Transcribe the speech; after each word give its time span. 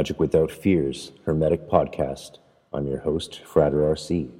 Magick 0.00 0.18
Without 0.18 0.50
Fears 0.50 1.12
Hermetic 1.26 1.68
Podcast. 1.68 2.38
I'm 2.72 2.86
your 2.86 3.00
host, 3.00 3.42
Frater 3.44 3.80
RC. 3.80 4.30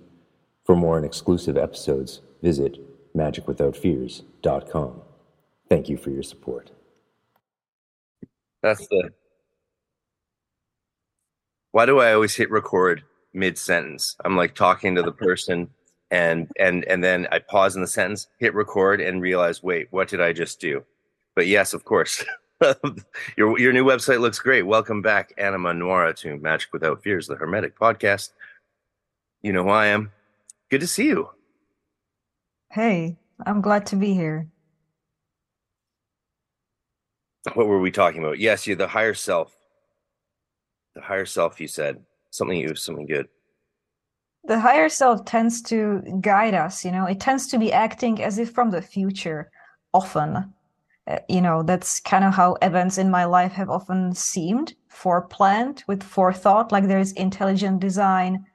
For 0.65 0.75
more 0.75 0.97
and 0.97 1.05
exclusive 1.05 1.59
episodes, 1.59 2.23
visit 2.41 2.79
magickwithoutfears.com. 3.15 5.03
Thank 5.69 5.91
you 5.91 5.99
for 5.99 6.09
your 6.09 6.23
support. 6.23 6.71
That's 8.63 8.89
the. 8.89 9.11
Why 11.73 11.85
do 11.85 12.01
I 12.01 12.15
always 12.15 12.35
hit 12.35 12.51
record 12.51 13.03
mid 13.35 13.59
sentence? 13.59 14.17
I'm 14.25 14.39
like 14.39 14.55
talking 14.55 14.95
to 14.95 15.03
the 15.03 15.13
person 15.13 15.69
and 16.11 16.51
and 16.59 16.87
and 16.87 17.05
then 17.05 17.29
I 17.31 17.39
pause 17.39 17.77
in 17.77 17.83
the 17.83 17.87
sentence, 17.87 18.29
hit 18.39 18.55
record, 18.55 19.03
and 19.03 19.21
realize, 19.21 19.63
wait, 19.63 19.89
what 19.91 20.09
did 20.09 20.23
I 20.23 20.33
just 20.33 20.59
do? 20.59 20.85
But 21.35 21.49
yes, 21.49 21.75
of 21.75 21.85
course. 21.85 22.25
your 23.37 23.59
your 23.59 23.73
new 23.73 23.85
website 23.85 24.21
looks 24.21 24.39
great. 24.39 24.63
Welcome 24.63 25.03
back, 25.03 25.33
Anima 25.39 25.73
Noira, 25.73 26.15
to 26.17 26.39
Magick 26.39 26.73
Without 26.73 27.03
Fears, 27.03 27.27
the 27.27 27.37
Hermetic 27.37 27.79
podcast. 27.79 28.31
You 29.43 29.53
know 29.53 29.65
who 29.65 29.71
I 29.71 29.87
am. 29.87 30.13
Good 30.71 30.81
to 30.83 30.87
see 30.87 31.07
you. 31.07 31.31
Hey, 32.71 33.17
I'm 33.47 33.61
glad 33.61 33.87
to 33.87 33.97
be 33.97 34.13
here. 34.13 34.47
What 37.55 37.67
were 37.67 37.81
we 37.81 37.91
talking 37.91 38.23
about? 38.23 38.39
Yes, 38.39 38.67
you 38.67 38.77
the 38.77 38.89
higher 38.89 39.15
self. 39.15 39.57
The 40.95 41.01
higher 41.01 41.27
self, 41.27 41.61
you 41.61 41.69
said 41.69 42.03
something. 42.31 42.59
You 42.59 42.75
something 42.75 43.07
good. 43.07 43.29
The 44.45 44.61
higher 44.61 44.89
self 44.89 45.25
tends 45.25 45.63
to 45.63 46.03
guide 46.21 46.55
us. 46.55 46.85
You 46.85 46.93
know, 46.93 47.07
it 47.07 47.21
tends 47.21 47.47
to 47.49 47.59
be 47.59 47.73
acting 47.73 48.23
as 48.23 48.39
if 48.39 48.51
from 48.53 48.71
the 48.71 48.83
future. 48.83 49.51
Often, 49.93 50.53
Uh, 51.07 51.19
you 51.29 51.41
know, 51.41 51.63
that's 51.63 52.01
kind 52.01 52.25
of 52.25 52.35
how 52.35 52.57
events 52.63 52.99
in 52.99 53.11
my 53.11 53.25
life 53.25 53.53
have 53.53 53.71
often 53.71 54.15
seemed 54.15 54.75
foreplanned 54.93 55.83
with 55.87 56.03
forethought. 56.03 56.73
Like 56.73 56.87
there's 56.89 57.13
intelligent 57.13 57.81
design 57.81 58.47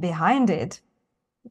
behind 0.00 0.50
it 0.50 0.80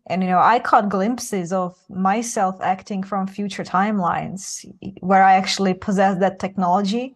and 0.08 0.24
you 0.24 0.30
know 0.30 0.40
i 0.40 0.60
caught 0.60 0.90
glimpses 0.90 1.52
of 1.52 1.78
myself 1.90 2.60
acting 2.62 3.02
from 3.04 3.26
future 3.26 3.64
timelines 3.64 4.66
where 5.02 5.24
i 5.24 5.34
actually 5.34 5.74
possess 5.74 6.20
that 6.20 6.40
technology 6.40 7.16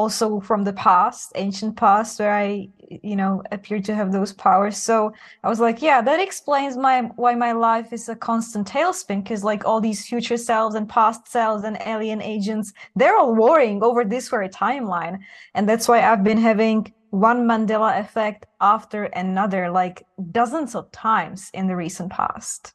also 0.00 0.40
from 0.40 0.64
the 0.64 0.72
past 0.72 1.32
ancient 1.34 1.76
past 1.76 2.18
where 2.18 2.36
i 2.46 2.68
you 3.08 3.16
know 3.20 3.42
appear 3.52 3.80
to 3.80 3.94
have 3.94 4.10
those 4.12 4.32
powers 4.32 4.76
so 4.76 5.12
i 5.44 5.48
was 5.48 5.60
like 5.60 5.80
yeah 5.88 6.00
that 6.02 6.20
explains 6.20 6.76
my 6.76 6.96
why 7.22 7.34
my 7.34 7.52
life 7.52 7.92
is 7.92 8.08
a 8.08 8.16
constant 8.16 8.66
tailspin 8.66 9.22
because 9.22 9.44
like 9.44 9.64
all 9.64 9.80
these 9.80 10.06
future 10.06 10.36
selves 10.36 10.74
and 10.74 10.88
past 10.88 11.28
selves 11.28 11.64
and 11.64 11.76
alien 11.86 12.20
agents 12.22 12.72
they're 12.96 13.18
all 13.18 13.34
warring 13.34 13.82
over 13.82 14.04
this 14.04 14.28
very 14.28 14.48
timeline 14.48 15.18
and 15.54 15.68
that's 15.68 15.86
why 15.88 15.98
i've 16.00 16.24
been 16.24 16.44
having 16.50 16.78
one 17.10 17.40
Mandela 17.46 17.98
effect 17.98 18.46
after 18.60 19.04
another, 19.04 19.70
like 19.70 20.06
dozens 20.30 20.74
of 20.74 20.90
times 20.92 21.50
in 21.52 21.66
the 21.66 21.76
recent 21.76 22.10
past. 22.10 22.72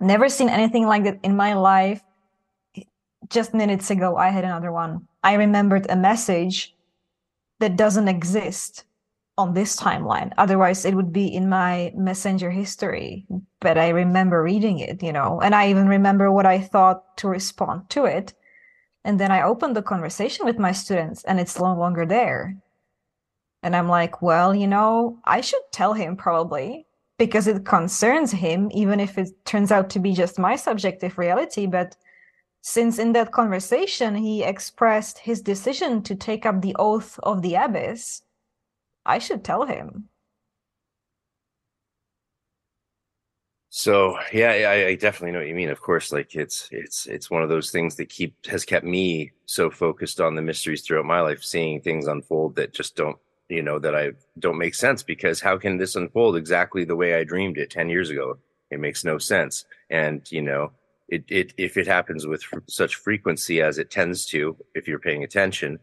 Never 0.00 0.28
seen 0.28 0.48
anything 0.48 0.86
like 0.86 1.04
that 1.04 1.20
in 1.22 1.36
my 1.36 1.54
life. 1.54 2.02
Just 3.28 3.54
minutes 3.54 3.90
ago, 3.90 4.16
I 4.16 4.28
had 4.28 4.44
another 4.44 4.72
one. 4.72 5.06
I 5.22 5.34
remembered 5.34 5.86
a 5.88 5.96
message 5.96 6.74
that 7.60 7.76
doesn't 7.76 8.08
exist 8.08 8.84
on 9.36 9.54
this 9.54 9.76
timeline. 9.76 10.32
Otherwise, 10.38 10.84
it 10.84 10.94
would 10.94 11.12
be 11.12 11.26
in 11.26 11.48
my 11.48 11.92
messenger 11.96 12.50
history. 12.50 13.26
But 13.60 13.78
I 13.78 13.88
remember 13.88 14.42
reading 14.42 14.78
it, 14.78 15.02
you 15.02 15.12
know, 15.12 15.40
and 15.40 15.54
I 15.54 15.70
even 15.70 15.88
remember 15.88 16.30
what 16.30 16.46
I 16.46 16.60
thought 16.60 17.16
to 17.18 17.28
respond 17.28 17.90
to 17.90 18.04
it. 18.04 18.34
And 19.04 19.18
then 19.18 19.30
I 19.30 19.42
opened 19.42 19.76
the 19.76 19.82
conversation 19.82 20.46
with 20.46 20.58
my 20.58 20.72
students 20.72 21.24
and 21.24 21.40
it's 21.40 21.58
no 21.58 21.74
longer 21.74 22.06
there. 22.06 22.56
And 23.62 23.74
I'm 23.74 23.88
like, 23.88 24.22
well, 24.22 24.54
you 24.54 24.66
know, 24.66 25.18
I 25.24 25.40
should 25.40 25.62
tell 25.72 25.94
him 25.94 26.16
probably 26.16 26.86
because 27.18 27.46
it 27.46 27.64
concerns 27.64 28.30
him, 28.30 28.70
even 28.72 29.00
if 29.00 29.18
it 29.18 29.30
turns 29.44 29.72
out 29.72 29.90
to 29.90 29.98
be 29.98 30.12
just 30.12 30.38
my 30.38 30.56
subjective 30.56 31.18
reality. 31.18 31.66
But 31.66 31.96
since 32.66 32.98
in 32.98 33.12
that 33.12 33.30
conversation 33.30 34.14
he 34.14 34.42
expressed 34.42 35.18
his 35.18 35.42
decision 35.42 36.00
to 36.00 36.14
take 36.14 36.46
up 36.46 36.62
the 36.62 36.74
oath 36.78 37.20
of 37.22 37.42
the 37.42 37.54
abyss, 37.54 38.22
I 39.04 39.18
should 39.18 39.44
tell 39.44 39.66
him. 39.66 40.08
So 43.68 44.16
yeah, 44.32 44.52
I, 44.52 44.86
I, 44.86 44.94
definitely 44.94 45.32
know 45.32 45.40
what 45.40 45.48
you 45.48 45.54
mean. 45.54 45.68
Of 45.68 45.82
course, 45.82 46.10
like 46.10 46.34
it's 46.36 46.70
it's 46.70 47.04
it's 47.04 47.30
one 47.30 47.42
of 47.42 47.50
those 47.50 47.70
things 47.70 47.96
that 47.96 48.08
keep 48.08 48.34
has 48.46 48.64
kept 48.64 48.86
me 48.86 49.32
so 49.44 49.70
focused 49.70 50.18
on 50.18 50.34
the 50.34 50.40
mysteries 50.40 50.80
throughout 50.80 51.04
my 51.04 51.20
life, 51.20 51.44
seeing 51.44 51.82
things 51.82 52.06
unfold 52.06 52.54
that 52.56 52.72
just 52.72 52.96
don't 52.96 53.18
you 53.50 53.60
know 53.60 53.78
that 53.78 53.94
I 53.94 54.12
don't 54.38 54.56
make 54.56 54.74
sense 54.74 55.02
because 55.02 55.38
how 55.38 55.58
can 55.58 55.76
this 55.76 55.96
unfold 55.96 56.36
exactly 56.36 56.84
the 56.84 56.96
way 56.96 57.14
I 57.14 57.24
dreamed 57.24 57.58
it 57.58 57.68
ten 57.68 57.90
years 57.90 58.08
ago? 58.08 58.38
It 58.70 58.80
makes 58.80 59.04
no 59.04 59.18
sense, 59.18 59.66
and 59.90 60.22
you 60.32 60.40
know 60.40 60.72
it 61.08 61.24
it 61.28 61.54
if 61.56 61.76
it 61.76 61.86
happens 61.86 62.26
with 62.26 62.42
such 62.68 62.96
frequency 62.96 63.60
as 63.60 63.78
it 63.78 63.90
tends 63.90 64.26
to, 64.26 64.56
if 64.74 64.88
you're 64.88 64.98
paying 64.98 65.24
attention, 65.24 65.78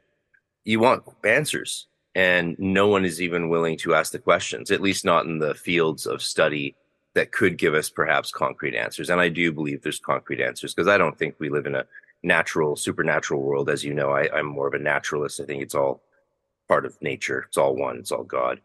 you 0.64 0.80
want 0.80 1.04
answers, 1.24 1.88
and 2.16 2.56
no 2.60 2.88
one 2.88 3.06
is 3.06 3.22
even 3.22 3.50
willing 3.50 3.78
to 3.80 3.94
ask 3.96 4.12
the 4.12 4.20
questions, 4.20 4.72
at 4.72 4.82
least 4.82 5.06
not 5.06 5.26
in 5.26 5.40
the 5.40 5.56
fields 5.56 6.06
of 6.06 6.22
study 6.22 6.76
that 7.14 7.32
could 7.32 7.58
give 7.58 7.74
us 7.74 7.90
perhaps 7.90 8.32
concrete 8.32 8.76
answers. 8.76 9.10
And 9.10 9.20
I 9.20 9.30
do 9.30 9.52
believe 9.52 9.82
there's 9.82 10.00
concrete 10.00 10.42
answers 10.42 10.74
because 10.74 10.88
I 10.88 10.98
don't 10.98 11.18
think 11.18 11.36
we 11.40 11.50
live 11.50 11.66
in 11.66 11.76
a 11.76 11.86
natural, 12.24 12.76
supernatural 12.76 13.42
world. 13.42 13.70
As 13.70 13.84
you 13.84 13.94
know, 13.94 14.12
I, 14.12 14.30
I'm 14.34 14.46
more 14.46 14.68
of 14.68 14.74
a 14.74 14.80
naturalist. 14.80 15.40
I 15.40 15.46
think 15.46 15.62
it's 15.62 15.76
all 15.76 16.02
part 16.68 16.86
of 16.86 17.02
nature. 17.02 17.46
It's 17.48 17.58
all 17.58 17.76
one. 17.76 17.98
It's 17.98 18.12
all 18.12 18.24
God. 18.24 18.62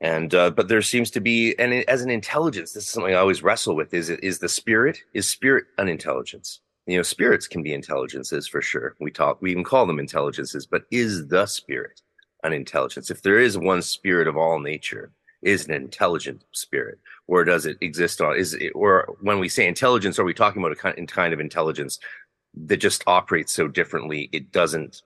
And 0.00 0.32
uh, 0.34 0.50
but 0.50 0.68
there 0.68 0.82
seems 0.82 1.10
to 1.12 1.20
be, 1.20 1.58
and 1.58 1.72
as 1.88 2.02
an 2.02 2.10
intelligence, 2.10 2.72
this 2.72 2.84
is 2.84 2.90
something 2.90 3.14
I 3.14 3.18
always 3.18 3.42
wrestle 3.42 3.74
with: 3.74 3.92
is 3.92 4.10
is 4.10 4.38
the 4.38 4.48
spirit 4.48 4.98
is 5.12 5.28
spirit 5.28 5.66
an 5.78 5.88
intelligence? 5.88 6.60
You 6.86 6.96
know, 6.96 7.02
spirits 7.02 7.48
can 7.48 7.62
be 7.62 7.74
intelligences 7.74 8.46
for 8.46 8.62
sure. 8.62 8.96
We 9.00 9.10
talk, 9.10 9.42
we 9.42 9.50
even 9.50 9.64
call 9.64 9.86
them 9.86 9.98
intelligences, 9.98 10.66
but 10.66 10.84
is 10.90 11.26
the 11.26 11.46
spirit 11.46 12.00
an 12.44 12.52
intelligence? 12.52 13.10
If 13.10 13.22
there 13.22 13.38
is 13.38 13.58
one 13.58 13.82
spirit 13.82 14.26
of 14.28 14.36
all 14.36 14.58
nature, 14.58 15.10
is 15.42 15.66
an 15.66 15.74
intelligent 15.74 16.44
spirit 16.52 16.98
or 17.26 17.44
does 17.44 17.66
it 17.66 17.78
exist 17.80 18.20
on 18.20 18.36
is 18.36 18.54
it, 18.54 18.72
or 18.74 19.16
when 19.20 19.38
we 19.38 19.48
say 19.48 19.66
intelligence 19.66 20.18
are 20.18 20.24
we 20.24 20.34
talking 20.34 20.60
about 20.60 20.72
a 20.72 21.06
kind 21.06 21.32
of 21.32 21.40
intelligence 21.40 21.98
that 22.54 22.78
just 22.78 23.04
operates 23.06 23.52
so 23.52 23.68
differently 23.68 24.28
it 24.32 24.50
doesn't 24.50 25.02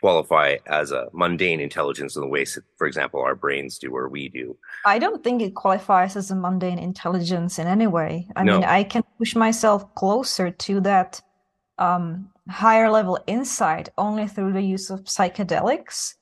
qualify 0.00 0.56
as 0.66 0.92
a 0.92 1.08
mundane 1.12 1.60
intelligence 1.60 2.16
in 2.16 2.22
the 2.22 2.28
way 2.28 2.44
for 2.76 2.86
example 2.86 3.20
our 3.20 3.34
brains 3.34 3.78
do 3.78 3.94
or 3.94 4.08
we 4.08 4.28
do. 4.28 4.56
I 4.84 4.98
don't 4.98 5.22
think 5.22 5.42
it 5.42 5.54
qualifies 5.54 6.16
as 6.16 6.30
a 6.30 6.36
mundane 6.36 6.78
intelligence 6.78 7.58
in 7.58 7.66
any 7.66 7.86
way. 7.86 8.26
I 8.36 8.44
no. 8.44 8.54
mean 8.54 8.64
i 8.64 8.82
can 8.82 9.02
push 9.18 9.36
myself 9.36 9.94
closer 9.94 10.50
to 10.50 10.80
that 10.80 11.20
um, 11.78 12.30
higher 12.48 12.90
level 12.90 13.18
insight 13.26 13.88
only 13.96 14.26
through 14.26 14.52
the 14.52 14.62
use 14.62 14.90
of 14.90 15.04
psychedelics. 15.04 16.14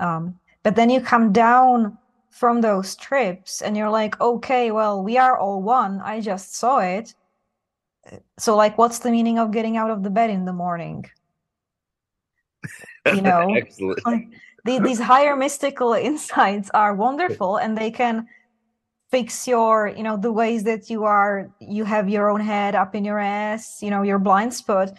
Um, 0.00 0.38
but 0.62 0.76
then 0.76 0.90
you 0.90 1.00
come 1.00 1.32
down 1.32 1.98
from 2.30 2.60
those 2.60 2.94
trips 2.94 3.62
and 3.62 3.76
you're 3.76 3.90
like 3.90 4.20
okay 4.20 4.70
well 4.70 5.02
we 5.02 5.18
are 5.18 5.36
all 5.36 5.60
one. 5.60 6.00
I 6.02 6.20
just 6.20 6.56
saw 6.56 6.78
it. 6.78 7.14
So 8.38 8.56
like 8.56 8.78
what's 8.78 9.00
the 9.00 9.10
meaning 9.10 9.38
of 9.38 9.50
getting 9.50 9.76
out 9.76 9.90
of 9.90 10.02
the 10.02 10.10
bed 10.10 10.30
in 10.30 10.44
the 10.44 10.52
morning 10.52 11.04
you 13.14 13.22
know? 13.22 13.54
The, 14.64 14.80
these 14.80 15.00
higher 15.00 15.36
mystical 15.36 15.92
insights 16.10 16.70
are 16.74 16.94
wonderful 16.94 17.56
and 17.56 17.76
they 17.76 17.90
can 17.90 18.26
fix 19.10 19.48
your 19.48 19.88
you 19.88 20.02
know 20.02 20.16
the 20.16 20.30
ways 20.30 20.64
that 20.64 20.90
you 20.90 21.04
are 21.04 21.50
you 21.60 21.84
have 21.84 22.08
your 22.08 22.28
own 22.28 22.40
head 22.40 22.74
up 22.74 22.94
in 22.94 23.04
your 23.04 23.18
ass 23.18 23.82
you 23.82 23.90
know 23.90 24.02
your 24.02 24.18
blind 24.18 24.52
spot 24.52 24.92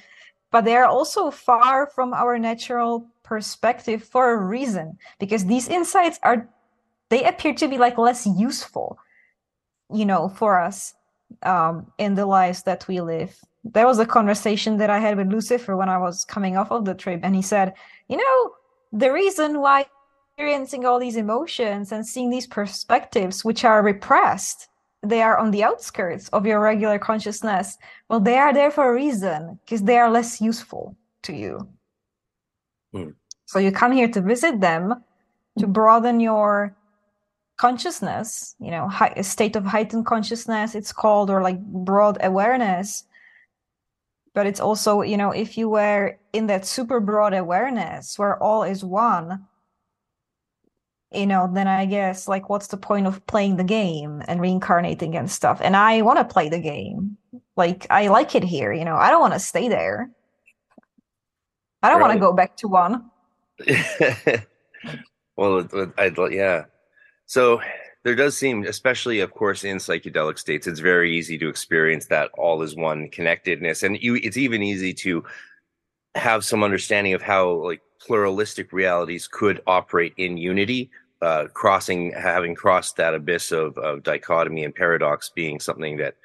but 0.51 0.65
they 0.65 0.75
are 0.75 0.85
also 0.85 1.29
far 1.29 1.85
from 1.85 2.13
our 2.13 2.39
natural 2.39 3.07
perspective 3.21 4.03
for 4.03 4.31
a 4.31 4.37
reason 4.37 4.97
because 5.19 5.45
these 5.45 5.67
insights 5.67 6.19
are 6.23 6.49
they 7.09 7.23
appear 7.23 7.53
to 7.53 7.67
be 7.67 7.77
like 7.77 7.99
less 7.99 8.25
useful 8.25 8.97
you 9.93 10.05
know 10.05 10.27
for 10.27 10.59
us 10.59 10.95
um 11.43 11.85
in 11.99 12.15
the 12.15 12.25
lives 12.25 12.63
that 12.63 12.87
we 12.87 13.01
live 13.01 13.39
there 13.63 13.87
was 13.87 13.99
a 13.99 14.05
conversation 14.05 14.77
that 14.77 14.89
i 14.89 14.99
had 14.99 15.17
with 15.17 15.31
lucifer 15.31 15.75
when 15.75 15.89
i 15.89 15.97
was 15.97 16.25
coming 16.25 16.57
off 16.57 16.71
of 16.71 16.85
the 16.85 16.93
trip 16.93 17.19
and 17.23 17.35
he 17.35 17.41
said 17.41 17.73
you 18.07 18.17
know 18.17 18.51
the 18.91 19.11
reason 19.11 19.59
why 19.59 19.85
experiencing 20.39 20.85
all 20.85 20.99
these 20.99 21.17
emotions 21.17 21.91
and 21.91 22.05
seeing 22.05 22.29
these 22.29 22.47
perspectives 22.47 23.43
which 23.43 23.65
are 23.65 23.83
repressed 23.83 24.69
they 25.03 25.21
are 25.21 25.37
on 25.37 25.51
the 25.51 25.63
outskirts 25.63 26.29
of 26.29 26.45
your 26.45 26.61
regular 26.61 26.97
consciousness 26.97 27.77
well 28.09 28.19
they 28.19 28.37
are 28.37 28.53
there 28.53 28.71
for 28.71 28.89
a 28.89 28.93
reason 28.93 29.59
because 29.65 29.83
they 29.83 29.97
are 29.97 30.09
less 30.09 30.39
useful 30.39 30.95
to 31.23 31.33
you 31.33 31.67
mm. 32.95 33.13
so 33.45 33.59
you 33.59 33.71
come 33.71 33.91
here 33.91 34.07
to 34.07 34.21
visit 34.21 34.61
them 34.61 35.03
to 35.57 35.67
broaden 35.67 36.21
your 36.21 36.73
consciousness 37.57 38.55
you 38.59 38.71
know 38.71 38.87
high, 38.87 39.13
a 39.17 39.23
state 39.23 39.57
of 39.57 39.65
heightened 39.65 40.05
consciousness 40.05 40.73
it's 40.73 40.93
called 40.93 41.29
or 41.29 41.41
like 41.41 41.59
broad 41.59 42.17
awareness 42.21 43.03
but 44.39 44.47
it's 44.47 44.61
also 44.61 45.01
you 45.01 45.17
know 45.17 45.31
if 45.31 45.57
you 45.57 45.67
were 45.67 46.17
in 46.31 46.47
that 46.47 46.65
super 46.65 47.01
broad 47.01 47.33
awareness 47.33 48.17
where 48.17 48.41
all 48.41 48.63
is 48.63 48.85
one 48.85 49.45
you 51.11 51.27
know 51.27 51.51
then 51.53 51.67
i 51.67 51.85
guess 51.85 52.25
like 52.25 52.47
what's 52.47 52.67
the 52.67 52.77
point 52.77 53.05
of 53.05 53.19
playing 53.27 53.57
the 53.57 53.65
game 53.65 54.23
and 54.29 54.39
reincarnating 54.39 55.17
and 55.17 55.29
stuff? 55.29 55.59
And 55.61 55.75
i 55.75 56.01
want 56.03 56.19
to 56.19 56.33
play 56.33 56.47
the 56.47 56.61
game. 56.61 57.17
Like 57.57 57.85
i 57.89 58.07
like 58.07 58.33
it 58.33 58.45
here 58.45 58.71
you 58.71 58.85
know 58.85 58.95
i 58.95 59.09
don't 59.11 59.19
want 59.19 59.33
to 59.33 59.41
stay 59.41 59.67
there. 59.67 60.09
I 61.83 61.89
don't 61.89 61.99
right. 61.99 62.07
want 62.07 62.13
to 62.13 62.25
go 62.25 62.31
back 62.31 62.55
to 62.57 62.69
one. 62.69 63.11
Well 65.35 65.67
i'd 65.97 66.17
yeah. 66.31 66.63
So 67.25 67.59
there 68.03 68.15
does 68.15 68.37
seem, 68.37 68.63
especially 68.63 69.19
of 69.19 69.31
course 69.31 69.63
in 69.63 69.77
psychedelic 69.77 70.39
states, 70.39 70.67
it's 70.67 70.79
very 70.79 71.15
easy 71.15 71.37
to 71.37 71.49
experience 71.49 72.07
that 72.07 72.31
all 72.37 72.61
is 72.61 72.75
one 72.75 73.09
connectedness, 73.09 73.83
and 73.83 74.01
you, 74.01 74.15
it's 74.15 74.37
even 74.37 74.63
easy 74.63 74.93
to 74.93 75.23
have 76.15 76.43
some 76.43 76.63
understanding 76.63 77.13
of 77.13 77.21
how 77.21 77.51
like 77.51 77.81
pluralistic 77.99 78.71
realities 78.71 79.27
could 79.27 79.61
operate 79.67 80.13
in 80.17 80.37
unity, 80.37 80.89
uh, 81.21 81.47
crossing 81.53 82.13
having 82.13 82.55
crossed 82.55 82.95
that 82.95 83.13
abyss 83.13 83.51
of, 83.51 83.77
of 83.77 84.03
dichotomy 84.03 84.63
and 84.63 84.73
paradox 84.73 85.29
being 85.35 85.59
something 85.59 85.97
that 85.97 86.15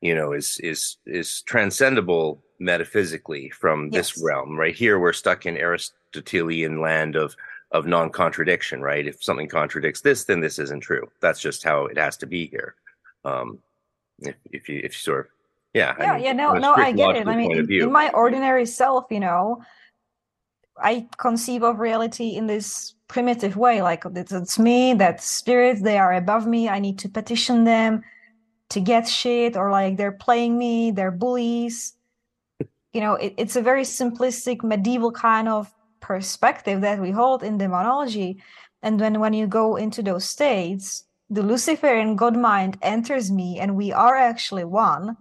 you 0.00 0.14
know 0.14 0.32
is 0.32 0.58
is 0.62 0.96
is 1.06 1.42
transcendable 1.42 2.42
metaphysically 2.60 3.50
from 3.50 3.90
yes. 3.92 4.12
this 4.12 4.24
realm. 4.24 4.58
Right 4.58 4.74
here, 4.74 4.98
we're 4.98 5.12
stuck 5.12 5.46
in 5.46 5.56
Aristotelian 5.56 6.80
land 6.80 7.16
of 7.16 7.36
of 7.70 7.86
non-contradiction, 7.86 8.80
right? 8.80 9.06
If 9.06 9.22
something 9.22 9.48
contradicts 9.48 10.00
this, 10.00 10.24
then 10.24 10.40
this 10.40 10.58
isn't 10.58 10.80
true. 10.80 11.08
That's 11.20 11.40
just 11.40 11.62
how 11.62 11.86
it 11.86 11.98
has 11.98 12.16
to 12.18 12.26
be 12.26 12.46
here. 12.46 12.74
Um, 13.24 13.58
if, 14.20 14.34
if 14.50 14.68
you 14.68 14.78
if 14.78 14.92
you 14.92 14.98
sort 14.98 15.20
of 15.20 15.26
yeah 15.74 15.94
yeah 15.98 16.12
I 16.12 16.14
mean, 16.14 16.24
yeah 16.24 16.32
no 16.32 16.54
no 16.54 16.74
I 16.74 16.92
get 16.92 17.16
it. 17.16 17.28
I 17.28 17.36
mean, 17.36 17.70
in, 17.70 17.92
my 17.92 18.10
ordinary 18.10 18.66
self, 18.66 19.06
you 19.10 19.20
know, 19.20 19.62
I 20.76 21.06
conceive 21.18 21.62
of 21.62 21.78
reality 21.78 22.36
in 22.36 22.46
this 22.46 22.94
primitive 23.08 23.56
way, 23.56 23.82
like 23.82 24.04
it's, 24.14 24.32
it's 24.32 24.58
me, 24.58 24.94
that 24.94 25.22
spirits 25.22 25.82
they 25.82 25.98
are 25.98 26.14
above 26.14 26.46
me. 26.46 26.68
I 26.68 26.78
need 26.78 26.98
to 27.00 27.08
petition 27.08 27.64
them 27.64 28.02
to 28.70 28.80
get 28.80 29.08
shit, 29.08 29.56
or 29.56 29.70
like 29.70 29.96
they're 29.96 30.12
playing 30.12 30.58
me, 30.58 30.90
they're 30.90 31.10
bullies. 31.10 31.94
You 32.92 33.00
know, 33.00 33.14
it, 33.14 33.34
it's 33.36 33.56
a 33.56 33.62
very 33.62 33.82
simplistic 33.82 34.62
medieval 34.62 35.12
kind 35.12 35.48
of 35.48 35.72
perspective 36.00 36.80
that 36.82 37.00
we 37.00 37.10
hold 37.10 37.42
in 37.42 37.58
demonology. 37.58 38.42
And 38.82 39.00
when, 39.00 39.20
when 39.20 39.32
you 39.32 39.46
go 39.46 39.76
into 39.76 40.02
those 40.02 40.24
states, 40.24 41.04
the 41.30 41.42
Luciferian 41.42 42.16
God 42.16 42.36
mind 42.36 42.78
enters 42.80 43.30
me 43.30 43.58
and 43.58 43.76
we 43.76 43.92
are 43.92 44.16
actually 44.16 44.64
one. 44.64 45.16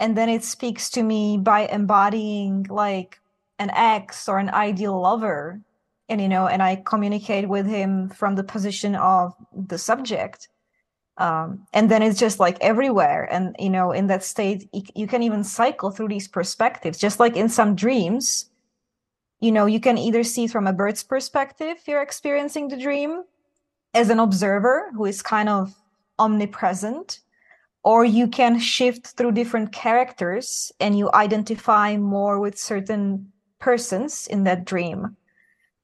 And 0.00 0.16
then 0.16 0.28
it 0.28 0.42
speaks 0.42 0.90
to 0.90 1.02
me 1.02 1.38
by 1.38 1.66
embodying 1.66 2.66
like 2.68 3.20
an 3.58 3.70
ex 3.70 4.28
or 4.28 4.38
an 4.38 4.50
ideal 4.50 5.00
lover. 5.00 5.60
And, 6.08 6.20
you 6.20 6.28
know, 6.28 6.48
and 6.48 6.62
I 6.62 6.82
communicate 6.84 7.48
with 7.48 7.66
him 7.66 8.08
from 8.08 8.34
the 8.34 8.42
position 8.42 8.96
of 8.96 9.34
the 9.54 9.78
subject. 9.78 10.48
Um, 11.18 11.66
and 11.72 11.90
then 11.90 12.02
it's 12.02 12.18
just 12.18 12.40
like 12.40 12.58
everywhere. 12.60 13.28
And, 13.30 13.54
you 13.58 13.70
know, 13.70 13.92
in 13.92 14.08
that 14.08 14.24
state, 14.24 14.68
you 14.72 15.06
can 15.06 15.22
even 15.22 15.44
cycle 15.44 15.90
through 15.90 16.08
these 16.08 16.26
perspectives, 16.26 16.98
just 16.98 17.20
like 17.20 17.36
in 17.36 17.48
some 17.48 17.76
dreams 17.76 18.50
you 19.42 19.52
know 19.52 19.66
you 19.66 19.80
can 19.80 19.98
either 19.98 20.24
see 20.24 20.46
from 20.46 20.66
a 20.66 20.72
bird's 20.72 21.02
perspective 21.02 21.76
you're 21.86 22.00
experiencing 22.00 22.68
the 22.68 22.76
dream 22.76 23.24
as 23.92 24.08
an 24.08 24.18
observer 24.18 24.90
who 24.94 25.04
is 25.04 25.20
kind 25.20 25.48
of 25.48 25.74
omnipresent 26.18 27.20
or 27.84 28.04
you 28.04 28.28
can 28.28 28.58
shift 28.58 29.08
through 29.08 29.32
different 29.32 29.72
characters 29.72 30.72
and 30.78 30.96
you 30.96 31.10
identify 31.14 31.96
more 31.96 32.38
with 32.38 32.56
certain 32.56 33.32
persons 33.58 34.26
in 34.28 34.44
that 34.44 34.64
dream. 34.64 35.16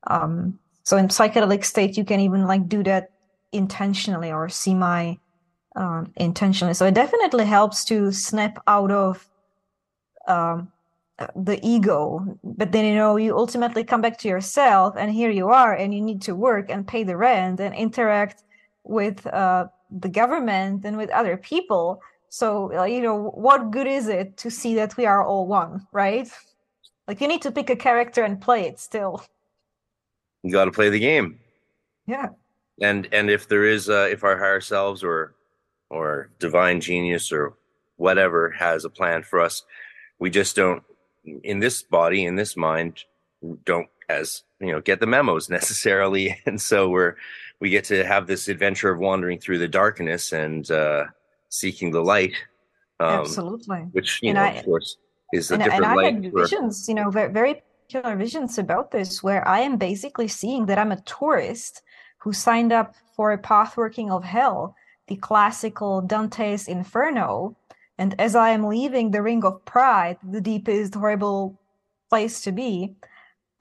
Um, 0.07 0.59
so 0.85 0.97
in 0.97 1.09
psychedelic 1.09 1.65
state 1.65 1.97
you 1.97 2.05
can 2.05 2.21
even 2.21 2.47
like 2.47 2.69
do 2.69 2.83
that 2.85 3.11
intentionally 3.53 4.31
or 4.31 4.49
semi 4.49 5.17
um, 5.77 6.13
intentionally. 6.17 6.75
So 6.75 6.87
it 6.87 6.95
definitely 6.95 7.45
helps 7.45 7.85
to 7.87 8.13
snap 8.13 8.63
out 8.67 8.91
of 8.91 9.29
um, 10.27 10.73
the 11.35 11.59
ego 11.67 12.39
but 12.45 12.71
then 12.71 12.85
you 12.85 12.95
know 12.95 13.17
you 13.17 13.37
ultimately 13.37 13.83
come 13.83 14.01
back 14.01 14.19
to 14.19 14.29
yourself 14.29 14.95
and 14.97 15.13
here 15.13 15.31
you 15.31 15.49
are 15.49 15.75
and 15.75 15.93
you 15.93 16.01
need 16.01 16.23
to 16.23 16.35
work 16.35 16.71
and 16.71 16.87
pay 16.87 17.03
the 17.03 17.17
rent 17.17 17.59
and 17.59 17.75
interact 17.75 18.45
with 18.85 19.27
uh, 19.27 19.67
the 19.91 20.09
government 20.09 20.85
and 20.85 20.97
with 20.97 21.11
other 21.11 21.37
people. 21.37 22.01
So 22.29 22.73
uh, 22.77 22.85
you 22.85 23.01
know 23.01 23.31
what 23.35 23.71
good 23.71 23.87
is 23.87 24.09
it 24.09 24.37
to 24.39 24.51
see 24.51 24.75
that 24.77 24.97
we 24.97 25.07
are 25.07 25.25
all 25.25 25.47
one 25.47 25.87
right? 25.93 26.29
Like 27.07 27.21
you 27.21 27.29
need 27.29 27.43
to 27.43 27.53
pick 27.53 27.71
a 27.71 27.77
character 27.77 28.23
and 28.23 28.41
play 28.41 28.67
it 28.67 28.79
still. 28.79 29.25
You 30.43 30.53
got 30.53 30.67
to 30.67 30.71
play 30.71 30.91
the 30.91 31.01
game. 31.01 31.39
Yeah. 32.07 32.29
And 32.81 33.09
and 33.13 33.29
if 33.31 33.49
there 33.49 33.65
is 33.65 33.89
uh 33.89 34.09
if 34.11 34.25
our 34.25 34.39
higher 34.39 34.61
selves 34.61 35.03
or 35.03 35.35
or 35.91 36.31
divine 36.39 36.81
genius 36.81 37.33
or 37.33 37.55
whatever 37.97 38.51
has 38.51 38.85
a 38.85 38.91
plan 38.91 39.23
for 39.23 39.41
us 39.41 39.65
we 40.21 40.31
just 40.31 40.55
don't 40.55 40.83
in 41.25 41.59
this 41.59 41.83
body, 41.83 42.25
in 42.25 42.37
this 42.37 42.57
mind, 42.57 43.05
don't 43.65 43.89
as 44.09 44.43
you 44.61 44.73
know 44.73 44.81
get 44.81 45.01
the 45.01 45.07
memos 45.07 45.49
necessarily, 45.59 46.39
and 46.47 46.61
so 46.61 46.89
we're 46.89 47.17
we 47.61 47.71
get 47.71 47.85
to 47.85 48.05
have 48.05 48.27
this 48.27 48.49
adventure 48.49 48.91
of 48.91 49.01
wandering 49.01 49.39
through 49.39 49.59
the 49.59 49.69
darkness 49.69 50.33
and 50.33 50.71
uh, 50.71 51.05
seeking 51.49 51.91
the 51.91 52.03
light. 52.03 52.35
Um, 53.01 53.21
Absolutely, 53.21 53.79
which 53.93 54.21
you 54.23 54.31
and 54.31 54.37
know, 54.37 54.43
I, 54.43 54.49
of 54.51 54.65
course, 54.65 54.97
is 55.33 55.51
a 55.51 55.55
and, 55.55 55.65
different 55.65 55.87
and 55.87 55.97
light. 55.97 56.07
I 56.07 56.13
had 56.13 56.33
for... 56.33 56.43
visions, 56.43 56.89
you 56.89 56.95
know, 56.95 57.11
very, 57.11 57.33
very 57.33 57.63
particular 57.87 58.17
visions 58.17 58.59
about 58.59 58.91
this, 58.91 59.23
where 59.23 59.47
I 59.47 59.61
am 59.61 59.77
basically 59.77 60.29
seeing 60.29 60.67
that 60.67 60.79
I'm 60.79 60.93
a 60.93 61.01
tourist 61.03 61.83
who 62.19 62.33
signed 62.33 62.73
up 62.73 62.95
for 63.15 63.33
a 63.33 63.39
pathworking 63.39 64.11
of 64.11 64.25
hell, 64.25 64.75
the 65.07 65.17
classical 65.17 66.01
Dante's 66.01 66.69
Inferno, 66.69 67.57
and 67.99 68.19
as 68.21 68.37
I 68.37 68.51
am 68.51 68.67
leaving 68.67 69.11
the 69.11 69.23
ring 69.23 69.45
of 69.45 69.65
pride, 69.65 70.19
the 70.23 70.41
deepest 70.41 70.95
horrible 70.95 71.61
place 72.09 72.41
to 72.43 72.53
be, 72.53 72.95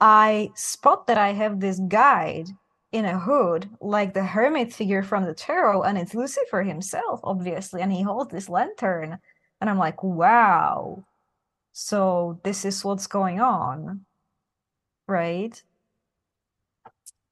I 0.00 0.50
spot 0.54 1.08
that 1.08 1.18
I 1.18 1.32
have 1.32 1.58
this 1.58 1.80
guide 1.88 2.48
in 2.92 3.04
a 3.04 3.18
hood, 3.18 3.68
like 3.80 4.14
the 4.14 4.24
hermit 4.24 4.72
figure 4.72 5.02
from 5.02 5.24
the 5.24 5.34
tarot, 5.34 5.82
and 5.82 5.98
it's 5.98 6.14
Lucifer 6.14 6.62
himself, 6.62 7.20
obviously, 7.24 7.82
and 7.82 7.92
he 7.92 8.02
holds 8.02 8.30
this 8.30 8.48
lantern. 8.48 9.18
And 9.60 9.68
I'm 9.68 9.76
like, 9.76 10.02
wow. 10.02 11.04
So 11.72 12.40
this 12.44 12.64
is 12.64 12.84
what's 12.84 13.08
going 13.08 13.40
on. 13.40 14.06
Right? 15.08 15.60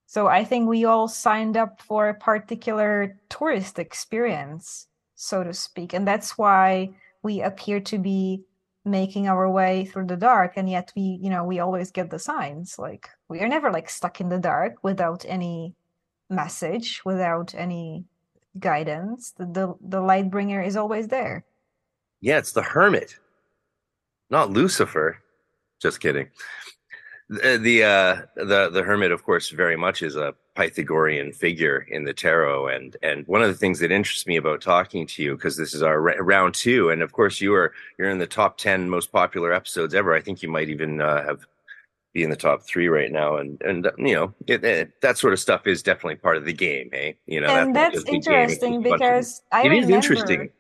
So 0.06 0.26
I 0.26 0.44
think 0.44 0.68
we 0.68 0.84
all 0.84 1.08
signed 1.08 1.56
up 1.56 1.80
for 1.80 2.08
a 2.08 2.14
particular 2.14 3.18
tourist 3.28 3.78
experience 3.78 4.88
so 5.16 5.42
to 5.42 5.52
speak. 5.52 5.92
And 5.92 6.06
that's 6.06 6.38
why 6.38 6.90
we 7.23 7.42
appear 7.42 7.80
to 7.80 7.99
be 7.99 8.42
making 8.85 9.26
our 9.26 9.50
way 9.50 9.87
through 9.87 10.06
the 10.06 10.16
dark. 10.16 10.52
And 10.56 10.70
yet 10.70 10.92
we 10.94 11.18
you 11.20 11.30
know 11.30 11.42
we 11.42 11.58
always 11.58 11.90
get 11.90 12.11
the 12.11 12.18
signs. 12.18 12.78
Like 12.78 13.08
we 13.28 13.40
are 13.40 13.49
never 13.49 13.73
like 13.73 13.90
stuck 13.90 14.20
in 14.20 14.28
the 14.28 14.38
dark 14.38 14.85
without 14.85 15.25
any 15.26 15.75
message 16.28 17.04
without 17.04 17.54
any 17.54 18.04
guidance. 18.58 19.32
The 19.32 19.46
the, 19.46 19.75
the 19.80 20.00
light 20.00 20.30
bringer 20.30 20.62
is 20.62 20.76
always 20.76 21.08
there. 21.08 21.44
Yeah 22.20 22.38
it's 22.38 22.52
the 22.52 22.62
hermit. 22.62 23.18
Not 24.30 24.50
lucifer. 24.50 25.18
Just 25.80 26.00
kidding 26.00 26.28
the 27.28 27.59
the 27.59 27.83
uh, 27.83 28.23
the 28.37 28.71
the 28.71 28.83
hermit, 28.83 29.11
of 29.11 29.25
course, 29.25 29.50
very 29.50 29.76
much 29.76 30.02
is 30.02 30.16
a 30.16 30.35
Pythagorean 30.54 31.33
figure 31.33 31.87
in 31.90 32.04
the 32.04 32.14
tarot, 32.14 32.68
and 32.68 32.97
and 33.02 33.26
one 33.26 33.42
of 33.42 33.49
the 33.49 33.54
things 33.54 33.80
that 33.80 33.90
interests 33.90 34.26
me 34.26 34.37
about 34.37 34.61
talking 34.61 35.06
to 35.09 35.23
you 35.23 35.35
because 35.35 35.56
this 35.56 35.75
is 35.75 35.83
our 35.83 36.00
round 36.00 36.54
two, 36.54 36.90
and 36.90 37.02
of 37.02 37.12
course 37.12 37.40
you 37.40 37.52
are 37.54 37.73
you're 37.99 38.11
in 38.11 38.18
the 38.18 38.26
top 38.26 38.59
ten 38.59 38.88
most 38.88 39.11
popular 39.11 39.52
episodes 39.52 39.95
ever. 39.95 40.14
I 40.14 40.21
think 40.21 40.42
you 40.42 40.49
might 40.49 40.68
even 40.68 41.00
uh, 41.00 41.25
have 41.25 41.47
be 42.14 42.23
in 42.23 42.30
the 42.30 42.37
top 42.37 42.62
three 42.62 42.88
right 42.88 43.11
now, 43.11 43.37
and 43.37 43.61
and 43.62 43.90
you 43.99 44.14
know 44.14 44.33
it, 44.47 44.64
it, 44.64 45.00
that 45.02 45.18
sort 45.18 45.33
of 45.33 45.40
stuff 45.40 45.66
is 45.66 45.83
definitely 45.83 46.16
part 46.16 46.37
of 46.37 46.45
the 46.45 46.52
game, 46.52 46.88
hey? 46.92 47.09
Eh? 47.09 47.12
You 47.26 47.40
know, 47.40 47.49
and 47.49 47.75
that's, 47.75 47.97
that's 47.97 48.09
interesting 48.09 48.83
because 48.83 49.42
I 49.50 49.62
it 49.62 49.68
remember, 49.68 49.90
is 49.90 49.90
interesting. 49.90 50.50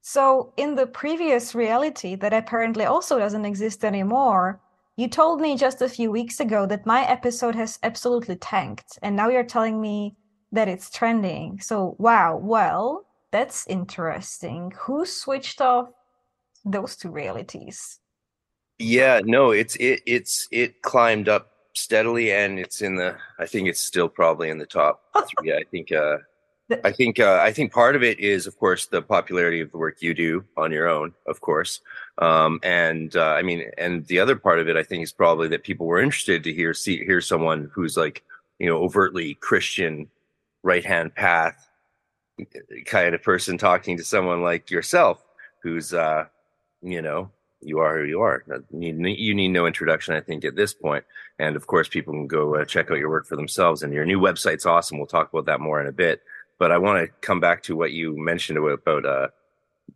So 0.00 0.52
in 0.56 0.76
the 0.76 0.86
previous 0.86 1.56
reality 1.56 2.14
that 2.14 2.32
apparently 2.32 2.84
also 2.84 3.18
doesn't 3.18 3.44
exist 3.44 3.84
anymore 3.84 4.60
you 4.98 5.06
told 5.06 5.40
me 5.40 5.56
just 5.56 5.80
a 5.80 5.88
few 5.88 6.10
weeks 6.10 6.40
ago 6.40 6.66
that 6.66 6.84
my 6.84 7.06
episode 7.08 7.54
has 7.54 7.78
absolutely 7.84 8.34
tanked, 8.34 8.98
and 9.00 9.14
now 9.14 9.28
you're 9.28 9.44
telling 9.44 9.80
me 9.80 10.16
that 10.50 10.66
it's 10.66 10.90
trending. 10.90 11.60
So, 11.60 11.94
wow, 11.98 12.36
well, 12.36 13.06
that's 13.30 13.64
interesting. 13.68 14.72
Who 14.76 15.06
switched 15.06 15.60
off 15.60 15.90
those 16.64 16.96
two 16.96 17.10
realities? 17.10 18.00
Yeah, 18.80 19.20
no, 19.24 19.52
it's 19.52 19.76
it 19.76 20.00
it's 20.04 20.48
it 20.50 20.82
climbed 20.82 21.28
up 21.28 21.52
steadily 21.74 22.32
and 22.32 22.58
it's 22.58 22.82
in 22.82 22.96
the 22.96 23.16
I 23.38 23.46
think 23.46 23.68
it's 23.68 23.80
still 23.80 24.08
probably 24.08 24.50
in 24.50 24.58
the 24.58 24.66
top 24.66 25.02
three. 25.38 25.52
I 25.52 25.62
think 25.70 25.92
uh 25.92 26.18
I 26.84 26.92
think 26.92 27.18
uh, 27.18 27.40
I 27.42 27.52
think 27.52 27.72
part 27.72 27.96
of 27.96 28.02
it 28.02 28.20
is, 28.20 28.46
of 28.46 28.58
course, 28.58 28.86
the 28.86 29.00
popularity 29.00 29.60
of 29.60 29.72
the 29.72 29.78
work 29.78 30.02
you 30.02 30.12
do 30.12 30.44
on 30.56 30.70
your 30.70 30.86
own, 30.88 31.14
of 31.26 31.40
course, 31.40 31.80
um, 32.18 32.60
and 32.62 33.14
uh, 33.16 33.32
I 33.32 33.42
mean, 33.42 33.70
and 33.78 34.06
the 34.06 34.18
other 34.18 34.36
part 34.36 34.58
of 34.58 34.68
it, 34.68 34.76
I 34.76 34.82
think, 34.82 35.02
is 35.02 35.12
probably 35.12 35.48
that 35.48 35.64
people 35.64 35.86
were 35.86 36.00
interested 36.00 36.44
to 36.44 36.52
hear 36.52 36.74
see 36.74 37.04
hear 37.04 37.22
someone 37.22 37.70
who's 37.72 37.96
like 37.96 38.22
you 38.58 38.66
know 38.66 38.78
overtly 38.78 39.34
Christian, 39.34 40.08
right 40.62 40.84
hand 40.84 41.14
path 41.14 41.68
kind 42.84 43.14
of 43.14 43.22
person 43.22 43.56
talking 43.56 43.96
to 43.96 44.04
someone 44.04 44.42
like 44.42 44.70
yourself, 44.70 45.24
who's 45.62 45.94
uh, 45.94 46.26
you 46.82 47.00
know 47.00 47.30
you 47.60 47.78
are 47.78 47.98
who 47.98 48.04
you 48.04 48.20
are. 48.20 48.44
You, 48.70 48.92
need 48.92 49.48
no 49.48 49.66
introduction, 49.66 50.14
I 50.14 50.20
think, 50.20 50.44
at 50.44 50.56
this 50.56 50.72
point. 50.72 51.04
And 51.38 51.56
of 51.56 51.66
course, 51.66 51.88
people 51.88 52.12
can 52.14 52.26
go 52.26 52.56
uh, 52.56 52.64
check 52.64 52.90
out 52.90 52.98
your 52.98 53.10
work 53.10 53.26
for 53.26 53.36
themselves. 53.36 53.82
And 53.82 53.92
your 53.92 54.04
new 54.04 54.20
website's 54.20 54.66
awesome. 54.66 54.98
We'll 54.98 55.06
talk 55.06 55.32
about 55.32 55.46
that 55.46 55.60
more 55.60 55.80
in 55.80 55.86
a 55.86 55.92
bit. 55.92 56.22
But 56.58 56.72
I 56.72 56.78
want 56.78 57.04
to 57.04 57.12
come 57.20 57.40
back 57.40 57.62
to 57.64 57.76
what 57.76 57.92
you 57.92 58.16
mentioned 58.16 58.58
about 58.58 59.04
uh, 59.04 59.28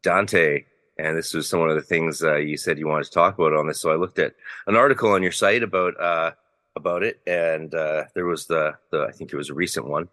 Dante. 0.02 0.64
And 0.98 1.16
this 1.16 1.34
was 1.34 1.48
some 1.48 1.60
of 1.60 1.74
the 1.74 1.82
things 1.82 2.22
uh, 2.22 2.36
you 2.36 2.56
said 2.56 2.78
you 2.78 2.86
wanted 2.86 3.04
to 3.04 3.10
talk 3.10 3.38
about 3.38 3.54
on 3.54 3.66
this. 3.66 3.80
So 3.80 3.90
I 3.90 3.96
looked 3.96 4.18
at 4.18 4.34
an 4.66 4.76
article 4.76 5.10
on 5.10 5.22
your 5.22 5.32
site 5.32 5.62
about 5.62 5.98
uh, 6.00 6.32
about 6.76 7.02
it, 7.02 7.20
and 7.26 7.74
uh, 7.74 8.04
there 8.14 8.26
was 8.26 8.46
the 8.46 8.74
the 8.90 9.06
I 9.08 9.10
think 9.10 9.32
it 9.32 9.36
was 9.36 9.50
a 9.50 9.54
recent 9.54 9.86
one 9.86 10.08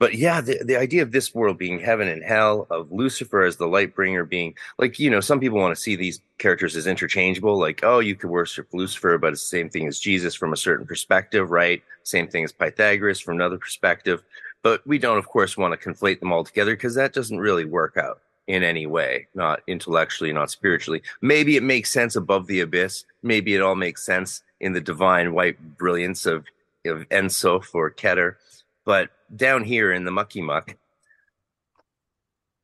but 0.00 0.14
yeah, 0.14 0.40
the, 0.40 0.58
the 0.64 0.78
idea 0.78 1.02
of 1.02 1.12
this 1.12 1.34
world 1.34 1.58
being 1.58 1.78
heaven 1.78 2.08
and 2.08 2.24
hell, 2.24 2.66
of 2.70 2.90
Lucifer 2.90 3.42
as 3.42 3.58
the 3.58 3.68
light 3.68 3.94
bringer 3.94 4.24
being 4.24 4.54
like, 4.78 4.98
you 4.98 5.10
know, 5.10 5.20
some 5.20 5.38
people 5.38 5.58
want 5.58 5.76
to 5.76 5.80
see 5.80 5.94
these 5.94 6.22
characters 6.38 6.74
as 6.74 6.86
interchangeable, 6.86 7.58
like, 7.58 7.80
oh, 7.84 7.98
you 7.98 8.16
could 8.16 8.30
worship 8.30 8.66
Lucifer, 8.72 9.18
but 9.18 9.34
it's 9.34 9.42
the 9.42 9.56
same 9.58 9.68
thing 9.68 9.86
as 9.86 10.00
Jesus 10.00 10.34
from 10.34 10.54
a 10.54 10.56
certain 10.56 10.86
perspective, 10.86 11.50
right? 11.50 11.82
Same 12.02 12.26
thing 12.26 12.44
as 12.44 12.50
Pythagoras 12.50 13.20
from 13.20 13.34
another 13.34 13.58
perspective. 13.58 14.22
But 14.62 14.86
we 14.86 14.98
don't, 14.98 15.18
of 15.18 15.26
course, 15.26 15.56
want 15.56 15.78
to 15.78 15.88
conflate 15.88 16.20
them 16.20 16.32
all 16.32 16.44
together 16.44 16.74
because 16.74 16.94
that 16.94 17.14
doesn't 17.14 17.38
really 17.38 17.64
work 17.64 17.96
out 17.96 18.20
in 18.46 18.62
any 18.62 18.86
way, 18.86 19.26
not 19.34 19.60
intellectually, 19.66 20.32
not 20.32 20.50
spiritually. 20.50 21.02
Maybe 21.22 21.56
it 21.56 21.62
makes 21.62 21.90
sense 21.90 22.16
above 22.16 22.46
the 22.46 22.60
abyss. 22.60 23.04
Maybe 23.22 23.54
it 23.54 23.62
all 23.62 23.76
makes 23.76 24.04
sense 24.04 24.42
in 24.60 24.72
the 24.72 24.80
divine 24.80 25.32
white 25.32 25.78
brilliance 25.78 26.26
of, 26.26 26.44
of 26.84 27.06
Ein 27.10 27.30
Sof 27.30 27.74
or 27.74 27.90
Keter 27.90 28.36
but 28.84 29.10
down 29.36 29.62
here 29.64 29.92
in 29.92 30.04
the 30.04 30.10
mucky 30.10 30.40
muck, 30.40 30.74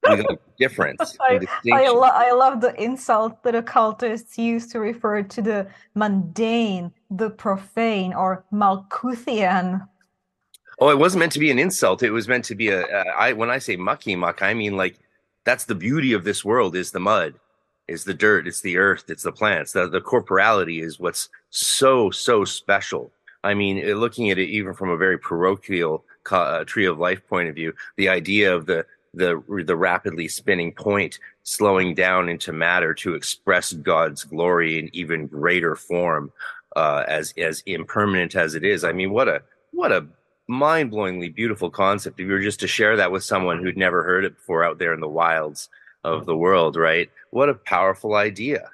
we 0.09 0.17
got 0.17 0.41
difference. 0.59 1.17
I, 1.21 1.41
I, 1.73 1.89
lo- 1.89 2.03
I 2.03 2.33
love 2.33 2.61
the 2.61 2.75
insult 2.83 3.43
that 3.43 3.55
occultists 3.55 4.39
use 4.39 4.67
to 4.69 4.81
refer 4.81 5.23
to 5.23 5.43
the 5.43 5.69
mundane, 5.95 6.93
the 7.11 7.31
profane, 7.31 8.13
or 8.15 8.45
Malkuthian. 8.53 9.87
Oh, 10.79 10.91
it 10.91 10.99
wasn't 10.99 11.21
meant 11.21 11.33
to 11.33 11.39
be 11.39 11.51
an 11.51 11.59
insult. 11.59 12.03
It 12.03 12.11
was 12.11 12.29
meant 12.29 12.45
to 12.47 12.55
be 12.55 12.69
a. 12.69 12.83
Uh, 12.83 13.13
I 13.17 13.33
when 13.33 13.51
I 13.51 13.59
say 13.59 13.77
mucky 13.77 14.17
muck, 14.17 14.43
I 14.43 14.55
mean 14.55 14.77
like 14.77 14.99
that's 15.45 15.65
the 15.65 15.75
beauty 15.75 16.13
of 16.13 16.25
this 16.25 16.45
world 16.45 16.77
is 16.77 16.91
the 16.91 17.01
mud, 17.01 17.35
is 17.89 18.05
the 18.05 18.15
dirt, 18.15 18.47
it's 18.47 18.61
the 18.61 18.77
earth, 18.77 19.05
it's 19.09 19.23
the 19.23 19.33
plants. 19.33 19.73
The 19.73 19.89
the 19.89 20.01
corporality 20.01 20.81
is 20.81 21.01
what's 21.01 21.29
so 21.51 22.11
so 22.11 22.45
special 22.45 23.13
I 23.47 23.55
mean, 23.55 23.79
uh, 23.89 23.95
looking 23.95 24.31
at 24.31 24.39
it 24.39 24.49
even 24.49 24.75
from 24.75 24.91
a 24.91 24.97
very 24.97 25.19
parochial 25.19 26.05
uh, 26.31 26.65
tree 26.65 26.87
of 26.87 26.99
life 26.99 27.27
point 27.29 27.49
of 27.49 27.55
view, 27.55 27.73
the 27.97 28.09
idea 28.09 28.55
of 28.55 28.67
the 28.67 28.85
the 29.15 29.43
the 29.65 29.77
rapidly 29.77 30.29
spinning 30.29 30.73
point 30.73 31.19
slowing 31.45 31.95
down 31.95 32.29
into 32.29 32.53
matter 32.53 32.93
to 32.93 33.15
express 33.15 33.73
God's 33.73 34.25
glory 34.25 34.79
in 34.81 34.91
even 34.93 35.29
greater 35.29 35.77
form, 35.77 36.33
uh, 36.75 37.05
as 37.07 37.33
as 37.39 37.63
impermanent 37.67 38.35
as 38.35 38.57
it 38.57 38.65
is. 38.65 38.83
I 38.83 38.93
mean, 38.93 39.13
what 39.13 39.29
a 39.29 39.43
what 39.71 39.93
a 39.93 40.07
mind 40.49 40.93
blowingly 40.93 41.35
beautiful 41.35 41.71
concept. 41.71 42.21
If 42.21 42.27
you 42.27 42.33
were 42.33 42.41
just 42.41 42.61
to 42.61 42.69
share 42.69 42.97
that 42.97 43.11
with 43.11 43.25
someone 43.25 43.63
who'd 43.63 43.77
never 43.77 44.03
heard 44.03 44.25
it 44.25 44.37
before 44.37 44.65
out 44.65 44.79
there 44.79 44.95
in 44.95 45.01
the 45.01 45.09
wilds 45.09 45.69
of 46.05 46.27
the 46.27 46.37
world, 46.37 46.77
right? 46.77 47.11
What 47.31 47.49
a 47.49 47.55
powerful 47.55 48.15
idea. 48.15 48.71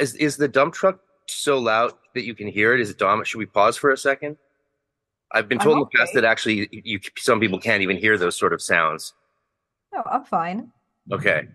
Is 0.00 0.14
is 0.16 0.36
the 0.36 0.48
dump 0.48 0.74
truck 0.74 0.98
so 1.28 1.58
loud 1.58 1.92
that 2.14 2.24
you 2.24 2.34
can 2.34 2.48
hear 2.48 2.74
it? 2.74 2.80
Is 2.80 2.90
it 2.90 2.98
dominant? 2.98 3.28
Should 3.28 3.38
we 3.38 3.46
pause 3.46 3.76
for 3.76 3.90
a 3.90 3.96
second? 3.96 4.36
I've 5.32 5.48
been 5.48 5.58
told 5.58 5.76
I'm 5.76 5.82
in 5.82 5.88
the 5.92 5.98
past 5.98 6.14
that 6.14 6.24
actually 6.24 6.68
you 6.72 7.00
some 7.16 7.40
people 7.40 7.58
can't 7.58 7.82
even 7.82 7.96
hear 7.96 8.16
those 8.18 8.36
sort 8.36 8.52
of 8.52 8.62
sounds. 8.62 9.14
No, 9.92 10.02
I'm 10.10 10.24
fine. 10.24 10.72
Okay. 11.12 11.48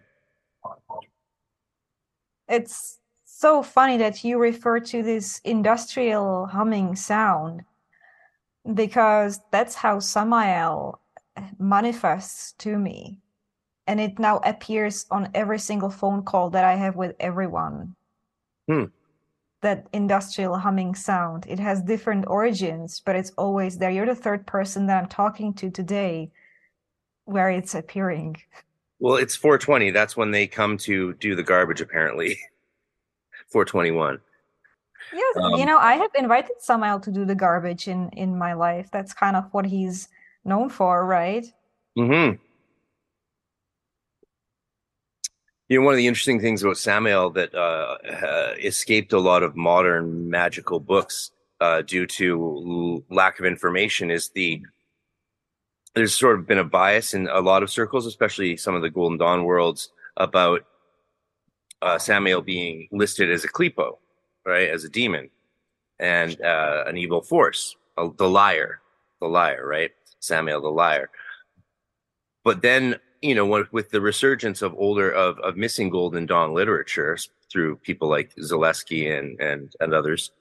It's 2.47 2.99
so 3.25 3.61
funny 3.63 3.97
that 3.97 4.23
you 4.23 4.37
refer 4.37 4.79
to 4.79 5.03
this 5.03 5.39
industrial 5.43 6.45
humming 6.47 6.95
sound 6.95 7.63
because 8.73 9.39
that's 9.51 9.75
how 9.75 9.99
Samael 9.99 11.01
manifests 11.57 12.53
to 12.53 12.77
me. 12.77 13.19
And 13.87 13.99
it 13.99 14.19
now 14.19 14.37
appears 14.45 15.05
on 15.09 15.29
every 15.33 15.59
single 15.59 15.89
phone 15.89 16.23
call 16.23 16.49
that 16.51 16.63
I 16.63 16.75
have 16.75 16.95
with 16.95 17.15
everyone. 17.19 17.95
Hmm 18.67 18.85
that 19.61 19.87
industrial 19.93 20.57
humming 20.57 20.95
sound. 20.95 21.45
It 21.47 21.59
has 21.59 21.81
different 21.81 22.25
origins, 22.27 23.01
but 23.05 23.15
it's 23.15 23.31
always 23.37 23.77
there. 23.77 23.91
You're 23.91 24.05
the 24.05 24.15
third 24.15 24.45
person 24.47 24.87
that 24.87 25.01
I'm 25.01 25.09
talking 25.09 25.53
to 25.55 25.69
today 25.69 26.31
where 27.25 27.49
it's 27.49 27.75
appearing. 27.75 28.37
Well, 28.99 29.15
it's 29.15 29.35
420. 29.35 29.91
That's 29.91 30.17
when 30.17 30.31
they 30.31 30.47
come 30.47 30.77
to 30.79 31.13
do 31.15 31.35
the 31.35 31.43
garbage, 31.43 31.81
apparently. 31.81 32.39
421. 33.51 34.19
Yes, 35.13 35.37
um, 35.41 35.53
you 35.55 35.65
know, 35.65 35.77
I 35.77 35.93
have 35.93 36.11
invited 36.15 36.51
Samael 36.59 36.99
to 37.01 37.11
do 37.11 37.25
the 37.25 37.35
garbage 37.35 37.87
in 37.87 38.09
in 38.09 38.37
my 38.37 38.53
life. 38.53 38.89
That's 38.91 39.13
kind 39.13 39.35
of 39.35 39.45
what 39.51 39.65
he's 39.65 40.07
known 40.45 40.69
for, 40.69 41.05
right? 41.05 41.45
Mm-hmm. 41.97 42.41
You 45.67 45.79
know, 45.79 45.85
one 45.85 45.93
of 45.93 45.97
the 45.97 46.07
interesting 46.07 46.41
things 46.41 46.63
about 46.63 46.77
Samael 46.77 47.29
that 47.31 47.53
uh, 47.53 47.97
uh, 48.07 48.53
escaped 48.59 49.13
a 49.13 49.19
lot 49.19 49.43
of 49.43 49.55
modern 49.55 50.29
magical 50.29 50.79
books 50.79 51.31
uh, 51.61 51.83
due 51.83 52.07
to 52.07 53.03
lack 53.09 53.39
of 53.39 53.45
information 53.45 54.09
is 54.09 54.29
the 54.29 54.63
there's 55.95 56.15
sort 56.15 56.39
of 56.39 56.47
been 56.47 56.57
a 56.57 56.63
bias 56.63 57.13
in 57.13 57.27
a 57.27 57.41
lot 57.41 57.63
of 57.63 57.69
circles, 57.69 58.05
especially 58.05 58.57
some 58.57 58.75
of 58.75 58.81
the 58.81 58.89
Golden 58.89 59.17
Dawn 59.17 59.43
worlds, 59.43 59.91
about 60.17 60.65
uh, 61.81 61.97
Samael 61.97 62.41
being 62.41 62.87
listed 62.91 63.31
as 63.31 63.43
a 63.43 63.49
Qlipo, 63.49 63.97
right, 64.49 64.69
as 64.69 64.83
a 64.83 64.89
demon 64.89 65.29
and 65.99 66.41
uh, 66.41 66.83
an 66.87 66.97
evil 66.97 67.21
force, 67.21 67.75
the 67.95 68.29
liar, 68.29 68.81
the 69.21 69.27
liar, 69.27 69.65
right, 69.65 69.91
Samuel 70.19 70.61
the 70.61 70.69
liar. 70.69 71.09
But 72.43 72.61
then 72.61 72.99
you 73.21 73.35
know, 73.35 73.65
with 73.71 73.89
the 73.89 74.01
resurgence 74.01 74.61
of 74.61 74.73
older 74.75 75.11
of, 75.11 75.39
of 75.39 75.57
missing 75.57 75.89
Golden 75.89 76.25
Dawn 76.25 76.53
literature 76.53 77.17
through 77.51 77.77
people 77.77 78.07
like 78.07 78.35
Zalewski 78.35 79.17
and, 79.17 79.39
and 79.39 79.73
and 79.79 79.93
others, 79.93 80.31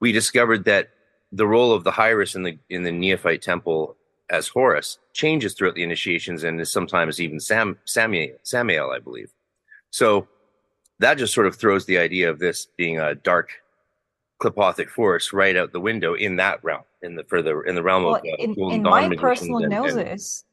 we 0.00 0.12
discovered 0.12 0.64
that 0.64 0.90
the 1.32 1.46
role 1.46 1.72
of 1.72 1.84
the 1.84 1.90
Hiereus 1.90 2.36
in 2.36 2.42
the 2.44 2.58
in 2.70 2.82
the 2.82 2.92
Neophyte 2.92 3.42
temple 3.42 3.96
as 4.30 4.48
Horus 4.48 4.98
changes 5.12 5.54
throughout 5.54 5.74
the 5.74 5.82
initiations 5.82 6.44
and 6.44 6.60
is 6.60 6.72
sometimes 6.72 7.20
even 7.20 7.40
Sam 7.40 7.78
Samuel, 7.84 8.36
Samael, 8.42 8.90
I 8.90 9.00
believe. 9.00 9.32
So 9.90 10.28
that 10.98 11.18
just 11.18 11.34
sort 11.34 11.46
of 11.46 11.56
throws 11.56 11.86
the 11.86 11.98
idea 11.98 12.30
of 12.30 12.38
this 12.38 12.66
being 12.76 12.98
a 12.98 13.14
dark 13.14 13.50
Qlipothic 14.42 14.88
force 14.88 15.32
right 15.32 15.56
out 15.56 15.72
the 15.72 15.80
window 15.80 16.14
in 16.14 16.36
that 16.36 16.62
realm, 16.62 16.82
in 17.02 17.14
the 17.14 17.24
further 17.24 17.62
in 17.62 17.74
the 17.74 17.82
realm 17.82 18.04
well, 18.04 18.16
of 18.16 18.22
uh, 18.22 18.36
in, 18.38 18.54
in 18.70 18.82
my 18.82 19.14
personal 19.16 19.60
gnosis 19.60 20.44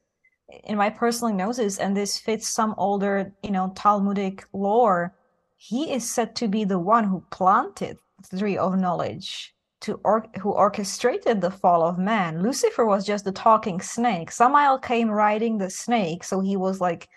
in 0.65 0.77
my 0.77 0.89
personal 0.89 1.33
gnosis, 1.33 1.79
and 1.79 1.95
this 1.95 2.17
fits 2.17 2.47
some 2.47 2.75
older, 2.77 3.33
you 3.43 3.51
know, 3.51 3.71
Talmudic 3.75 4.45
lore, 4.53 5.15
he 5.57 5.91
is 5.91 6.09
said 6.09 6.35
to 6.37 6.47
be 6.47 6.63
the 6.63 6.79
one 6.79 7.03
who 7.03 7.23
planted 7.31 7.97
the 8.29 8.39
tree 8.39 8.57
of 8.57 8.77
knowledge, 8.77 9.53
to 9.81 9.99
or- 10.03 10.27
who 10.39 10.51
orchestrated 10.51 11.41
the 11.41 11.51
fall 11.51 11.83
of 11.83 11.97
man. 11.97 12.41
Lucifer 12.41 12.85
was 12.85 13.05
just 13.05 13.25
the 13.25 13.31
talking 13.31 13.81
snake. 13.81 14.31
Samael 14.31 14.77
came 14.79 15.09
riding 15.09 15.57
the 15.57 15.69
snake, 15.69 16.23
so 16.23 16.39
he 16.39 16.55
was 16.55 16.81
like 16.81 17.09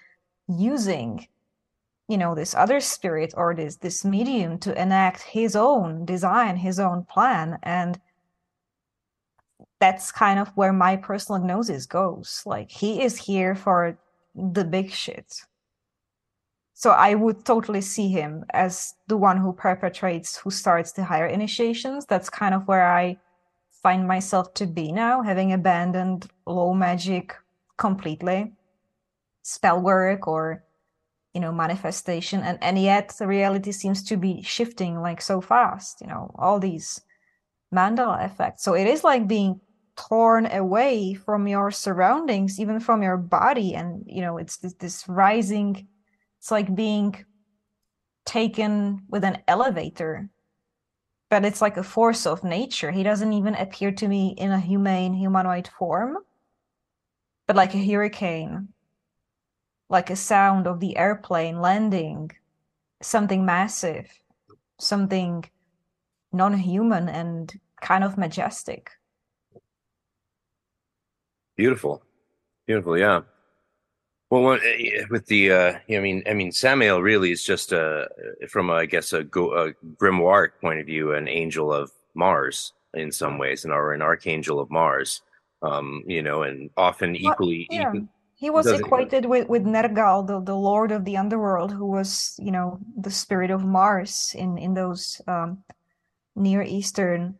using, 0.48 1.26
you 2.08 2.18
know, 2.18 2.34
this 2.34 2.54
other 2.54 2.80
spirit 2.80 3.32
or 3.36 3.54
this 3.54 3.76
this 3.76 4.04
medium 4.04 4.58
to 4.58 4.80
enact 4.80 5.22
his 5.22 5.56
own 5.56 6.04
design, 6.04 6.56
his 6.56 6.78
own 6.78 7.04
plan, 7.04 7.58
and 7.62 8.00
that's 9.80 10.12
kind 10.12 10.38
of 10.38 10.48
where 10.56 10.72
my 10.72 10.96
personal 10.96 11.42
gnosis 11.42 11.86
goes. 11.86 12.42
Like 12.46 12.70
he 12.70 13.02
is 13.02 13.18
here 13.18 13.54
for 13.54 13.98
the 14.34 14.64
big 14.64 14.90
shit. 14.90 15.42
So 16.74 16.90
I 16.90 17.14
would 17.14 17.44
totally 17.44 17.80
see 17.80 18.08
him 18.08 18.44
as 18.52 18.94
the 19.06 19.16
one 19.16 19.36
who 19.38 19.52
perpetrates, 19.52 20.36
who 20.36 20.50
starts 20.50 20.92
the 20.92 21.04
higher 21.04 21.26
initiations. 21.26 22.04
That's 22.04 22.28
kind 22.28 22.54
of 22.54 22.66
where 22.66 22.86
I 22.90 23.16
find 23.82 24.08
myself 24.08 24.54
to 24.54 24.66
be 24.66 24.90
now, 24.90 25.22
having 25.22 25.52
abandoned 25.52 26.26
low 26.46 26.74
magic 26.74 27.34
completely, 27.76 28.52
spell 29.42 29.80
work 29.80 30.26
or 30.26 30.64
you 31.34 31.40
know 31.40 31.52
manifestation 31.52 32.40
and 32.40 32.58
and 32.62 32.78
yet 32.78 33.14
the 33.18 33.26
reality 33.26 33.72
seems 33.72 34.02
to 34.02 34.16
be 34.16 34.42
shifting 34.42 35.00
like 35.00 35.20
so 35.20 35.40
fast 35.40 36.00
you 36.00 36.06
know 36.06 36.30
all 36.38 36.60
these 36.60 37.00
mandela 37.74 38.24
effects. 38.24 38.62
So 38.62 38.74
it 38.74 38.86
is 38.86 39.04
like 39.04 39.26
being 39.26 39.60
torn 39.96 40.46
away 40.46 41.14
from 41.14 41.46
your 41.46 41.70
surroundings 41.70 42.58
even 42.58 42.80
from 42.80 43.02
your 43.02 43.16
body 43.16 43.74
and 43.74 44.04
you 44.06 44.22
know 44.22 44.38
it's 44.38 44.56
this, 44.58 44.74
this 44.74 45.08
rising 45.08 45.86
it's 46.38 46.50
like 46.50 46.74
being 46.74 47.14
taken 48.26 49.02
with 49.08 49.24
an 49.24 49.38
elevator 49.46 50.28
but 51.30 51.44
it's 51.44 51.62
like 51.62 51.76
a 51.76 51.82
force 51.82 52.26
of 52.26 52.44
nature. 52.44 52.92
He 52.92 53.02
doesn't 53.02 53.32
even 53.32 53.56
appear 53.56 53.90
to 53.90 54.06
me 54.06 54.34
in 54.38 54.52
a 54.52 54.60
humane 54.60 55.14
humanoid 55.14 55.68
form 55.78 56.18
but 57.46 57.56
like 57.56 57.74
a 57.74 57.78
hurricane 57.78 58.68
like 59.88 60.10
a 60.10 60.16
sound 60.16 60.66
of 60.66 60.80
the 60.80 60.96
airplane 60.96 61.60
landing 61.60 62.30
something 63.02 63.44
massive 63.44 64.08
something 64.78 65.44
non-human 66.32 67.08
and 67.08 67.58
kind 67.80 68.02
of 68.02 68.18
majestic 68.18 68.90
Beautiful, 71.56 72.02
beautiful. 72.66 72.98
Yeah. 72.98 73.22
Well, 74.30 74.58
eh, 74.64 75.04
with 75.10 75.26
the, 75.26 75.52
uh, 75.52 75.78
I 75.88 76.00
mean, 76.00 76.24
I 76.28 76.34
mean, 76.34 76.50
Samael 76.50 77.00
really 77.00 77.30
is 77.30 77.44
just 77.44 77.72
a, 77.72 78.08
from 78.48 78.70
a, 78.70 78.74
I 78.74 78.86
guess 78.86 79.12
a, 79.12 79.20
a 79.20 79.24
grimoire 79.24 80.50
point 80.60 80.80
of 80.80 80.86
view, 80.86 81.12
an 81.12 81.28
angel 81.28 81.72
of 81.72 81.92
Mars 82.14 82.72
in 82.94 83.12
some 83.12 83.38
ways, 83.38 83.64
and 83.64 83.72
or 83.72 83.92
an 83.92 84.02
archangel 84.02 84.58
of 84.58 84.70
Mars. 84.70 85.22
Um, 85.62 86.02
you 86.06 86.22
know, 86.22 86.42
and 86.42 86.68
often 86.76 87.16
equally. 87.16 87.66
Well, 87.70 87.94
yeah. 87.94 88.00
He 88.44 88.50
was 88.50 88.66
equated 88.66 89.24
with, 89.24 89.48
with 89.48 89.64
Nergal, 89.64 90.26
the, 90.26 90.38
the 90.38 90.54
lord 90.54 90.92
of 90.92 91.06
the 91.06 91.16
underworld, 91.16 91.72
who 91.72 91.86
was, 91.86 92.38
you 92.38 92.50
know, 92.50 92.78
the 92.94 93.10
spirit 93.10 93.50
of 93.50 93.64
Mars 93.64 94.34
in, 94.36 94.58
in 94.58 94.74
those 94.74 95.22
um, 95.26 95.64
Near 96.36 96.60
Eastern 96.60 97.38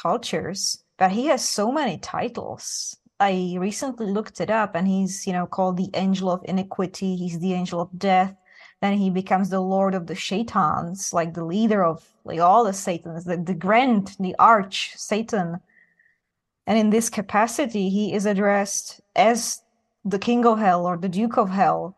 cultures. 0.00 0.82
But 0.96 1.12
he 1.12 1.26
has 1.26 1.46
so 1.46 1.70
many 1.70 1.98
titles. 1.98 2.96
I 3.20 3.56
recently 3.60 4.06
looked 4.06 4.40
it 4.40 4.48
up 4.48 4.74
and 4.74 4.88
he's, 4.88 5.26
you 5.26 5.34
know, 5.34 5.46
called 5.46 5.76
the 5.76 5.90
angel 5.92 6.30
of 6.30 6.40
iniquity. 6.46 7.16
He's 7.16 7.38
the 7.38 7.52
angel 7.52 7.82
of 7.82 7.98
death. 7.98 8.34
Then 8.80 8.96
he 8.96 9.10
becomes 9.10 9.50
the 9.50 9.60
lord 9.60 9.94
of 9.94 10.06
the 10.06 10.14
shaitans, 10.14 11.12
like 11.12 11.34
the 11.34 11.44
leader 11.44 11.84
of 11.84 12.02
like 12.24 12.40
all 12.40 12.64
the 12.64 12.72
satans, 12.72 13.24
the, 13.24 13.36
the 13.36 13.52
grand, 13.52 14.16
the 14.18 14.34
arch 14.38 14.94
Satan. 14.96 15.60
And 16.66 16.78
in 16.78 16.88
this 16.88 17.10
capacity, 17.10 17.90
he 17.90 18.14
is 18.14 18.24
addressed 18.24 19.02
as 19.14 19.60
the 20.04 20.18
king 20.18 20.46
of 20.46 20.58
hell 20.58 20.86
or 20.86 20.96
the 20.96 21.08
duke 21.08 21.36
of 21.36 21.50
hell, 21.50 21.96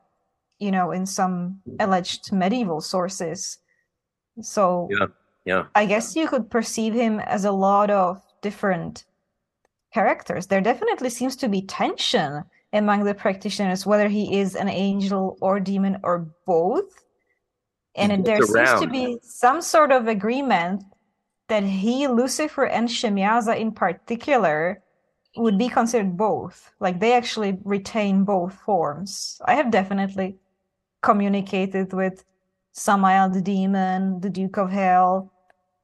you 0.59 0.71
know, 0.71 0.91
in 0.91 1.07
some 1.07 1.61
alleged 1.81 2.33
medieval 2.33 2.81
sources. 2.81 3.59
So 4.41 4.89
yeah, 4.91 5.07
yeah. 5.45 5.65
I 5.75 5.87
guess 5.87 6.17
you 6.17 6.29
could 6.29 6.51
perceive 6.51 6.95
him 6.95 7.21
as 7.21 7.45
a 7.45 7.53
lot 7.53 7.91
of 7.91 8.23
different 8.41 9.05
characters. 9.93 10.47
There 10.47 10.61
definitely 10.61 11.11
seems 11.11 11.37
to 11.37 11.49
be 11.49 11.63
tension 11.63 12.45
among 12.73 13.05
the 13.05 13.15
practitioners, 13.15 13.85
whether 13.85 14.09
he 14.09 14.39
is 14.39 14.55
an 14.55 14.69
angel 14.69 15.37
or 15.41 15.61
demon 15.61 15.99
or 16.03 16.31
both. 16.47 17.05
And 17.95 18.25
there 18.25 18.39
around. 18.39 18.67
seems 18.67 18.81
to 18.81 18.89
be 18.89 19.19
some 19.23 19.61
sort 19.61 19.93
of 19.93 20.09
agreement 20.09 20.83
that 21.49 21.63
he, 21.63 22.07
Lucifer, 22.07 22.65
and 22.65 22.89
Shemyaza 22.89 23.59
in 23.59 23.73
particular 23.73 24.83
would 25.37 25.59
be 25.59 25.69
considered 25.69 26.17
both. 26.17 26.73
Like 26.81 27.01
they 27.01 27.15
actually 27.15 27.59
retain 27.65 28.25
both 28.25 28.55
forms. 28.55 29.41
I 29.47 29.55
have 29.55 29.71
definitely 29.71 30.37
communicated 31.03 31.93
with 31.93 32.25
Samael 32.73 33.31
the 33.31 33.41
demon, 33.41 34.21
the 34.21 34.31
Duke 34.31 34.57
of 34.57 34.71
Hell, 34.71 35.33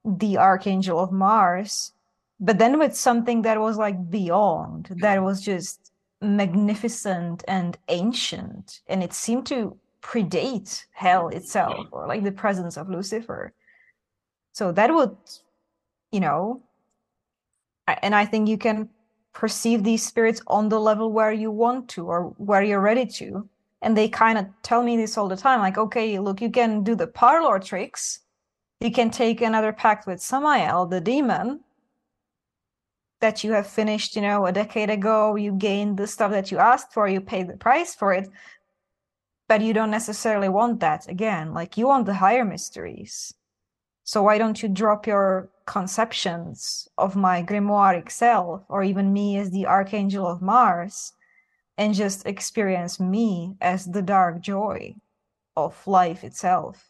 the 0.05 0.39
Archangel 0.39 0.99
of 0.99 1.13
Mars, 1.13 1.93
but 2.41 2.59
then 2.59 2.79
with 2.79 2.95
something 2.95 3.43
that 3.43 3.61
was 3.61 3.77
like 3.77 4.11
beyond 4.11 4.95
that 5.01 5.23
was 5.23 5.43
just 5.43 5.93
magnificent 6.21 7.45
and 7.47 7.79
ancient 7.89 8.81
and 8.89 9.03
it 9.03 9.13
seemed 9.13 9.47
to 9.47 9.77
predate 10.03 10.85
hell 10.93 11.29
itself 11.29 11.87
or 11.93 12.07
like 12.07 12.25
the 12.25 12.33
presence 12.33 12.77
of 12.77 12.89
lucifer 12.89 13.53
so 14.53 14.73
that 14.73 14.93
would 14.93 15.17
you 16.11 16.21
know 16.21 16.61
and 18.03 18.15
i 18.15 18.25
think 18.25 18.49
you 18.49 18.59
can 18.59 18.89
perceive 19.39 19.85
these 19.85 20.05
spirits 20.05 20.43
on 20.49 20.69
the 20.69 20.81
level 20.81 21.13
where 21.13 21.31
you 21.31 21.49
want 21.49 21.89
to 21.89 22.05
or 22.07 22.35
where 22.39 22.61
you're 22.61 22.81
ready 22.81 23.07
to. 23.07 23.49
And 23.83 23.97
they 23.97 24.09
kind 24.09 24.37
of 24.37 24.47
tell 24.65 24.83
me 24.83 24.97
this 24.97 25.17
all 25.17 25.29
the 25.29 25.37
time 25.37 25.61
like 25.61 25.79
okay 25.79 26.19
look 26.19 26.43
you 26.43 26.51
can 26.51 26.83
do 26.83 26.97
the 26.97 27.07
parlor 27.07 27.61
tricks. 27.61 28.21
You 28.81 28.91
can 28.91 29.11
take 29.11 29.41
another 29.41 29.73
pact 29.73 30.09
with 30.09 30.21
samael 30.21 30.87
the 30.87 31.01
demon 31.01 31.61
that 33.21 33.45
you 33.45 33.53
have 33.53 33.69
finished, 33.69 34.17
you 34.17 34.23
know, 34.23 34.47
a 34.47 34.53
decade 34.53 34.91
ago, 34.91 35.37
you 35.37 35.53
gained 35.53 35.99
the 35.99 36.07
stuff 36.07 36.33
that 36.33 36.51
you 36.51 36.59
asked 36.59 36.93
for, 36.93 37.09
you 37.09 37.21
paid 37.21 37.49
the 37.49 37.57
price 37.57 37.95
for 37.95 38.13
it, 38.13 38.29
but 39.49 39.61
you 39.61 39.73
don't 39.73 39.91
necessarily 39.91 40.49
want 40.49 40.81
that 40.81 41.09
again. 41.09 41.55
Like 41.55 41.77
you 41.77 41.87
want 41.87 42.07
the 42.07 42.15
higher 42.15 42.45
mysteries. 42.45 43.35
So 44.09 44.23
why 44.23 44.39
don't 44.39 44.63
you 44.63 44.71
drop 44.71 45.07
your 45.07 45.51
conceptions 45.67 46.89
of 46.97 47.15
my 47.15 47.43
grimoire 47.43 48.11
self 48.11 48.65
or 48.71 48.83
even 48.83 49.13
me 49.13 49.37
as 49.37 49.51
the 49.51 49.67
archangel 49.67 50.27
of 50.27 50.41
Mars 50.41 51.13
and 51.77 51.93
just 51.93 52.27
experience 52.27 52.99
me 52.99 53.59
as 53.61 53.85
the 53.85 54.01
dark 54.01 54.41
joy 54.41 54.95
of 55.59 55.87
life 55.87 56.25
itself? 56.25 56.89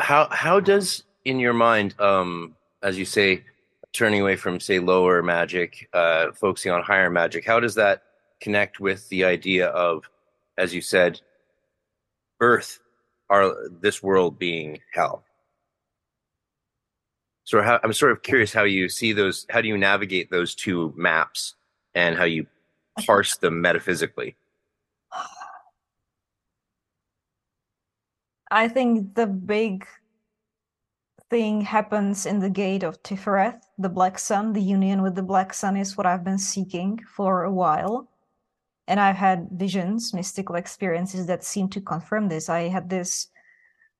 How 0.00 0.28
how 0.30 0.60
does 0.60 1.04
in 1.24 1.40
your 1.40 1.54
mind 1.54 1.98
um 1.98 2.56
as 2.82 2.98
you 2.98 3.06
say, 3.06 3.42
turning 3.94 4.20
away 4.20 4.36
from 4.36 4.60
say 4.60 4.78
lower 4.78 5.22
magic, 5.22 5.88
uh, 5.94 6.32
focusing 6.32 6.72
on 6.72 6.82
higher 6.82 7.08
magic. 7.08 7.46
How 7.46 7.58
does 7.58 7.76
that 7.76 8.02
connect 8.42 8.80
with 8.80 9.08
the 9.08 9.24
idea 9.24 9.68
of, 9.68 10.04
as 10.58 10.74
you 10.74 10.82
said, 10.82 11.22
Earth, 12.40 12.80
our 13.30 13.54
this 13.80 14.02
world 14.02 14.38
being 14.38 14.80
hell? 14.92 15.24
So 17.44 17.62
how, 17.62 17.78
I'm 17.84 17.92
sort 17.92 18.12
of 18.12 18.22
curious 18.22 18.52
how 18.52 18.64
you 18.64 18.88
see 18.88 19.12
those. 19.12 19.46
How 19.50 19.60
do 19.60 19.68
you 19.68 19.78
navigate 19.78 20.30
those 20.30 20.54
two 20.54 20.92
maps 20.96 21.54
and 21.94 22.16
how 22.16 22.24
you 22.24 22.46
parse 23.06 23.36
them 23.36 23.60
metaphysically? 23.60 24.36
I 28.50 28.68
think 28.68 29.14
the 29.14 29.26
big 29.26 29.86
thing 31.30 31.60
happens 31.60 32.26
in 32.26 32.38
the 32.38 32.50
gate 32.50 32.82
of 32.84 33.02
Tifereth, 33.02 33.60
the 33.78 33.88
Black 33.88 34.18
Sun. 34.18 34.52
The 34.52 34.62
union 34.62 35.02
with 35.02 35.14
the 35.14 35.22
Black 35.22 35.52
Sun 35.52 35.76
is 35.76 35.96
what 35.96 36.06
I've 36.06 36.24
been 36.24 36.38
seeking 36.38 37.00
for 37.14 37.44
a 37.44 37.52
while. 37.52 38.08
And 38.88 39.00
I've 39.00 39.16
had 39.16 39.48
visions, 39.52 40.14
mystical 40.14 40.54
experiences 40.54 41.26
that 41.26 41.44
seem 41.44 41.68
to 41.70 41.80
confirm 41.80 42.28
this. 42.28 42.48
I 42.48 42.68
had 42.68 42.88
this 42.88 43.28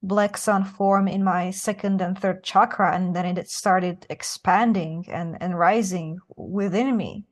Black 0.03 0.37
Sun 0.37 0.65
form 0.65 1.09
in 1.09 1.25
my 1.25 1.51
second 1.51 2.01
and 2.01 2.19
third 2.19 2.45
chakra, 2.45 2.95
and 2.95 3.17
then 3.17 3.27
it 3.27 3.51
started 3.51 4.07
expanding 4.09 5.07
and, 5.09 5.37
and 5.41 5.59
rising 5.59 6.19
within 6.37 6.97
me. 6.97 7.25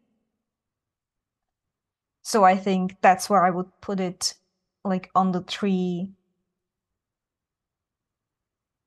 So 2.23 2.43
I 2.43 2.57
think 2.57 2.97
that's 3.03 3.31
where 3.31 3.45
I 3.45 3.51
would 3.51 3.71
put 3.81 4.01
it 4.01 4.35
like 4.85 5.11
on 5.15 5.33
the 5.33 5.43
tree 5.43 6.11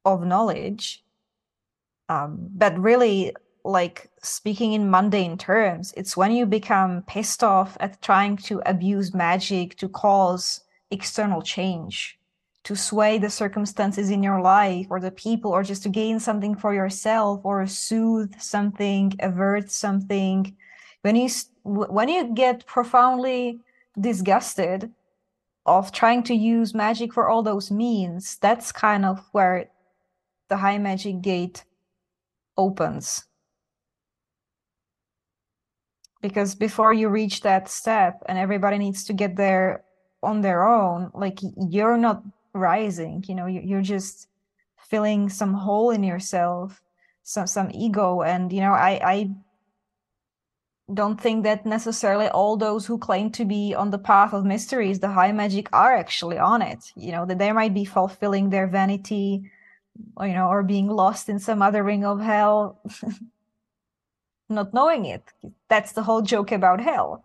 of 0.03 0.25
knowledge 0.25 1.03
um, 2.09 2.49
but 2.53 2.77
really 2.79 3.35
like 3.67 4.09
speaking 4.23 4.73
in 4.73 4.89
mundane 4.89 5.37
terms 5.37 5.93
it's 5.97 6.15
when 6.15 6.31
you 6.31 6.45
become 6.45 7.03
pissed 7.03 7.43
off 7.43 7.75
at 7.79 8.01
trying 8.01 8.37
to 8.37 8.61
abuse 8.65 9.13
magic 9.13 9.75
to 9.77 9.89
cause 9.89 10.61
external 10.89 11.41
change. 11.41 12.17
To 12.63 12.75
sway 12.75 13.17
the 13.17 13.29
circumstances 13.29 14.09
in 14.09 14.21
your 14.21 14.41
life 14.41 14.87
or 14.89 14.99
the 14.99 15.11
people 15.11 15.51
or 15.51 15.63
just 15.63 15.83
to 15.83 15.89
gain 15.89 16.19
something 16.19 16.53
for 16.53 16.73
yourself 16.73 17.39
or 17.45 17.65
soothe 17.65 18.37
something 18.39 19.13
avert 19.19 19.71
something. 19.71 20.55
When 21.01 21.15
you 21.15 21.29
when 21.63 22.09
you 22.09 22.33
get 22.33 22.65
profoundly 22.65 23.61
disgusted 23.99 24.91
of 25.65 25.93
trying 25.93 26.23
to 26.23 26.33
use 26.33 26.73
magic 26.73 27.13
for 27.13 27.29
all 27.29 27.41
those 27.41 27.71
means 27.71 28.37
that's 28.37 28.71
kind 28.73 29.05
of 29.05 29.23
where 29.31 29.69
the 30.49 30.57
high 30.57 30.77
magic 30.77 31.21
gate 31.21 31.63
opens 32.57 33.27
because 36.21 36.55
before 36.55 36.93
you 36.93 37.09
reach 37.09 37.41
that 37.41 37.69
step 37.69 38.23
and 38.27 38.37
everybody 38.37 38.77
needs 38.77 39.03
to 39.05 39.13
get 39.13 39.35
there 39.35 39.83
on 40.23 40.41
their 40.41 40.67
own 40.67 41.11
like 41.13 41.39
you're 41.69 41.97
not 41.97 42.23
rising 42.53 43.23
you 43.27 43.35
know 43.35 43.45
you're 43.45 43.81
just 43.81 44.27
filling 44.89 45.29
some 45.29 45.53
hole 45.53 45.91
in 45.91 46.03
yourself 46.03 46.81
some 47.23 47.45
some 47.45 47.69
ego 47.73 48.21
and 48.21 48.51
you 48.51 48.59
know 48.61 48.73
i 48.73 48.99
i 49.03 49.29
don't 50.93 51.19
think 51.19 51.43
that 51.43 51.65
necessarily 51.65 52.27
all 52.29 52.55
those 52.55 52.85
who 52.85 52.97
claim 52.97 53.29
to 53.29 53.43
be 53.43 53.75
on 53.75 53.91
the 53.91 53.99
path 53.99 54.33
of 54.33 54.45
mysteries 54.45 54.99
the 54.99 55.09
high 55.09 55.31
magic 55.31 55.67
are 55.71 55.95
actually 55.95 56.37
on 56.37 56.61
it 56.61 56.91
you 56.95 57.11
know 57.11 57.25
that 57.25 57.37
they 57.37 57.51
might 57.51 57.73
be 57.73 57.85
fulfilling 57.85 58.49
their 58.49 58.67
vanity 58.67 59.51
you 60.21 60.33
know, 60.33 60.47
or 60.47 60.63
being 60.63 60.87
lost 60.87 61.29
in 61.29 61.39
some 61.39 61.61
other 61.61 61.83
ring 61.83 62.05
of 62.05 62.19
hell. 62.19 62.79
not 64.49 64.73
knowing 64.73 65.05
it. 65.05 65.23
That's 65.69 65.91
the 65.91 66.03
whole 66.03 66.21
joke 66.21 66.51
about 66.51 66.81
hell 66.81 67.23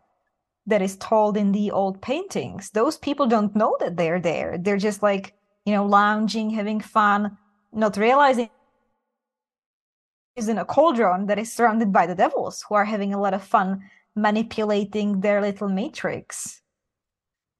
that 0.66 0.82
is 0.82 0.96
told 0.96 1.36
in 1.36 1.52
the 1.52 1.70
old 1.70 2.00
paintings. 2.00 2.70
Those 2.70 2.96
people 2.98 3.26
don't 3.26 3.56
know 3.56 3.76
that 3.80 3.96
they're 3.96 4.20
there. 4.20 4.58
They're 4.58 4.76
just 4.76 5.02
like, 5.02 5.34
you 5.64 5.72
know, 5.72 5.86
lounging, 5.86 6.50
having 6.50 6.80
fun, 6.80 7.36
not 7.72 7.96
realizing 7.96 8.50
is 10.36 10.48
in 10.48 10.58
a 10.58 10.64
cauldron 10.64 11.26
that 11.26 11.38
is 11.38 11.52
surrounded 11.52 11.92
by 11.92 12.06
the 12.06 12.14
devils 12.14 12.64
who 12.66 12.74
are 12.74 12.86
having 12.86 13.12
a 13.12 13.20
lot 13.20 13.34
of 13.34 13.42
fun 13.42 13.82
manipulating 14.16 15.20
their 15.20 15.40
little 15.40 15.68
matrix. 15.68 16.62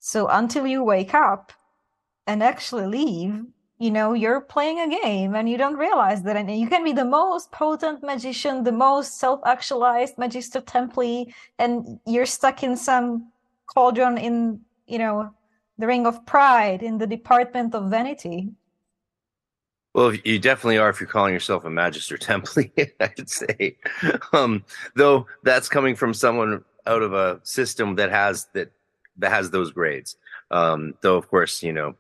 So 0.01 0.27
until 0.29 0.66
you 0.66 0.83
wake 0.83 1.14
up 1.14 1.53
and 2.27 2.42
actually 2.42 2.87
leave, 2.87 3.44
you 3.83 3.90
know, 3.90 4.12
you're 4.12 4.40
playing 4.40 4.79
a 4.79 4.88
game 4.88 5.35
and 5.35 5.49
you 5.49 5.59
don't 5.59 5.77
realize 5.77 6.23
that. 6.23 6.37
And 6.37 6.49
you 6.49 6.68
can 6.68 6.85
be 6.85 6.92
the 6.92 7.05
most 7.05 7.51
potent 7.51 8.01
magician, 8.01 8.62
the 8.62 8.71
most 8.71 9.18
self 9.18 9.40
actualized 9.45 10.16
Magister 10.18 10.61
Templi, 10.61 11.35
and 11.59 11.99
you're 12.07 12.25
stuck 12.25 12.62
in 12.62 12.77
some 12.77 13.33
cauldron 13.66 14.18
in, 14.18 14.61
you 14.87 14.99
know, 14.99 15.35
the 15.79 15.88
Ring 15.88 16.07
of 16.07 16.25
Pride 16.27 16.81
in 16.85 16.99
the 16.99 17.09
Department 17.09 17.75
of 17.75 17.90
Vanity. 17.90 18.53
Well, 19.95 20.14
you 20.14 20.38
definitely 20.38 20.79
are 20.79 20.88
if 20.88 21.01
you're 21.01 21.09
calling 21.09 21.35
yourself 21.35 21.64
a 21.64 21.71
Magister 21.71 22.16
Templi, 22.16 22.71
I'd 23.01 23.29
say. 23.29 23.77
Um, 24.33 24.64
though 24.95 25.27
that's 25.42 25.68
coming 25.68 25.97
from 25.97 26.14
someone 26.14 26.64
out 26.87 27.03
of 27.03 27.14
a 27.14 27.40
system 27.42 27.97
that 27.97 28.12
has 28.12 28.47
that 28.55 28.71
that 29.16 29.33
has 29.33 29.51
those 29.51 29.73
grades. 29.73 30.16
Um, 30.53 30.95
though, 31.01 31.16
of 31.16 31.29
course, 31.29 31.64
you 31.64 31.73
know, 31.73 31.97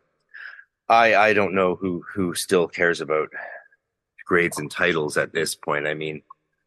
I 0.88 1.14
I 1.14 1.32
don't 1.32 1.54
know 1.54 1.74
who 1.74 2.04
who 2.12 2.34
still 2.34 2.68
cares 2.68 3.00
about 3.00 3.30
grades 4.24 4.58
and 4.58 4.70
titles 4.70 5.16
at 5.16 5.32
this 5.32 5.54
point. 5.54 5.86
I 5.86 5.94
mean, 5.94 6.22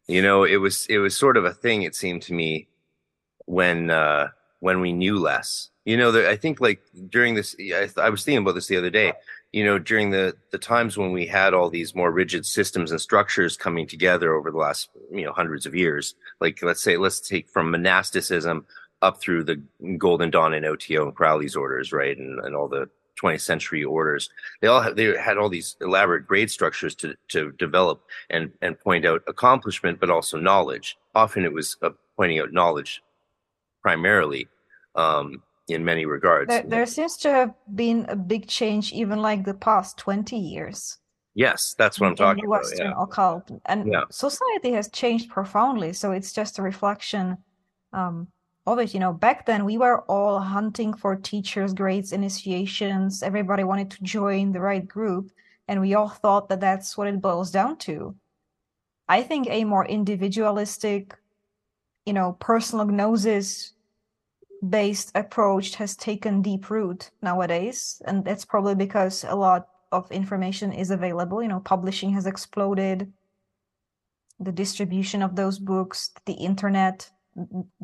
you 0.06 0.22
know, 0.22 0.44
it 0.44 0.56
was 0.56 0.86
it 0.86 0.98
was 0.98 1.16
sort 1.16 1.36
of 1.36 1.44
a 1.44 1.54
thing. 1.54 1.82
It 1.82 1.94
seemed 1.94 2.22
to 2.22 2.34
me 2.34 2.68
when 3.46 3.90
uh, 3.90 4.28
when 4.60 4.80
we 4.80 4.92
knew 4.92 5.18
less. 5.18 5.70
You 5.84 5.96
know, 5.96 6.28
I 6.28 6.36
think 6.36 6.60
like 6.60 6.80
during 7.10 7.34
this, 7.34 7.54
I, 7.60 7.88
I 7.96 8.10
was 8.10 8.24
thinking 8.24 8.42
about 8.42 8.56
this 8.56 8.66
the 8.66 8.76
other 8.76 8.90
day 8.90 9.12
you 9.56 9.64
know 9.64 9.78
during 9.78 10.10
the 10.10 10.36
the 10.50 10.58
times 10.58 10.98
when 10.98 11.12
we 11.12 11.26
had 11.26 11.54
all 11.54 11.70
these 11.70 11.94
more 11.94 12.10
rigid 12.10 12.44
systems 12.44 12.90
and 12.90 13.00
structures 13.00 13.56
coming 13.56 13.86
together 13.86 14.34
over 14.34 14.50
the 14.50 14.58
last 14.58 14.90
you 15.10 15.24
know 15.24 15.32
hundreds 15.32 15.64
of 15.64 15.74
years 15.74 16.14
like 16.40 16.62
let's 16.62 16.82
say 16.82 16.98
let's 16.98 17.20
take 17.20 17.48
from 17.48 17.70
monasticism 17.70 18.66
up 19.00 19.18
through 19.18 19.42
the 19.42 19.60
golden 19.96 20.30
dawn 20.30 20.52
and 20.52 20.66
oto 20.66 21.04
and 21.04 21.14
crowley's 21.14 21.56
orders 21.56 21.90
right 21.90 22.18
and, 22.18 22.38
and 22.40 22.54
all 22.54 22.68
the 22.68 22.86
20th 23.22 23.40
century 23.40 23.82
orders 23.82 24.30
they 24.60 24.68
all 24.68 24.80
have, 24.80 24.96
they 24.96 25.16
had 25.16 25.38
all 25.38 25.48
these 25.48 25.76
elaborate 25.80 26.26
grade 26.26 26.50
structures 26.50 26.94
to 26.94 27.14
to 27.28 27.52
develop 27.52 28.02
and 28.30 28.52
and 28.62 28.78
point 28.80 29.04
out 29.04 29.22
accomplishment 29.26 29.98
but 29.98 30.10
also 30.10 30.38
knowledge 30.38 30.96
often 31.14 31.44
it 31.44 31.52
was 31.52 31.76
uh, 31.82 31.90
pointing 32.16 32.38
out 32.38 32.52
knowledge 32.52 33.02
primarily 33.82 34.48
um, 34.96 35.42
in 35.68 35.84
many 35.84 36.06
regards. 36.06 36.48
There, 36.48 36.64
there 36.66 36.86
seems 36.86 37.16
to 37.18 37.30
have 37.30 37.54
been 37.74 38.06
a 38.08 38.16
big 38.16 38.48
change, 38.48 38.92
even 38.92 39.20
like 39.22 39.44
the 39.44 39.54
past 39.54 39.96
20 39.98 40.36
years. 40.36 40.98
Yes, 41.34 41.74
that's 41.78 42.00
what 42.00 42.08
I'm 42.08 42.16
talking 42.16 42.44
in 42.44 42.50
Western 42.50 42.88
about. 42.88 42.96
Yeah. 42.98 43.02
occult, 43.04 43.50
and 43.66 43.86
Yeah. 43.86 44.04
society 44.10 44.72
has 44.72 44.90
changed 44.90 45.30
profoundly. 45.30 45.92
So 45.92 46.12
it's 46.12 46.32
just 46.32 46.58
a 46.58 46.62
reflection 46.62 47.36
um, 47.92 48.28
of 48.66 48.78
it. 48.78 48.94
You 48.94 49.00
know, 49.00 49.12
back 49.12 49.46
then 49.46 49.64
we 49.64 49.78
were 49.78 50.02
all 50.02 50.40
hunting 50.40 50.94
for 50.94 51.16
teachers' 51.16 51.74
grades, 51.74 52.12
initiations. 52.12 53.22
Everybody 53.22 53.64
wanted 53.64 53.90
to 53.92 54.02
join 54.02 54.52
the 54.52 54.60
right 54.60 54.86
group, 54.86 55.30
and 55.68 55.80
we 55.80 55.94
all 55.94 56.08
thought 56.08 56.48
that 56.48 56.60
that's 56.60 56.96
what 56.96 57.08
it 57.08 57.20
boils 57.20 57.50
down 57.50 57.76
to. 57.78 58.14
I 59.08 59.22
think 59.22 59.46
a 59.48 59.64
more 59.64 59.86
individualistic, 59.86 61.14
you 62.04 62.12
know, 62.12 62.36
personal 62.40 62.86
gnosis 62.86 63.72
based 64.68 65.12
approach 65.14 65.74
has 65.76 65.96
taken 65.96 66.42
deep 66.42 66.70
root 66.70 67.10
nowadays 67.22 68.00
and 68.06 68.24
that's 68.24 68.44
probably 68.44 68.74
because 68.74 69.24
a 69.28 69.34
lot 69.34 69.68
of 69.92 70.10
information 70.10 70.72
is 70.72 70.90
available 70.90 71.42
you 71.42 71.48
know 71.48 71.60
publishing 71.60 72.10
has 72.10 72.26
exploded 72.26 73.12
the 74.40 74.52
distribution 74.52 75.22
of 75.22 75.36
those 75.36 75.58
books 75.58 76.10
the 76.24 76.32
internet 76.32 77.10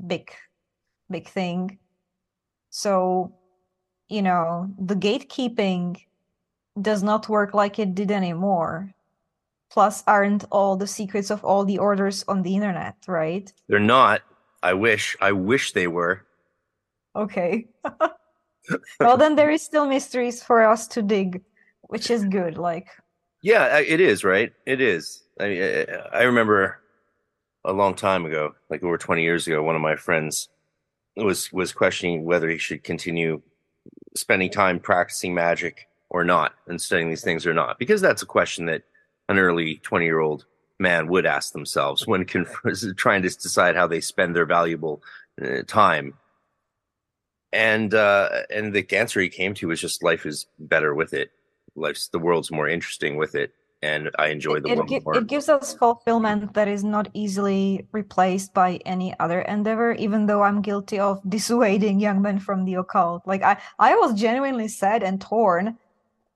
big 0.06 0.32
big 1.12 1.28
thing 1.28 1.78
so 2.70 3.32
you 4.08 4.22
know 4.22 4.68
the 4.78 4.96
gatekeeping 4.96 5.96
does 6.80 7.02
not 7.02 7.28
work 7.28 7.54
like 7.54 7.78
it 7.78 7.94
did 7.94 8.10
anymore 8.10 8.92
plus 9.72 10.04
aren't 10.06 10.44
all 10.50 10.76
the 10.76 10.86
secrets 10.86 11.30
of 11.30 11.44
all 11.44 11.64
the 11.64 11.78
orders 11.78 12.24
on 12.28 12.42
the 12.42 12.54
internet 12.54 12.96
right 13.06 13.52
They're 13.68 13.78
not. 13.80 14.22
I 14.62 14.74
wish. 14.74 15.16
I 15.20 15.32
wish 15.32 15.72
they 15.72 15.88
were. 15.88 16.24
Okay. 17.16 17.66
well, 19.00 19.16
then 19.16 19.34
there 19.34 19.50
is 19.50 19.62
still 19.62 19.86
mysteries 19.86 20.42
for 20.42 20.62
us 20.62 20.86
to 20.88 21.02
dig, 21.02 21.40
which 21.82 22.10
is 22.10 22.24
good. 22.24 22.56
Like, 22.58 22.88
Yeah, 23.42 23.78
it 23.78 24.00
is 24.00 24.22
right. 24.24 24.52
It 24.66 24.80
is. 24.80 25.24
I 25.40 25.86
I 26.12 26.22
remember 26.22 26.78
a 27.64 27.72
long 27.72 27.94
time 27.94 28.24
ago, 28.24 28.54
like 28.70 28.82
over 28.84 28.98
20 28.98 29.22
years 29.22 29.46
ago, 29.46 29.62
one 29.62 29.76
of 29.76 29.82
my 29.82 29.96
friends 29.96 30.48
was 31.16 31.52
was 31.52 31.72
questioning 31.72 32.24
whether 32.24 32.48
he 32.48 32.58
should 32.58 32.84
continue 32.84 33.42
spending 34.14 34.50
time 34.50 34.78
practicing 34.78 35.34
magic 35.34 35.88
or 36.10 36.24
not 36.24 36.54
and 36.66 36.80
studying 36.80 37.08
these 37.08 37.24
things 37.24 37.46
or 37.46 37.54
not, 37.54 37.78
because 37.78 38.00
that's 38.00 38.22
a 38.22 38.26
question 38.26 38.66
that 38.66 38.82
an 39.28 39.38
early 39.38 39.76
20 39.76 40.04
year 40.04 40.20
old 40.20 40.46
man 40.78 41.08
would 41.08 41.26
ask 41.26 41.52
themselves 41.52 42.06
when 42.06 42.24
conf- 42.24 42.60
trying 42.96 43.22
to 43.22 43.28
decide 43.28 43.76
how 43.76 43.86
they 43.86 44.00
spend 44.00 44.34
their 44.34 44.46
valuable 44.46 45.02
uh, 45.42 45.62
time. 45.66 46.14
And 47.52 47.92
uh, 47.94 48.28
and 48.50 48.72
the 48.72 48.86
answer 48.96 49.20
he 49.20 49.28
came 49.28 49.54
to 49.54 49.68
was 49.68 49.80
just 49.80 50.02
life 50.02 50.24
is 50.24 50.46
better 50.58 50.94
with 50.94 51.12
it. 51.12 51.30
Life's 51.74 52.08
the 52.08 52.18
world's 52.18 52.50
more 52.50 52.68
interesting 52.68 53.16
with 53.16 53.34
it, 53.34 53.52
and 53.82 54.10
I 54.18 54.28
enjoy 54.28 54.60
the 54.60 54.70
it, 54.70 54.88
gi- 54.88 55.00
more. 55.00 55.16
it 55.16 55.26
gives 55.26 55.48
us 55.48 55.74
fulfillment 55.74 56.54
that 56.54 56.68
is 56.68 56.84
not 56.84 57.08
easily 57.14 57.86
replaced 57.92 58.54
by 58.54 58.78
any 58.86 59.18
other 59.18 59.40
endeavor, 59.42 59.92
even 59.92 60.26
though 60.26 60.42
I'm 60.42 60.62
guilty 60.62 60.98
of 60.98 61.20
dissuading 61.28 61.98
young 61.98 62.22
men 62.22 62.38
from 62.38 62.64
the 62.64 62.74
occult. 62.74 63.26
Like, 63.26 63.42
I, 63.42 63.58
I 63.78 63.96
was 63.96 64.14
genuinely 64.14 64.68
sad 64.68 65.02
and 65.02 65.20
torn 65.20 65.76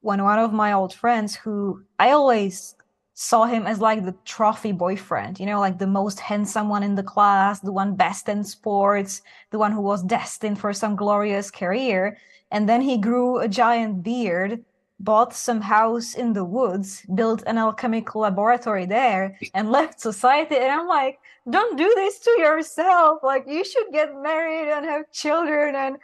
when 0.00 0.22
one 0.22 0.38
of 0.38 0.52
my 0.52 0.72
old 0.72 0.92
friends, 0.92 1.34
who 1.36 1.82
I 1.98 2.10
always 2.10 2.74
saw 3.14 3.44
him 3.44 3.66
as 3.66 3.80
like 3.80 4.04
the 4.04 4.14
trophy 4.24 4.72
boyfriend, 4.72 5.40
you 5.40 5.46
know, 5.46 5.58
like 5.58 5.78
the 5.78 5.86
most 5.86 6.20
handsome 6.20 6.68
one 6.68 6.82
in 6.82 6.96
the 6.96 7.02
class, 7.02 7.60
the 7.60 7.72
one 7.72 7.96
best 7.96 8.28
in 8.28 8.44
sports, 8.44 9.22
the 9.50 9.58
one 9.58 9.72
who 9.72 9.80
was 9.80 10.02
destined 10.02 10.60
for 10.60 10.72
some 10.72 10.96
glorious 10.96 11.50
career. 11.50 12.18
And 12.50 12.68
then 12.68 12.82
he 12.82 12.98
grew 12.98 13.38
a 13.38 13.48
giant 13.48 14.02
beard, 14.02 14.64
bought 14.98 15.34
some 15.34 15.60
house 15.60 16.14
in 16.14 16.32
the 16.32 16.44
woods, 16.44 17.04
built 17.14 17.42
an 17.46 17.58
alchemical 17.58 18.22
laboratory 18.22 18.86
there, 18.86 19.38
and 19.54 19.70
left 19.70 20.00
society. 20.00 20.56
And 20.56 20.72
I'm 20.72 20.88
like, 20.88 21.18
don't 21.50 21.76
do 21.76 21.92
this 21.94 22.18
to 22.20 22.30
yourself. 22.38 23.20
Like, 23.22 23.44
you 23.46 23.64
should 23.64 23.92
get 23.92 24.20
married 24.20 24.72
and 24.72 24.84
have 24.86 25.10
children 25.12 25.74
and 25.74 25.98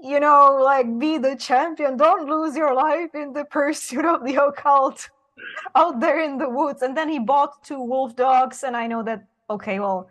you 0.00 0.20
know, 0.20 0.58
like 0.62 0.98
be 0.98 1.18
the 1.18 1.36
champion. 1.36 1.96
Don't 1.96 2.28
lose 2.28 2.56
your 2.56 2.74
life 2.74 3.14
in 3.14 3.32
the 3.32 3.44
pursuit 3.50 4.04
of 4.04 4.24
the 4.24 4.36
occult 4.36 5.08
out 5.74 6.00
there 6.00 6.20
in 6.20 6.38
the 6.38 6.48
woods. 6.48 6.82
And 6.82 6.96
then 6.96 7.08
he 7.08 7.18
bought 7.18 7.62
two 7.64 7.80
wolf 7.80 8.14
dogs, 8.14 8.62
and 8.62 8.76
I 8.76 8.86
know 8.86 9.02
that 9.02 9.24
okay, 9.50 9.80
well, 9.80 10.08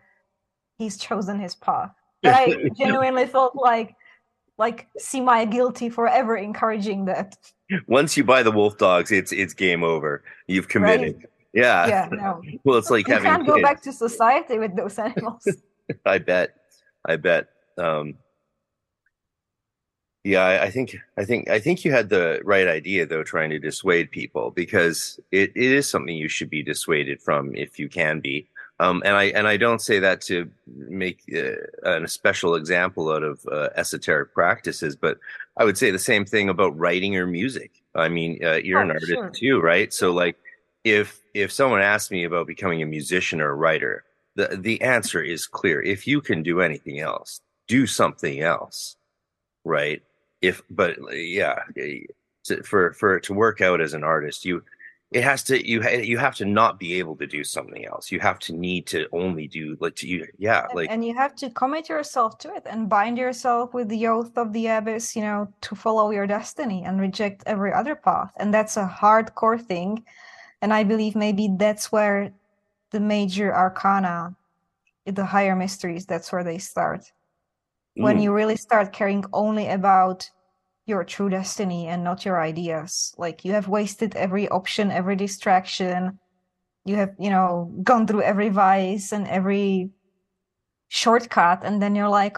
he's 0.78 0.98
chosen 0.98 1.40
his 1.40 1.56
path. 1.56 1.92
But 2.22 2.34
I 2.34 2.70
genuinely 2.78 3.28
felt 3.28 3.56
like 3.56 3.96
like 4.58 4.88
semi 4.98 5.46
guilty 5.46 5.90
forever 5.90 6.36
encouraging 6.38 7.06
that. 7.06 7.38
Once 7.88 8.16
you 8.18 8.24
buy 8.24 8.44
the 8.44 8.52
wolf 8.52 8.78
dogs, 8.78 9.12
it's 9.12 9.32
it's 9.32 9.54
game 9.54 9.84
over. 9.84 10.24
You've 10.48 10.68
committed. 10.68 11.26
Yeah. 11.54 11.88
Yeah, 11.88 12.10
no. 12.12 12.42
Well, 12.64 12.78
it's 12.78 12.90
like 12.90 13.08
You 13.08 13.14
having 13.14 13.30
can't 13.32 13.48
go 13.48 13.56
kids. 13.56 13.64
back 13.64 13.82
to 13.84 13.94
society 13.94 14.60
with 14.60 14.76
those 14.76 14.98
animals. 15.00 15.48
I 16.06 16.18
bet. 16.18 16.56
I 17.06 17.16
bet. 17.18 17.48
Um, 17.78 18.16
yeah, 20.24 20.42
I, 20.44 20.64
I 20.64 20.70
think 20.72 20.96
I 21.18 21.26
think 21.26 21.50
I 21.50 21.60
think 21.60 21.84
you 21.84 21.92
had 21.92 22.10
the 22.10 22.40
right 22.46 22.68
idea 22.68 23.06
though, 23.06 23.24
trying 23.24 23.50
to 23.50 23.60
dissuade 23.60 24.10
people 24.12 24.52
because 24.52 25.20
it, 25.32 25.52
it 25.56 25.72
is 25.72 25.90
something 25.90 26.16
you 26.16 26.30
should 26.30 26.50
be 26.50 26.64
dissuaded 26.64 27.22
from 27.22 27.54
if 27.56 27.78
you 27.78 27.90
can 27.90 28.20
be. 28.22 28.48
Um, 28.80 29.04
and 29.06 29.16
I 29.16 29.26
and 29.26 29.48
I 29.48 29.58
don't 29.58 29.82
say 29.82 30.00
that 30.00 30.22
to 30.22 30.50
make 30.68 31.22
uh, 31.34 31.54
an, 31.84 32.06
a 32.06 32.08
special 32.08 32.56
example 32.56 33.12
out 33.12 33.24
of 33.24 33.46
uh, 33.52 33.70
esoteric 33.76 34.34
practices, 34.34 34.96
but 34.96 35.20
I 35.58 35.64
would 35.64 35.78
say 35.78 35.92
the 35.92 36.00
same 36.00 36.26
thing 36.26 36.50
about 36.50 36.78
writing 36.78 37.16
or 37.16 37.28
music. 37.28 37.84
I 37.96 38.10
mean, 38.10 38.44
uh, 38.44 38.56
you're 38.56 38.82
an 38.82 38.90
Oh, 38.90 38.94
artist 38.96 39.12
sure. 39.12 39.30
too, 39.30 39.62
right? 39.62 39.94
So 39.94 40.12
like, 40.12 40.38
if 40.84 41.22
if 41.34 41.52
someone 41.52 41.82
asks 41.82 42.12
me 42.12 42.24
about 42.24 42.48
becoming 42.48 42.82
a 42.82 42.88
musician 42.88 43.40
or 43.42 43.52
a 43.52 43.56
writer, 43.56 44.04
the 44.36 44.58
the 44.60 44.82
answer 44.82 45.22
is 45.22 45.46
clear. 45.46 45.82
If 45.82 46.08
you 46.08 46.20
can 46.20 46.42
do 46.44 46.60
anything 46.60 47.00
else, 47.00 47.42
do 47.68 47.86
something 47.86 48.42
else, 48.42 48.98
right? 49.64 50.02
If 50.42 50.64
but 50.72 50.98
yeah, 51.14 51.60
to, 52.46 52.64
for 52.64 52.94
for 52.94 53.20
to 53.20 53.34
work 53.34 53.62
out 53.62 53.82
as 53.82 53.94
an 53.94 54.04
artist, 54.04 54.46
you 54.46 54.64
it 55.14 55.24
has 55.24 55.44
to 55.44 55.68
you 55.68 55.88
you 55.90 56.18
have 56.18 56.36
to 56.36 56.46
not 56.46 56.80
be 56.80 56.96
able 56.96 57.16
to 57.18 57.28
do 57.28 57.44
something 57.44 57.86
else. 57.86 58.12
You 58.12 58.20
have 58.20 58.40
to 58.40 58.54
need 58.54 58.88
to 58.88 59.08
only 59.12 59.48
do 59.48 59.78
like 59.80 59.96
to 59.98 60.08
you 60.08 60.26
yeah 60.38 60.68
like 60.74 60.90
and 60.90 61.06
you 61.06 61.14
have 61.16 61.36
to 61.36 61.50
commit 61.52 61.88
yourself 61.88 62.38
to 62.40 62.54
it 62.56 62.64
and 62.66 62.90
bind 62.90 63.18
yourself 63.18 63.74
with 63.74 63.90
the 63.90 64.08
oath 64.08 64.38
of 64.38 64.52
the 64.54 64.68
abyss 64.68 65.16
you 65.16 65.22
know 65.22 65.48
to 65.62 65.76
follow 65.76 66.12
your 66.12 66.28
destiny 66.28 66.84
and 66.84 67.00
reject 67.00 67.44
every 67.46 67.72
other 67.72 67.96
path. 67.96 68.32
And 68.38 68.54
that's 68.54 68.78
a 68.78 68.88
hardcore 68.88 69.62
thing. 69.62 70.04
And 70.62 70.74
i 70.74 70.84
believe 70.84 71.16
maybe 71.16 71.50
that's 71.58 71.92
where 71.92 72.32
the 72.92 73.00
major 73.00 73.54
arcana 73.54 74.36
the 75.06 75.26
higher 75.26 75.56
mysteries 75.56 76.06
that's 76.06 76.32
where 76.32 76.44
they 76.44 76.58
start. 76.58 77.12
When 77.96 78.18
mm, 78.18 78.24
you 78.24 78.34
really 78.34 78.56
start 78.56 78.94
caring 78.94 79.24
only 79.34 79.68
about 79.68 80.30
your 80.86 81.04
true 81.04 81.30
destiny 81.30 81.88
and 81.88 82.04
not 82.04 82.26
your 82.26 82.42
ideas. 82.42 83.14
Like 83.18 83.46
you 83.46 83.54
have 83.54 83.68
wasted 83.68 84.16
every 84.16 84.50
option, 84.50 84.92
every 84.92 85.16
distraction. 85.16 86.20
You 86.86 86.98
have, 86.98 87.16
you 87.18 87.30
know, 87.30 87.74
gone 87.84 88.06
through 88.06 88.24
every 88.24 88.50
vice 88.50 89.14
and 89.14 89.28
every 89.28 89.92
shortcut. 90.90 91.62
And 91.64 91.82
then 91.82 91.96
you're 91.96 92.10
like, 92.10 92.38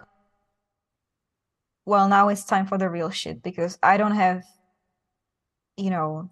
well, 1.86 2.08
now 2.08 2.30
it's 2.30 2.46
time 2.46 2.68
for 2.68 2.78
the 2.78 2.90
real 2.90 3.10
shit 3.10 3.42
because 3.42 3.78
I 3.82 3.98
don't 3.98 4.16
have, 4.16 4.44
you 5.78 5.90
know, 5.90 6.30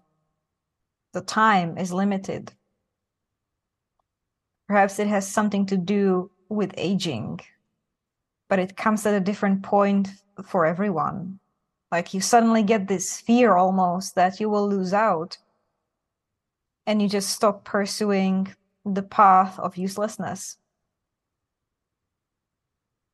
the 1.12 1.20
time 1.20 1.78
is 1.78 1.92
limited. 1.92 2.52
Perhaps 4.68 4.98
it 4.98 5.08
has 5.08 5.28
something 5.28 5.66
to 5.66 5.76
do 5.76 6.30
with 6.48 6.72
aging, 6.76 7.40
but 8.48 8.58
it 8.58 8.76
comes 8.76 9.04
at 9.04 9.14
a 9.14 9.20
different 9.20 9.62
point 9.62 10.08
for 10.44 10.64
everyone 10.64 11.38
like 11.94 12.12
you 12.12 12.20
suddenly 12.20 12.64
get 12.64 12.88
this 12.88 13.20
fear 13.20 13.54
almost 13.54 14.16
that 14.16 14.40
you 14.40 14.50
will 14.50 14.68
lose 14.68 14.92
out. 14.92 15.38
And 16.86 17.00
you 17.00 17.08
just 17.08 17.30
stop 17.30 17.64
pursuing 17.64 18.52
the 18.84 19.02
path 19.02 19.58
of 19.60 19.76
uselessness. 19.76 20.58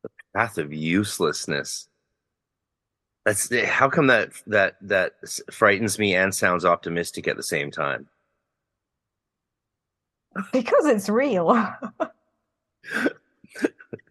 the 0.03 0.09
path 0.35 0.57
of 0.57 0.73
uselessness 0.73 1.87
that's 3.25 3.53
how 3.65 3.87
come 3.89 4.07
that 4.07 4.31
that 4.47 4.75
that 4.81 5.13
frightens 5.51 5.99
me 5.99 6.15
and 6.15 6.33
sounds 6.33 6.65
optimistic 6.65 7.27
at 7.27 7.37
the 7.37 7.43
same 7.43 7.69
time 7.69 8.07
Because 10.53 10.85
it's 10.85 11.09
real. 11.09 11.49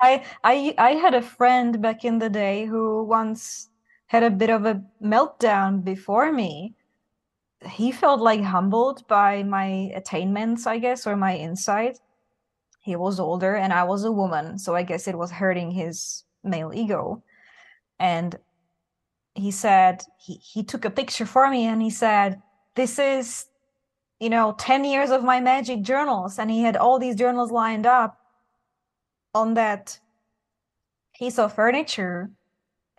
I 0.01 0.23
I 0.45 0.75
I 0.77 0.91
had 0.91 1.15
a 1.15 1.23
friend 1.23 1.81
back 1.81 2.05
in 2.05 2.19
the 2.19 2.29
day 2.29 2.67
who 2.67 3.05
once 3.05 3.70
had 4.11 4.25
a 4.25 4.31
bit 4.31 4.51
of 4.51 4.67
a 4.67 4.83
meltdown 5.01 5.85
before 5.85 6.33
me. 6.33 6.75
He 7.65 7.93
felt 7.93 8.21
like 8.21 8.43
humbled 8.43 9.07
by 9.07 9.45
my 9.45 9.93
attainments, 9.95 10.67
I 10.67 10.79
guess, 10.81 11.07
or 11.07 11.15
my 11.15 11.37
insight. 11.37 12.01
He 12.81 12.97
was 12.97 13.21
older 13.21 13.55
and 13.55 13.73
I 13.73 13.85
was 13.85 14.03
a 14.03 14.11
woman, 14.11 14.59
so 14.59 14.75
I 14.75 14.83
guess 14.83 15.07
it 15.07 15.17
was 15.17 15.31
hurting 15.31 15.71
his 15.71 16.25
male 16.43 16.73
ego. 16.75 17.23
And 18.01 18.37
he 19.37 19.53
said, 19.53 20.03
he, 20.19 20.35
he 20.35 20.65
took 20.65 20.85
a 20.85 20.91
picture 20.91 21.27
for 21.27 21.49
me 21.49 21.67
and 21.67 21.81
he 21.81 21.91
said, 21.91 22.43
This 22.75 22.99
is, 22.99 23.47
you 24.19 24.29
know, 24.29 24.57
10 24.59 24.85
years 24.85 25.11
of 25.11 25.23
my 25.23 25.41
magic 25.41 25.83
journals. 25.83 26.37
And 26.37 26.51
he 26.51 26.63
had 26.63 26.77
all 26.77 26.99
these 26.99 27.15
journals 27.15 27.53
lined 27.53 27.87
up 27.87 28.19
on 29.37 29.55
that 29.55 30.01
piece 31.15 31.39
of 31.39 31.55
furniture 31.55 32.33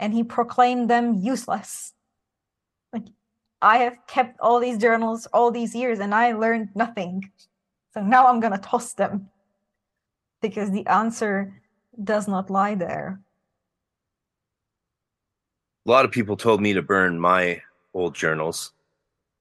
and 0.01 0.13
he 0.13 0.23
proclaimed 0.23 0.89
them 0.89 1.19
useless. 1.21 1.93
Like, 2.91 3.05
I 3.61 3.77
have 3.77 3.97
kept 4.07 4.39
all 4.41 4.59
these 4.59 4.79
journals 4.79 5.27
all 5.27 5.51
these 5.51 5.75
years 5.75 5.99
and 5.99 6.13
I 6.13 6.33
learned 6.33 6.69
nothing. 6.75 7.31
So 7.93 8.01
now 8.01 8.27
I'm 8.27 8.39
going 8.39 8.53
to 8.53 8.59
toss 8.59 8.93
them 8.93 9.29
because 10.41 10.71
the 10.71 10.85
answer 10.87 11.61
does 12.03 12.27
not 12.27 12.49
lie 12.49 12.75
there. 12.75 13.21
a 15.85 15.89
lot 15.89 16.05
of 16.05 16.11
people 16.11 16.37
told 16.37 16.61
me 16.61 16.73
to 16.73 16.81
burn 16.81 17.19
my 17.19 17.61
old 17.93 18.13
journals 18.13 18.73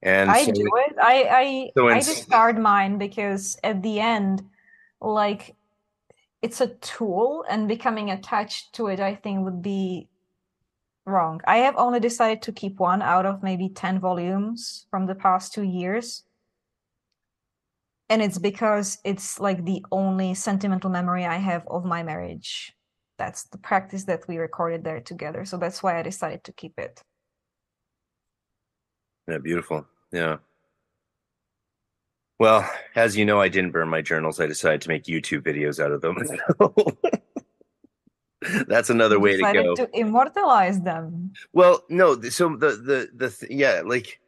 and 0.02 0.30
I 0.30 0.44
so- 0.44 0.52
do 0.52 0.70
it. 0.86 0.96
I 1.00 1.16
I 1.42 1.70
So 1.76 1.88
I 1.88 1.98
discard 1.98 2.58
mine 2.58 2.98
because 2.98 3.58
at 3.62 3.82
the 3.82 4.00
end, 4.00 4.42
like 5.00 5.54
it's 6.42 6.60
a 6.60 6.68
tool 6.68 7.44
and 7.48 7.68
becoming 7.68 8.10
attached 8.10 8.72
to 8.74 8.86
it, 8.86 9.00
I 9.00 9.14
think 9.14 9.44
would 9.44 9.60
be 9.60 10.08
wrong. 11.10 11.40
I 11.46 11.58
have 11.58 11.76
only 11.76 12.00
decided 12.00 12.42
to 12.42 12.52
keep 12.52 12.78
one 12.78 13.02
out 13.02 13.26
of 13.26 13.42
maybe 13.42 13.68
10 13.68 14.00
volumes 14.00 14.86
from 14.90 15.06
the 15.06 15.14
past 15.14 15.52
two 15.52 15.62
years. 15.62 16.24
And 18.08 18.22
it's 18.22 18.38
because 18.38 18.98
it's 19.04 19.38
like 19.38 19.64
the 19.64 19.84
only 19.92 20.34
sentimental 20.34 20.90
memory 20.90 21.24
I 21.24 21.36
have 21.36 21.64
of 21.68 21.84
my 21.84 22.02
marriage. 22.02 22.74
That's 23.18 23.44
the 23.44 23.58
practice 23.58 24.04
that 24.04 24.26
we 24.26 24.38
recorded 24.38 24.82
there 24.82 25.00
together. 25.00 25.44
So 25.44 25.58
that's 25.58 25.82
why 25.82 25.98
I 25.98 26.02
decided 26.02 26.42
to 26.44 26.52
keep 26.52 26.78
it. 26.78 27.02
Yeah, 29.28 29.38
beautiful. 29.38 29.86
Yeah. 30.10 30.38
Well, 32.40 32.68
as 32.96 33.16
you 33.16 33.26
know, 33.26 33.40
I 33.40 33.48
didn't 33.48 33.72
burn 33.72 33.88
my 33.88 34.00
journals. 34.00 34.40
I 34.40 34.46
decided 34.46 34.80
to 34.80 34.88
make 34.88 35.04
YouTube 35.04 35.42
videos 35.42 35.78
out 35.78 35.92
of 35.92 36.00
them. 36.00 36.16
That's 38.68 38.90
another 38.90 39.20
way 39.20 39.36
to 39.36 39.52
go. 39.52 39.74
to 39.74 39.88
immortalize 39.92 40.80
them. 40.80 41.32
Well, 41.52 41.84
no, 41.88 42.20
so 42.22 42.56
the 42.56 42.70
the 42.70 43.10
the 43.14 43.30
th- 43.30 43.52
yeah, 43.52 43.82
like 43.84 44.20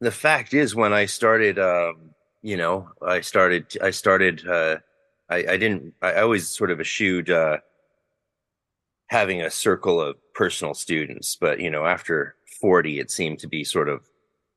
the 0.00 0.10
fact 0.10 0.54
is 0.54 0.74
when 0.74 0.92
I 0.92 1.06
started 1.06 1.58
um, 1.58 2.10
you 2.42 2.56
know, 2.56 2.88
I 3.02 3.20
started 3.20 3.76
I 3.82 3.90
started 3.90 4.46
uh 4.48 4.78
I 5.28 5.36
I 5.36 5.56
didn't 5.56 5.94
I, 6.00 6.12
I 6.12 6.22
always 6.22 6.48
sort 6.48 6.70
of 6.70 6.80
eschewed 6.80 7.30
uh 7.30 7.58
having 9.08 9.42
a 9.42 9.50
circle 9.50 10.00
of 10.00 10.16
personal 10.34 10.74
students, 10.74 11.36
but 11.36 11.60
you 11.60 11.70
know, 11.70 11.84
after 11.84 12.36
40 12.60 13.00
it 13.00 13.10
seemed 13.10 13.38
to 13.40 13.48
be 13.48 13.64
sort 13.64 13.88
of 13.88 14.08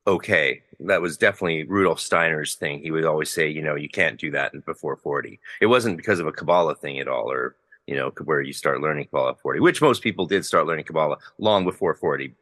okay. 0.07 0.63
That 0.79 1.01
was 1.01 1.17
definitely 1.17 1.63
Rudolf 1.63 1.99
Steiner's 1.99 2.55
thing. 2.55 2.81
He 2.81 2.91
would 2.91 3.03
always 3.03 3.29
say, 3.29 3.49
you 3.49 3.61
know, 3.61 3.75
you 3.75 3.89
can't 3.89 4.19
do 4.19 4.31
that 4.31 4.53
before 4.65 4.95
40. 4.95 5.39
It 5.59 5.65
wasn't 5.65 5.97
because 5.97 6.19
of 6.19 6.27
a 6.27 6.31
Kabbalah 6.31 6.75
thing 6.75 6.99
at 6.99 7.07
all 7.09 7.29
or 7.29 7.55
you 7.89 7.95
know, 7.95 8.11
where 8.23 8.39
you 8.39 8.53
start 8.53 8.81
learning 8.81 9.05
Kabbalah 9.05 9.31
at 9.31 9.39
40, 9.39 9.61
which 9.61 9.81
most 9.81 10.03
people 10.03 10.27
did 10.27 10.45
start 10.45 10.67
learning 10.67 10.85
Kabbalah 10.85 11.17
long 11.39 11.65
before 11.65 11.95
40, 11.95 12.35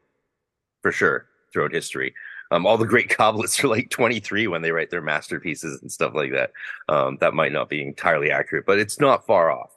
for 0.82 0.92
sure, 0.92 1.26
throughout 1.50 1.72
history. 1.72 2.14
Um, 2.50 2.66
all 2.66 2.76
the 2.76 2.84
great 2.84 3.08
Kabbalists 3.18 3.64
are 3.64 3.68
like 3.68 3.88
23 3.88 4.46
when 4.46 4.60
they 4.60 4.72
write 4.72 4.90
their 4.90 5.00
masterpieces 5.00 5.80
and 5.80 5.90
stuff 5.90 6.12
like 6.14 6.32
that. 6.32 6.52
Um, 6.90 7.16
that 7.22 7.32
might 7.32 7.52
not 7.52 7.70
be 7.70 7.80
entirely 7.80 8.30
accurate, 8.30 8.66
but 8.66 8.78
it's 8.78 9.00
not 9.00 9.24
far 9.24 9.50
off. 9.50 9.70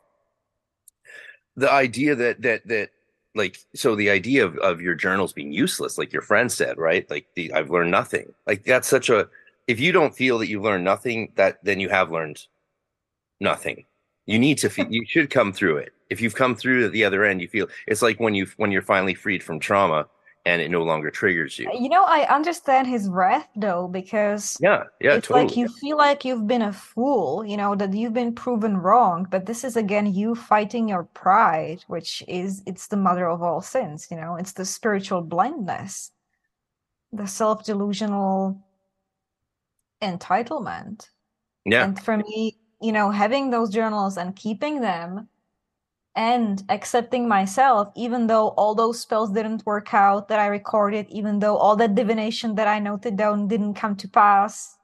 The 1.56 1.72
idea 1.72 2.16
that, 2.16 2.42
that, 2.42 2.68
that, 2.68 2.90
like, 3.34 3.58
so 3.74 3.96
the 3.96 4.10
idea 4.10 4.46
of, 4.46 4.58
of 4.58 4.82
your 4.82 4.96
journals 4.96 5.32
being 5.32 5.54
useless, 5.54 5.98
like 5.98 6.12
your 6.12 6.22
friend 6.22 6.52
said, 6.52 6.78
right? 6.78 7.10
Like, 7.10 7.28
the, 7.36 7.54
I've 7.54 7.70
learned 7.70 7.92
nothing. 7.92 8.34
Like, 8.46 8.66
that's 8.66 8.90
such 8.90 9.10
a, 9.10 9.30
if 9.68 9.80
you 9.80 9.94
don't 9.94 10.14
feel 10.14 10.38
that 10.40 10.50
you've 10.50 10.64
learned 10.64 10.84
nothing, 10.84 11.32
that 11.36 11.64
then 11.64 11.80
you 11.80 11.88
have 11.88 12.12
learned 12.12 12.46
nothing 13.40 13.86
you 14.26 14.40
need 14.40 14.58
to 14.58 14.70
feel 14.70 14.88
you 14.90 15.06
should 15.06 15.30
come 15.30 15.52
through 15.52 15.78
it 15.78 15.94
if 16.10 16.22
you've 16.22 16.36
come 16.36 16.56
through 16.56 16.86
at 16.86 16.92
the 16.92 17.04
other 17.04 17.24
end 17.24 17.42
you 17.42 17.48
feel 17.48 17.68
it's 17.88 18.02
like 18.02 18.20
when 18.20 18.36
you 18.36 18.48
when 18.58 18.72
you're 18.72 18.82
finally 18.82 19.14
freed 19.14 19.44
from 19.44 19.60
trauma 19.60 20.08
and 20.46 20.62
it 20.62 20.72
no 20.72 20.82
longer 20.82 21.12
triggers 21.12 21.60
you 21.60 21.70
You 21.72 21.90
know, 21.90 22.04
I 22.04 22.26
understand 22.28 22.88
his 22.88 23.08
wrath 23.08 23.48
though, 23.56 23.88
because 23.88 24.58
yeah 24.60 24.84
yeah 25.00 25.16
it's 25.16 25.28
totally 25.28 25.46
like 25.46 25.58
you 25.58 25.68
feel 25.68 25.98
like 25.98 26.26
you've 26.26 26.48
been 26.48 26.64
a 26.64 26.74
fool, 26.74 27.46
you 27.46 27.58
know, 27.58 27.76
that 27.76 27.94
you've 27.94 28.14
been 28.14 28.34
proven 28.34 28.78
wrong. 28.78 29.28
But 29.30 29.46
this 29.46 29.64
is 29.64 29.78
again 29.78 30.12
you 30.14 30.34
fighting 30.34 30.90
your 30.90 31.04
pride, 31.04 31.84
which 31.88 32.24
is 32.28 32.64
it's 32.66 32.88
the 32.88 32.98
mother 32.98 33.28
of 33.30 33.44
all 33.44 33.62
sins, 33.62 34.08
you 34.10 34.18
know, 34.18 34.36
it's 34.36 34.54
the 34.54 34.66
spiritual 34.66 35.22
blindness, 35.22 36.12
the 37.14 37.28
self-delusional 37.28 38.60
entitlement. 40.02 41.10
yeah 41.66 41.84
And 41.84 42.04
for 42.04 42.18
me, 42.18 42.58
you 42.82 42.92
know, 42.92 43.12
having 43.12 43.50
those 43.50 43.70
journals 43.70 44.18
and 44.18 44.36
keeping 44.36 44.82
them 44.82 45.28
and 46.16 46.64
accepting 46.70 47.28
myself, 47.28 47.90
even 47.96 48.28
though 48.28 48.50
all 48.50 48.76
those 48.76 49.00
spells 49.00 49.32
didn't 49.32 49.66
work 49.66 49.94
out 49.94 50.28
that 50.28 50.40
I 50.40 50.48
recorded, 50.48 51.08
even 51.10 51.40
though 51.40 51.58
all 51.58 51.76
that 51.78 51.96
divination 51.96 52.56
that 52.56 52.68
I 52.68 52.80
noted 52.80 53.16
down 53.16 53.48
didn't 53.48 53.76
come 53.76 53.96
to 53.98 54.08
pass, 54.08 54.78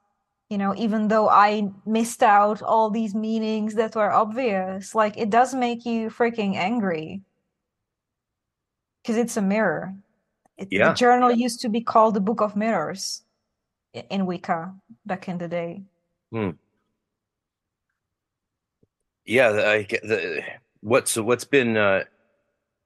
you 0.50 0.58
know, 0.58 0.74
even 0.78 1.10
though 1.10 1.28
I 1.28 1.70
missed 1.86 2.24
out 2.24 2.62
all 2.62 2.90
these 2.90 3.14
meanings 3.14 3.76
that 3.76 3.96
were 3.96 4.12
obvious, 4.12 4.96
like 4.96 5.18
it 5.18 5.30
does 5.30 5.54
make 5.54 5.86
you 5.86 6.10
freaking 6.10 6.56
angry. 6.56 7.22
Because 9.02 9.18
it's 9.18 9.38
a 9.38 9.42
mirror. 9.42 9.94
It, 10.58 10.70
Yeah. 10.72 10.90
The 10.90 10.96
journal 10.96 11.32
used 11.32 11.60
to 11.62 11.70
be 11.70 11.82
called 11.82 12.14
the 12.14 12.22
Book 12.22 12.42
of 12.42 12.56
Mirrors 12.56 13.24
in 13.94 14.26
Wicca 14.26 14.74
back 15.06 15.28
in 15.28 15.38
the 15.38 15.48
day. 15.48 15.84
Hmm. 16.32 16.52
Yeah 19.28 19.52
the, 19.52 20.42
what's 20.82 21.16
what's 21.16 21.46
been 21.46 21.78
uh 21.78 22.04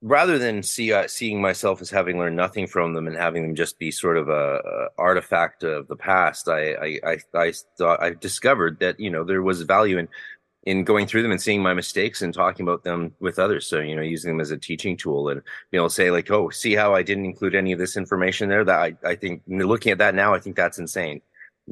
rather 0.02 0.36
than 0.36 0.62
see 0.62 0.92
uh, 0.92 1.06
seeing 1.06 1.40
myself 1.40 1.80
as 1.80 1.88
having 1.88 2.18
learned 2.18 2.36
nothing 2.36 2.66
from 2.66 2.92
them 2.92 3.06
and 3.06 3.16
having 3.16 3.42
them 3.42 3.54
just 3.54 3.78
be 3.78 3.90
sort 3.90 4.16
of 4.16 4.28
a, 4.28 4.58
a 4.58 4.88
artifact 4.98 5.62
of 5.62 5.86
the 5.88 5.96
past, 5.96 6.48
I, 6.48 6.74
I 6.74 7.00
I 7.04 7.18
I 7.34 7.52
thought 7.78 8.02
I 8.02 8.10
discovered 8.10 8.80
that 8.80 8.98
you 9.00 9.10
know 9.10 9.24
there 9.24 9.42
was 9.42 9.62
value 9.62 9.98
in 9.98 10.08
in 10.64 10.84
going 10.84 11.06
through 11.06 11.22
them 11.22 11.32
and 11.32 11.42
seeing 11.42 11.62
my 11.62 11.74
mistakes 11.74 12.22
and 12.22 12.32
talking 12.32 12.62
about 12.62 12.84
them 12.84 13.14
with 13.20 13.38
others. 13.38 13.66
So 13.66 13.80
you 13.80 13.96
know, 13.96 14.02
using 14.02 14.32
them 14.32 14.40
as 14.40 14.50
a 14.50 14.58
teaching 14.58 14.96
tool 14.96 15.28
and 15.28 15.40
you 15.70 15.78
know, 15.78 15.88
say 15.88 16.10
like, 16.10 16.30
oh, 16.30 16.50
see 16.50 16.74
how 16.74 16.94
I 16.94 17.02
didn't 17.02 17.24
include 17.24 17.54
any 17.54 17.72
of 17.72 17.78
this 17.78 17.96
information 17.96 18.48
there. 18.48 18.64
That 18.64 18.80
I 18.80 18.96
I 19.04 19.14
think 19.14 19.42
looking 19.46 19.92
at 19.92 19.98
that 19.98 20.14
now, 20.14 20.34
I 20.34 20.40
think 20.40 20.56
that's 20.56 20.78
insane. 20.78 21.22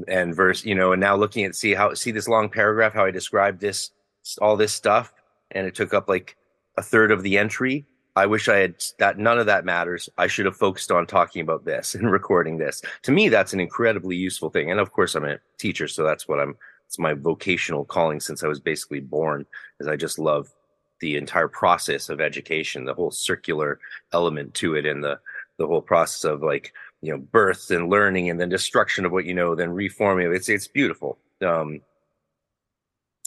And 0.07 0.35
verse, 0.37 0.65
you 0.65 0.77
know, 0.77 0.93
and 0.93 1.01
now 1.01 1.17
looking 1.17 1.45
at 1.45 1.57
see 1.57 1.75
how 1.75 1.95
see 1.95 2.13
this 2.13 2.29
long 2.29 2.49
paragraph, 2.49 2.95
how 2.95 3.05
I 3.05 3.11
described 3.11 3.61
this 3.61 3.91
all 4.39 4.57
this 4.57 4.73
stuff, 4.73 5.13
and 5.51 5.67
it 5.67 5.75
took 5.75 5.95
up 5.95 6.09
like 6.09 6.37
a 6.77 6.83
third 6.83 7.11
of 7.11 7.23
the 7.23 7.39
entry 7.39 7.87
I 8.17 8.27
wish 8.27 8.49
I 8.49 8.59
had 8.59 8.75
that. 8.99 9.19
None 9.19 9.39
of 9.39 9.47
that 9.47 9.65
matters. 9.65 10.09
I 10.19 10.27
should 10.27 10.47
have 10.47 10.57
focused 10.57 10.91
on 10.91 11.07
talking 11.07 11.43
about 11.43 11.65
this 11.65 11.95
and 11.95 12.11
recording 12.11 12.59
this. 12.59 12.83
To 13.03 13.13
me, 13.13 13.29
that's 13.29 13.53
an 13.53 13.61
incredibly 13.61 14.17
useful 14.17 14.51
thing. 14.51 14.71
And 14.71 14.81
of 14.81 14.93
course, 14.93 15.15
I'm 15.15 15.25
a 15.25 15.39
teacher, 15.59 15.89
so 15.89 16.05
that's 16.05 16.29
what 16.29 16.41
I'm. 16.41 16.57
It's 16.87 16.99
my 16.99 17.15
vocational 17.15 17.85
calling 17.85 18.19
since 18.19 18.43
I 18.43 18.49
was 18.49 18.59
basically 18.59 18.99
born. 18.99 19.47
Is 19.79 19.87
I 19.87 19.95
just 19.95 20.19
love 20.19 20.53
the 21.01 21.17
entire 21.17 21.47
process 21.49 22.09
of 22.09 22.21
education, 22.21 22.85
the 22.85 22.95
whole 22.95 23.13
circular 23.13 23.79
element 24.13 24.55
to 24.55 24.75
it, 24.75 24.87
and 24.87 25.03
the 25.03 25.21
the 25.57 25.67
whole 25.67 25.83
process 25.83 26.25
of 26.25 26.43
like 26.43 26.73
you 27.01 27.13
know 27.13 27.19
birth 27.19 27.71
and 27.71 27.89
learning, 27.89 28.29
and 28.29 28.41
then 28.41 28.49
destruction 28.49 29.07
of 29.07 29.13
what 29.13 29.25
you 29.25 29.35
know, 29.35 29.55
then 29.55 29.71
reforming. 29.71 30.35
It's 30.35 30.49
it's 30.49 30.67
beautiful. 30.67 31.17
Um, 31.43 31.81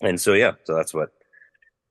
and 0.04 0.22
so 0.22 0.34
yeah, 0.34 0.52
so 0.66 0.76
that's 0.76 0.94
what 0.94 1.10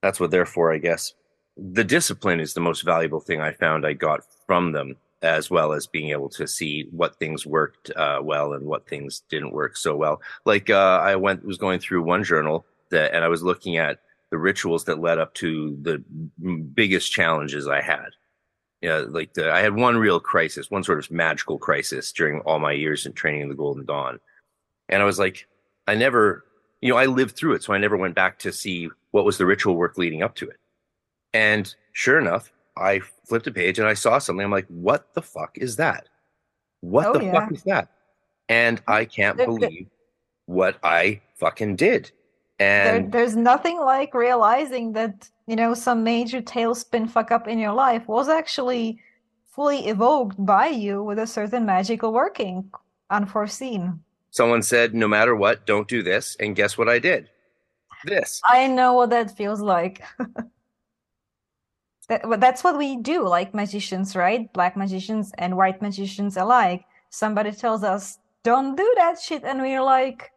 that's 0.03 0.20
what 0.20 0.31
they're 0.31 0.46
for, 0.46 0.72
I 0.72 0.79
guess 0.79 1.14
the 1.57 1.85
discipline 1.85 2.40
is 2.40 2.55
the 2.55 2.61
most 2.61 2.83
valuable 2.83 3.20
thing 3.20 3.40
I 3.40 3.53
found 3.53 3.87
I 3.87 3.92
got 3.92 4.20
from 4.46 4.72
them, 4.72 4.96
as 5.22 5.51
well 5.51 5.72
as 5.72 5.87
being 5.87 6.11
able 6.11 6.29
to 6.31 6.46
see 6.46 6.87
what 6.90 7.16
things 7.16 7.46
worked 7.46 7.90
uh, 7.96 8.20
well 8.22 8.55
and 8.55 8.66
what 8.66 8.88
things 8.88 9.22
didn't 9.29 9.53
work 9.53 9.77
so 9.77 9.94
well. 9.94 10.20
Like 10.44 10.70
uh, 10.70 11.01
I 11.03 11.16
went 11.16 11.44
was 11.44 11.59
going 11.59 11.79
through 11.81 12.03
one 12.03 12.25
journal 12.25 12.64
that, 12.90 13.14
and 13.14 13.25
I 13.25 13.29
was 13.29 13.42
looking 13.42 13.77
at 13.77 14.01
the 14.31 14.38
rituals 14.38 14.85
that 14.85 15.01
led 15.01 15.18
up 15.18 15.35
to 15.35 15.77
the 15.83 16.03
biggest 16.75 17.12
challenges 17.12 17.68
I 17.68 17.83
had. 17.83 18.09
Yeah, 18.81 18.98
you 18.98 19.05
know, 19.05 19.11
like 19.12 19.35
the, 19.35 19.53
I 19.53 19.61
had 19.61 19.77
one 19.77 19.96
real 19.96 20.18
crisis, 20.18 20.70
one 20.70 20.83
sort 20.83 20.98
of 20.98 21.11
magical 21.11 21.59
crisis 21.59 22.11
during 22.11 22.40
all 22.40 22.59
my 22.59 22.72
years 22.72 23.07
in 23.07 23.12
training 23.12 23.42
in 23.42 23.48
the 23.48 23.55
Golden 23.55 23.85
Dawn, 23.85 24.18
and 24.88 25.03
I 25.03 25.05
was 25.05 25.18
like, 25.18 25.46
I 25.87 25.94
never, 25.94 26.44
you 26.83 26.90
know, 26.90 26.99
I 26.99 27.07
lived 27.07 27.37
through 27.37 27.55
it, 27.55 27.62
so 27.62 27.73
I 27.73 27.79
never 27.79 27.97
went 27.97 28.14
back 28.14 28.38
to 28.40 28.53
see 28.53 28.90
what 29.12 29.25
was 29.25 29.38
the 29.38 29.47
ritual 29.47 29.77
work 29.77 29.97
leading 29.97 30.23
up 30.23 30.35
to 30.35 30.49
it. 30.49 30.59
And 31.33 31.73
sure 31.92 32.18
enough, 32.18 32.53
I 32.77 33.01
flipped 33.25 33.47
a 33.47 33.53
page 33.53 33.79
and 33.79 33.88
I 33.88 33.95
saw 33.95 34.18
something. 34.18 34.45
I'm 34.45 34.51
like, 34.51 34.66
what 34.66 35.14
the 35.14 35.23
fuck 35.23 35.57
is 35.57 35.77
that? 35.77 36.09
What 36.81 37.07
oh, 37.07 37.12
the 37.14 37.25
yeah. 37.25 37.33
fuck 37.33 37.53
is 37.53 37.62
that? 37.62 37.88
And 38.49 38.83
I 38.88 39.05
can't 39.05 39.38
believe 39.38 39.87
what 40.47 40.79
I 40.83 41.21
fucking 41.37 41.77
did. 41.77 42.11
And 42.59 43.05
there, 43.05 43.23
there's 43.23 43.37
nothing 43.37 43.79
like 43.79 44.12
realizing 44.12 44.92
that, 44.95 45.31
you 45.47 45.57
know, 45.57 45.75
some 45.75 46.03
major 46.03 46.42
tailspin 46.42 47.09
fuck 47.09 47.31
up 47.31 47.47
in 47.47 47.59
your 47.59 47.73
life 47.73 48.09
was 48.09 48.29
actually 48.29 48.99
fully 49.47 49.87
evoked 49.87 50.45
by 50.45 50.66
you 50.66 51.03
with 51.03 51.18
a 51.18 51.27
certain 51.27 51.64
magical 51.64 52.12
working, 52.12 52.71
unforeseen. 53.11 54.01
Someone 54.33 54.62
said, 54.62 54.95
no 54.95 55.07
matter 55.07 55.37
what, 55.37 55.66
don't 55.66 55.87
do 55.87 56.03
this. 56.03 56.37
And 56.40 56.57
guess 56.57 56.77
what 56.79 56.88
I 56.88 56.99
did? 56.99 57.29
This. 58.05 58.40
I 58.49 58.66
know 58.66 58.95
what 58.95 59.11
that 59.11 59.37
feels 59.37 59.61
like. 59.61 60.03
That, 62.09 62.40
that's 62.40 62.64
what 62.64 62.77
we 62.77 62.97
do, 62.97 63.27
like 63.27 63.55
magicians, 63.55 64.16
right? 64.16 64.53
Black 64.53 64.77
magicians 64.77 65.33
and 65.38 65.57
white 65.57 65.81
magicians 65.81 66.37
alike. 66.37 66.85
Somebody 67.11 67.53
tells 67.53 67.85
us, 67.85 68.18
don't 68.42 68.77
do 68.77 68.92
that 68.97 69.21
shit. 69.21 69.45
And 69.45 69.62
we're 69.62 69.83
like, 69.83 70.31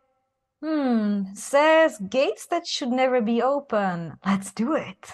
hmm, 0.61 1.23
says 1.33 1.99
gates 2.07 2.45
that 2.45 2.67
should 2.67 2.89
never 2.89 3.19
be 3.19 3.41
open. 3.41 4.17
Let's 4.25 4.51
do 4.53 4.75
it. 4.75 5.09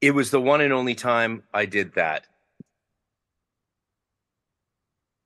It 0.00 0.12
was 0.12 0.30
the 0.30 0.40
one 0.40 0.60
and 0.60 0.72
only 0.72 0.94
time 0.94 1.42
I 1.52 1.64
did 1.64 1.94
that. 1.94 2.26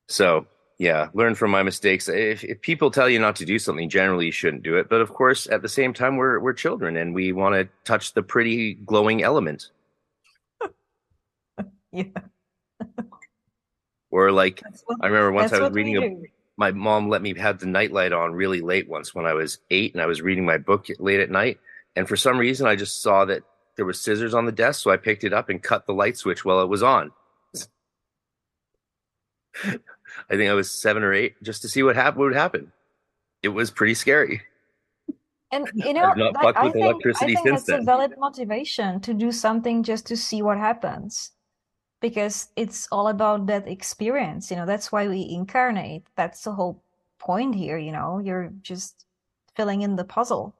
So, 0.09 0.47
yeah, 0.83 1.11
learn 1.15 1.37
from 1.37 1.53
my 1.53 1.63
mistakes. 1.63 2.09
If, 2.09 2.43
if 2.43 2.61
people 2.61 2.91
tell 2.91 3.09
you 3.09 3.21
not 3.21 3.37
to 3.37 3.45
do 3.45 3.61
something, 3.61 3.89
generally 3.89 4.27
you 4.27 4.33
shouldn't 4.33 4.65
do 4.65 4.79
it. 4.79 4.89
But 4.89 5.01
of 5.01 5.15
course, 5.15 5.47
at 5.47 5.63
the 5.63 5.69
same 5.69 5.95
time, 5.95 6.17
we're 6.17 6.41
we're 6.41 6.55
children 6.55 6.97
and 6.97 7.15
we 7.15 7.31
want 7.31 7.55
to 7.55 7.69
touch 7.85 8.15
the 8.15 8.23
pretty 8.25 8.75
glowing 8.75 9.23
element. 9.23 9.71
Yeah. 11.95 12.07
or 14.11 14.33
like 14.33 14.63
what, 14.87 14.99
I 15.03 15.09
remember 15.09 15.31
once 15.31 15.53
I 15.53 15.61
was 15.61 15.73
reading 15.73 16.03
a 16.03 16.23
my 16.57 16.73
mom 16.73 17.11
let 17.11 17.21
me 17.21 17.35
have 17.39 17.59
the 17.59 17.67
nightlight 17.67 18.15
on 18.15 18.33
really 18.33 18.63
late 18.63 18.89
once 18.89 19.15
when 19.15 19.27
I 19.27 19.35
was 19.35 19.59
eight 19.71 19.93
and 19.93 20.01
I 20.01 20.07
was 20.07 20.23
reading 20.23 20.47
my 20.47 20.57
book 20.57 20.87
late 20.99 21.21
at 21.21 21.31
night. 21.31 21.61
And 21.95 22.09
for 22.09 22.17
some 22.17 22.39
reason 22.39 22.67
I 22.67 22.77
just 22.77 23.03
saw 23.03 23.27
that 23.27 23.43
there 23.77 23.85
was 23.85 24.01
scissors 24.01 24.33
on 24.33 24.47
the 24.47 24.53
desk, 24.53 24.83
so 24.83 24.91
I 24.91 24.97
picked 24.97 25.23
it 25.23 25.35
up 25.35 25.51
and 25.51 25.63
cut 25.63 25.87
the 25.87 25.93
light 25.93 26.17
switch 26.17 26.47
while 26.47 26.63
it 26.63 26.69
was 26.69 26.83
on. 26.83 27.13
I 30.31 30.37
think 30.37 30.51
I 30.51 30.55
was 30.55 30.71
seven 30.71 31.03
or 31.03 31.13
eight, 31.13 31.43
just 31.43 31.63
to 31.63 31.69
see 31.69 31.83
what 31.83 31.97
happened. 31.97 32.19
What 32.19 32.27
would 32.27 32.37
happen? 32.37 32.73
It 33.43 33.49
was 33.49 33.71
pretty 33.71 33.95
scary. 33.95 34.43
And 35.51 35.69
you 35.75 35.93
know, 35.93 36.13
that, 36.17 36.55
I, 36.57 36.71
think, 36.71 37.05
I 37.07 37.27
think 37.27 37.39
that's 37.45 37.65
then. 37.65 37.81
a 37.81 37.85
valid 37.85 38.15
motivation 38.19 39.01
to 39.01 39.15
do 39.15 39.33
something 39.33 39.83
just 39.83 40.07
to 40.07 40.17
see 40.17 40.43
what 40.43 40.59
happens 40.59 41.33
because 42.03 42.49
it's 42.57 42.89
all 42.93 43.09
about 43.09 43.47
that 43.47 43.67
experience 43.67 44.51
you 44.51 44.57
know 44.57 44.67
that's 44.67 44.93
why 44.93 45.09
we 45.09 45.27
incarnate 45.31 46.03
that's 46.17 46.43
the 46.43 46.53
whole 46.53 46.83
point 47.19 47.55
here 47.55 47.79
you 47.79 47.93
know 47.93 48.21
you're 48.23 48.53
just 48.61 49.07
filling 49.57 49.81
in 49.81 49.97
the 49.97 50.05
puzzle 50.05 50.55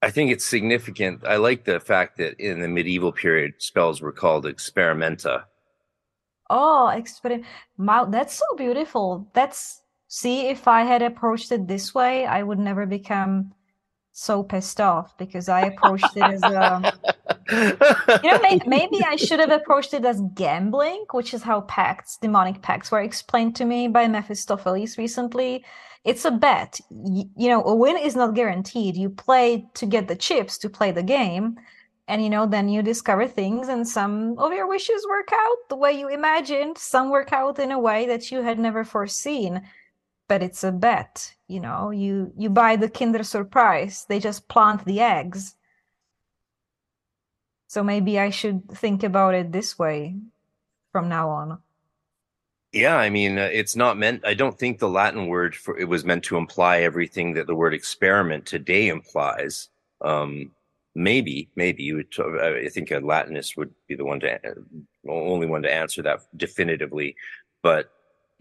i 0.00 0.10
think 0.10 0.32
it's 0.32 0.44
significant 0.44 1.22
i 1.24 1.36
like 1.36 1.64
the 1.64 1.78
fact 1.78 2.16
that 2.16 2.34
in 2.40 2.58
the 2.58 2.68
medieval 2.68 3.12
period 3.12 3.52
spells 3.58 4.00
were 4.00 4.12
called 4.12 4.46
experimenta 4.46 5.44
oh 6.52 6.88
experiment 6.88 7.44
that's 8.12 8.34
so 8.34 8.44
beautiful 8.56 9.26
that's 9.32 9.82
see 10.08 10.48
if 10.48 10.68
i 10.68 10.82
had 10.82 11.02
approached 11.02 11.50
it 11.50 11.66
this 11.66 11.94
way 11.94 12.26
i 12.26 12.42
would 12.42 12.58
never 12.58 12.86
become 12.86 13.52
so 14.12 14.42
pissed 14.42 14.80
off 14.80 15.16
because 15.16 15.48
I 15.48 15.62
approached 15.62 16.16
it 16.16 16.22
as 16.22 16.42
a. 16.42 16.92
you 18.22 18.30
know, 18.30 18.38
maybe, 18.42 18.62
maybe 18.66 19.04
I 19.04 19.16
should 19.16 19.40
have 19.40 19.50
approached 19.50 19.94
it 19.94 20.04
as 20.04 20.22
gambling, 20.34 21.06
which 21.12 21.34
is 21.34 21.42
how 21.42 21.62
pacts, 21.62 22.18
demonic 22.18 22.62
pacts, 22.62 22.90
were 22.90 23.00
explained 23.00 23.56
to 23.56 23.64
me 23.64 23.88
by 23.88 24.06
Mephistopheles 24.06 24.98
recently. 24.98 25.64
It's 26.04 26.24
a 26.24 26.30
bet. 26.30 26.78
You 26.90 27.48
know, 27.48 27.64
a 27.64 27.74
win 27.74 27.96
is 27.96 28.14
not 28.14 28.34
guaranteed. 28.34 28.96
You 28.96 29.08
play 29.08 29.66
to 29.74 29.86
get 29.86 30.08
the 30.08 30.16
chips 30.16 30.58
to 30.58 30.68
play 30.68 30.92
the 30.92 31.02
game. 31.02 31.56
And, 32.12 32.22
you 32.22 32.28
know, 32.28 32.44
then 32.44 32.68
you 32.68 32.82
discover 32.82 33.26
things, 33.26 33.68
and 33.68 33.88
some 33.88 34.38
of 34.38 34.52
your 34.52 34.68
wishes 34.68 35.06
work 35.08 35.30
out 35.32 35.56
the 35.70 35.76
way 35.76 35.92
you 35.92 36.08
imagined. 36.08 36.76
Some 36.76 37.08
work 37.08 37.32
out 37.32 37.58
in 37.58 37.72
a 37.72 37.78
way 37.78 38.04
that 38.06 38.30
you 38.30 38.42
had 38.42 38.58
never 38.58 38.84
foreseen. 38.84 39.62
But 40.28 40.42
it's 40.42 40.62
a 40.62 40.72
bet 40.72 41.34
you 41.52 41.60
know 41.60 41.90
you 41.90 42.32
you 42.36 42.48
buy 42.48 42.76
the 42.76 42.88
kinder 42.88 43.22
surprise. 43.22 44.06
They 44.08 44.18
just 44.18 44.48
plant 44.48 44.84
the 44.84 45.00
eggs. 45.00 45.54
So 47.68 47.82
maybe 47.82 48.18
i 48.18 48.30
should 48.30 48.68
think 48.70 49.02
about 49.02 49.34
it 49.34 49.52
this 49.52 49.78
way 49.78 50.16
from 50.92 51.08
now 51.08 51.28
on. 51.30 51.58
Yeah 52.72 52.96
i 52.96 53.10
mean 53.10 53.38
uh, 53.38 53.50
it's 53.52 53.76
not 53.76 53.98
meant 53.98 54.24
i 54.24 54.34
don't 54.34 54.58
think 54.58 54.78
the 54.78 54.88
latin 54.88 55.26
word 55.26 55.54
for 55.54 55.78
it 55.78 55.88
was 55.88 56.04
meant 56.04 56.24
to 56.24 56.38
imply 56.38 56.80
everything 56.80 57.34
that 57.34 57.46
the 57.46 57.54
word 57.54 57.74
experiment 57.74 58.46
today 58.46 58.88
implies. 58.88 59.68
Um 60.00 60.52
maybe 60.94 61.48
maybe 61.56 61.82
you 61.82 61.96
would 61.96 62.40
i 62.42 62.68
think 62.68 62.90
a 62.90 63.00
latinist 63.00 63.56
would 63.56 63.72
be 63.88 63.94
the 63.94 64.04
one 64.04 64.20
to 64.20 64.34
uh, 64.34 64.54
only 65.08 65.46
one 65.46 65.62
to 65.62 65.72
answer 65.72 66.02
that 66.02 66.20
definitively 66.36 67.16
but 67.62 67.90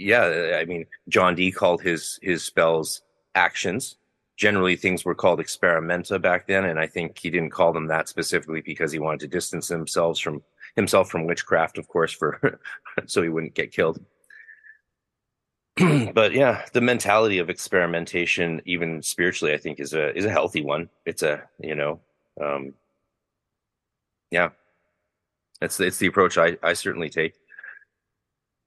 yeah, 0.01 0.57
I 0.59 0.65
mean, 0.65 0.85
John 1.09 1.35
Dee 1.35 1.51
called 1.51 1.81
his 1.81 2.19
his 2.21 2.43
spells 2.43 3.01
actions. 3.35 3.97
Generally, 4.37 4.77
things 4.77 5.05
were 5.05 5.15
called 5.15 5.39
experimenta 5.39 6.19
back 6.19 6.47
then, 6.47 6.65
and 6.65 6.79
I 6.79 6.87
think 6.87 7.19
he 7.19 7.29
didn't 7.29 7.51
call 7.51 7.71
them 7.71 7.87
that 7.87 8.09
specifically 8.09 8.61
because 8.61 8.91
he 8.91 8.99
wanted 8.99 9.19
to 9.21 9.27
distance 9.27 9.67
themselves 9.67 10.19
from 10.19 10.41
himself 10.75 11.09
from 11.09 11.25
witchcraft, 11.25 11.77
of 11.77 11.87
course, 11.87 12.11
for 12.11 12.59
so 13.05 13.21
he 13.21 13.29
wouldn't 13.29 13.53
get 13.53 13.71
killed. 13.71 14.03
but 16.13 16.33
yeah, 16.33 16.65
the 16.73 16.81
mentality 16.81 17.37
of 17.37 17.49
experimentation, 17.49 18.61
even 18.65 19.01
spiritually, 19.03 19.53
I 19.53 19.57
think 19.57 19.79
is 19.79 19.93
a 19.93 20.15
is 20.17 20.25
a 20.25 20.31
healthy 20.31 20.63
one. 20.63 20.89
It's 21.05 21.21
a 21.21 21.43
you 21.59 21.75
know, 21.75 21.99
um, 22.39 22.73
yeah, 24.29 24.49
it's 25.61 25.79
it's 25.79 25.97
the 25.97 26.07
approach 26.07 26.37
I 26.37 26.57
I 26.63 26.73
certainly 26.73 27.09
take. 27.09 27.35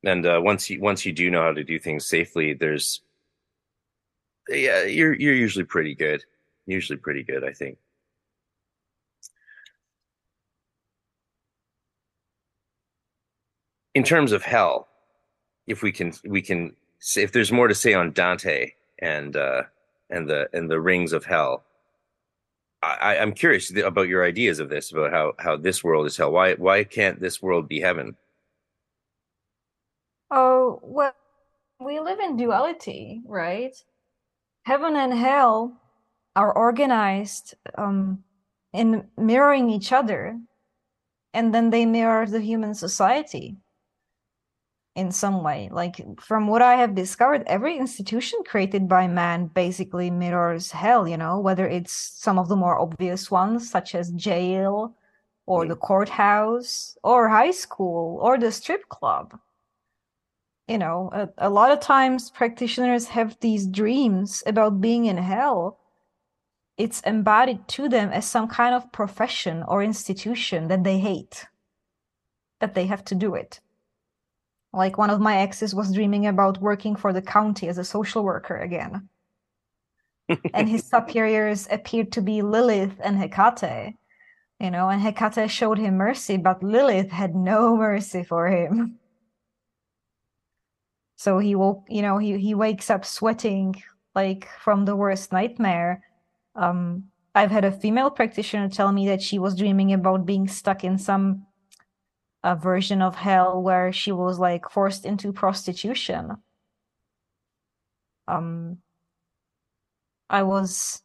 And 0.05 0.27
uh, 0.27 0.41
once 0.43 0.69
you 0.69 0.81
once 0.81 1.07
you 1.07 1.13
do 1.13 1.31
know 1.31 1.43
how 1.43 1.53
to 1.53 1.65
do 1.65 1.79
things 1.79 2.07
safely, 2.07 2.53
there's 2.55 3.01
yeah, 4.49 4.85
you're 4.85 5.15
you're 5.15 5.35
usually 5.35 5.65
pretty 5.65 5.95
good. 5.95 6.23
Usually 6.67 6.99
pretty 6.99 7.23
good, 7.23 7.45
I 7.45 7.53
think. 7.53 7.79
In 13.95 14.03
terms 14.03 14.33
of 14.33 14.43
hell, 14.43 14.89
if 15.67 15.83
we 15.83 15.93
can 15.93 16.13
we 16.25 16.43
can 16.43 16.75
if 17.17 17.33
there's 17.33 17.53
more 17.53 17.69
to 17.69 17.75
say 17.75 17.95
on 17.95 18.13
Dante 18.13 18.73
and 18.99 19.37
uh, 19.37 19.63
and 20.11 20.29
the 20.29 20.49
and 20.53 20.71
the 20.71 20.81
rings 20.81 21.13
of 21.13 21.25
hell, 21.25 21.65
I, 22.85 23.19
I'm 23.19 23.33
curious 23.33 23.71
about 23.77 24.09
your 24.09 24.25
ideas 24.25 24.59
of 24.59 24.69
this 24.69 24.93
about 24.93 25.13
how 25.13 25.33
how 25.39 25.57
this 25.57 25.83
world 25.83 26.07
is 26.07 26.17
hell. 26.17 26.33
Why 26.33 26.55
why 26.55 26.85
can't 26.85 27.21
this 27.21 27.43
world 27.43 27.69
be 27.69 27.81
heaven? 27.81 28.17
Oh, 30.31 30.81
well, 30.83 31.15
we 31.81 32.01
live 32.01 32.19
in 32.19 32.37
duality, 32.37 33.23
right? 33.27 33.75
Heaven 34.65 34.97
and 34.97 35.13
hell 35.13 35.81
are 36.35 36.53
organized 36.53 37.55
um, 37.77 38.25
in 38.73 39.07
mirroring 39.17 39.71
each 39.71 39.93
other, 39.93 40.39
and 41.33 41.55
then 41.55 41.71
they 41.71 41.87
mirror 41.87 42.27
the 42.27 42.41
human 42.41 42.75
society 42.75 43.57
in 44.95 45.11
some 45.11 45.43
way. 45.43 45.69
Like 45.73 46.01
from 46.21 46.47
what 46.47 46.63
I 46.63 46.77
have 46.77 46.95
discovered, 46.95 47.43
every 47.47 47.77
institution 47.77 48.41
created 48.47 48.89
by 48.89 49.07
man 49.09 49.47
basically 49.47 50.11
mirrors 50.11 50.71
hell, 50.71 51.09
you 51.09 51.17
know, 51.17 51.41
whether 51.41 51.67
it's 51.67 51.93
some 51.93 52.39
of 52.39 52.49
the 52.49 52.57
more 52.57 52.79
obvious 52.79 53.31
ones, 53.31 53.69
such 53.69 53.95
as 53.95 54.11
jail 54.13 54.95
or 55.47 55.65
hmm. 55.65 55.71
the 55.71 55.77
courthouse 55.77 56.97
or 57.03 57.29
high 57.29 57.51
school 57.51 58.19
or 58.23 58.39
the 58.39 58.53
strip 58.53 58.89
club. 58.89 59.39
You 60.69 60.79
know, 60.79 61.11
a, 61.13 61.29
a 61.39 61.51
lot 61.51 61.73
of 61.73 61.81
times 61.81 62.31
practitioners 62.31 63.09
have 63.09 63.37
these 63.41 63.67
dreams 63.67 64.43
about 64.47 64.81
being 64.81 65.07
in 65.07 65.19
hell. 65.19 65.79
It's 66.79 67.01
embodied 67.03 67.69
to 67.69 67.89
them 67.89 68.11
as 68.11 68.27
some 68.27 68.49
kind 68.49 68.75
of 68.75 68.91
profession 68.91 69.63
or 69.69 69.83
institution 69.83 70.69
that 70.69 70.83
they 70.83 70.99
hate, 70.99 71.47
that 72.61 72.75
they 72.75 72.87
have 72.87 73.05
to 73.07 73.15
do 73.15 73.35
it 73.35 73.61
like 74.75 74.99
one 74.99 75.11
of 75.11 75.21
my 75.21 75.39
exes 75.39 75.75
was 75.75 75.93
dreaming 75.93 76.27
about 76.27 76.61
working 76.61 76.97
for 76.97 77.13
the 77.13 77.23
county 77.23 77.69
as 77.69 77.79
a 77.79 77.85
social 77.85 78.25
worker 78.25 78.57
again. 78.57 79.09
and 80.55 80.69
his 80.69 80.85
superiors 80.85 81.69
appeared 81.71 82.13
to 82.13 82.23
be 82.23 82.43
Lilith 82.43 82.99
and 83.03 83.19
Hecate, 83.19 83.95
you 84.59 84.71
know, 84.71 84.89
and 84.89 85.01
Hecate 85.01 85.51
showed 85.51 85.79
him 85.79 85.97
mercy, 85.97 86.37
but 86.37 86.63
Lilith 86.63 87.11
had 87.11 87.35
no 87.35 87.77
mercy 87.77 88.25
for 88.25 88.49
him. 88.49 88.99
So 91.17 91.39
he 91.39 91.55
woke, 91.55 91.85
you 91.89 92.03
know, 92.03 92.19
he, 92.19 92.39
he 92.39 92.55
wakes 92.55 92.91
up 92.91 93.05
sweating 93.05 93.83
like 94.15 94.49
from 94.61 94.85
the 94.85 94.97
worst 94.97 95.33
nightmare. 95.33 96.03
Um, 96.55 97.05
I've 97.35 97.51
had 97.51 97.65
a 97.65 97.73
female 97.73 98.11
practitioner 98.11 98.69
tell 98.69 98.93
me 98.93 99.09
that 99.09 99.23
she 99.23 99.39
was 99.39 99.57
dreaming 99.57 99.93
about 99.93 100.27
being 100.27 100.49
stuck 100.49 100.85
in 100.85 100.99
some 100.99 101.47
a 102.45 102.55
version 102.55 103.01
of 103.01 103.17
hell 103.17 103.61
where 103.63 103.91
she 103.91 104.13
was 104.13 104.39
like 104.39 104.69
forced 104.69 105.07
into 105.07 105.33
prostitution. 105.33 106.37
Um, 108.29 108.79
I 110.29 110.43
was 110.43 111.03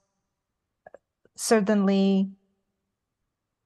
certainly, 1.35 2.29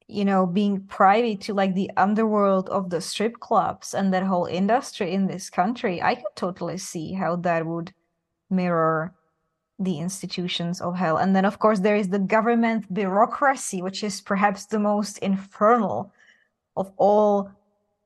you 0.07 0.24
know, 0.24 0.45
being 0.45 0.82
privy 0.82 1.36
to 1.38 1.55
like 1.55 1.74
the 1.74 1.89
underworld 1.97 2.69
of 2.69 2.91
the 2.91 3.01
strip 3.01 3.39
clubs 3.39 3.95
and 3.95 4.13
that 4.13 4.24
whole 4.24 4.45
industry 4.45 5.11
in 5.11 5.26
this 5.26 5.49
country. 5.49 5.99
I 5.99 6.13
could 6.13 6.36
totally 6.36 6.78
see 6.78 7.13
how 7.13 7.38
that 7.38 7.65
would 7.65 7.91
mirror 8.51 9.15
the 9.80 9.97
institutions 9.99 10.80
of 10.80 10.95
hell. 10.95 11.17
And 11.17 11.36
then, 11.36 11.45
of 11.45 11.57
course, 11.57 11.80
there 11.80 11.95
is 11.95 12.09
the 12.09 12.19
government 12.19 12.93
bureaucracy, 12.93 13.82
which 13.82 14.03
is 14.03 14.21
perhaps 14.21 14.67
the 14.67 14.80
most 14.80 15.17
infernal 15.19 16.13
of 16.76 16.91
all 16.97 17.51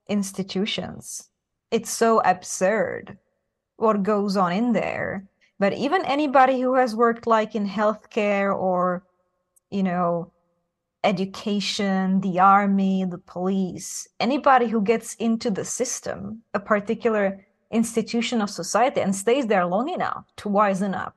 institutions. 0.10 1.30
It's 1.72 1.90
so 1.90 2.22
absurd 2.24 3.18
what 3.78 4.04
goes 4.04 4.38
on 4.38 4.52
in 4.54 4.74
there. 4.74 5.28
But 5.60 5.74
even 5.74 6.06
anybody 6.06 6.62
who 6.62 6.76
has 6.76 6.96
worked 6.96 7.26
like 7.26 7.56
in 7.56 7.68
healthcare 7.68 8.56
or, 8.56 9.04
you 9.72 9.84
know, 9.84 10.32
education, 11.04 12.22
the 12.22 12.40
army, 12.40 13.06
the 13.06 13.18
police, 13.18 14.08
anybody 14.20 14.68
who 14.68 14.82
gets 14.82 15.16
into 15.16 15.50
the 15.50 15.66
system, 15.66 16.42
a 16.54 16.60
particular 16.60 17.46
institution 17.72 18.42
of 18.42 18.50
society 18.50 19.02
and 19.02 19.16
stays 19.16 19.48
there 19.48 19.66
long 19.66 19.90
enough 19.90 20.26
to 20.38 20.50
wisen 20.50 20.96
up, 20.96 21.16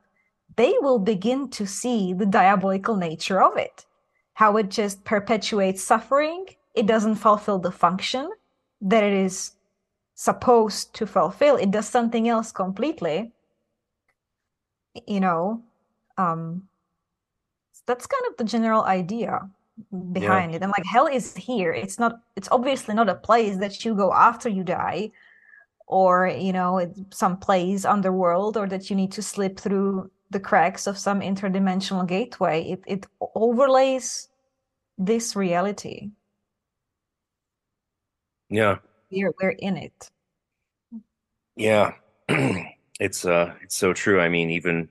they 0.55 0.73
will 0.81 0.99
begin 0.99 1.49
to 1.49 1.65
see 1.65 2.13
the 2.13 2.25
diabolical 2.25 2.95
nature 2.95 3.41
of 3.41 3.57
it. 3.57 3.85
How 4.33 4.57
it 4.57 4.69
just 4.69 5.03
perpetuates 5.03 5.83
suffering, 5.83 6.45
it 6.75 6.87
doesn't 6.87 7.15
fulfill 7.15 7.59
the 7.59 7.71
function, 7.71 8.29
that 8.81 9.03
it 9.03 9.13
is 9.13 9.51
supposed 10.15 10.93
to 10.95 11.05
fulfill. 11.05 11.55
It 11.55 11.71
does 11.71 11.87
something 11.87 12.27
else 12.27 12.51
completely 12.51 13.31
you 15.07 15.21
know 15.21 15.63
um 16.17 16.63
that's 17.85 18.05
kind 18.05 18.23
of 18.29 18.37
the 18.37 18.43
general 18.43 18.83
idea 18.83 19.49
behind 20.11 20.51
yeah. 20.51 20.57
it. 20.57 20.61
And 20.61 20.71
like 20.71 20.85
hell 20.85 21.07
is 21.07 21.35
here. 21.35 21.73
It's 21.73 21.97
not 21.97 22.21
it's 22.35 22.47
obviously 22.51 22.93
not 22.93 23.09
a 23.09 23.15
place 23.15 23.57
that 23.57 23.83
you 23.83 23.95
go 23.95 24.13
after 24.13 24.47
you 24.49 24.63
die 24.63 25.11
or 25.87 26.27
you 26.27 26.53
know 26.53 26.93
some 27.09 27.37
place 27.37 27.83
underworld 27.83 28.57
or 28.57 28.67
that 28.67 28.89
you 28.89 28.95
need 28.95 29.11
to 29.13 29.21
slip 29.21 29.59
through 29.59 30.11
the 30.29 30.39
cracks 30.39 30.87
of 30.87 30.97
some 30.97 31.21
interdimensional 31.21 32.07
gateway. 32.07 32.63
It 32.63 32.83
it 32.85 33.07
overlays 33.35 34.29
this 34.97 35.35
reality 35.35 36.11
yeah. 38.51 38.77
We're 39.09 39.33
we're 39.41 39.49
in 39.49 39.77
it. 39.77 40.11
Yeah. 41.55 41.93
it's 42.99 43.25
uh 43.25 43.53
it's 43.63 43.75
so 43.75 43.93
true. 43.93 44.19
I 44.19 44.29
mean, 44.29 44.51
even 44.51 44.89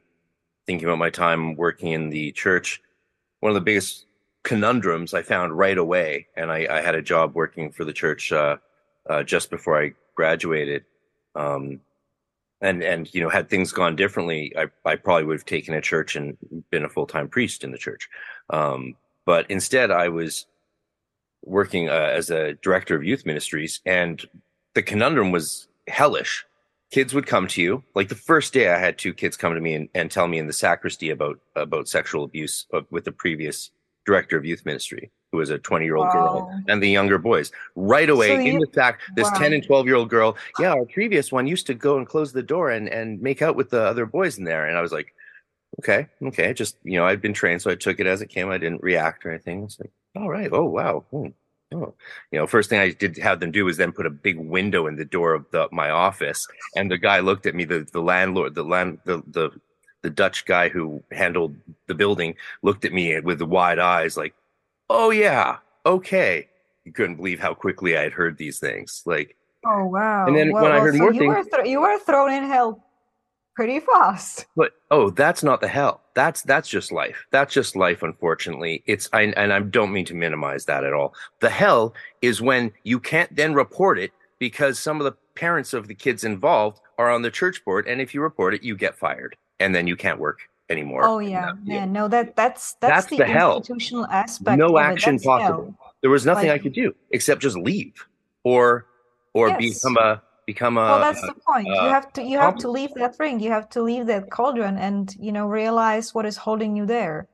thinking 0.67 0.89
about 0.89 0.99
my 0.99 1.11
time 1.11 1.55
working 1.55 1.93
in 1.93 2.11
the 2.11 2.33
church, 2.33 2.81
one 3.41 3.51
of 3.51 3.55
the 3.55 3.61
biggest 3.61 4.07
conundrums 4.43 5.15
I 5.15 5.23
found 5.23 5.57
right 5.57 5.77
away, 5.77 6.27
and 6.37 6.51
I, 6.51 6.67
I 6.71 6.81
had 6.81 6.95
a 6.95 7.03
job 7.03 7.35
working 7.35 7.71
for 7.71 7.85
the 7.85 7.93
church 7.93 8.33
uh, 8.33 8.57
uh, 9.09 9.23
just 9.23 9.51
before 9.51 9.81
I 9.81 9.93
graduated. 10.15 10.85
Um, 11.35 11.81
and 12.63 12.83
and 12.83 13.13
you 13.15 13.21
know, 13.21 13.29
had 13.29 13.49
things 13.49 13.73
gone 13.73 13.95
differently, 13.95 14.55
I 14.57 14.67
I 14.85 14.97
probably 14.97 15.25
would 15.25 15.39
have 15.39 15.45
taken 15.45 15.75
a 15.75 15.81
church 15.81 16.17
and 16.17 16.37
been 16.71 16.85
a 16.85 16.89
full 16.89 17.07
time 17.07 17.29
priest 17.29 17.63
in 17.63 17.73
the 17.73 17.79
church. 17.79 18.09
Um, 18.49 18.97
but 19.27 19.51
instead, 19.51 19.91
I 19.91 20.09
was 20.09 20.47
working 21.43 21.89
uh, 21.89 21.93
as 21.93 22.31
a 22.31 22.55
director 22.55 22.95
of 22.95 23.05
youth 23.05 23.27
ministries, 23.27 23.81
and 23.85 24.25
the 24.75 24.83
conundrum 24.83 25.31
was 25.33 25.69
hellish. 25.89 26.45
Kids 26.91 27.15
would 27.15 27.27
come 27.27 27.47
to 27.49 27.63
you. 27.63 27.85
Like 27.95 28.09
the 28.09 28.15
first 28.15 28.53
day, 28.53 28.69
I 28.69 28.79
had 28.79 28.99
two 28.99 29.15
kids 29.15 29.37
come 29.37 29.55
to 29.55 29.61
me 29.61 29.75
and, 29.75 29.89
and 29.95 30.11
tell 30.11 30.27
me 30.27 30.39
in 30.39 30.47
the 30.47 30.53
sacristy 30.53 31.11
about 31.11 31.39
about 31.55 31.89
sexual 31.89 32.25
abuse 32.25 32.67
of, 32.73 32.87
with 32.91 33.05
the 33.05 33.13
previous 33.13 33.71
director 34.07 34.37
of 34.37 34.45
youth 34.45 34.65
ministry, 34.67 35.11
who 35.31 35.39
was 35.39 35.51
a 35.51 35.59
20 35.59 35.85
year 35.85 35.97
old 35.97 36.09
wow. 36.09 36.13
girl, 36.13 36.63
and 36.69 36.83
the 36.83 36.89
younger 36.89 37.19
boys. 37.19 37.53
Right 37.77 38.11
away, 38.11 38.29
so 38.29 38.41
you, 38.41 38.53
in 38.55 38.59
the 38.59 38.67
fact, 38.75 39.03
this 39.15 39.31
wow. 39.33 39.39
10 39.39 39.53
and 39.53 39.65
12 39.65 39.87
year 39.87 39.97
old 39.97 40.11
girl, 40.11 40.37
yeah, 40.59 40.73
our 40.73 40.85
previous 40.85 41.31
one 41.31 41.47
used 41.47 41.67
to 41.69 41.75
go 41.75 41.97
and 41.97 42.07
close 42.07 42.33
the 42.33 42.43
door 42.43 42.71
and, 42.71 42.89
and 42.89 43.21
make 43.21 43.43
out 43.43 43.57
with 43.57 43.71
the 43.71 43.83
other 43.83 44.07
boys 44.07 44.39
in 44.39 44.45
there. 44.45 44.67
And 44.67 44.77
I 44.77 44.81
was 44.81 44.93
like, 44.93 45.15
okay, 45.81 46.09
okay. 46.23 46.53
Just, 46.53 46.77
you 46.83 46.99
know, 46.99 47.07
I'd 47.07 47.23
been 47.23 47.35
trained, 47.35 47.63
so 47.63 47.71
I 47.71 47.77
took 47.77 48.01
it 48.01 48.07
as 48.07 48.21
it 48.21 48.29
came. 48.29 48.51
I 48.51 48.59
didn't 48.59 48.83
react 48.83 49.25
or 49.25 49.31
anything. 49.31 49.65
It's 49.65 49.79
like, 49.79 49.93
all 50.17 50.29
right. 50.29 50.49
Oh, 50.53 50.65
wow. 50.65 51.05
Hmm. 51.11 51.29
Oh, 51.73 51.95
you 52.33 52.39
know, 52.39 52.49
first 52.49 52.69
thing 52.69 52.81
I 52.81 52.91
did 52.91 53.17
have 53.19 53.39
them 53.39 53.53
do 53.53 53.65
was 53.65 53.77
then 53.77 53.93
put 53.93 54.07
a 54.07 54.11
big 54.11 54.39
window 54.39 54.89
in 54.89 54.97
the 54.97 55.05
door 55.05 55.35
of 55.35 55.47
the, 55.53 55.69
my 55.71 55.91
office, 55.91 56.49
and 56.75 56.91
the 56.91 56.99
guy 56.99 57.21
looked 57.21 57.47
at 57.47 57.55
me. 57.55 57.65
The 57.65 57.87
the 57.93 58.03
landlord, 58.03 58.57
the 58.57 58.65
land, 58.65 58.99
the 59.05 59.23
the 59.29 59.51
the 60.03 60.11
Dutch 60.11 60.47
guy 60.47 60.69
who 60.69 61.01
handled 61.13 61.55
the 61.87 61.95
building 61.95 62.35
looked 62.63 62.85
at 62.85 62.93
me 62.93 63.21
with 63.21 63.39
the 63.39 63.47
wide 63.47 63.79
eyes, 63.79 64.17
like, 64.17 64.35
"Oh 64.89 65.11
yeah, 65.11 65.59
okay." 65.87 66.49
You 66.85 66.93
couldn't 66.93 67.17
believe 67.17 67.39
how 67.39 67.55
quickly 67.55 67.97
I 67.97 68.03
had 68.03 68.13
heard 68.13 68.37
these 68.37 68.59
things. 68.59 69.03
Like, 69.07 69.37
oh 69.65 69.87
wow! 69.87 70.27
And 70.27 70.37
then 70.37 70.51
well, 70.51 70.65
when 70.65 70.73
I 70.73 70.81
heard 70.81 70.95
so 70.95 70.99
more 70.99 71.13
you 71.13 71.21
things, 71.21 71.37
were 71.37 71.45
th- 71.45 71.69
you 71.69 71.81
were 71.81 71.99
thrown 72.01 72.33
in 72.33 72.45
hell 72.45 72.85
pretty 73.55 73.79
fast. 73.79 74.47
But 74.57 74.73
oh, 74.91 75.11
that's 75.11 75.45
not 75.45 75.61
the 75.61 75.69
hell. 75.69 76.01
That's 76.21 76.43
that's 76.43 76.69
just 76.69 76.93
life. 76.93 77.25
That's 77.31 77.55
just 77.55 77.75
life. 77.75 78.03
Unfortunately, 78.03 78.83
it's 78.85 79.09
I, 79.15 79.23
and 79.23 79.55
I 79.55 79.61
don't 79.61 79.91
mean 79.91 80.05
to 80.05 80.15
minimize 80.15 80.67
that 80.67 80.85
at 80.85 80.93
all. 80.93 81.15
The 81.39 81.49
hell 81.49 81.95
is 82.21 82.43
when 82.43 82.73
you 82.83 83.01
can't 83.01 83.35
then 83.35 83.55
report 83.55 83.99
it 83.99 84.13
because 84.39 84.79
some 84.79 85.01
of 85.01 85.05
the 85.05 85.13
parents 85.35 85.73
of 85.73 85.89
the 85.89 85.95
kids 85.95 86.23
involved 86.23 86.83
are 86.99 87.11
on 87.11 87.23
the 87.23 87.31
church 87.31 87.65
board, 87.65 87.89
and 87.89 88.03
if 88.03 88.13
you 88.13 88.21
report 88.21 88.53
it, 88.53 88.63
you 88.63 88.77
get 88.77 88.99
fired, 88.99 89.35
and 89.61 89.75
then 89.75 89.87
you 89.87 89.97
can't 89.97 90.19
work 90.19 90.41
anymore. 90.69 91.07
Oh 91.07 91.21
yeah, 91.21 91.53
yeah. 91.65 91.87
No, 91.87 92.07
that 92.09 92.37
that's 92.37 92.75
that's, 92.75 93.07
that's 93.07 93.07
the, 93.07 93.17
the 93.17 93.25
institutional 93.25 94.05
hell. 94.05 94.21
aspect. 94.21 94.59
No 94.59 94.77
action 94.77 95.19
possible. 95.19 95.75
Hell. 95.81 95.93
There 96.03 96.11
was 96.11 96.27
nothing 96.27 96.49
like, 96.49 96.61
I 96.61 96.63
could 96.63 96.75
do 96.75 96.95
except 97.13 97.41
just 97.41 97.57
leave 97.57 97.95
or 98.45 98.85
or 99.33 99.49
yes. 99.49 99.59
become 99.59 99.97
a 99.97 100.21
become 100.53 100.75
a. 100.77 100.85
Well, 100.91 101.01
that's 101.07 101.27
the 101.33 101.39
point. 101.49 101.69
A, 101.69 101.85
you 101.85 101.89
have 101.97 102.13
to 102.15 102.23
you 102.23 102.39
have 102.39 102.59
to 102.65 102.69
leave 102.79 102.93
that 102.95 103.15
ring. 103.19 103.41
You 103.41 103.51
have 103.51 103.69
to 103.75 103.81
leave 103.83 104.07
that 104.13 104.31
cauldron, 104.31 104.77
and 104.79 105.05
you 105.27 105.33
know 105.37 105.47
realize 105.47 106.15
what 106.15 106.27
is 106.31 106.37
holding 106.37 106.73
you 106.79 106.87
there. 106.87 107.29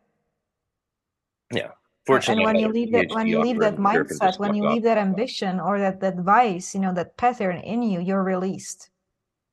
Yeah, 1.53 1.73
Fortunately, 2.07 2.45
and 2.45 2.55
when 2.55 2.63
you 2.63 2.69
leave 2.69 2.93
that 2.93 3.11
when 3.11 3.27
you 3.27 3.41
leave 3.41 3.59
that 3.59 3.79
mindset 3.79 4.39
when 4.39 4.55
you 4.55 4.69
leave 4.69 4.85
that 4.85 4.97
ambition 4.97 5.59
or 5.59 5.81
that 5.81 5.99
that 6.01 6.17
vice 6.19 6.73
you 6.73 6.81
know 6.81 6.95
that 6.95 7.17
pattern 7.17 7.59
in 7.59 7.83
you 7.83 8.01
you're 8.01 8.23
released 8.23 8.91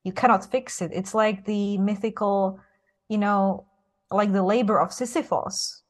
you 0.04 0.14
cannot 0.14 0.46
fix 0.46 0.80
it 0.80 0.92
it's 0.94 1.16
like 1.16 1.46
the 1.46 1.80
mythical 1.80 2.60
you 3.10 3.18
know 3.18 3.66
like 4.12 4.32
the 4.32 4.44
labor 4.44 4.80
of 4.80 4.94
sisyphus 4.94 5.82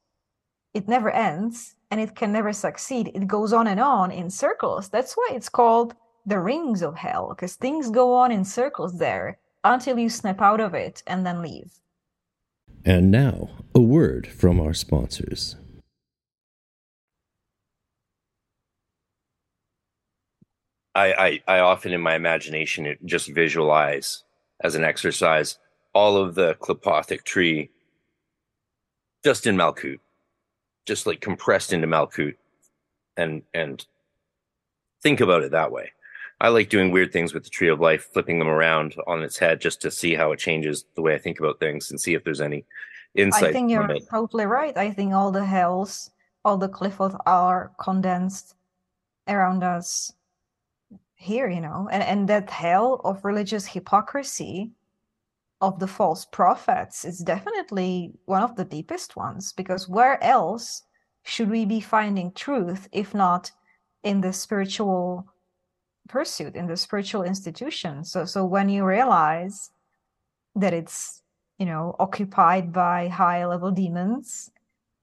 it 0.72 0.88
never 0.88 1.10
ends 1.10 1.76
and 1.90 2.00
it 2.00 2.16
can 2.16 2.32
never 2.32 2.52
succeed 2.52 3.10
it 3.14 3.26
goes 3.26 3.52
on 3.52 3.66
and 3.66 3.80
on 3.80 4.10
in 4.10 4.30
circles 4.30 4.88
that's 4.88 5.12
why 5.14 5.28
it's 5.32 5.50
called 5.50 5.94
the 6.26 6.40
rings 6.40 6.82
of 6.82 6.96
hell 6.96 7.28
because 7.30 7.54
things 7.56 7.90
go 7.90 8.14
on 8.14 8.32
in 8.32 8.44
circles 8.44 8.98
there 8.98 9.38
until 9.64 9.98
you 9.98 10.08
snap 10.08 10.40
out 10.40 10.60
of 10.60 10.74
it 10.74 11.02
and 11.06 11.26
then 11.26 11.42
leave 11.42 11.80
And 12.84 13.10
now, 13.10 13.50
a 13.74 13.80
word 13.80 14.26
from 14.26 14.60
our 14.60 14.74
sponsors. 14.74 15.56
I, 20.94 21.40
I, 21.46 21.56
I 21.56 21.58
often 21.60 21.92
in 21.92 22.00
my 22.00 22.14
imagination 22.14 22.86
it 22.86 23.04
just 23.04 23.28
visualize 23.28 24.22
as 24.62 24.74
an 24.76 24.84
exercise 24.84 25.58
all 25.92 26.16
of 26.16 26.34
the 26.34 26.54
Qliphothic 26.56 27.24
tree 27.24 27.70
just 29.24 29.46
in 29.46 29.56
Malkuth, 29.56 30.00
just 30.86 31.06
like 31.06 31.20
compressed 31.20 31.72
into 31.72 31.86
Malkuth, 31.86 32.36
and 33.16 33.42
and 33.54 33.84
think 35.02 35.20
about 35.20 35.42
it 35.42 35.52
that 35.52 35.72
way. 35.72 35.92
I 36.44 36.48
like 36.48 36.68
doing 36.68 36.90
weird 36.90 37.10
things 37.10 37.32
with 37.32 37.44
the 37.44 37.48
tree 37.48 37.68
of 37.68 37.80
life, 37.80 38.10
flipping 38.12 38.38
them 38.38 38.48
around 38.48 38.96
on 39.06 39.22
its 39.22 39.38
head 39.38 39.62
just 39.62 39.80
to 39.80 39.90
see 39.90 40.14
how 40.14 40.30
it 40.32 40.38
changes 40.38 40.84
the 40.94 41.00
way 41.00 41.14
I 41.14 41.18
think 41.18 41.40
about 41.40 41.58
things 41.58 41.90
and 41.90 41.98
see 41.98 42.12
if 42.12 42.22
there's 42.22 42.42
any 42.42 42.66
insight. 43.14 43.44
I 43.44 43.52
think 43.52 43.70
you're 43.70 43.98
totally 44.10 44.44
right. 44.44 44.76
I 44.76 44.90
think 44.90 45.14
all 45.14 45.32
the 45.32 45.46
hells, 45.46 46.10
all 46.44 46.58
the 46.58 46.68
qliphoth 46.68 47.18
are 47.24 47.72
condensed 47.80 48.56
around 49.26 49.64
us 49.64 50.12
here, 51.14 51.48
you 51.48 51.62
know, 51.62 51.88
and, 51.90 52.02
and 52.02 52.28
that 52.28 52.50
hell 52.50 53.00
of 53.04 53.24
religious 53.24 53.66
hypocrisy 53.66 54.70
of 55.62 55.78
the 55.78 55.88
false 55.88 56.26
prophets 56.26 57.06
is 57.06 57.20
definitely 57.20 58.12
one 58.26 58.42
of 58.42 58.54
the 58.54 58.66
deepest 58.66 59.16
ones 59.16 59.54
because 59.54 59.88
where 59.88 60.22
else 60.22 60.82
should 61.22 61.48
we 61.48 61.64
be 61.64 61.80
finding 61.80 62.30
truth 62.32 62.86
if 62.92 63.14
not 63.14 63.50
in 64.02 64.20
the 64.20 64.34
spiritual 64.34 65.26
pursuit 66.08 66.54
in 66.56 66.66
the 66.66 66.76
spiritual 66.76 67.22
institution. 67.22 68.04
So 68.04 68.24
so 68.24 68.44
when 68.44 68.68
you 68.68 68.84
realize 68.84 69.70
that 70.54 70.72
it's 70.72 71.22
you 71.58 71.66
know 71.66 71.96
occupied 71.98 72.72
by 72.72 73.08
high 73.08 73.46
level 73.46 73.70
demons 73.70 74.50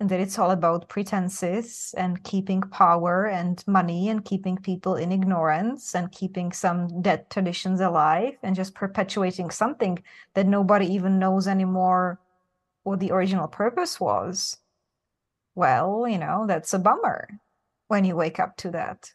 and 0.02 0.10
that 0.10 0.20
it's 0.20 0.40
all 0.40 0.50
about 0.50 0.90
pretenses 0.90 1.94
and 1.96 2.24
keeping 2.24 2.60
power 2.60 3.28
and 3.28 3.64
money 3.68 4.10
and 4.10 4.26
keeping 4.26 4.58
people 4.58 4.96
in 4.96 5.12
ignorance 5.12 5.94
and 5.94 6.12
keeping 6.12 6.52
some 6.52 7.04
dead 7.04 7.30
traditions 7.30 7.80
alive 7.80 8.34
and 8.42 8.56
just 8.56 8.74
perpetuating 8.74 9.52
something 9.52 10.02
that 10.34 10.48
nobody 10.48 10.88
even 10.88 11.20
knows 11.20 11.48
anymore 11.48 12.20
what 12.82 13.00
the 13.00 13.12
original 13.12 13.48
purpose 13.48 14.00
was 14.00 14.58
well 15.54 16.08
you 16.08 16.18
know 16.18 16.46
that's 16.48 16.74
a 16.74 16.80
bummer 16.80 17.30
when 17.88 18.04
you 18.04 18.16
wake 18.16 18.40
up 18.40 18.58
to 18.58 18.72
that 18.72 19.12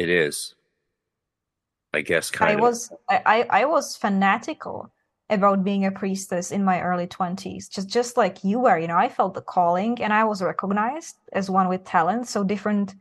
It 0.00 0.08
is. 0.08 0.54
I 1.92 2.00
guess 2.00 2.30
kind 2.30 2.52
I 2.52 2.54
of. 2.54 2.60
was 2.60 2.90
I, 3.10 3.46
I 3.50 3.64
was 3.66 3.98
fanatical 3.98 4.90
about 5.28 5.62
being 5.62 5.84
a 5.84 5.90
priestess 5.90 6.52
in 6.52 6.64
my 6.64 6.80
early 6.80 7.06
20s 7.06 7.68
just 7.68 7.88
just 7.88 8.16
like 8.16 8.42
you 8.42 8.60
were 8.60 8.78
you 8.78 8.88
know 8.88 8.96
I 8.96 9.10
felt 9.10 9.34
the 9.34 9.42
calling 9.42 10.00
and 10.02 10.10
I 10.12 10.24
was 10.24 10.40
recognized 10.40 11.16
as 11.34 11.50
one 11.50 11.68
with 11.68 11.84
talent 11.84 12.28
so 12.28 12.42
different 12.42 12.94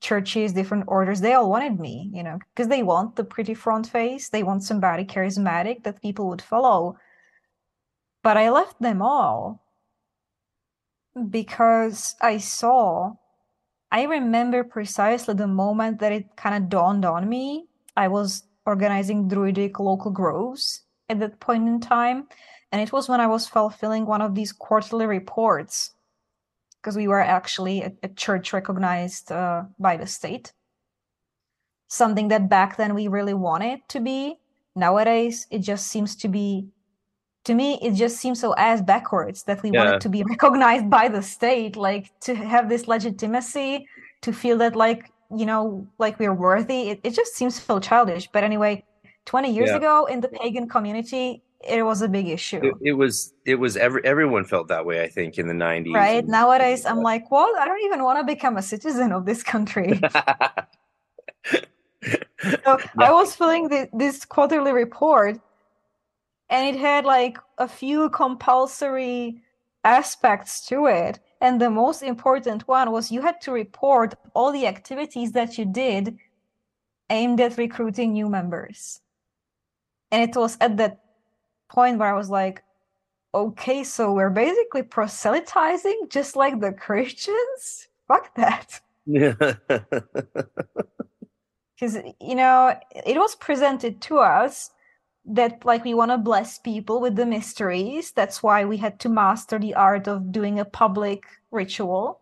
churches 0.00 0.54
different 0.54 0.84
orders 0.86 1.20
they 1.20 1.34
all 1.34 1.50
wanted 1.50 1.78
me 1.78 2.10
you 2.14 2.22
know 2.22 2.38
because 2.54 2.68
they 2.68 2.82
want 2.82 3.16
the 3.16 3.24
pretty 3.24 3.52
front 3.54 3.86
face 3.88 4.30
they 4.30 4.42
want 4.42 4.62
somebody 4.62 5.04
charismatic 5.04 5.82
that 5.82 6.00
people 6.00 6.26
would 6.28 6.40
follow 6.40 6.96
but 8.22 8.38
I 8.38 8.48
left 8.50 8.80
them 8.80 9.02
all 9.02 9.62
because 11.30 12.16
I 12.20 12.38
saw 12.38 13.16
I 13.96 14.02
remember 14.02 14.62
precisely 14.62 15.32
the 15.32 15.46
moment 15.46 16.00
that 16.00 16.12
it 16.12 16.36
kind 16.36 16.54
of 16.54 16.68
dawned 16.68 17.06
on 17.06 17.30
me. 17.30 17.64
I 17.96 18.08
was 18.08 18.42
organizing 18.66 19.26
druidic 19.26 19.80
local 19.80 20.10
groves 20.10 20.82
at 21.08 21.18
that 21.20 21.40
point 21.40 21.66
in 21.66 21.80
time, 21.80 22.28
and 22.70 22.82
it 22.82 22.92
was 22.92 23.08
when 23.08 23.22
I 23.22 23.26
was 23.26 23.48
fulfilling 23.48 24.04
one 24.04 24.20
of 24.20 24.34
these 24.34 24.52
quarterly 24.52 25.06
reports 25.06 25.94
because 26.76 26.94
we 26.94 27.08
were 27.08 27.22
actually 27.22 27.80
a, 27.80 27.92
a 28.02 28.08
church 28.08 28.52
recognized 28.52 29.32
uh, 29.32 29.62
by 29.78 29.96
the 29.96 30.06
state. 30.06 30.52
Something 31.88 32.28
that 32.28 32.50
back 32.50 32.76
then 32.76 32.94
we 32.94 33.08
really 33.08 33.32
wanted 33.32 33.80
to 33.88 34.00
be. 34.00 34.36
Nowadays, 34.74 35.46
it 35.50 35.60
just 35.60 35.86
seems 35.86 36.14
to 36.16 36.28
be 36.28 36.68
to 37.46 37.54
me 37.54 37.78
it 37.80 37.94
just 37.94 38.16
seems 38.22 38.38
so 38.40 38.50
as 38.70 38.82
backwards 38.82 39.38
that 39.44 39.62
we 39.62 39.70
Yeah. 39.70 39.78
wanted 39.84 40.00
to 40.06 40.08
be 40.16 40.22
recognized 40.34 40.88
by 40.98 41.08
the 41.08 41.22
state 41.22 41.74
like 41.88 42.06
to 42.26 42.34
have 42.34 42.68
this 42.68 42.82
legitimacy 42.94 43.86
to 44.24 44.30
feel 44.32 44.56
that 44.58 44.74
like 44.76 45.02
you 45.40 45.46
know 45.50 45.86
like 45.98 46.14
we're 46.20 46.34
worthy 46.48 46.80
it, 46.90 46.98
it 47.02 47.12
just 47.20 47.32
seems 47.38 47.54
so 47.68 47.78
childish 47.80 48.24
but 48.34 48.42
anyway 48.44 48.72
20 49.26 49.50
years 49.56 49.70
Yeah. 49.70 49.76
ago 49.80 49.94
in 50.06 50.20
the 50.20 50.28
pagan 50.28 50.68
community 50.68 51.42
it 51.76 51.82
was 51.90 52.02
a 52.02 52.08
big 52.08 52.28
issue 52.28 52.60
It, 52.68 52.74
it 52.90 52.92
was. 52.92 53.32
It 53.44 53.56
was. 53.56 53.76
Every 53.76 54.00
everyone 54.04 54.44
felt 54.44 54.68
that 54.68 54.84
way. 54.88 55.02
I 55.02 55.08
think 55.08 55.38
in 55.38 55.46
the 55.48 55.54
nineties. 55.68 55.94
right 55.94 56.24
nowadays 56.40 56.84
i'm 56.90 57.00
like 57.10 57.24
well 57.30 57.50
i 57.58 57.64
don't 57.68 57.82
even 57.88 58.00
want 58.06 58.18
to 58.20 58.24
become 58.34 58.54
a 58.58 58.62
citizen 58.62 59.08
of 59.12 59.24
this 59.24 59.42
country 59.42 59.90
so 62.64 62.78
I 62.98 63.10
was 63.12 63.34
filling 63.34 63.68
the, 63.68 63.88
this 63.92 64.24
quarterly 64.24 64.72
report, 64.72 65.38
and 66.48 66.74
it 66.74 66.78
had 66.78 67.04
like 67.04 67.38
a 67.58 67.68
few 67.68 68.08
compulsory 68.10 69.42
aspects 69.84 70.66
to 70.66 70.86
it. 70.86 71.20
And 71.40 71.60
the 71.60 71.70
most 71.70 72.02
important 72.02 72.66
one 72.66 72.90
was 72.90 73.12
you 73.12 73.22
had 73.22 73.40
to 73.42 73.52
report 73.52 74.14
all 74.34 74.52
the 74.52 74.66
activities 74.66 75.32
that 75.32 75.58
you 75.58 75.64
did 75.64 76.18
aimed 77.10 77.40
at 77.40 77.58
recruiting 77.58 78.12
new 78.12 78.28
members. 78.28 79.00
And 80.10 80.22
it 80.28 80.36
was 80.36 80.56
at 80.60 80.76
that 80.78 81.00
point 81.68 81.98
where 81.98 82.12
I 82.12 82.16
was 82.16 82.30
like, 82.30 82.62
okay, 83.34 83.84
so 83.84 84.12
we're 84.12 84.30
basically 84.30 84.82
proselytizing 84.82 86.06
just 86.08 86.36
like 86.36 86.60
the 86.60 86.72
Christians? 86.72 87.88
Fuck 88.08 88.34
that. 88.36 88.80
yeah. 89.06 89.34
because 91.76 91.98
you 92.20 92.34
know 92.34 92.74
it 92.90 93.16
was 93.16 93.36
presented 93.36 94.00
to 94.00 94.18
us 94.18 94.70
that 95.26 95.64
like 95.64 95.84
we 95.84 95.94
want 95.94 96.12
to 96.12 96.18
bless 96.18 96.58
people 96.58 97.00
with 97.00 97.16
the 97.16 97.26
mysteries. 97.26 98.12
That's 98.12 98.42
why 98.42 98.64
we 98.64 98.76
had 98.76 99.00
to 99.00 99.08
master 99.08 99.58
the 99.58 99.74
art 99.74 100.06
of 100.06 100.30
doing 100.30 100.58
a 100.60 100.64
public 100.64 101.24
ritual 101.50 102.20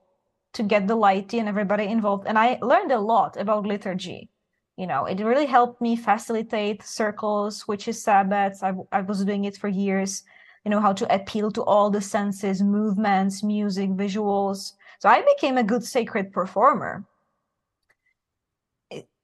to 0.55 0.62
get 0.62 0.86
the 0.86 0.96
laity 0.96 1.38
and 1.38 1.48
everybody 1.48 1.84
involved. 1.84 2.26
And 2.26 2.38
i 2.38 2.59
learned 2.62 2.92
a 2.92 3.00
lot 3.00 3.36
about 3.36 3.66
liturgy. 3.66 4.30
You 4.76 4.86
know 4.86 5.05
it 5.05 5.20
really 5.20 5.46
helped 5.46 5.80
me 5.80 5.94
facilitate 5.96 6.82
circles 6.82 7.68
witches 7.68 8.02
sabbats. 8.05 8.62
I, 8.62 8.72
I 8.96 9.02
was 9.02 9.24
doing 9.24 9.44
it 9.44 9.57
for 9.57 9.68
years. 9.68 10.24
You 10.64 10.70
know 10.70 10.80
how 10.80 10.94
to 10.94 11.14
appeal 11.14 11.50
to 11.52 11.62
all 11.62 11.90
the 11.90 12.00
senses 12.00 12.62
movements 12.62 13.42
music 13.42 13.90
visuals. 13.90 14.72
So 14.98 15.09
i 15.09 15.22
became 15.22 15.59
a 15.59 15.62
good 15.62 15.84
sacred 15.84 16.32
performer. 16.32 17.05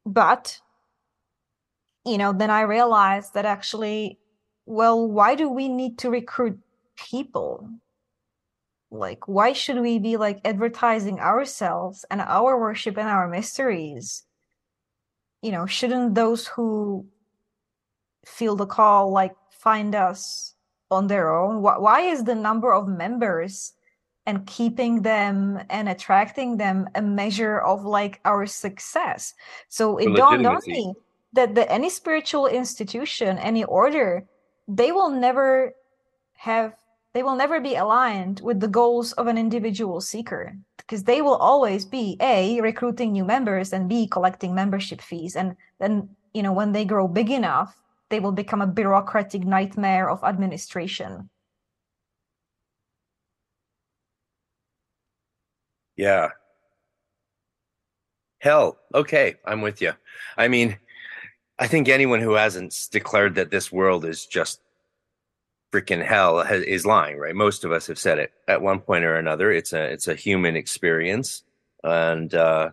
But 0.04 0.60
you 2.10 2.18
know 2.18 2.32
then 2.32 2.50
i 2.50 2.62
realized 2.62 3.34
that 3.34 3.44
actually 3.44 4.18
well 4.66 5.06
why 5.06 5.34
do 5.34 5.48
we 5.48 5.68
need 5.68 5.98
to 5.98 6.10
recruit 6.10 6.58
people? 7.08 7.68
Like 8.90 9.28
why 9.28 9.52
should 9.52 9.80
we 9.80 9.98
be 9.98 10.16
like 10.16 10.40
advertising 10.44 11.20
ourselves 11.20 12.04
and 12.10 12.20
our 12.20 12.58
worship 12.58 12.98
and 12.98 13.08
our 13.08 13.28
mysteries? 13.28 14.24
You 15.42 15.52
know 15.52 15.66
shouldn't 15.66 16.14
those 16.14 16.46
who 16.46 17.06
feel 18.26 18.56
the 18.56 18.66
call 18.66 19.10
like 19.10 19.34
find 19.50 19.94
us 19.94 20.54
on 20.90 21.06
their 21.06 21.34
own? 21.34 21.62
Why, 21.62 22.00
is 22.00 22.24
the 22.24 22.34
number 22.34 22.74
of 22.74 22.88
members 22.88 23.74
and 24.26 24.44
keeping 24.46 25.02
them 25.02 25.60
and 25.70 25.88
attracting 25.88 26.56
them 26.56 26.88
a 26.96 27.00
measure 27.00 27.60
of 27.60 27.84
like 27.84 28.20
our 28.24 28.44
success? 28.44 29.34
So 29.68 29.98
it 29.98 30.16
dawned 30.16 30.46
on 30.46 30.60
me 30.66 30.94
that 31.32 31.54
the, 31.54 31.70
any 31.70 31.90
spiritual 31.90 32.46
institution 32.46 33.38
any 33.38 33.64
order 33.64 34.24
they 34.68 34.92
will 34.92 35.10
never 35.10 35.72
have 36.34 36.74
they 37.12 37.22
will 37.22 37.34
never 37.34 37.60
be 37.60 37.74
aligned 37.74 38.40
with 38.40 38.60
the 38.60 38.68
goals 38.68 39.12
of 39.12 39.26
an 39.26 39.36
individual 39.36 40.00
seeker 40.00 40.56
because 40.76 41.04
they 41.04 41.20
will 41.22 41.36
always 41.36 41.84
be 41.84 42.16
a 42.20 42.60
recruiting 42.60 43.12
new 43.12 43.24
members 43.24 43.72
and 43.72 43.88
b 43.88 44.06
collecting 44.06 44.54
membership 44.54 45.00
fees 45.00 45.36
and 45.36 45.56
then 45.78 46.08
you 46.34 46.42
know 46.42 46.52
when 46.52 46.72
they 46.72 46.84
grow 46.84 47.06
big 47.08 47.30
enough 47.30 47.76
they 48.08 48.20
will 48.20 48.32
become 48.32 48.62
a 48.62 48.66
bureaucratic 48.66 49.44
nightmare 49.44 50.08
of 50.10 50.22
administration 50.24 51.28
Yeah. 56.00 56.30
Hell, 58.38 58.78
okay, 58.94 59.34
I'm 59.44 59.60
with 59.60 59.82
you. 59.82 59.92
I 60.38 60.48
mean, 60.48 60.78
I 61.60 61.66
think 61.66 61.88
anyone 61.88 62.20
who 62.20 62.32
hasn't 62.34 62.88
declared 62.90 63.34
that 63.34 63.50
this 63.50 63.70
world 63.70 64.06
is 64.06 64.24
just 64.24 64.60
freaking 65.70 66.04
hell 66.04 66.42
has, 66.42 66.62
is 66.62 66.86
lying, 66.86 67.18
right? 67.18 67.34
Most 67.34 67.64
of 67.64 67.70
us 67.70 67.86
have 67.86 67.98
said 67.98 68.18
it 68.18 68.32
at 68.48 68.62
one 68.62 68.80
point 68.80 69.04
or 69.04 69.16
another. 69.16 69.52
It's 69.52 69.74
a 69.74 69.84
it's 69.84 70.08
a 70.08 70.14
human 70.14 70.56
experience, 70.56 71.44
and 71.84 72.34
uh, 72.34 72.70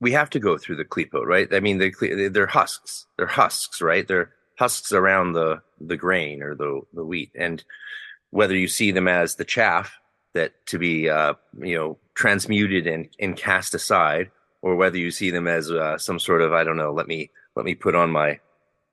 we 0.00 0.12
have 0.12 0.30
to 0.30 0.40
go 0.40 0.56
through 0.56 0.76
the 0.76 0.86
qliphoth, 0.86 1.26
right? 1.26 1.52
I 1.52 1.60
mean, 1.60 1.76
they, 1.76 1.92
they're 2.28 2.46
husks. 2.46 3.06
They're 3.18 3.26
husks, 3.26 3.82
right? 3.82 4.08
They're 4.08 4.32
husks 4.58 4.92
around 4.92 5.34
the 5.34 5.60
the 5.78 5.98
grain 5.98 6.42
or 6.42 6.54
the 6.54 6.80
the 6.94 7.04
wheat, 7.04 7.30
and 7.34 7.62
whether 8.30 8.56
you 8.56 8.68
see 8.68 8.90
them 8.90 9.06
as 9.06 9.34
the 9.34 9.44
chaff 9.44 10.00
that 10.32 10.66
to 10.68 10.78
be 10.78 11.10
uh, 11.10 11.34
you 11.60 11.76
know 11.76 11.98
transmuted 12.14 12.86
and 12.86 13.08
and 13.20 13.36
cast 13.36 13.74
aside, 13.74 14.30
or 14.62 14.76
whether 14.76 14.96
you 14.96 15.10
see 15.10 15.30
them 15.30 15.46
as 15.46 15.70
uh, 15.70 15.98
some 15.98 16.18
sort 16.18 16.40
of 16.40 16.54
I 16.54 16.64
don't 16.64 16.78
know. 16.78 16.92
Let 16.92 17.06
me 17.06 17.30
let 17.56 17.64
me 17.64 17.74
put 17.74 17.94
on 17.94 18.10
my 18.10 18.38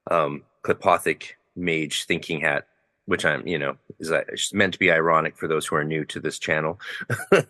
um, 0.09 0.43
qliphothic 0.63 1.33
mage 1.55 2.05
thinking 2.05 2.41
hat 2.41 2.65
which 3.05 3.25
I'm, 3.25 3.45
you 3.45 3.59
know, 3.59 3.75
is 3.99 4.53
meant 4.53 4.71
to 4.71 4.79
be 4.79 4.89
ironic 4.89 5.35
for 5.35 5.49
those 5.49 5.65
who 5.65 5.75
are 5.75 5.83
new 5.83 6.05
to 6.05 6.21
this 6.21 6.39
channel. 6.39 6.79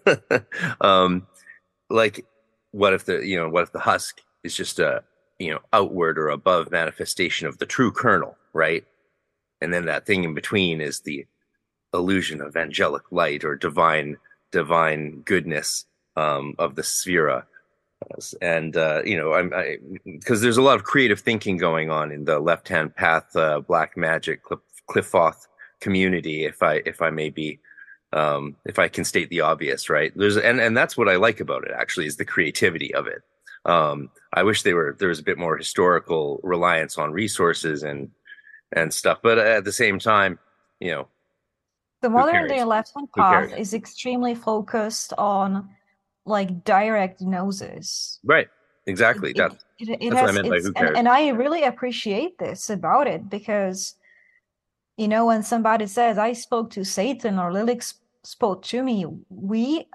um, 0.82 1.28
like 1.92 2.26
what 2.72 2.94
if 2.94 3.06
the 3.06 3.26
you 3.26 3.38
know 3.38 3.48
what 3.48 3.64
if 3.64 3.72
the 3.72 3.80
husk 3.80 4.20
is 4.44 4.56
just 4.56 4.80
a 4.80 5.04
you 5.40 5.52
know 5.52 5.60
outward 5.72 6.18
or 6.18 6.30
above 6.30 6.72
manifestation 6.72 7.48
of 7.48 7.58
the 7.60 7.66
true 7.66 7.92
kernel 7.92 8.36
right 8.52 8.86
and 9.62 9.74
then 9.74 9.86
that 9.86 10.06
thing 10.06 10.24
in 10.24 10.34
between 10.34 10.82
is 10.82 11.02
the 11.02 11.26
illusion 11.94 12.42
of 12.42 12.58
angelic 12.58 13.04
light 13.12 13.44
or 13.44 13.56
divine 13.56 14.18
divine 14.52 15.22
goodness 15.24 15.86
um, 16.18 16.56
of 16.58 16.76
the 16.76 16.82
sephira 16.82 17.44
and 18.42 18.78
uh, 18.78 19.02
you 19.06 19.18
know 19.18 19.34
i'm 19.34 19.52
because 20.06 20.42
there's 20.42 20.58
a 20.58 20.62
lot 20.62 20.76
of 20.76 20.84
creative 20.84 21.20
thinking 21.20 21.58
going 21.58 21.90
on 21.90 22.12
in 22.12 22.26
the 22.26 22.40
left 22.40 22.68
hand 22.68 22.96
path 22.96 23.36
uh, 23.36 23.60
black 23.60 23.96
magic 23.98 24.42
qliphoth 24.90 25.48
community 25.80 26.46
if 26.46 26.64
i 26.64 26.82
if 26.86 27.02
i 27.02 27.10
may 27.10 27.30
be 27.30 27.60
um, 28.14 28.56
if 28.66 28.80
I 28.80 28.88
can 28.88 29.04
state 29.04 29.30
the 29.30 29.42
obvious, 29.42 29.90
right? 29.90 30.14
There's 30.16 30.38
and 30.38 30.62
and 30.62 30.78
that's 30.78 30.96
what 30.96 31.10
I 31.10 31.16
like 31.16 31.40
about 31.40 31.66
it 31.66 31.72
actually 31.76 32.06
is 32.06 32.18
the 32.18 32.26
creativity 32.26 32.94
of 32.94 33.08
it. 33.08 33.24
Um, 33.66 34.10
I 34.34 34.44
wish 34.44 34.62
they 34.62 34.74
were 34.74 34.96
there 35.00 35.10
was 35.10 35.20
a 35.20 35.24
bit 35.24 35.38
more 35.38 35.58
historical 35.58 36.40
reliance 36.44 36.98
on 36.98 37.12
resources 37.12 37.84
and 37.84 38.12
and 38.72 38.94
stuff, 38.94 39.20
but 39.22 39.38
at 39.38 39.66
the 39.66 39.72
same 39.72 40.00
time, 40.00 40.40
you 40.80 40.92
know, 40.92 41.08
the 42.02 42.10
modern 42.10 42.48
day 42.48 42.64
left 42.64 42.94
hand 42.96 43.10
path 43.16 43.58
is 43.58 43.74
extremely 43.74 44.36
focused 44.36 45.14
on 45.18 45.70
like 46.26 46.64
direct 46.64 47.22
gnosis. 47.22 48.20
Right. 48.24 48.48
Exactly. 48.86 49.32
It, 49.32 49.38
that, 49.38 49.64
it, 49.80 49.90
it, 49.90 50.10
that's 50.10 50.16
has, 50.16 50.22
what 50.22 50.30
I 50.30 50.32
meant 50.34 50.50
by 50.50 50.60
who 50.60 50.74
cares. 50.74 50.90
And, 50.90 50.98
and 50.98 51.08
I 51.08 51.30
really 51.30 51.64
appreciate 51.64 52.38
this 52.38 52.70
about 52.70 53.08
it 53.08 53.30
because 53.30 53.96
you 54.98 55.08
know 55.08 55.26
when 55.28 55.42
somebody 55.42 55.88
says 55.88 56.18
I 56.18 56.34
spoke 56.34 56.70
to 56.72 56.84
Satan 56.84 57.40
or 57.40 57.54
Lilith 57.54 57.94
spoke 58.24 58.64
to 58.64 58.82
me 58.82 59.06
we 59.30 59.88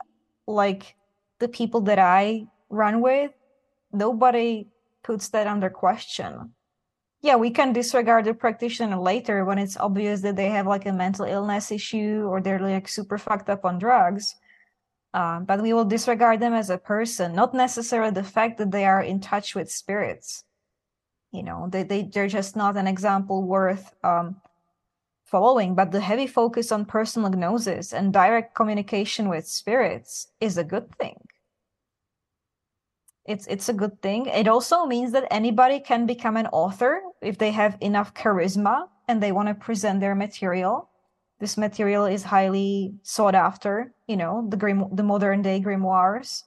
like 0.47 0.95
the 1.39 1.49
people 1.49 1.81
that 1.81 1.99
i 1.99 2.47
run 2.69 3.01
with 3.01 3.33
nobody 3.93 4.67
puts 5.03 5.29
that 5.29 5.47
under 5.47 5.71
question 5.71 6.53
yeah 7.23 7.37
we 7.37 7.51
can 7.51 7.73
disregard 7.73 8.25
the 8.25 8.35
practitioner 8.35 8.99
later 8.99 9.45
when 9.45 9.59
it's 9.59 9.79
obvious 9.79 10.21
that 10.21 10.37
they 10.37 10.51
have 10.51 10.67
like 10.67 10.87
a 10.87 10.93
mental 10.93 11.25
illness 11.25 11.73
issue 11.73 12.27
or 12.29 12.41
they're 12.41 12.61
like 12.61 12.87
super 12.87 13.17
fucked 13.17 13.49
up 13.49 13.65
on 13.65 13.79
drugs 13.79 14.35
um, 15.15 15.45
but 15.45 15.63
we 15.63 15.73
will 15.73 15.85
disregard 15.85 16.41
them 16.41 16.53
as 16.53 16.71
a 16.71 16.79
person 16.79 17.35
not 17.35 17.55
necessarily 17.55 18.11
the 18.11 18.23
fact 18.23 18.59
that 18.59 18.71
they 18.71 18.85
are 18.85 19.03
in 19.03 19.21
touch 19.21 19.55
with 19.55 19.71
spirits 19.71 20.45
you 21.33 21.43
know 21.43 21.69
they, 21.71 21.83
they 21.83 22.03
they're 22.03 22.29
just 22.29 22.57
not 22.57 22.77
an 22.77 22.87
example 22.87 23.43
worth 23.43 23.95
um, 24.05 24.37
following, 25.29 25.75
but 25.75 25.93
the 25.93 26.01
heavy 26.01 26.27
focus 26.27 26.73
on 26.73 26.85
personal 26.85 27.31
gnosis 27.31 27.93
and 27.93 28.13
direct 28.13 28.55
communication 28.55 29.29
with 29.29 29.47
spirits 29.47 30.29
is 30.41 30.57
a 30.57 30.65
good 30.65 30.91
thing. 30.97 31.17
It's 33.27 33.47
it's 33.47 33.69
a 33.69 33.75
good 33.75 34.01
thing. 34.01 34.27
It 34.27 34.49
also 34.49 34.87
means 34.87 35.13
that 35.13 35.29
anybody 35.31 35.81
can 35.81 36.07
become 36.07 36.39
an 36.39 36.47
author 36.47 37.03
if 37.21 37.37
they 37.37 37.51
have 37.51 37.77
enough 37.81 38.15
charisma 38.15 38.89
and 39.07 39.23
they 39.23 39.33
want 39.33 39.49
to 39.49 39.55
present 39.55 40.01
their 40.01 40.15
material. 40.15 40.89
This 41.41 41.57
material 41.57 42.05
is 42.05 42.25
highly 42.25 42.95
sought 43.03 43.35
after, 43.35 43.95
you 44.07 44.17
know, 44.17 44.47
the 44.49 44.57
grim 44.57 44.87
the 44.93 45.05
modern 45.05 45.43
day 45.43 45.61
grimoires. 45.61 46.43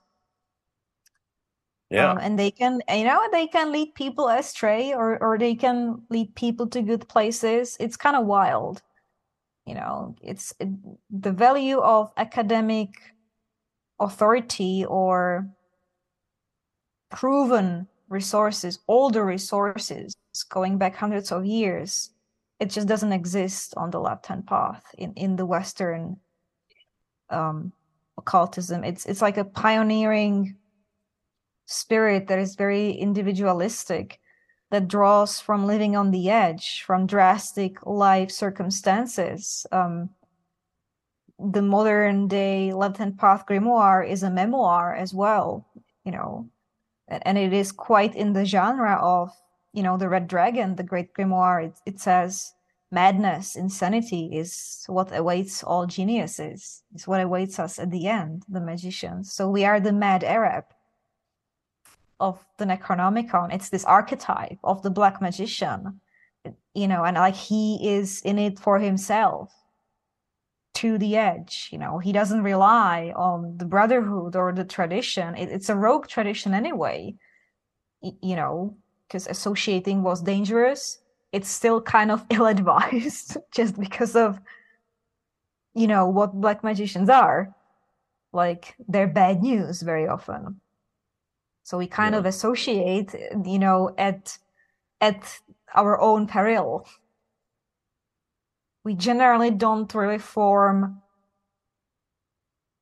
Yeah. 1.90 2.12
Um, 2.12 2.20
and 2.20 2.40
they 2.40 2.52
can, 2.52 2.82
you 2.90 3.04
know, 3.04 3.22
they 3.32 3.48
can 3.48 3.72
lead 3.72 3.96
people 3.96 4.30
astray 4.30 4.94
or, 4.94 5.22
or 5.22 5.38
they 5.38 5.56
can 5.56 6.02
lead 6.10 6.34
people 6.36 6.68
to 6.68 6.82
good 6.82 7.08
places. 7.10 7.76
It's 7.80 7.98
kind 7.98 8.16
of 8.16 8.26
wild. 8.26 8.82
You 9.66 9.76
know, 9.76 10.16
it's 10.22 10.54
it, 10.60 10.70
the 11.10 11.32
value 11.32 11.80
of 11.80 12.12
academic 12.18 12.90
authority 14.00 14.86
or 14.86 15.48
proven 17.12 17.88
resources, 18.10 18.80
older 18.88 19.26
resources 19.26 20.16
going 20.50 20.78
back 20.78 20.96
hundreds 20.96 21.32
of 21.32 21.46
years. 21.46 22.12
It 22.62 22.70
just 22.70 22.88
doesn't 22.88 23.12
exist 23.12 23.74
on 23.76 23.90
the 23.90 24.00
left 24.00 24.28
hand 24.28 24.46
path 24.46 24.84
in, 24.96 25.14
in 25.14 25.36
the 25.36 25.48
Western 25.48 26.18
um, 27.32 27.74
occultism. 28.20 28.84
It's 28.84 29.08
it's 29.08 29.22
like 29.22 29.38
a 29.38 29.46
pioneering 29.46 30.56
spirit 31.66 32.28
that 32.28 32.38
is 32.38 32.56
very 32.56 32.92
individualistic 32.92 34.20
that 34.70 34.88
draws 34.88 35.42
from 35.42 35.66
living 35.66 35.96
on 35.96 36.12
the 36.12 36.30
edge 36.30 36.84
from 36.86 37.08
drastic 37.08 37.84
life 37.86 38.30
circumstances 38.30 39.66
um, 39.72 40.10
the 41.40 41.62
modern 41.62 42.28
day 42.28 42.74
left 42.74 42.98
hand 42.98 43.18
path 43.18 43.46
grimoire 43.48 44.08
is 44.08 44.22
a 44.24 44.30
memoir 44.30 44.94
as 44.94 45.14
well 45.14 45.66
you 46.04 46.12
know 46.12 46.50
and, 47.08 47.26
and 47.26 47.38
it 47.38 47.54
is 47.54 47.72
quite 47.72 48.16
in 48.16 48.34
the 48.34 48.46
genre 48.46 49.00
of 49.02 49.32
you 49.74 49.84
know 49.84 49.98
the 49.98 50.10
red 50.10 50.28
dragon 50.28 50.76
the 50.76 50.84
great 50.84 51.14
grimoire 51.14 51.66
it, 51.66 51.76
it 51.86 52.00
says 52.00 52.54
madness 52.92 53.56
insanity 53.56 54.30
is 54.34 54.84
what 54.88 55.16
awaits 55.16 55.64
all 55.64 55.86
geniuses 55.86 56.84
is 56.94 57.08
what 57.08 57.22
awaits 57.22 57.58
us 57.58 57.80
at 57.80 57.90
the 57.90 58.08
end 58.08 58.44
the 58.50 58.60
magicians 58.60 59.34
so 59.34 59.50
we 59.50 59.64
are 59.64 59.80
the 59.80 59.94
mad 59.94 60.24
arab 60.24 60.66
of 62.22 62.46
the 62.58 62.66
Necronomicon. 62.66 63.54
It's 63.54 63.70
this 63.70 63.84
archetype 63.84 64.60
of 64.64 64.84
the 64.84 64.92
black 64.92 65.22
magician, 65.22 66.00
you 66.74 66.88
know, 66.88 67.04
and 67.04 67.18
like 67.18 67.36
he 67.36 67.96
is 67.96 68.22
in 68.22 68.38
it 68.38 68.60
for 68.60 68.80
himself 68.80 69.52
to 70.76 70.98
the 70.98 71.18
edge. 71.18 71.70
You 71.72 71.80
know, 71.80 71.98
he 71.98 72.14
doesn't 72.14 72.44
rely 72.44 73.12
on 73.16 73.58
the 73.58 73.66
brotherhood 73.66 74.36
or 74.36 74.54
the 74.54 74.64
tradition. 74.64 75.36
It, 75.36 75.50
it's 75.50 75.70
a 75.70 75.76
rogue 75.76 76.08
tradition 76.08 76.54
anyway, 76.54 77.16
you 78.02 78.36
know, 78.36 78.78
because 79.12 79.28
associating 79.28 80.04
was 80.04 80.22
dangerous. 80.22 81.00
It's 81.34 81.50
still 81.50 81.82
kind 81.82 82.12
of 82.12 82.26
ill 82.30 82.46
advised 82.46 83.38
just 83.52 83.78
because 83.78 84.16
of, 84.16 84.40
you 85.74 85.88
know, 85.88 86.08
what 86.08 86.40
black 86.40 86.64
magicians 86.64 87.10
are. 87.10 87.54
Like, 88.34 88.76
they're 88.88 89.08
bad 89.08 89.42
news 89.44 89.82
very 89.82 90.08
often 90.08 90.62
so 91.64 91.78
we 91.78 91.88
kind 91.88 92.14
yeah. 92.14 92.20
of 92.20 92.26
associate 92.26 93.16
you 93.46 93.60
know 93.60 93.94
at 93.98 94.38
at 95.00 95.40
our 95.74 96.00
own 96.00 96.28
peril 96.28 96.88
we 98.84 98.94
generally 98.94 99.52
don't 99.52 99.94
really 99.94 100.18
form 100.18 101.02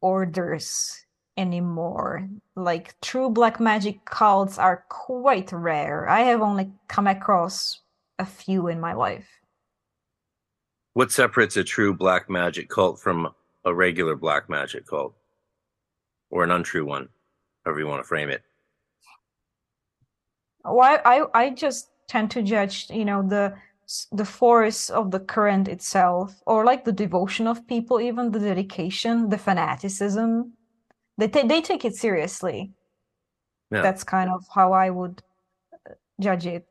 orders 0.01 1.05
anymore. 1.39 2.27
Like 2.55 2.99
true 3.01 3.29
black 3.29 3.59
magic 3.59 4.05
cults 4.05 4.59
are 4.59 4.83
quite 4.89 5.51
rare. 5.51 6.07
I 6.09 6.21
have 6.21 6.41
only 6.41 6.71
come 6.87 7.07
across 7.07 7.79
a 8.19 8.25
few 8.25 8.67
in 8.67 8.79
my 8.79 8.93
life. 8.93 9.27
What 10.93 11.11
separates 11.11 11.55
a 11.57 11.63
true 11.63 11.93
black 11.93 12.29
magic 12.29 12.69
cult 12.69 12.99
from 12.99 13.33
a 13.63 13.73
regular 13.73 14.15
black 14.15 14.49
magic 14.49 14.85
cult? 14.85 15.15
Or 16.29 16.43
an 16.43 16.51
untrue 16.51 16.85
one 16.85 17.09
however 17.65 17.79
you 17.79 17.87
want 17.87 18.03
to 18.03 18.07
frame 18.07 18.29
it. 18.29 18.43
Well, 20.65 20.99
I, 21.05 21.23
I 21.33 21.49
just 21.51 21.89
tend 22.07 22.31
to 22.31 22.41
judge, 22.41 22.89
you 22.89 23.05
know, 23.05 23.21
the 23.21 23.55
the 24.11 24.25
force 24.25 24.91
of 24.91 25.09
the 25.09 25.19
current 25.19 25.67
itself, 25.67 26.43
or 26.45 26.63
like 26.63 26.85
the 26.85 26.91
devotion 26.91 27.47
of 27.47 27.65
people, 27.65 27.99
even 27.99 28.31
the 28.31 28.39
dedication, 28.39 29.29
the 29.29 29.37
fanaticism. 29.37 30.53
They 31.19 31.27
t- 31.27 31.47
they 31.47 31.61
take 31.61 31.83
it 31.83 31.95
seriously. 31.95 32.71
Yeah. 33.71 33.81
That's 33.81 34.05
kind 34.05 34.29
of 34.31 34.45
how 34.53 34.71
I 34.71 34.89
would 34.89 35.21
uh, 35.73 35.93
judge 36.19 36.47
it. 36.47 36.65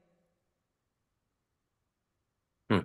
Hmm. 2.71 2.81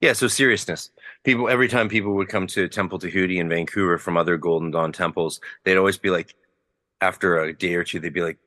Yeah, 0.00 0.14
so 0.14 0.26
seriousness. 0.26 0.90
People 1.24 1.50
every 1.50 1.68
time 1.68 1.90
people 1.90 2.14
would 2.14 2.28
come 2.28 2.46
to 2.48 2.68
Temple 2.68 2.98
Tahuti 2.98 3.38
in 3.38 3.50
Vancouver 3.50 3.98
from 3.98 4.16
other 4.16 4.38
Golden 4.38 4.70
Dawn 4.70 4.92
temples, 4.92 5.40
they'd 5.64 5.76
always 5.76 5.98
be 5.98 6.08
like, 6.08 6.34
after 7.02 7.38
a 7.38 7.52
day 7.52 7.74
or 7.74 7.84
two, 7.84 8.00
they'd 8.00 8.14
be 8.14 8.22
like, 8.22 8.38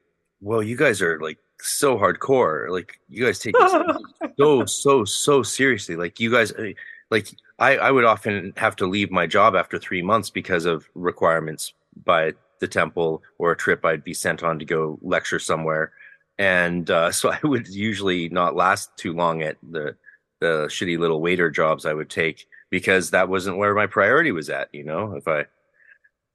"Well, 0.42 0.64
you 0.64 0.76
guys 0.76 1.00
are 1.00 1.20
like 1.20 1.38
so 1.62 1.96
hardcore. 1.96 2.70
Like 2.70 3.00
you 3.08 3.24
guys 3.24 3.38
take 3.38 3.54
this 3.56 3.72
so 4.40 4.66
so 4.66 5.06
so 5.06 5.44
seriously. 5.44 5.96
Like 5.96 6.20
you 6.20 6.32
guys, 6.32 6.52
uh, 6.54 6.72
like 7.10 7.34
I 7.60 7.78
I 7.78 7.92
would 7.92 8.06
often 8.06 8.54
have 8.58 8.76
to 8.78 8.88
leave 8.88 9.12
my 9.12 9.28
job 9.28 9.56
after 9.56 9.78
three 9.78 10.02
months 10.02 10.30
because 10.30 10.66
of 10.66 10.88
requirements 10.96 11.74
by 12.06 12.34
the 12.60 12.68
temple 12.68 13.24
or 13.38 13.52
a 13.52 13.58
trip 13.58 13.86
I'd 13.86 14.04
be 14.04 14.14
sent 14.14 14.44
on 14.44 14.60
to 14.60 14.66
go 14.66 15.00
lecture 15.02 15.40
somewhere, 15.40 15.94
and 16.38 16.90
uh, 16.90 17.12
so 17.18 17.32
I 17.32 17.40
would 17.44 17.68
usually 17.68 18.30
not 18.30 18.56
last 18.56 18.96
too 18.98 19.14
long 19.14 19.42
at 19.42 19.58
the 19.72 19.96
the 20.40 20.68
shitty 20.70 21.00
little 21.00 21.22
waiter 21.22 21.50
jobs 21.50 21.86
I 21.86 21.94
would 21.94 22.10
take 22.10 22.48
because 22.70 23.10
that 23.10 23.30
wasn't 23.30 23.58
where 23.58 23.74
my 23.74 23.88
priority 23.88 24.32
was 24.32 24.50
at. 24.50 24.70
You 24.74 24.84
know, 24.84 25.14
if 25.16 25.28
I 25.28 25.46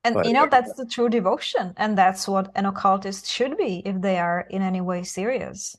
and 0.05 0.15
but, 0.15 0.27
you 0.27 0.33
know 0.33 0.49
that's 0.51 0.73
the 0.75 0.87
true 0.87 1.09
devotion, 1.09 1.75
and 1.77 1.97
that's 1.97 2.27
what 2.27 2.51
an 2.57 2.67
occultist 2.67 3.27
should 3.27 3.57
be 3.57 3.83
if 3.85 4.01
they 4.01 4.19
are 4.19 4.47
in 4.51 4.63
any 4.63 4.81
way 4.81 5.03
serious. 5.05 5.77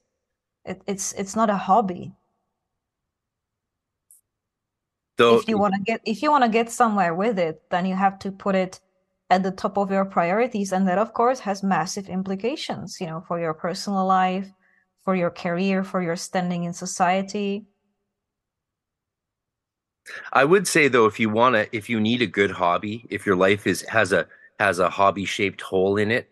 It, 0.66 0.82
it's 0.88 1.14
it's 1.14 1.36
not 1.36 1.50
a 1.50 1.58
hobby. 1.58 2.14
So 5.20 5.38
if 5.38 5.48
you 5.48 5.58
want 5.58 5.76
to 5.76 5.82
get 5.82 6.02
if 6.06 6.24
you 6.24 6.32
want 6.32 6.44
to 6.44 6.50
get 6.50 6.72
somewhere 6.72 7.14
with 7.14 7.38
it, 7.38 7.62
then 7.70 7.86
you 7.86 7.96
have 7.96 8.18
to 8.20 8.32
put 8.32 8.56
it 8.56 8.80
at 9.30 9.44
the 9.44 9.52
top 9.52 9.78
of 9.78 9.92
your 9.92 10.06
priorities, 10.06 10.72
and 10.72 10.88
that 10.88 10.98
of 10.98 11.14
course 11.14 11.40
has 11.40 11.64
massive 11.64 12.10
implications. 12.10 13.00
You 13.00 13.08
know, 13.08 13.24
for 13.28 13.40
your 13.40 13.54
personal 13.54 14.06
life, 14.06 14.50
for 15.06 15.16
your 15.16 15.30
career, 15.30 15.84
for 15.84 16.02
your 16.02 16.16
standing 16.16 16.64
in 16.64 16.74
society. 16.74 17.66
I 20.34 20.44
would 20.44 20.68
say 20.68 20.88
though, 20.88 21.06
if 21.06 21.20
you 21.20 21.30
want 21.30 21.56
to, 21.56 21.76
if 21.76 21.90
you 21.90 22.00
need 22.00 22.22
a 22.22 22.28
good 22.28 22.52
hobby, 22.52 23.06
if 23.10 23.26
your 23.26 23.36
life 23.36 23.68
is 23.68 23.84
has 23.84 24.12
a 24.12 24.28
has 24.60 24.80
a 24.80 24.90
hobby 24.90 25.26
shaped 25.26 25.62
hole 25.62 25.98
in 25.98 26.12
it, 26.12 26.30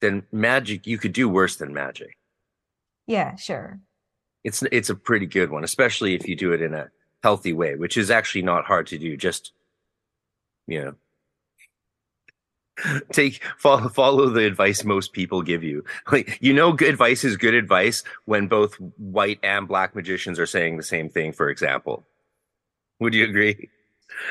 then 0.00 0.24
magic 0.32 0.86
you 0.86 0.98
could 0.98 1.12
do 1.12 1.28
worse 1.28 1.56
than 1.56 1.72
magic. 1.72 2.16
Yeah, 3.06 3.36
sure. 3.36 3.80
It's 4.44 4.62
it's 4.72 4.90
a 4.90 4.94
pretty 4.94 5.26
good 5.26 5.50
one, 5.50 5.64
especially 5.64 6.14
if 6.14 6.26
you 6.26 6.34
do 6.36 6.52
it 6.52 6.60
in 6.60 6.74
a 6.74 6.90
healthy 7.22 7.52
way, 7.52 7.76
which 7.76 7.96
is 7.96 8.10
actually 8.10 8.42
not 8.42 8.64
hard 8.64 8.86
to 8.88 8.98
do. 8.98 9.16
Just 9.16 9.52
you 10.66 10.82
know, 10.82 10.94
take 13.12 13.42
follow 13.58 13.88
follow 13.88 14.28
the 14.28 14.46
advice 14.46 14.84
most 14.84 15.12
people 15.12 15.42
give 15.42 15.62
you 15.62 15.84
like 16.10 16.38
you 16.40 16.52
know 16.52 16.72
good 16.72 16.88
advice 16.88 17.24
is 17.24 17.36
good 17.36 17.54
advice 17.54 18.02
when 18.24 18.46
both 18.46 18.74
white 18.96 19.38
and 19.42 19.68
black 19.68 19.94
magicians 19.94 20.38
are 20.38 20.46
saying 20.46 20.76
the 20.76 20.82
same 20.82 21.08
thing 21.08 21.32
for 21.32 21.50
example 21.50 22.06
would 23.02 23.14
you 23.14 23.24
agree? 23.24 23.68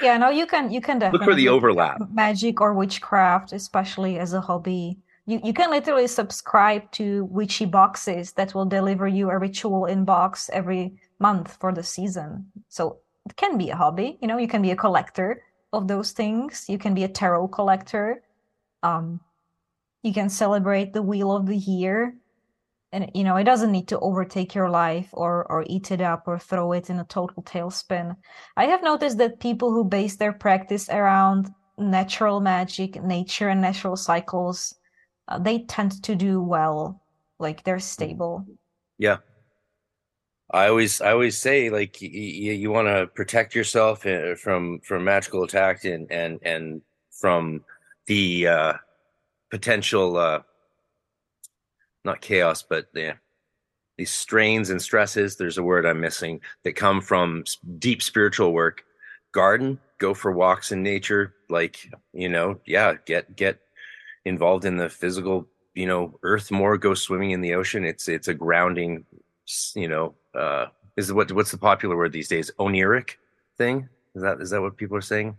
Yeah, 0.02 0.18
no, 0.18 0.30
you 0.30 0.48
can 0.48 0.72
you 0.72 0.80
can 0.80 0.98
definitely 0.98 1.26
look 1.26 1.34
for 1.34 1.36
the 1.36 1.50
overlap. 1.50 2.00
Magic 2.14 2.62
or 2.62 2.74
witchcraft, 2.74 3.52
especially 3.52 4.18
as 4.18 4.32
a 4.32 4.40
hobby. 4.40 4.98
You 5.26 5.42
you 5.44 5.54
can 5.54 5.70
literally 5.70 6.08
subscribe 6.08 6.90
to 6.92 7.26
witchy 7.26 7.66
boxes 7.66 8.32
that 8.34 8.56
will 8.56 8.66
deliver 8.66 9.10
you 9.10 9.30
a 9.30 9.38
ritual 9.38 9.88
inbox 9.92 10.50
every 10.52 10.94
month 11.22 11.58
for 11.60 11.72
the 11.74 11.84
season. 11.84 12.52
So 12.68 12.98
it 13.26 13.36
can 13.36 13.58
be 13.58 13.70
a 13.70 13.76
hobby. 13.76 14.18
You 14.22 14.28
know, 14.28 14.38
you 14.38 14.48
can 14.48 14.62
be 14.62 14.72
a 14.72 14.76
collector 14.76 15.44
of 15.72 15.88
those 15.88 16.12
things. 16.12 16.66
You 16.68 16.78
can 16.78 16.94
be 16.94 17.04
a 17.04 17.08
tarot 17.08 17.50
collector. 17.50 18.24
Um, 18.84 19.22
you 20.04 20.14
can 20.14 20.30
celebrate 20.30 20.94
the 20.94 21.04
wheel 21.04 21.32
of 21.32 21.46
the 21.46 21.58
year 21.58 22.16
and 22.92 23.10
you 23.14 23.24
know 23.24 23.36
it 23.36 23.44
doesn't 23.44 23.72
need 23.72 23.88
to 23.88 24.00
overtake 24.00 24.54
your 24.54 24.70
life 24.70 25.10
or 25.14 25.50
or 25.52 25.66
eat 25.68 25.92
it 25.92 26.02
up 26.02 26.28
or 26.28 26.38
throw 26.38 26.72
it 26.74 26.90
in 26.90 27.00
a 27.00 27.06
total 27.06 27.44
tailspin 27.44 28.16
i 28.58 28.66
have 28.66 28.84
noticed 28.84 29.18
that 29.18 29.40
people 29.40 29.72
who 29.72 29.84
base 29.84 30.16
their 30.18 30.34
practice 30.34 30.90
around 30.90 31.50
natural 31.78 32.40
magic 32.40 33.02
nature 33.04 33.50
and 33.50 33.62
natural 33.62 33.96
cycles 33.96 34.76
uh, 35.28 35.40
they 35.40 35.60
tend 35.60 36.04
to 36.04 36.16
do 36.16 36.42
well 36.42 37.02
like 37.40 37.64
they're 37.64 37.80
stable 37.80 38.46
yeah 38.98 39.18
i 40.54 40.68
always 40.68 41.02
i 41.02 41.12
always 41.12 41.38
say 41.38 41.70
like 41.70 41.98
y- 42.02 42.10
y- 42.12 42.52
you 42.62 42.72
want 42.72 42.88
to 42.88 43.08
protect 43.16 43.56
yourself 43.56 44.06
uh, 44.06 44.36
from 44.36 44.80
from 44.82 45.04
magical 45.04 45.44
attack 45.44 45.86
and 45.86 46.12
and 46.12 46.40
and 46.44 46.82
from 47.12 47.64
the 48.08 48.48
uh 48.48 48.74
potential 49.50 50.18
uh 50.18 50.42
not 52.04 52.22
chaos, 52.22 52.64
but 52.64 52.88
yeah, 52.94 53.14
these 53.98 54.12
strains 54.12 54.70
and 54.70 54.82
stresses. 54.82 55.36
There's 55.36 55.58
a 55.58 55.64
word 55.64 55.86
I'm 55.86 56.00
missing 56.00 56.42
that 56.64 56.76
come 56.76 57.02
from 57.02 57.44
deep 57.78 58.02
spiritual 58.02 58.54
work. 58.54 58.84
Garden, 59.34 59.80
go 60.00 60.14
for 60.14 60.32
walks 60.32 60.72
in 60.72 60.84
nature. 60.84 61.36
Like 61.50 61.90
you 62.14 62.30
know, 62.30 62.60
yeah, 62.66 62.96
get 63.06 63.36
get 63.36 63.60
involved 64.26 64.66
in 64.66 64.78
the 64.78 64.90
physical, 64.90 65.48
you 65.74 65.86
know, 65.86 66.20
earth 66.24 66.52
more. 66.52 66.78
Go 66.78 66.94
swimming 66.94 67.32
in 67.32 67.42
the 67.42 67.54
ocean. 67.54 67.86
It's 67.86 68.08
it's 68.08 68.28
a 68.28 68.34
grounding, 68.34 69.06
you 69.76 69.88
know. 69.88 70.16
uh 70.36 70.68
Is 70.98 71.12
what 71.14 71.32
what's 71.32 71.52
the 71.52 71.58
popular 71.58 71.96
word 71.96 72.12
these 72.12 72.28
days? 72.28 72.52
Oniric 72.60 73.16
thing. 73.58 73.88
Is 74.16 74.22
that 74.22 74.42
is 74.42 74.50
that 74.50 74.62
what 74.62 74.78
people 74.78 74.98
are 74.98 75.02
saying? 75.02 75.38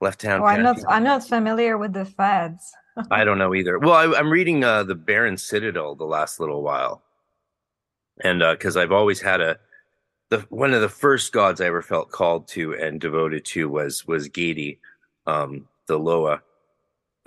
Left 0.00 0.22
hand. 0.22 0.42
Oh, 0.42 0.46
I'm 0.46 0.62
not. 0.62 0.78
I'm 0.88 1.04
not 1.04 1.26
familiar 1.26 1.78
with 1.78 1.92
the 1.92 2.04
fads. 2.04 2.72
I 3.10 3.24
don't 3.24 3.38
know 3.38 3.54
either. 3.54 3.78
Well, 3.78 3.94
I, 3.94 4.18
am 4.18 4.30
reading 4.30 4.64
uh, 4.64 4.84
the 4.84 4.94
Baron 4.94 5.36
Citadel 5.36 5.94
the 5.94 6.04
last 6.04 6.40
little 6.40 6.62
while, 6.62 7.02
and 8.22 8.42
uh 8.42 8.52
because 8.54 8.76
uh, 8.76 8.80
I've 8.80 8.92
always 8.92 9.20
had 9.20 9.40
a 9.40 9.58
the 10.32 10.40
one 10.48 10.74
of 10.74 10.80
the 10.80 10.88
first 10.88 11.32
gods 11.32 11.60
I 11.60 11.66
ever 11.66 11.82
felt 11.82 12.10
called 12.10 12.48
to 12.48 12.74
and 12.74 13.00
devoted 13.00 13.44
to 13.46 13.68
was 13.68 14.06
was 14.06 14.28
Gede, 14.28 14.78
um, 15.26 15.68
the 15.86 15.98
Loa, 15.98 16.42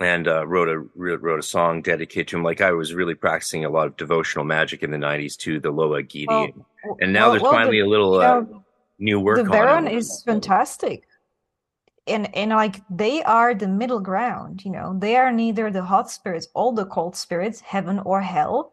and 0.00 0.28
uh, 0.28 0.46
wrote 0.46 0.68
a 0.68 0.78
wrote 0.94 1.38
a 1.38 1.42
song 1.42 1.80
dedicated 1.82 2.28
to 2.28 2.36
him. 2.36 2.42
Like 2.42 2.60
I 2.60 2.72
was 2.72 2.94
really 2.94 3.14
practicing 3.14 3.64
a 3.64 3.70
lot 3.70 3.86
of 3.86 3.96
devotional 3.96 4.44
magic 4.44 4.82
in 4.82 4.90
the 4.90 4.98
'90s 4.98 5.36
to 5.38 5.58
the 5.58 5.70
Loa 5.70 6.02
Gede, 6.02 6.26
well, 6.28 6.48
and 7.00 7.12
now 7.12 7.22
well, 7.22 7.30
there's 7.30 7.42
well, 7.42 7.52
finally 7.52 7.80
the, 7.80 7.86
a 7.86 7.88
little 7.88 8.14
uh, 8.14 8.40
know, 8.40 8.64
new 8.98 9.20
work. 9.20 9.38
On 9.38 9.44
the 9.44 9.50
Baron 9.50 9.86
is 9.88 10.22
fantastic. 10.24 11.06
And 12.06 12.34
and 12.36 12.50
like 12.50 12.82
they 12.90 13.22
are 13.24 13.54
the 13.54 13.68
middle 13.68 14.00
ground 14.00 14.64
you 14.64 14.70
know. 14.70 14.96
They 14.98 15.16
are 15.16 15.32
neither 15.32 15.70
the 15.70 15.82
hot 15.82 16.10
spirits 16.10 16.48
or 16.54 16.72
the 16.72 16.86
cold 16.86 17.16
spirits 17.16 17.60
heaven 17.60 17.98
or 18.00 18.20
hell. 18.20 18.72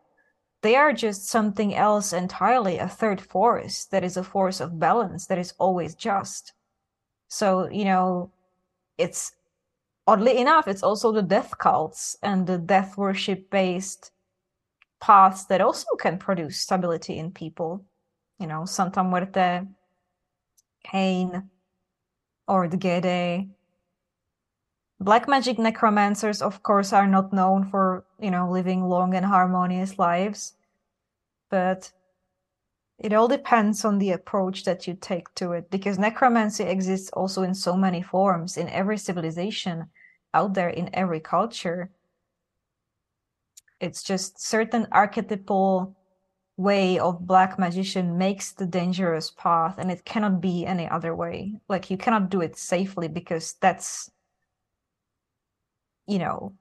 They 0.61 0.75
are 0.75 0.93
just 0.93 1.27
something 1.27 1.75
else 1.75 2.13
entirely 2.13 2.77
a 2.77 2.87
third 2.87 3.19
force 3.19 3.85
that 3.85 4.03
is 4.03 4.17
a 4.17 4.23
force 4.23 4.61
of 4.61 4.79
balance 4.79 5.25
that 5.27 5.37
is 5.37 5.53
always 5.57 5.95
just. 5.95 6.53
So 7.29 7.69
you 7.69 7.85
know 7.85 8.31
it's 8.97 9.31
oddly 10.07 10.37
enough 10.37 10.67
it's 10.67 10.83
also 10.83 11.11
the 11.11 11.21
death 11.21 11.57
cults 11.57 12.17
and 12.21 12.47
the 12.47 12.57
death 12.57 12.97
worship 12.97 13.49
based 13.49 14.11
paths 15.01 15.45
that 15.45 15.61
also 15.61 15.87
can 15.99 16.17
produce 16.17 16.57
stability 16.59 17.17
in 17.17 17.31
people 17.31 17.83
you 18.39 18.47
know 18.47 18.65
santa 18.65 19.03
muerte 19.03 19.61
cain 20.83 21.49
or 22.47 22.67
the 22.67 22.77
Gede. 22.77 23.49
Black 24.99 25.27
magic 25.27 25.57
necromancers, 25.59 26.41
of 26.41 26.63
course, 26.63 26.93
are 26.93 27.07
not 27.07 27.33
known 27.33 27.65
for, 27.65 28.05
you 28.19 28.31
know, 28.31 28.49
living 28.49 28.83
long 28.87 29.15
and 29.15 29.25
harmonious 29.25 29.97
lives, 29.97 30.53
but 31.49 31.91
it 33.03 33.11
all 33.11 33.27
depends 33.27 33.83
on 33.83 33.99
the 33.99 34.11
approach 34.11 34.63
that 34.63 34.87
you 34.87 34.97
take 34.99 35.33
to 35.35 35.51
it 35.51 35.69
because 35.69 35.99
necromancy 35.99 36.63
exists 36.63 37.09
also 37.11 37.43
in 37.43 37.53
so 37.53 37.75
many 37.75 38.01
forms 38.01 38.55
in 38.55 38.69
every 38.69 38.97
civilization 38.97 39.87
out 40.33 40.53
there 40.53 40.69
in 40.69 40.89
every 40.93 41.19
culture. 41.19 41.91
It's 43.81 44.03
just 44.03 44.41
certain 44.41 44.87
archetypal 44.93 45.97
way 46.55 46.97
of 46.97 47.27
black 47.27 47.59
magician 47.59 48.17
makes 48.17 48.53
the 48.53 48.65
dangerous 48.65 49.31
path 49.31 49.75
and 49.79 49.91
it 49.91 50.05
cannot 50.05 50.39
be 50.39 50.65
any 50.65 50.87
other 50.87 51.15
way 51.15 51.55
like 51.67 51.89
you 51.89 51.97
cannot 51.97 52.29
do 52.29 52.41
it 52.41 52.55
safely 52.55 53.07
because 53.07 53.55
that's 53.59 54.11
you 56.05 56.19
know 56.19 56.53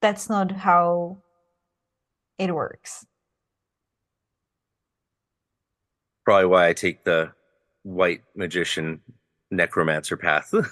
that's 0.00 0.28
not 0.28 0.50
how 0.50 1.16
it 2.36 2.52
works 2.52 3.06
probably 6.24 6.46
why 6.46 6.68
i 6.68 6.72
take 6.72 7.04
the 7.04 7.30
white 7.82 8.22
magician 8.34 9.00
necromancer 9.50 10.16
path 10.16 10.52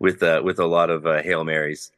with 0.00 0.22
uh 0.22 0.40
with 0.44 0.58
a 0.58 0.66
lot 0.66 0.90
of 0.90 1.06
uh, 1.06 1.22
hail 1.22 1.44
marys 1.44 1.92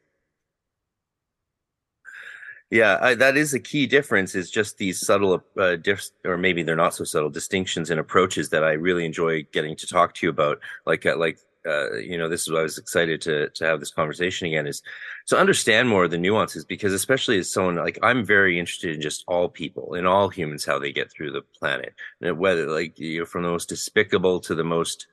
yeah, 2.74 2.98
I, 3.00 3.14
that 3.14 3.36
is 3.36 3.54
a 3.54 3.60
key 3.60 3.86
difference. 3.86 4.34
Is 4.34 4.50
just 4.50 4.78
these 4.78 4.98
subtle, 4.98 5.44
uh, 5.56 5.76
diff- 5.76 6.10
or 6.24 6.36
maybe 6.36 6.64
they're 6.64 6.74
not 6.74 6.92
so 6.92 7.04
subtle 7.04 7.30
distinctions 7.30 7.88
and 7.88 8.00
approaches 8.00 8.48
that 8.48 8.64
I 8.64 8.72
really 8.72 9.04
enjoy 9.04 9.44
getting 9.52 9.76
to 9.76 9.86
talk 9.86 10.12
to 10.14 10.26
you 10.26 10.30
about. 10.30 10.58
Like, 10.84 11.06
uh, 11.06 11.16
like 11.16 11.38
uh, 11.66 11.94
you 11.94 12.18
know, 12.18 12.28
this 12.28 12.42
is 12.42 12.52
why 12.52 12.60
I 12.60 12.62
was 12.62 12.78
excited 12.78 13.20
to 13.22 13.48
to 13.50 13.64
have 13.64 13.80
this 13.80 13.90
conversation 13.90 14.46
again 14.46 14.66
is 14.66 14.82
to 15.26 15.38
understand 15.38 15.88
more 15.88 16.04
of 16.04 16.10
the 16.10 16.18
nuances 16.18 16.64
because 16.64 16.92
especially 16.92 17.38
as 17.38 17.50
someone 17.50 17.76
like 17.76 17.98
I'm 18.02 18.24
very 18.24 18.58
interested 18.58 18.94
in 18.94 19.00
just 19.00 19.24
all 19.26 19.48
people 19.48 19.94
in 19.94 20.06
all 20.06 20.28
humans 20.28 20.64
how 20.64 20.78
they 20.78 20.92
get 20.92 21.10
through 21.10 21.32
the 21.32 21.42
planet. 21.58 21.94
And 22.20 22.38
whether 22.38 22.66
like 22.66 22.98
you 22.98 23.20
know 23.20 23.26
from 23.26 23.42
the 23.42 23.50
most 23.50 23.68
despicable 23.68 24.40
to 24.40 24.54
the 24.54 24.64
most 24.64 25.06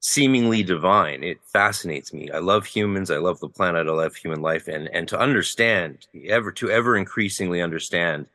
seemingly 0.00 0.62
divine 0.62 1.24
it 1.24 1.38
fascinates 1.44 2.12
me. 2.12 2.30
I 2.30 2.38
love 2.38 2.66
humans. 2.66 3.10
I 3.10 3.18
love 3.18 3.40
the 3.40 3.48
planet. 3.48 3.88
I 3.88 3.92
love 3.92 4.14
human 4.14 4.42
life. 4.42 4.68
And 4.68 4.88
and 4.92 5.08
to 5.08 5.18
understand 5.18 6.06
ever 6.26 6.52
to 6.52 6.70
ever 6.70 6.96
increasingly 6.96 7.62
understand 7.62 8.26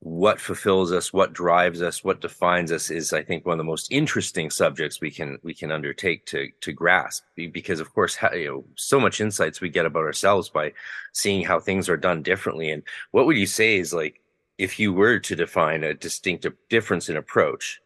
what 0.00 0.40
fulfills 0.40 0.92
us 0.92 1.12
what 1.12 1.32
drives 1.32 1.82
us 1.82 2.04
what 2.04 2.20
defines 2.20 2.70
us 2.70 2.88
is 2.88 3.12
i 3.12 3.20
think 3.20 3.44
one 3.44 3.54
of 3.54 3.58
the 3.58 3.64
most 3.64 3.90
interesting 3.90 4.48
subjects 4.48 5.00
we 5.00 5.10
can 5.10 5.38
we 5.42 5.52
can 5.52 5.72
undertake 5.72 6.24
to 6.24 6.48
to 6.60 6.72
grasp. 6.72 7.24
Because 7.34 7.80
of 7.80 7.92
course 7.92 8.16
you 8.32 8.46
know 8.46 8.64
so 8.76 9.00
much 9.00 9.20
insights 9.20 9.60
we 9.60 9.68
get 9.68 9.86
about 9.86 10.04
ourselves 10.04 10.48
by 10.48 10.72
seeing 11.12 11.44
how 11.44 11.58
things 11.58 11.88
are 11.88 11.96
done 11.96 12.22
differently. 12.22 12.70
And 12.70 12.84
what 13.10 13.26
would 13.26 13.36
you 13.36 13.46
say 13.46 13.78
is 13.78 13.92
like 13.92 14.20
if 14.56 14.78
you 14.78 14.92
were 14.92 15.18
to 15.18 15.34
define 15.34 15.82
a 15.82 15.94
distinctive 15.94 16.54
difference 16.68 17.08
in 17.08 17.16
approach 17.16 17.80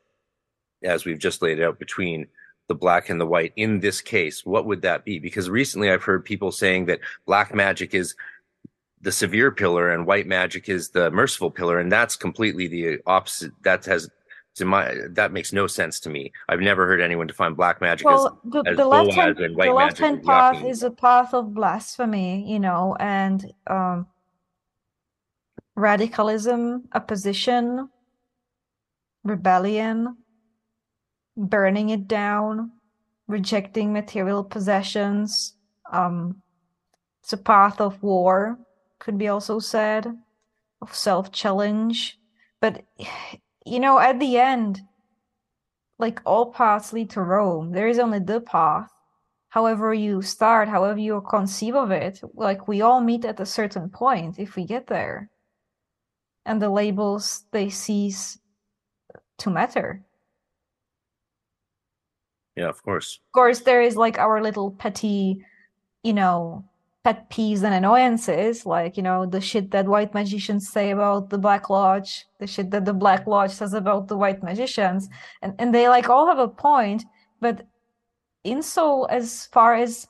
as 0.84 1.06
we've 1.06 1.18
just 1.18 1.40
laid 1.40 1.62
out 1.62 1.78
between 1.78 2.26
the 2.68 2.74
black 2.74 3.08
and 3.08 3.20
the 3.20 3.26
white 3.26 3.52
in 3.56 3.80
this 3.80 4.00
case 4.02 4.44
what 4.44 4.66
would 4.66 4.82
that 4.82 5.04
be? 5.06 5.18
Because 5.18 5.48
recently 5.48 5.90
i've 5.90 6.04
heard 6.04 6.26
people 6.26 6.52
saying 6.52 6.84
that 6.86 7.00
black 7.24 7.54
magic 7.54 7.94
is 7.94 8.14
the 9.02 9.12
severe 9.12 9.50
pillar 9.50 9.90
and 9.90 10.06
white 10.06 10.26
magic 10.26 10.68
is 10.68 10.90
the 10.90 11.10
merciful 11.10 11.50
pillar. 11.50 11.78
And 11.80 11.90
that's 11.90 12.16
completely 12.16 12.68
the 12.68 12.98
opposite. 13.06 13.52
That 13.62 13.84
has 13.86 14.08
to 14.54 14.64
my 14.64 14.94
that 15.10 15.32
makes 15.32 15.52
no 15.52 15.66
sense 15.66 15.98
to 16.00 16.10
me. 16.10 16.32
I've 16.48 16.60
never 16.60 16.86
heard 16.86 17.00
anyone 17.00 17.26
define 17.26 17.54
black 17.54 17.80
magic 17.80 18.06
well 18.06 18.40
as, 18.44 18.52
the, 18.52 18.70
as 18.70 18.76
the 18.76 18.86
left 18.86 19.12
hand 19.12 19.38
and 19.38 19.54
the 19.54 19.58
white 19.58 19.74
left 19.74 20.00
magic 20.00 20.04
hand 20.04 20.20
is 20.20 20.26
path 20.26 20.64
is 20.64 20.82
a 20.82 20.90
path 20.90 21.34
of 21.34 21.54
blasphemy 21.54 22.50
you 22.50 22.60
know 22.60 22.96
and 23.00 23.50
um 23.68 24.06
radicalism 25.74 26.86
opposition 26.92 27.88
rebellion 29.24 30.16
burning 31.36 31.88
it 31.88 32.06
down 32.06 32.70
rejecting 33.26 33.90
material 33.90 34.44
possessions 34.44 35.54
um 35.90 36.42
it's 37.22 37.32
a 37.32 37.38
path 37.38 37.80
of 37.80 38.02
war 38.02 38.58
could 39.02 39.18
be 39.18 39.26
also 39.26 39.58
said 39.58 40.06
of 40.80 40.94
self-challenge. 40.94 42.18
But 42.60 42.84
you 43.66 43.80
know 43.80 43.98
at 43.98 44.20
the 44.20 44.38
end 44.38 44.80
like 45.98 46.20
all 46.24 46.52
paths 46.52 46.92
lead 46.92 47.10
to 47.10 47.20
rome. 47.20 47.72
There 47.72 47.88
is 47.88 47.98
only 47.98 48.20
the 48.20 48.40
path. 48.40 48.90
However 49.48 49.92
you 49.92 50.22
start 50.22 50.68
however 50.68 51.00
you 51.00 51.20
conceive 51.28 51.74
of 51.74 51.90
it 51.90 52.22
like 52.34 52.68
we 52.68 52.80
all 52.80 53.00
meet 53.00 53.24
at 53.24 53.40
a 53.40 53.46
certain 53.46 53.88
point 53.90 54.38
if 54.38 54.54
we 54.54 54.64
get 54.64 54.86
there. 54.86 55.28
And 56.46 56.62
the 56.62 56.70
labels 56.70 57.44
they 57.50 57.70
cease 57.70 58.38
to 59.38 59.50
matter. 59.50 60.02
Yeah 62.56 62.68
of 62.68 62.80
course. 62.82 63.18
Of 63.28 63.32
course 63.32 63.60
there 63.60 63.82
is 63.82 63.96
like 63.96 64.18
our 64.18 64.40
little 64.40 64.70
petty 64.70 65.44
you 66.04 66.12
know 66.12 66.64
pet 67.04 67.28
peeves 67.30 67.62
and 67.64 67.74
annoyances, 67.74 68.64
like, 68.66 68.96
you 68.96 69.02
know, 69.02 69.26
the 69.26 69.40
shit 69.40 69.70
that 69.72 69.86
white 69.86 70.14
magicians 70.14 70.68
say 70.68 70.90
about 70.90 71.30
the 71.30 71.38
Black 71.38 71.68
Lodge, 71.70 72.26
the 72.38 72.46
shit 72.46 72.70
that 72.70 72.84
the 72.84 72.94
Black 72.94 73.26
Lodge 73.26 73.50
says 73.52 73.74
about 73.74 74.08
the 74.08 74.16
white 74.16 74.42
magicians. 74.42 75.08
And 75.42 75.54
and 75.58 75.74
they 75.74 75.88
like 75.88 76.08
all 76.08 76.26
have 76.26 76.38
a 76.38 76.48
point, 76.48 77.04
but 77.40 77.66
in 78.44 78.62
so 78.62 79.04
as 79.04 79.46
far 79.46 79.74
as 79.74 80.06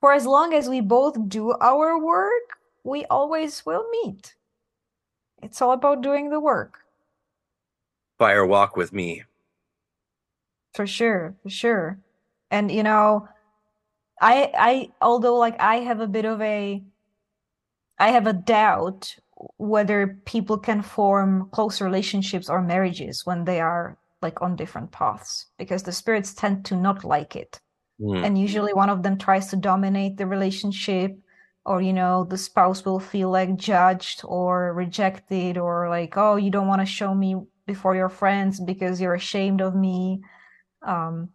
for 0.00 0.12
as 0.12 0.26
long 0.26 0.52
as 0.52 0.68
we 0.68 0.80
both 0.80 1.16
do 1.28 1.52
our 1.60 1.98
work, 1.98 2.58
we 2.84 3.04
always 3.06 3.64
will 3.64 3.88
meet. 3.90 4.34
It's 5.42 5.62
all 5.62 5.72
about 5.72 6.02
doing 6.02 6.30
the 6.30 6.40
work. 6.40 6.78
fire 8.18 8.46
walk 8.46 8.76
with 8.76 8.92
me 8.92 9.22
For 10.74 10.86
sure, 10.86 11.34
for 11.42 11.50
sure. 11.50 11.98
And 12.50 12.70
you 12.70 12.82
know, 12.82 13.28
I 14.22 14.52
I 14.56 14.90
although 15.02 15.36
like 15.36 15.60
I 15.60 15.76
have 15.80 16.00
a 16.00 16.06
bit 16.06 16.24
of 16.24 16.40
a 16.40 16.82
I 17.98 18.08
have 18.08 18.26
a 18.26 18.32
doubt 18.32 19.16
whether 19.58 20.20
people 20.24 20.56
can 20.56 20.82
form 20.82 21.48
close 21.52 21.80
relationships 21.80 22.48
or 22.48 22.62
marriages 22.62 23.26
when 23.26 23.44
they 23.44 23.60
are 23.60 23.98
like 24.22 24.40
on 24.40 24.54
different 24.54 24.92
paths 24.92 25.46
because 25.58 25.82
the 25.82 25.92
spirits 25.92 26.32
tend 26.32 26.64
to 26.66 26.76
not 26.76 27.04
like 27.04 27.34
it. 27.34 27.60
Hmm. 27.98 28.24
And 28.24 28.38
usually 28.38 28.72
one 28.72 28.88
of 28.88 29.02
them 29.02 29.18
tries 29.18 29.48
to 29.48 29.56
dominate 29.56 30.16
the 30.16 30.26
relationship 30.26 31.18
or 31.66 31.82
you 31.82 31.92
know 31.92 32.24
the 32.24 32.38
spouse 32.38 32.84
will 32.84 33.00
feel 33.00 33.30
like 33.30 33.56
judged 33.56 34.22
or 34.24 34.72
rejected 34.72 35.58
or 35.58 35.88
like 35.88 36.16
oh 36.16 36.36
you 36.36 36.50
don't 36.50 36.68
want 36.68 36.80
to 36.80 36.86
show 36.86 37.14
me 37.14 37.36
before 37.66 37.96
your 37.96 38.08
friends 38.08 38.60
because 38.60 39.00
you're 39.00 39.14
ashamed 39.14 39.60
of 39.60 39.74
me. 39.74 40.22
Um 40.86 41.30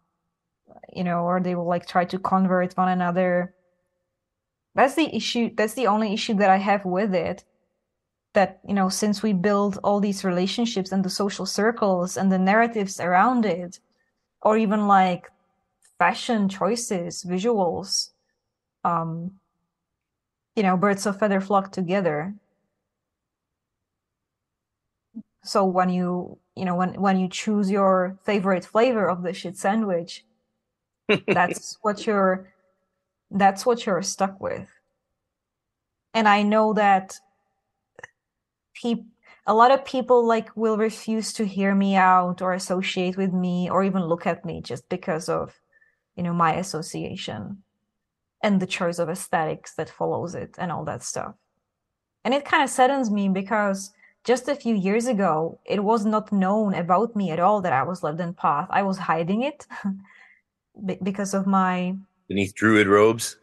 you 0.93 1.03
know, 1.03 1.21
or 1.23 1.39
they 1.39 1.55
will 1.55 1.67
like 1.67 1.87
try 1.87 2.05
to 2.05 2.19
convert 2.19 2.77
one 2.77 2.89
another. 2.89 3.53
That's 4.75 4.95
the 4.95 5.13
issue. 5.15 5.51
That's 5.55 5.73
the 5.73 5.87
only 5.87 6.13
issue 6.13 6.35
that 6.35 6.49
I 6.49 6.57
have 6.57 6.85
with 6.85 7.13
it. 7.15 7.43
That, 8.33 8.59
you 8.67 8.73
know, 8.73 8.89
since 8.89 9.23
we 9.23 9.33
build 9.33 9.79
all 9.83 9.99
these 9.99 10.23
relationships 10.23 10.91
and 10.91 11.03
the 11.03 11.09
social 11.09 11.45
circles 11.45 12.17
and 12.17 12.31
the 12.31 12.37
narratives 12.37 12.99
around 12.99 13.45
it, 13.45 13.79
or 14.41 14.57
even 14.57 14.87
like 14.87 15.31
fashion 15.97 16.47
choices, 16.49 17.23
visuals, 17.23 18.11
um, 18.83 19.39
you 20.55 20.63
know, 20.63 20.77
birds 20.77 21.05
of 21.05 21.19
feather 21.19 21.41
flock 21.41 21.71
together. 21.71 22.35
So 25.43 25.65
when 25.65 25.89
you, 25.89 26.39
you 26.55 26.65
know, 26.65 26.75
when 26.75 26.99
when 27.01 27.17
you 27.19 27.29
choose 27.29 27.71
your 27.71 28.19
favorite 28.23 28.65
flavor 28.65 29.09
of 29.09 29.23
the 29.23 29.33
shit 29.33 29.57
sandwich, 29.57 30.25
that's 31.27 31.77
what 31.81 32.05
you're 32.05 32.51
that's 33.31 33.65
what 33.65 33.85
you're 33.85 34.01
stuck 34.01 34.39
with. 34.39 34.67
And 36.13 36.27
i 36.27 36.43
know 36.43 36.73
that 36.73 37.19
pe- 38.81 39.03
a 39.45 39.53
lot 39.53 39.71
of 39.71 39.85
people 39.85 40.25
like 40.25 40.55
will 40.55 40.77
refuse 40.77 41.33
to 41.33 41.45
hear 41.45 41.73
me 41.75 41.95
out 41.95 42.41
or 42.41 42.53
associate 42.53 43.17
with 43.17 43.33
me 43.33 43.69
or 43.69 43.83
even 43.83 44.03
look 44.03 44.25
at 44.27 44.45
me 44.45 44.61
just 44.61 44.87
because 44.89 45.29
of 45.29 45.59
you 46.15 46.23
know 46.23 46.33
my 46.33 46.55
association 46.55 47.63
and 48.43 48.61
the 48.61 48.67
choice 48.67 48.99
of 48.99 49.09
aesthetics 49.09 49.73
that 49.75 49.89
follows 49.89 50.35
it 50.35 50.55
and 50.59 50.71
all 50.71 50.85
that 50.85 51.03
stuff. 51.03 51.33
And 52.23 52.33
it 52.33 52.45
kind 52.45 52.63
of 52.63 52.69
saddens 52.69 53.09
me 53.09 53.29
because 53.29 53.91
just 54.23 54.47
a 54.47 54.55
few 54.55 54.75
years 54.75 55.07
ago 55.07 55.59
it 55.65 55.83
was 55.83 56.05
not 56.05 56.31
known 56.31 56.73
about 56.73 57.15
me 57.15 57.31
at 57.31 57.39
all 57.39 57.61
that 57.61 57.73
i 57.73 57.83
was 57.83 58.03
left 58.03 58.19
in 58.19 58.33
path. 58.33 58.67
I 58.69 58.83
was 58.83 58.97
hiding 58.97 59.43
it 59.43 59.65
because 61.03 61.33
of 61.33 61.47
my 61.47 61.95
beneath 62.27 62.53
druid 62.55 62.87
robes? 62.87 63.37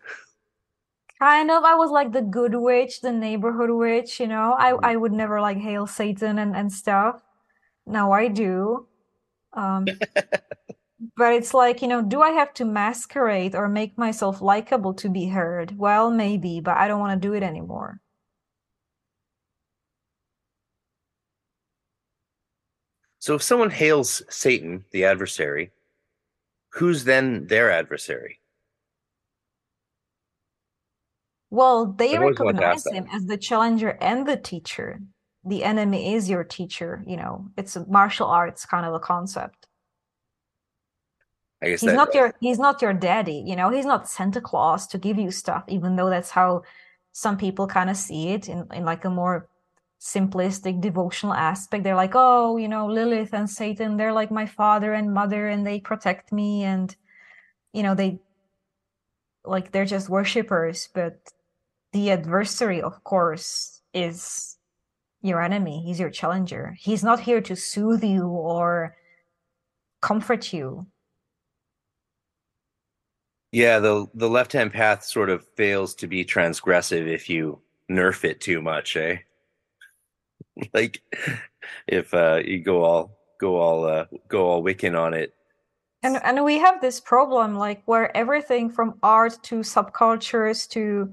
Kind 1.20 1.50
of 1.50 1.64
i 1.64 1.74
was 1.74 1.90
like 1.90 2.12
the 2.12 2.22
good 2.22 2.54
witch 2.54 3.00
the 3.00 3.12
neighborhood 3.12 3.70
witch 3.70 4.20
you 4.20 4.26
know? 4.26 4.54
I 4.58 4.70
i 4.82 4.96
would 4.96 5.12
never 5.12 5.40
like 5.40 5.58
hail 5.58 5.86
satan 5.86 6.38
and 6.38 6.54
and 6.56 6.72
stuff. 6.72 7.22
Now 7.86 8.12
i 8.12 8.28
do. 8.28 8.86
Um 9.52 9.86
but 11.16 11.32
it's 11.32 11.54
like 11.54 11.82
you 11.82 11.88
know 11.88 12.02
do 12.02 12.20
i 12.22 12.30
have 12.30 12.52
to 12.54 12.64
masquerade 12.64 13.54
or 13.54 13.68
make 13.68 13.96
myself 13.98 14.40
likable 14.40 14.94
to 14.94 15.08
be 15.08 15.26
heard? 15.28 15.78
Well 15.78 16.10
maybe 16.10 16.60
but 16.60 16.76
i 16.76 16.88
don't 16.88 17.00
want 17.00 17.20
to 17.20 17.28
do 17.28 17.34
it 17.34 17.42
anymore. 17.42 18.00
So 23.18 23.34
if 23.34 23.42
someone 23.42 23.70
hails 23.70 24.22
satan 24.28 24.84
the 24.90 25.04
adversary 25.04 25.70
who's 26.74 27.04
then 27.04 27.46
their 27.46 27.70
adversary? 27.70 28.40
Well 31.50 31.86
they 31.86 32.14
I've 32.14 32.22
always 32.22 32.38
wanted 32.38 32.60
to 32.60 32.66
ask 32.66 32.86
recognize 32.86 33.12
him 33.12 33.16
as 33.16 33.26
the 33.26 33.36
challenger 33.36 33.90
and 34.00 34.26
the 34.26 34.36
teacher. 34.36 35.00
The 35.44 35.62
enemy 35.62 36.14
is 36.14 36.28
your 36.28 36.44
teacher 36.44 37.04
you 37.06 37.16
know. 37.16 37.48
It's 37.56 37.76
a 37.76 37.86
martial 37.86 38.26
arts 38.26 38.66
kind 38.66 38.86
of 38.86 38.94
a 38.94 39.00
concept. 39.00 39.68
I 41.62 41.70
guess 41.70 41.80
he's 41.80 41.90
that, 41.90 41.96
not 41.96 42.14
your 42.14 42.34
he's 42.40 42.58
not 42.58 42.82
your 42.82 42.92
daddy 42.92 43.44
you 43.46 43.54
know. 43.54 43.70
He's 43.70 43.86
not 43.86 44.08
santa 44.08 44.40
claus 44.40 44.86
to 44.88 44.98
give 44.98 45.18
you 45.18 45.30
stuff 45.30 45.64
even 45.68 45.96
though 45.96 46.10
that's 46.10 46.30
how 46.30 46.62
some 47.12 47.36
people 47.36 47.68
kind 47.68 47.88
of 47.88 47.96
see 47.96 48.30
it 48.30 48.48
in, 48.48 48.66
in 48.74 48.84
like 48.84 49.04
a 49.04 49.10
more 49.10 49.48
simplistic 50.00 50.80
devotional 50.80 51.34
aspect. 51.34 51.84
They're 51.84 51.94
like 51.94 52.12
oh 52.14 52.56
you 52.56 52.68
know 52.68 52.86
lilith 52.86 53.32
and 53.32 53.48
satan 53.48 53.96
they're 53.96 54.12
like 54.12 54.30
my 54.30 54.46
father 54.46 54.92
and 54.92 55.14
mother 55.14 55.48
and 55.48 55.66
they 55.66 55.80
protect 55.80 56.32
me 56.32 56.62
and 56.64 56.94
you 57.72 57.82
know 57.82 57.94
they 57.94 58.20
like 59.44 59.72
they're 59.72 59.84
just 59.84 60.08
worshippers 60.08 60.88
but 60.94 61.18
the 61.92 62.10
adversary 62.10 62.82
of 62.82 63.02
course 63.04 63.80
is 63.94 64.58
your 65.24 65.40
enemy. 65.42 65.82
He's 65.84 65.98
your 65.98 66.10
challenger. 66.10 66.76
He's 66.78 67.02
not 67.02 67.18
here 67.18 67.40
to 67.40 67.56
soothe 67.56 68.04
you 68.04 68.26
or 68.26 68.94
comfort 70.02 70.52
you. 70.52 70.86
Yeah, 73.50 73.78
the 73.78 74.06
the 74.14 74.28
left 74.28 74.52
hand 74.52 74.72
path 74.72 75.04
sort 75.04 75.30
of 75.30 75.46
fails 75.56 75.94
to 75.96 76.06
be 76.06 76.24
transgressive 76.24 77.06
if 77.08 77.30
you 77.30 77.60
nerf 77.90 78.24
it 78.24 78.40
too 78.40 78.60
much, 78.60 78.96
eh? 78.96 79.18
like 80.74 81.02
if 81.86 82.12
uh 82.14 82.40
you 82.44 82.60
go 82.60 82.84
all 82.84 83.10
go 83.40 83.56
all 83.56 83.84
uh 83.84 84.06
go 84.28 84.46
all 84.46 84.62
Wiccan 84.62 84.98
on 84.98 85.14
it. 85.14 85.34
And 86.02 86.20
and 86.22 86.44
we 86.44 86.58
have 86.58 86.80
this 86.80 87.00
problem 87.00 87.56
like 87.56 87.82
where 87.86 88.14
everything 88.16 88.70
from 88.70 88.98
art 89.02 89.38
to 89.44 89.56
subcultures 89.60 90.68
to 90.70 91.10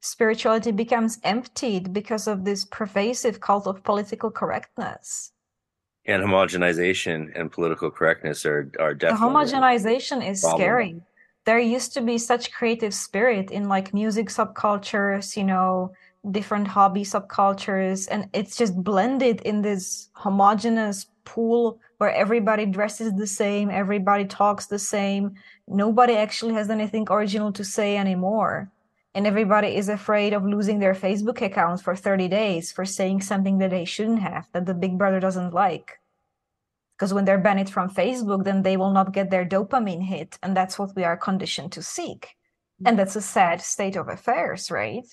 spirituality 0.00 0.70
becomes 0.70 1.18
emptied 1.24 1.92
because 1.92 2.26
of 2.26 2.44
this 2.44 2.64
pervasive 2.66 3.40
cult 3.40 3.66
of 3.66 3.82
political 3.82 4.30
correctness. 4.30 5.32
And 6.06 6.22
homogenization 6.22 7.32
and 7.34 7.50
political 7.50 7.90
correctness 7.90 8.44
are 8.44 8.70
are 8.78 8.94
definitely 8.94 9.28
the 9.28 9.34
homogenization 9.34 10.28
is 10.28 10.42
scary. 10.42 11.00
There 11.46 11.58
used 11.58 11.92
to 11.94 12.00
be 12.00 12.16
such 12.18 12.52
creative 12.52 12.94
spirit 12.94 13.50
in 13.50 13.68
like 13.68 13.92
music 13.92 14.28
subcultures, 14.28 15.36
you 15.36 15.44
know, 15.44 15.92
different 16.30 16.68
hobby 16.68 17.02
subcultures, 17.02 18.08
and 18.10 18.28
it's 18.32 18.56
just 18.56 18.74
blended 18.82 19.40
in 19.42 19.62
this 19.62 20.10
homogenous 20.14 21.06
pool 21.24 21.80
where 21.98 22.12
everybody 22.12 22.66
dresses 22.66 23.14
the 23.14 23.26
same, 23.26 23.70
everybody 23.70 24.24
talks 24.24 24.66
the 24.66 24.78
same, 24.78 25.34
nobody 25.68 26.14
actually 26.14 26.54
has 26.54 26.70
anything 26.70 27.06
original 27.10 27.52
to 27.52 27.64
say 27.64 27.96
anymore 27.96 28.70
and 29.14 29.26
everybody 29.26 29.76
is 29.76 29.88
afraid 29.88 30.32
of 30.32 30.44
losing 30.44 30.80
their 30.80 30.94
Facebook 30.94 31.40
accounts 31.40 31.82
for 31.82 31.94
30 31.94 32.26
days 32.28 32.72
for 32.72 32.84
saying 32.84 33.22
something 33.22 33.58
that 33.58 33.70
they 33.70 33.84
shouldn't 33.84 34.20
have, 34.20 34.48
that 34.52 34.66
the 34.66 34.74
big 34.74 34.98
brother 34.98 35.20
doesn't 35.20 35.54
like. 35.54 36.00
Because 36.96 37.14
when 37.14 37.24
they're 37.24 37.38
banned 37.38 37.70
from 37.70 37.90
Facebook, 37.90 38.44
then 38.44 38.62
they 38.62 38.76
will 38.76 38.90
not 38.90 39.12
get 39.12 39.30
their 39.30 39.44
dopamine 39.44 40.02
hit. 40.02 40.36
And 40.42 40.56
that's 40.56 40.78
what 40.78 40.96
we 40.96 41.04
are 41.04 41.16
conditioned 41.16 41.72
to 41.72 41.82
seek. 41.82 42.36
And 42.84 42.94
mm. 42.94 42.98
that's 42.98 43.16
a 43.16 43.20
sad 43.20 43.60
state 43.60 43.96
of 43.96 44.08
affairs, 44.08 44.70
right? 44.70 45.06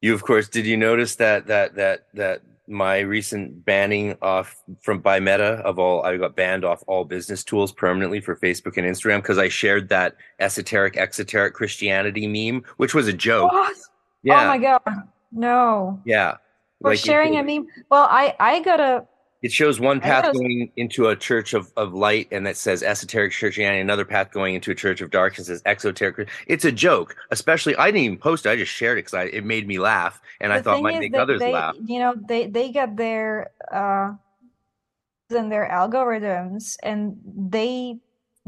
You, 0.00 0.14
of 0.14 0.22
course, 0.22 0.48
did 0.48 0.66
you 0.66 0.76
notice 0.76 1.16
that 1.16 1.46
that 1.48 1.74
that 1.74 2.06
that 2.14 2.42
my 2.70 3.00
recent 3.00 3.64
banning 3.64 4.16
off 4.22 4.62
from 4.80 5.00
by 5.00 5.18
Meta 5.18 5.60
of 5.64 5.78
all 5.78 6.04
I 6.04 6.16
got 6.16 6.36
banned 6.36 6.64
off 6.64 6.84
all 6.86 7.04
business 7.04 7.42
tools 7.42 7.72
permanently 7.72 8.20
for 8.20 8.36
Facebook 8.36 8.76
and 8.76 8.86
Instagram 8.86 9.18
because 9.18 9.38
I 9.38 9.48
shared 9.48 9.88
that 9.88 10.16
esoteric 10.38 10.96
exoteric 10.96 11.52
Christianity 11.52 12.26
meme, 12.26 12.62
which 12.76 12.94
was 12.94 13.08
a 13.08 13.12
joke. 13.12 13.52
What? 13.52 13.76
Yeah. 14.22 14.44
Oh 14.44 14.46
my 14.46 14.58
god. 14.58 14.82
No. 15.32 16.00
Yeah. 16.04 16.36
For 16.80 16.90
like 16.90 16.98
sharing 16.98 17.36
a 17.36 17.42
meme. 17.42 17.66
Well, 17.90 18.06
I 18.08 18.34
I 18.38 18.60
got 18.60 18.80
a 18.80 19.04
it 19.42 19.52
shows 19.52 19.80
one 19.80 20.00
path 20.00 20.32
going 20.34 20.70
into 20.76 21.08
a 21.08 21.16
church 21.16 21.54
of, 21.54 21.72
of 21.76 21.94
light 21.94 22.28
and 22.30 22.46
that 22.46 22.56
says 22.56 22.82
esoteric 22.82 23.32
Christianity, 23.32 23.80
another 23.80 24.04
path 24.04 24.30
going 24.30 24.54
into 24.54 24.70
a 24.70 24.74
church 24.74 25.00
of 25.00 25.10
darkness 25.10 25.46
says 25.46 25.62
exoteric. 25.64 26.28
It's 26.46 26.64
a 26.64 26.72
joke, 26.72 27.16
especially 27.30 27.74
I 27.76 27.86
didn't 27.86 28.04
even 28.04 28.18
post 28.18 28.44
it. 28.44 28.50
I 28.50 28.56
just 28.56 28.72
shared 28.72 28.98
it 28.98 29.06
because 29.06 29.30
it 29.32 29.44
made 29.44 29.66
me 29.66 29.78
laugh 29.78 30.20
and 30.40 30.52
the 30.52 30.56
I 30.56 30.62
thought 30.62 30.82
might 30.82 30.98
make 30.98 31.14
others 31.14 31.40
they, 31.40 31.52
laugh. 31.52 31.74
You 31.82 32.00
know, 32.00 32.14
they, 32.28 32.46
they 32.48 32.70
get 32.70 32.96
their, 32.96 33.50
uh, 33.72 34.12
and 35.30 35.50
their 35.50 35.68
algorithms 35.70 36.76
and 36.82 37.16
they 37.24 37.98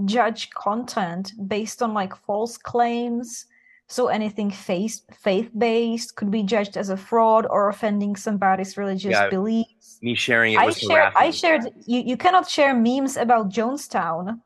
judge 0.04 0.50
content 0.50 1.32
based 1.48 1.82
on 1.82 1.94
like 1.94 2.14
false 2.16 2.58
claims 2.58 3.46
so 3.92 4.08
anything 4.08 4.50
faith 4.50 5.02
faith 5.12 5.50
based 5.56 6.16
could 6.16 6.30
be 6.30 6.42
judged 6.42 6.76
as 6.78 6.88
a 6.88 6.96
fraud 6.96 7.46
or 7.50 7.68
offending 7.68 8.16
somebody's 8.16 8.78
religious 8.78 9.12
yeah, 9.12 9.28
beliefs. 9.28 9.81
Me 10.02 10.14
sharing 10.14 10.54
it. 10.54 10.58
I 10.58 10.70
shared. 10.70 11.12
I 11.16 11.30
shared. 11.30 11.62
You 11.86 12.00
you 12.00 12.16
cannot 12.16 12.48
share 12.48 12.74
memes 12.74 13.16
about 13.16 13.48
Jonestown. 13.48 14.40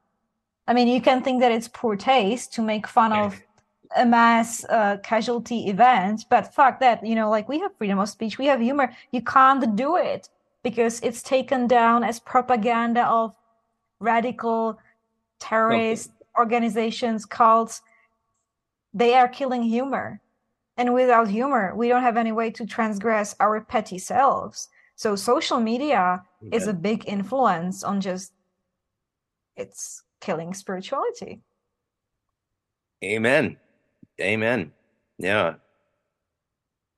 I 0.69 0.75
mean, 0.75 0.89
you 0.89 1.01
can 1.01 1.23
think 1.23 1.41
that 1.41 1.53
it's 1.53 1.69
poor 1.69 1.97
taste 1.97 2.53
to 2.55 2.63
make 2.63 2.87
fun 2.87 3.13
of 3.13 3.41
a 3.97 4.05
mass 4.05 4.65
uh, 4.69 4.99
casualty 5.03 5.69
event, 5.69 6.27
but 6.29 6.53
fuck 6.55 6.81
that. 6.81 7.07
You 7.07 7.15
know, 7.15 7.31
like 7.31 7.49
we 7.49 7.59
have 7.61 7.75
freedom 7.77 7.99
of 7.99 8.09
speech, 8.09 8.39
we 8.39 8.47
have 8.47 8.61
humor. 8.61 8.93
You 9.13 9.23
can't 9.23 9.75
do 9.77 9.97
it 9.97 10.29
because 10.63 11.01
it's 11.01 11.23
taken 11.23 11.67
down 11.67 12.05
as 12.05 12.21
propaganda 12.21 13.07
of 13.07 13.35
radical 14.01 14.79
terrorist 15.39 16.11
okay. 16.11 16.27
organizations, 16.39 17.25
cults 17.25 17.81
they 18.97 19.13
are 19.13 19.29
killing 19.29 19.63
humor. 19.63 20.21
And 20.79 20.95
without 20.95 21.29
humor, 21.29 21.75
we 21.77 21.89
don't 21.89 22.03
have 22.03 22.17
any 22.17 22.33
way 22.33 22.51
to 22.53 22.67
transgress 22.67 23.37
our 23.41 23.61
petty 23.61 23.99
selves. 23.99 24.69
So 24.97 25.15
social 25.15 25.61
media 25.61 26.25
yeah. 26.41 26.57
is 26.57 26.67
a 26.67 26.73
big 26.73 27.05
influence 27.07 27.85
on 27.85 28.01
just 28.01 28.33
it's 29.57 30.03
killing 30.21 30.55
spirituality. 30.55 31.43
Amen. 33.05 33.57
Amen. 34.21 34.73
Yeah. 35.19 35.55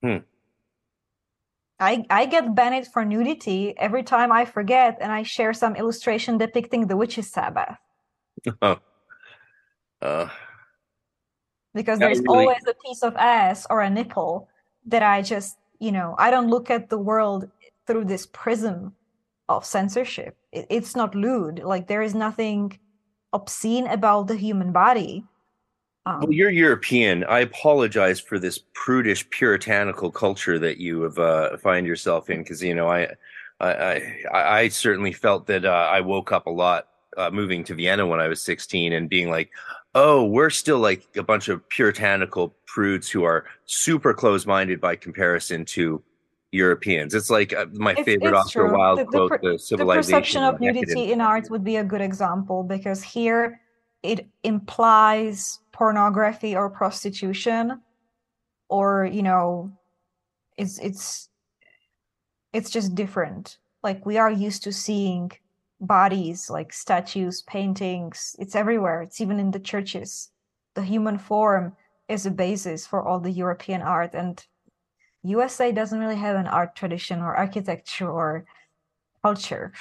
Hmm. 0.03 0.18
I, 1.80 2.05
I 2.11 2.26
get 2.26 2.55
banned 2.55 2.88
for 2.88 3.05
nudity 3.05 3.76
every 3.78 4.03
time 4.03 4.32
I 4.32 4.44
forget 4.44 4.99
and 5.01 5.12
I 5.12 5.22
share 5.22 5.53
some 5.53 5.76
illustration 5.76 6.38
depicting 6.38 6.86
the 6.86 6.96
witches' 6.96 7.30
Sabbath. 7.30 7.76
Oh. 8.62 8.78
Uh, 10.01 10.28
because 11.74 11.99
there's 11.99 12.20
really... 12.20 12.46
always 12.46 12.62
a 12.68 12.74
piece 12.86 13.03
of 13.03 13.16
ass 13.16 13.66
or 13.68 13.80
a 13.80 13.90
nipple 13.90 14.49
that 14.86 15.03
I 15.03 15.22
just, 15.22 15.59
you 15.80 15.90
know, 15.90 16.14
I 16.18 16.30
don't 16.30 16.46
look 16.46 16.70
at 16.70 16.88
the 16.88 16.99
world 16.99 17.51
through 17.89 18.05
this 18.05 18.26
prism 18.26 18.95
of 19.49 19.64
censorship. 19.64 20.36
It, 20.53 20.66
it's 20.70 20.95
not 20.95 21.14
lewd. 21.14 21.61
Like 21.64 21.89
there 21.89 22.03
is 22.03 22.14
nothing 22.14 22.78
obscene 23.32 23.86
about 23.89 24.28
the 24.28 24.36
human 24.36 24.70
body. 24.72 25.24
Um, 26.07 26.20
well, 26.20 26.32
you're 26.32 26.51
European. 26.51 27.24
I 27.24 27.41
apologize 27.41 28.20
for 28.20 28.39
this 28.39 28.61
prudish, 28.74 29.28
puritanical 29.30 30.11
culture 30.11 30.59
that 30.59 30.76
you 30.76 31.03
have 31.03 31.18
uh, 31.18 31.57
find 31.57 31.86
yourself 31.86 32.30
in, 32.30 32.43
because 32.43 32.62
you 32.62 32.74
know 32.74 32.89
I, 32.89 33.09
I, 33.59 34.03
I, 34.32 34.59
I 34.61 34.68
certainly 34.68 35.12
felt 35.12 35.47
that 35.49 35.64
uh, 35.64 35.89
I 35.91 36.01
woke 36.01 36.30
up 36.30 36.47
a 36.47 36.51
lot 36.51 36.89
uh, 37.16 37.30
moving 37.30 37.64
to 37.64 37.74
Vienna 37.74 38.07
when 38.07 38.20
I 38.20 38.28
was 38.28 38.41
16 38.43 38.93
and 38.93 39.09
being 39.09 39.28
like, 39.28 39.51
oh, 39.95 40.24
we're 40.24 40.51
still 40.51 40.78
like 40.78 41.09
a 41.16 41.22
bunch 41.22 41.49
of 41.49 41.66
puritanical 41.68 42.55
prudes 42.66 43.11
who 43.11 43.24
are 43.24 43.47
super 43.64 44.14
close 44.14 44.47
minded 44.47 44.80
by 44.80 44.95
comparison 44.95 45.64
to 45.64 46.03
Europeans. 46.53 47.14
It's 47.14 47.30
like 47.30 47.53
uh, 47.53 47.66
my 47.72 47.92
it's, 47.92 48.03
favorite 48.03 48.30
it's 48.30 48.38
Oscar 48.38 48.68
true. 48.68 48.76
Wilde 48.76 48.99
the, 49.01 49.05
quote, 49.05 49.30
the, 49.42 49.59
the, 49.70 49.76
the 49.76 49.84
perception 49.84 50.42
of 50.42 50.61
nudity 50.61 51.12
in 51.12 51.20
art 51.20 51.51
would 51.51 51.64
be 51.64 51.76
a 51.76 51.84
good 51.84 52.01
example 52.01 52.62
because 52.62 53.03
here 53.03 53.61
it 54.03 54.26
implies 54.44 55.61
pornography 55.72 56.57
or 56.57 56.70
prostitution 56.70 57.80
or 58.68 59.09
you 59.12 59.22
know 59.22 59.70
it's 60.57 60.78
it's 60.78 61.28
it's 62.53 62.70
just 62.70 62.94
different 62.94 63.59
like 63.82 64.07
we 64.07 64.16
are 64.16 64.30
used 64.30 64.62
to 64.62 64.72
seeing 64.72 65.30
bodies 65.80 66.51
like 66.51 66.72
statues, 66.72 67.42
paintings. 67.42 68.36
It's 68.38 68.57
everywhere. 68.57 69.03
It's 69.03 69.20
even 69.20 69.38
in 69.38 69.51
the 69.51 69.61
churches. 69.61 70.30
The 70.74 70.82
human 70.82 71.18
form 71.18 71.76
is 72.09 72.26
a 72.26 72.30
basis 72.30 72.86
for 72.86 73.07
all 73.07 73.20
the 73.20 73.30
European 73.30 73.82
art. 73.82 74.14
And 74.14 74.44
USA 75.29 75.72
doesn't 75.72 75.99
really 75.99 76.16
have 76.16 76.37
an 76.37 76.47
art 76.47 76.74
tradition 76.74 77.20
or 77.20 77.37
architecture 77.37 78.09
or 78.09 78.45
culture. 79.22 79.72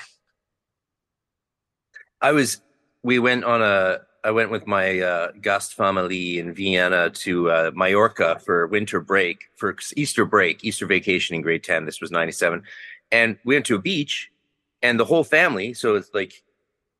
I 2.21 2.31
was, 2.31 2.61
we 3.03 3.19
went 3.19 3.43
on 3.43 3.61
a, 3.61 3.99
I 4.23 4.31
went 4.31 4.51
with 4.51 4.67
my 4.67 4.99
uh, 4.99 5.31
Gast 5.41 5.75
family 5.75 6.39
in 6.39 6.53
Vienna 6.53 7.09
to 7.11 7.49
uh, 7.49 7.71
Mallorca 7.73 8.39
for 8.43 8.67
winter 8.67 8.99
break, 8.99 9.49
for 9.55 9.75
Easter 9.95 10.25
break, 10.25 10.65
Easter 10.65 10.85
vacation 10.85 11.35
in 11.35 11.41
grade 11.41 11.63
10. 11.63 11.85
This 11.85 12.01
was 12.01 12.11
97. 12.11 12.63
And 13.11 13.37
we 13.45 13.55
went 13.55 13.65
to 13.67 13.75
a 13.75 13.79
beach 13.79 14.29
and 14.81 14.99
the 14.99 15.05
whole 15.05 15.23
family. 15.23 15.73
So 15.73 15.95
it's 15.95 16.09
like 16.13 16.43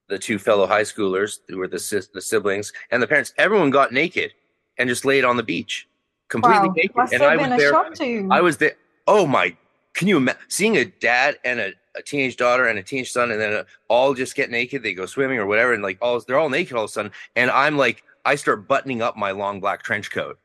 the 0.08 0.18
two 0.18 0.40
fellow 0.40 0.68
high 0.68 0.84
schoolers 0.84 1.40
who 1.48 1.58
were 1.58 1.68
the, 1.68 2.08
the 2.14 2.22
siblings 2.22 2.72
and 2.92 3.02
the 3.04 3.08
parents. 3.08 3.34
Everyone 3.38 3.72
got 3.72 3.92
naked 3.92 4.32
and 4.78 4.88
just 4.88 5.04
laid 5.04 5.26
on 5.26 5.38
the 5.38 5.44
beach, 5.44 5.88
completely 6.30 6.70
wow. 6.70 6.74
naked. 6.76 6.96
Must 6.96 7.14
and 7.14 7.24
I 7.24 7.36
was 7.36 7.60
there. 7.60 8.32
I 8.32 8.42
was 8.42 8.58
there. 8.58 8.76
Oh 9.08 9.26
my! 9.26 9.56
Can 9.94 10.08
you 10.08 10.18
imagine 10.18 10.42
seeing 10.48 10.78
a 10.78 10.86
dad 10.86 11.38
and 11.44 11.60
a, 11.60 11.74
a 11.96 12.02
teenage 12.02 12.38
daughter 12.38 12.68
and 12.68 12.78
a 12.78 12.84
teenage 12.84 13.12
son, 13.12 13.32
and 13.32 13.40
then 13.40 13.54
uh, 13.54 13.64
all 13.88 14.14
just 14.14 14.36
get 14.36 14.50
naked? 14.50 14.84
They 14.84 14.94
go 14.94 15.06
swimming 15.06 15.40
or 15.40 15.46
whatever, 15.46 15.74
and 15.74 15.84
like 15.84 15.98
all 16.02 16.20
they're 16.20 16.40
all 16.40 16.50
naked 16.50 16.76
all 16.76 16.86
of 16.86 16.90
a 16.90 16.94
sudden. 16.94 17.12
And 17.36 17.50
I'm 17.52 17.78
like, 17.78 18.04
I 18.26 18.36
start 18.36 18.68
buttoning 18.68 19.02
up 19.02 19.16
my 19.16 19.32
long 19.32 19.60
black 19.60 19.84
trench 19.84 20.12
coat 20.12 20.40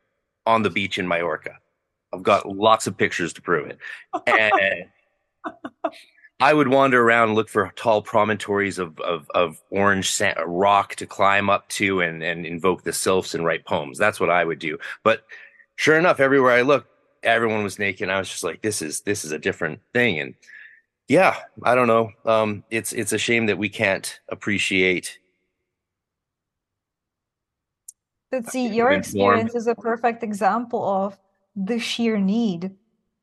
on 0.46 0.62
the 0.62 0.70
beach 0.70 0.98
in 0.98 1.08
Mallorca. 1.08 1.58
I've 2.12 2.22
got 2.22 2.48
lots 2.48 2.86
of 2.86 2.96
pictures 2.96 3.32
to 3.34 3.42
prove 3.42 3.68
it. 3.68 3.78
And 4.26 4.86
I 6.40 6.52
would 6.52 6.68
wander 6.68 7.02
around 7.02 7.28
and 7.28 7.34
look 7.36 7.48
for 7.48 7.72
tall 7.76 8.02
promontories 8.02 8.78
of, 8.78 8.98
of, 9.00 9.30
of 9.34 9.60
orange 9.70 10.10
sand, 10.10 10.38
rock 10.44 10.96
to 10.96 11.06
climb 11.06 11.48
up 11.48 11.68
to 11.70 12.00
and, 12.00 12.22
and 12.22 12.44
invoke 12.44 12.82
the 12.82 12.92
sylphs 12.92 13.34
and 13.34 13.44
write 13.44 13.64
poems. 13.64 13.98
That's 13.98 14.20
what 14.20 14.30
I 14.30 14.44
would 14.44 14.58
do. 14.58 14.78
But 15.04 15.24
sure 15.82 15.98
enough, 15.98 16.20
everywhere 16.20 16.52
I 16.52 16.62
looked, 16.62 16.88
everyone 17.24 17.64
was 17.64 17.78
naked. 17.78 18.08
I 18.08 18.18
was 18.18 18.28
just 18.28 18.44
like, 18.44 18.62
this 18.62 18.82
is 18.82 19.00
this 19.00 19.24
is 19.24 19.32
a 19.32 19.38
different 19.38 19.80
thing. 19.92 20.20
And 20.20 20.34
yeah, 21.08 21.36
I 21.64 21.74
don't 21.74 21.88
know. 21.88 22.10
Um, 22.24 22.62
it's 22.70 22.92
it's 22.92 23.12
a 23.12 23.18
shame 23.18 23.46
that 23.46 23.58
we 23.58 23.68
can't 23.68 24.20
appreciate 24.28 25.18
But 28.30 28.48
see, 28.48 28.68
your 28.68 28.92
experience 28.92 29.54
is 29.54 29.66
a 29.66 29.74
perfect 29.74 30.22
example 30.22 30.82
of 30.82 31.18
the 31.54 31.78
sheer 31.78 32.16
need 32.16 32.70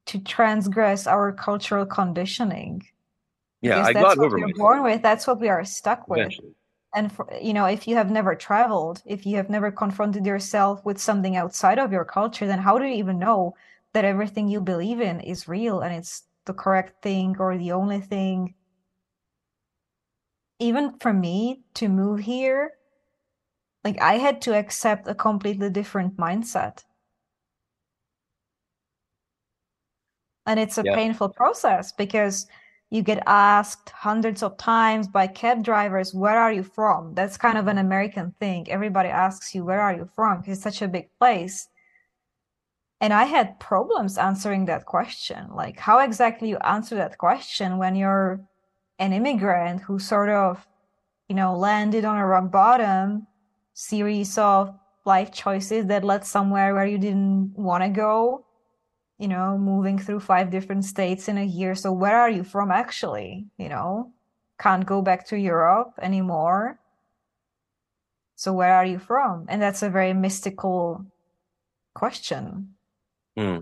to 0.05 0.19
transgress 0.19 1.07
our 1.07 1.31
cultural 1.31 1.85
conditioning. 1.85 2.85
Yeah, 3.61 3.75
Because 3.75 3.87
I 3.87 3.93
that's 3.93 4.03
got 4.03 4.17
what 4.19 4.25
over 4.27 4.37
we're 4.37 4.53
born 4.53 4.83
with. 4.83 5.01
That's 5.01 5.25
what 5.25 5.39
we 5.39 5.49
are 5.49 5.65
stuck 5.65 6.07
with. 6.07 6.19
eventually. 6.19 6.53
And 6.93 7.11
for, 7.11 7.27
you 7.41 7.53
know, 7.53 7.65
if 7.65 7.87
you 7.87 7.95
have 7.95 8.11
never 8.11 8.35
traveled, 8.35 9.01
if 9.05 9.25
you 9.25 9.37
have 9.37 9.49
never 9.49 9.71
confronted 9.71 10.25
yourself 10.25 10.85
with 10.85 10.99
something 10.99 11.35
outside 11.35 11.79
of 11.79 11.91
your 11.91 12.05
culture, 12.05 12.45
then 12.47 12.59
how 12.59 12.77
do 12.77 12.85
you 12.85 12.93
even 12.95 13.17
know 13.19 13.55
that 13.93 14.05
everything 14.05 14.47
you 14.47 14.61
believe 14.61 15.01
in 15.01 15.19
is 15.19 15.47
real 15.47 15.79
and 15.81 15.95
it's 15.95 16.23
the 16.45 16.53
correct 16.53 17.01
thing 17.01 17.35
or 17.39 17.57
the 17.57 17.71
only 17.71 17.99
thing? 18.01 18.53
Even 20.59 20.97
for 20.99 21.11
me 21.11 21.63
to 21.73 21.89
move 21.89 22.19
here, 22.19 22.77
like 23.83 23.99
I 24.01 24.19
had 24.19 24.41
to 24.43 24.55
accept 24.57 25.07
a 25.07 25.13
completely 25.15 25.69
different 25.69 26.15
mindset. 26.17 26.83
And 30.45 30.59
it's 30.59 30.77
a 30.77 30.83
Yeah. 30.83 30.95
painful 30.95 31.29
process 31.29 31.91
because 31.93 32.47
you 32.89 33.03
get 33.03 33.21
asked 33.27 33.89
hundreds 33.91 34.41
of 34.41 34.57
times 34.57 35.07
by 35.07 35.27
cab 35.27 35.63
drivers, 35.63 36.13
where 36.13 36.39
are 36.39 36.51
you 36.51 36.63
from? 36.63 37.13
That's 37.13 37.37
kind 37.37 37.57
of 37.57 37.67
an 37.67 37.77
American 37.77 38.33
thing. 38.39 38.69
Everybody 38.69 39.09
asks 39.09 39.53
you, 39.53 39.63
where 39.63 39.81
are 39.81 39.93
you 39.93 40.09
from? 40.15 40.43
it's 40.45 40.61
such 40.61 40.81
a 40.81 40.87
big 40.87 41.09
place. 41.19 41.67
And 43.01 43.13
I 43.13 43.25
had 43.25 43.59
problems 43.59 44.17
answering 44.17 44.65
that 44.65 44.85
question. 44.85 45.49
Like, 45.53 45.79
how 45.79 45.99
exactly 45.99 46.49
you 46.49 46.57
answer 46.57 46.95
that 46.95 47.17
question 47.17 47.77
when 47.77 47.95
you're 47.95 48.41
an 48.97 49.13
immigrant 49.13 49.81
who 49.81 49.99
sort 49.99 50.29
of, 50.29 50.65
you 51.29 51.35
know, 51.35 51.55
landed 51.55 52.05
on 52.05 52.17
a 52.17 52.25
rock 52.25 52.51
bottom 52.51 53.27
series 53.73 54.37
of 54.37 54.77
life 55.05 55.31
choices 55.31 55.85
that 55.85 56.03
led 56.03 56.25
somewhere 56.25 56.73
where 56.73 56.87
you 56.87 56.97
didn't 56.97 57.53
want 57.55 57.83
to 57.83 57.89
go, 57.89 58.45
you 59.19 59.27
know, 59.27 59.57
moving 59.57 59.99
through 59.99 60.21
five 60.21 60.49
different 60.49 60.85
states 60.85 61.27
in 61.27 61.37
a 61.37 61.43
year. 61.43 61.75
So 61.75 61.91
where 61.91 62.19
are 62.19 62.29
you 62.29 62.43
from 62.43 62.71
actually? 62.71 63.45
You 63.57 63.69
know, 63.69 64.13
can't 64.59 64.85
go 64.85 65.01
back 65.01 65.27
to 65.27 65.37
Europe 65.37 65.93
anymore. 66.01 66.79
So 68.35 68.53
where 68.53 68.73
are 68.73 68.85
you 68.85 68.97
from? 68.97 69.45
And 69.49 69.61
that's 69.61 69.83
a 69.83 69.89
very 69.89 70.13
mystical 70.13 71.05
question. 71.93 72.75
Hmm. 73.37 73.59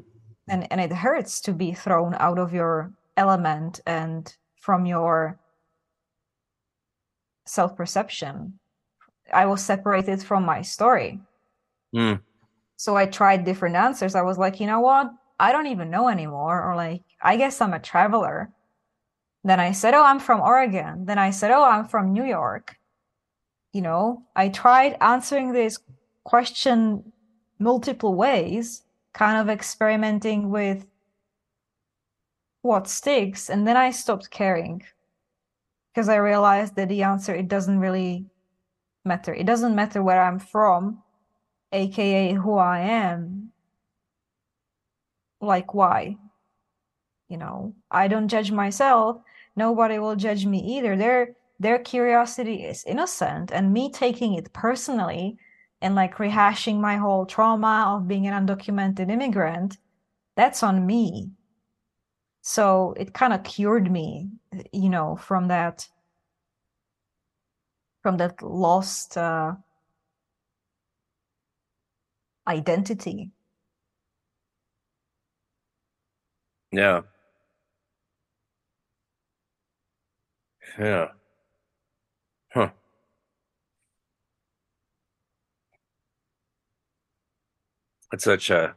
And 0.47 0.71
and 0.71 0.79
it 0.79 0.93
hurts 0.93 1.41
to 1.41 1.53
be 1.53 1.73
thrown 1.73 2.15
out 2.19 2.37
of 2.37 2.53
your 2.53 2.93
element 3.17 3.81
and 3.87 4.33
from 4.55 4.85
your 4.85 5.39
self-perception. 7.45 8.59
I 9.33 9.45
was 9.47 9.63
separated 9.63 10.21
from 10.21 10.45
my 10.45 10.61
story. 10.61 11.19
Hmm. 11.93 12.21
So 12.75 12.95
I 12.95 13.07
tried 13.07 13.43
different 13.43 13.75
answers. 13.75 14.13
I 14.13 14.21
was 14.21 14.37
like, 14.37 14.59
you 14.59 14.67
know 14.67 14.81
what? 14.81 15.11
I 15.39 15.51
don't 15.51 15.67
even 15.67 15.89
know 15.89 16.09
anymore. 16.09 16.63
Or 16.63 16.75
like, 16.75 17.03
I 17.21 17.37
guess 17.37 17.61
I'm 17.61 17.73
a 17.73 17.79
traveler. 17.79 18.51
Then 19.43 19.59
I 19.59 19.71
said, 19.71 19.93
oh, 19.93 20.03
I'm 20.03 20.19
from 20.19 20.41
Oregon. 20.41 21.05
Then 21.05 21.17
I 21.17 21.29
said, 21.31 21.51
oh, 21.51 21.63
I'm 21.63 21.85
from 21.85 22.11
New 22.11 22.25
York. 22.25 22.77
You 23.71 23.81
know, 23.81 24.23
I 24.35 24.49
tried 24.49 24.97
answering 25.01 25.53
this 25.53 25.79
question 26.23 27.13
multiple 27.59 28.15
ways, 28.15 28.83
kind 29.13 29.37
of 29.37 29.49
experimenting 29.49 30.49
with 30.49 30.85
what 32.61 32.87
sticks. 32.87 33.49
And 33.49 33.67
then 33.67 33.77
I 33.77 33.91
stopped 33.91 34.29
caring 34.31 34.83
because 35.93 36.09
I 36.09 36.17
realized 36.17 36.75
that 36.75 36.89
the 36.89 37.03
answer, 37.03 37.33
it 37.33 37.47
doesn't 37.47 37.79
really 37.79 38.25
matter. 39.05 39.33
It 39.33 39.45
doesn't 39.45 39.75
matter 39.75 40.03
where 40.03 40.21
I'm 40.21 40.39
from, 40.39 41.01
aka 41.71 42.33
who 42.33 42.57
I 42.57 42.79
am. 42.79 43.51
Like, 45.41 45.73
why? 45.73 46.17
You 47.29 47.37
know, 47.37 47.75
I 47.91 48.07
don't 48.07 48.27
judge 48.27 48.51
myself. 48.51 49.21
Nobody 49.55 49.99
will 49.99 50.15
judge 50.15 50.45
me 50.45 50.59
either. 50.77 50.95
Their 50.95 51.35
their 51.59 51.79
curiosity 51.79 52.63
is 52.63 52.83
innocent, 52.85 53.51
and 53.51 53.73
me 53.73 53.91
taking 53.91 54.35
it 54.35 54.53
personally 54.53 55.37
and 55.81 55.95
like 55.95 56.15
rehashing 56.15 56.79
my 56.79 56.97
whole 56.97 57.25
trauma 57.25 57.95
of 57.97 58.07
being 58.07 58.27
an 58.27 58.47
undocumented 58.47 59.09
immigrant, 59.11 59.77
that's 60.35 60.63
on 60.63 60.85
me. 60.85 61.31
So 62.41 62.93
it 62.97 63.13
kind 63.13 63.33
of 63.33 63.43
cured 63.43 63.91
me, 63.91 64.29
you 64.71 64.89
know, 64.89 65.17
from 65.17 65.49
that 65.49 65.87
from 68.01 68.17
that 68.17 68.41
lost 68.41 69.17
uh, 69.17 69.55
identity. 72.47 73.31
Yeah. 76.77 77.01
Yeah. 80.77 81.07
Huh. 82.53 82.69
It's 88.13 88.23
such 88.23 88.51
a 88.51 88.75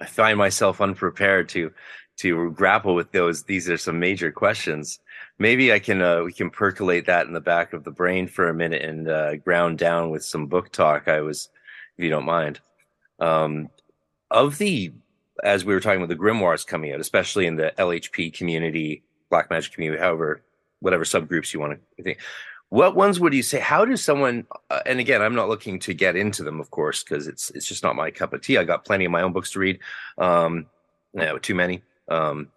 I 0.00 0.06
find 0.06 0.36
myself 0.38 0.80
unprepared 0.80 1.48
to 1.50 1.72
to 2.18 2.50
grapple 2.50 2.96
with 2.96 3.12
those. 3.12 3.44
These 3.44 3.70
are 3.70 3.76
some 3.78 4.00
major 4.00 4.32
questions. 4.32 4.98
Maybe 5.38 5.72
I 5.72 5.78
can 5.78 6.02
uh, 6.02 6.22
we 6.24 6.32
can 6.32 6.50
percolate 6.50 7.06
that 7.06 7.28
in 7.28 7.32
the 7.32 7.40
back 7.40 7.74
of 7.74 7.84
the 7.84 7.92
brain 7.92 8.26
for 8.26 8.48
a 8.48 8.54
minute 8.54 8.82
and 8.82 9.08
uh, 9.08 9.36
ground 9.36 9.78
down 9.78 10.10
with 10.10 10.24
some 10.24 10.48
book 10.48 10.72
talk. 10.72 11.06
I 11.06 11.20
was, 11.20 11.48
if 11.96 12.02
you 12.02 12.10
don't 12.10 12.24
mind, 12.24 12.58
um, 13.20 13.68
of 14.32 14.58
the 14.58 14.92
as 15.44 15.64
we 15.64 15.74
were 15.74 15.80
talking 15.80 16.02
about 16.02 16.08
the 16.08 16.22
grimoires 16.22 16.66
coming 16.66 16.92
out, 16.92 17.00
especially 17.00 17.46
in 17.46 17.56
the 17.56 17.72
LHP 17.78 18.32
community, 18.32 19.02
Black 19.30 19.50
Magic 19.50 19.72
community, 19.72 20.00
however, 20.00 20.42
whatever 20.80 21.04
subgroups 21.04 21.52
you 21.52 21.60
want 21.60 21.78
to 21.96 22.02
think. 22.02 22.18
What 22.70 22.94
ones 22.94 23.18
would 23.18 23.32
you 23.32 23.42
say? 23.42 23.60
How 23.60 23.84
does 23.84 24.02
someone? 24.02 24.46
Uh, 24.70 24.80
and 24.84 25.00
again, 25.00 25.22
I'm 25.22 25.34
not 25.34 25.48
looking 25.48 25.78
to 25.80 25.94
get 25.94 26.16
into 26.16 26.42
them, 26.42 26.60
of 26.60 26.70
course, 26.70 27.02
because 27.02 27.26
it's 27.26 27.50
it's 27.50 27.66
just 27.66 27.82
not 27.82 27.96
my 27.96 28.10
cup 28.10 28.34
of 28.34 28.42
tea. 28.42 28.58
I 28.58 28.64
got 28.64 28.84
plenty 28.84 29.06
of 29.06 29.10
my 29.10 29.22
own 29.22 29.32
books 29.32 29.52
to 29.52 29.58
read. 29.58 29.78
Um, 30.18 30.66
no, 31.14 31.38
too 31.38 31.54
many. 31.54 31.82
Um, 32.08 32.48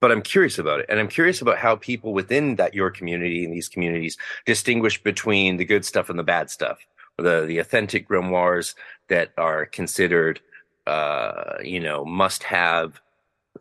but 0.00 0.10
I'm 0.10 0.22
curious 0.22 0.58
about 0.58 0.80
it, 0.80 0.86
and 0.88 0.98
I'm 0.98 1.08
curious 1.08 1.42
about 1.42 1.58
how 1.58 1.76
people 1.76 2.12
within 2.12 2.56
that 2.56 2.74
your 2.74 2.90
community 2.90 3.44
and 3.44 3.52
these 3.52 3.68
communities 3.68 4.16
distinguish 4.46 5.00
between 5.02 5.56
the 5.56 5.64
good 5.64 5.84
stuff 5.84 6.08
and 6.10 6.18
the 6.18 6.24
bad 6.24 6.50
stuff, 6.50 6.78
the 7.22 7.46
the 7.46 7.58
authentic 7.58 8.08
grimoires 8.08 8.74
that 9.08 9.32
are 9.36 9.66
considered, 9.66 10.40
uh, 10.86 11.54
you 11.62 11.80
know, 11.80 12.04
must 12.04 12.42
have, 12.44 13.00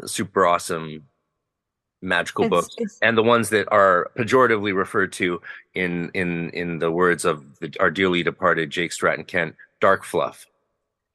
super 0.05 0.45
awesome 0.45 1.03
magical 2.01 2.45
It's 2.45 2.49
books 2.49 2.75
it's 2.77 2.97
and 3.01 3.17
the 3.17 3.23
ones 3.23 3.49
that 3.49 3.67
are 3.73 4.09
pejoratively 4.17 4.73
referred 4.73 5.11
to 5.13 5.41
in 5.73 6.09
in 6.13 6.49
in 6.51 6.79
the 6.79 6.91
words 6.91 7.25
of 7.25 7.59
the, 7.59 7.73
our 7.79 7.91
dearly 7.91 8.23
departed 8.23 8.69
Jake 8.69 8.93
Stratton 8.93 9.25
Kent, 9.25 9.55
dark 9.81 10.05
fluff. 10.05 10.45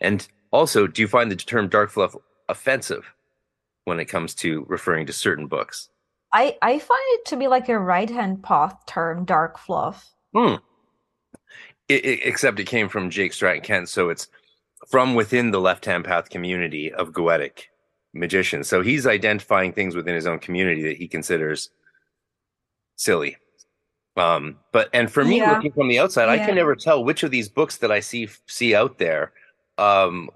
And 0.01 0.27
also, 0.51 0.87
do 0.87 1.01
you 1.01 1.09
find 1.09 1.31
the 1.31 1.37
term 1.37 1.69
dark 1.69 1.91
fluff 1.91 2.15
offensive 2.49 3.15
when 3.85 3.99
it 3.99 4.07
comes 4.07 4.35
to 4.35 4.66
referring 4.69 5.07
to 5.07 5.12
certain 5.12 5.47
books? 5.47 5.89
I 6.33 6.57
I 6.61 6.79
find 6.79 7.01
it 7.19 7.25
to 7.27 7.37
be 7.37 7.49
like 7.49 7.69
a 7.69 7.79
right-hand 7.79 8.43
path 8.43 8.77
term, 8.87 9.25
dark 9.25 9.59
fluff. 9.59 10.11
Hmm. 10.35 10.57
It, 11.89 12.05
it- 12.05 12.20
except 12.24 12.61
it 12.61 12.66
came 12.66 12.89
from 12.89 13.11
Jake 13.11 13.32
Stratton 13.32 13.62
Kent, 13.62 13.89
so 13.89 14.09
it's 14.09 14.28
from 14.90 15.15
within 15.15 15.51
the 15.51 15.61
left 15.61 15.85
hand 15.85 16.05
path 16.05 16.28
community 16.31 16.93
of 16.93 17.12
goetic 17.12 17.65
magicians. 18.12 18.69
So 18.69 18.82
he's 18.82 19.06
identifying 19.06 19.73
things 19.73 19.94
within 19.97 20.15
his 20.15 20.27
own 20.27 20.39
community 20.39 20.82
that 20.82 20.97
he 20.97 21.09
considers 21.09 21.70
silly. 22.97 23.36
Um, 24.16 24.59
but 24.73 24.89
and 24.93 25.11
for 25.11 25.24
me, 25.24 25.39
Yeah. 25.39 25.52
looking 25.52 25.73
from 25.73 25.89
the 25.89 25.98
outside, 25.98 26.28
I 26.28 26.39
can 26.39 26.55
never 26.55 26.77
tell 26.77 27.02
which 27.02 27.23
of 27.24 27.31
these 27.32 27.48
books 27.48 27.78
that 27.78 27.90
I 27.90 28.01
see 28.01 28.28
see 28.47 28.74
out 28.74 28.98
there 28.98 29.32
um, 29.78 30.31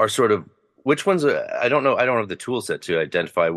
are 0.00 0.08
sort 0.08 0.32
of 0.32 0.44
which 0.82 1.06
ones. 1.06 1.24
Are, 1.24 1.46
I 1.62 1.68
don't 1.68 1.84
know. 1.84 1.96
I 1.96 2.04
don't 2.04 2.16
have 2.18 2.28
the 2.28 2.34
tool 2.34 2.60
set 2.60 2.82
to 2.82 2.98
identify. 2.98 3.50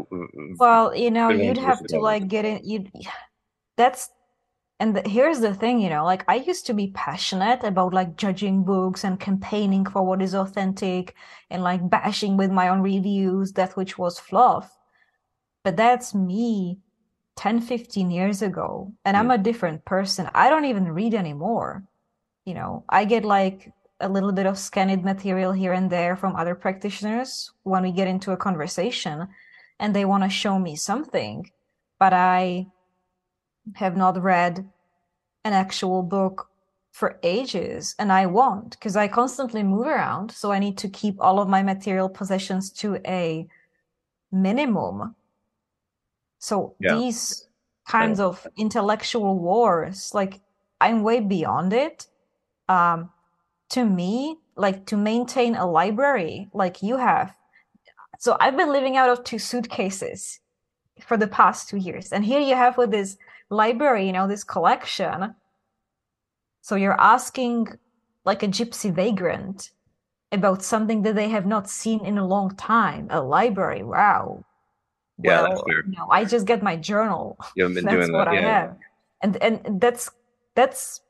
Well, 0.60 0.96
you 0.96 1.10
know, 1.10 1.30
you'd 1.30 1.58
have 1.58 1.84
to 1.88 2.00
like 2.00 2.28
get 2.28 2.46
in. 2.46 2.62
You 2.64 2.86
that's 3.78 4.10
and 4.84 4.98
the, 4.98 5.10
here's 5.10 5.40
the 5.40 5.54
thing, 5.54 5.80
you 5.80 5.90
know, 5.90 6.04
like 6.04 6.26
I 6.28 6.36
used 6.36 6.66
to 6.66 6.74
be 6.74 6.88
passionate 6.88 7.64
about 7.64 7.94
like 7.94 8.18
judging 8.18 8.66
books 8.66 9.06
and 9.06 9.18
campaigning 9.18 9.86
for 9.86 10.04
what 10.04 10.22
is 10.22 10.36
authentic 10.36 11.16
and 11.50 11.64
like 11.64 11.90
bashing 11.90 12.36
with 12.36 12.52
my 12.52 12.68
own 12.68 12.82
reviews 12.82 13.54
that 13.54 13.78
which 13.78 13.98
was 13.98 14.20
fluff. 14.20 14.78
But 15.64 15.78
that's 15.78 16.14
me 16.14 16.80
10, 17.38 17.62
15 17.62 18.12
years 18.12 18.42
ago, 18.42 18.92
and 19.06 19.16
I'm 19.16 19.32
a 19.32 19.38
different 19.38 19.86
person. 19.86 20.30
I 20.34 20.50
don't 20.50 20.66
even 20.66 20.92
read 20.92 21.14
anymore. 21.14 21.86
You 22.44 22.56
know, 22.56 22.84
I 22.90 23.06
get 23.06 23.24
like 23.24 23.72
a 24.02 24.10
little 24.10 24.34
bit 24.34 24.48
of 24.48 24.58
scanned 24.58 25.02
material 25.02 25.54
here 25.54 25.72
and 25.72 25.90
there 25.90 26.18
from 26.18 26.36
other 26.36 26.56
practitioners 26.56 27.54
when 27.64 27.84
we 27.84 27.94
get 27.94 28.10
into 28.10 28.34
a 28.34 28.38
conversation 28.38 29.30
and 29.80 29.96
they 29.96 30.04
want 30.04 30.24
to 30.24 30.30
show 30.30 30.60
me 30.60 30.76
something, 30.76 31.50
but 32.00 32.12
I 32.12 32.68
have 33.76 33.96
not 33.96 34.22
read 34.22 34.70
an 35.44 35.54
actual 35.54 36.04
book 36.04 36.50
for 36.92 37.20
ages 37.24 37.96
and 37.98 38.12
I 38.12 38.28
won't 38.28 38.72
because 38.72 38.96
I 38.96 39.08
constantly 39.08 39.64
move 39.64 39.88
around. 39.88 40.32
So 40.32 40.52
I 40.52 40.60
need 40.60 40.78
to 40.80 40.90
keep 40.90 41.16
all 41.20 41.40
of 41.40 41.50
my 41.50 41.64
material 41.64 42.08
possessions 42.08 42.70
to 42.82 42.98
a 43.06 43.48
minimum. 44.32 45.16
So 46.40 46.76
Yeah. 46.80 46.96
these 46.96 47.48
kinds 47.88 48.20
of 48.20 48.48
intellectual 48.58 49.40
wars, 49.40 50.14
like 50.14 50.42
I'm 50.80 51.04
way 51.04 51.20
beyond 51.20 51.74
it. 51.74 52.08
Um, 52.70 53.12
to 53.70 53.86
me, 53.86 54.38
like 54.56 54.86
to 54.86 54.98
maintain 54.98 55.56
a 55.56 55.66
library 55.66 56.50
like 56.54 56.84
you 56.84 56.98
have. 56.98 57.36
So 58.20 58.38
I've 58.40 58.56
been 58.56 58.72
living 58.72 58.98
out 58.98 59.10
of 59.10 59.24
two 59.24 59.40
suitcases 59.40 60.40
for 61.02 61.18
the 61.18 61.28
past 61.28 61.70
two 61.70 61.78
years. 61.78 62.12
And 62.14 62.24
here 62.24 62.40
you 62.40 62.56
have 62.56 62.78
with 62.78 62.92
this 62.92 63.18
library, 63.50 64.06
you 64.08 64.14
know, 64.14 64.28
this 64.28 64.44
collection. 64.44 65.36
So 66.62 66.76
you're 66.76 67.00
asking 67.00 67.68
like 68.26 68.44
a 68.44 68.48
gypsy 68.48 68.92
vagrant 68.94 69.72
about 70.32 70.64
something 70.64 71.04
that 71.04 71.16
they 71.16 71.30
have 71.30 71.46
not 71.46 71.70
seen 71.70 72.04
in 72.06 72.18
a 72.18 72.26
long 72.26 72.56
time. 72.56 73.08
A 73.12 73.22
library, 73.22 73.84
wow. 73.84 74.44
Yeah, 75.22 75.44
that's 75.44 75.62
fair. 75.64 75.84
no, 75.88 76.08
I 76.10 76.26
just 76.26 76.46
get 76.48 76.64
my 76.64 76.76
journal. 76.76 77.38
You 77.56 77.64
haven't 77.64 77.76
been 77.76 77.86
That's 77.96 78.08
doing 78.08 78.18
what 78.18 78.28
that. 78.28 78.38
I 78.38 78.42
Yeah. 78.42 78.62
have. 78.62 78.78
And 79.22 79.38
and 79.38 79.82
that's 79.82 80.10
that's 80.56 81.02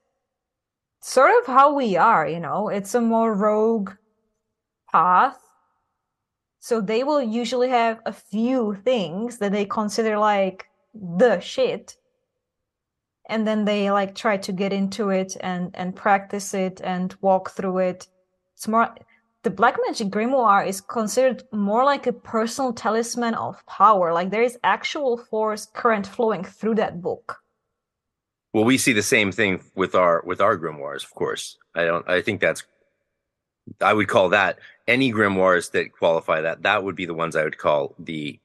sort 1.01 1.31
of 1.41 1.47
how 1.47 1.73
we 1.73 1.97
are, 1.97 2.27
you 2.27 2.39
know. 2.39 2.69
It's 2.69 2.93
a 2.95 3.01
more 3.01 3.33
rogue 3.33 3.91
path. 4.91 5.39
So 6.59 6.79
they 6.79 7.03
will 7.03 7.21
usually 7.21 7.69
have 7.69 7.99
a 8.05 8.13
few 8.13 8.75
things 8.75 9.37
that 9.39 9.51
they 9.51 9.65
consider 9.65 10.17
like 10.17 10.67
the 10.93 11.39
shit. 11.39 11.97
And 13.33 13.47
then 13.47 13.65
they 13.65 13.89
like 13.89 14.13
try 14.13 14.37
to 14.37 14.51
get 14.51 14.71
into 14.71 15.09
it 15.09 15.35
and 15.41 15.71
and 15.73 15.95
practice 15.95 16.53
it 16.53 16.81
and 16.83 17.15
walk 17.21 17.51
through 17.55 17.79
it. 17.79 18.07
It's 18.55 18.67
more 18.67 18.93
the 19.43 19.49
Black 19.49 19.77
Magic 19.85 20.07
Grimoire 20.07 20.65
is 20.65 20.79
considered 20.81 21.43
more 21.51 21.83
like 21.83 22.07
a 22.07 22.13
personal 22.13 22.73
talisman 22.73 23.35
of 23.35 23.65
power. 23.65 24.13
Like 24.13 24.29
there 24.29 24.43
is 24.43 24.57
actual 24.63 25.17
force 25.17 25.65
current 25.65 26.07
flowing 26.07 26.43
through 26.43 26.75
that 26.75 27.01
book. 27.01 27.43
Well, 28.53 28.65
we 28.65 28.77
see 28.77 28.93
the 28.93 29.01
same 29.01 29.31
thing 29.31 29.61
with 29.75 29.95
our 29.95 30.23
with 30.25 30.39
our 30.39 30.57
grimoires, 30.57 31.03
of 31.03 31.13
course. 31.13 31.57
I 31.75 31.85
don't. 31.85 32.07
I 32.07 32.21
think 32.21 32.39
that's. 32.39 32.63
I 33.81 33.93
would 33.93 34.07
call 34.07 34.29
that 34.29 34.59
any 34.87 35.11
grimoires 35.11 35.71
that 35.71 35.91
qualify 35.91 36.41
that. 36.41 36.63
That 36.63 36.83
would 36.83 36.95
be 36.95 37.05
the 37.05 37.13
ones 37.13 37.35
I 37.35 37.43
would 37.43 37.57
call 37.57 37.95
the. 37.97 38.39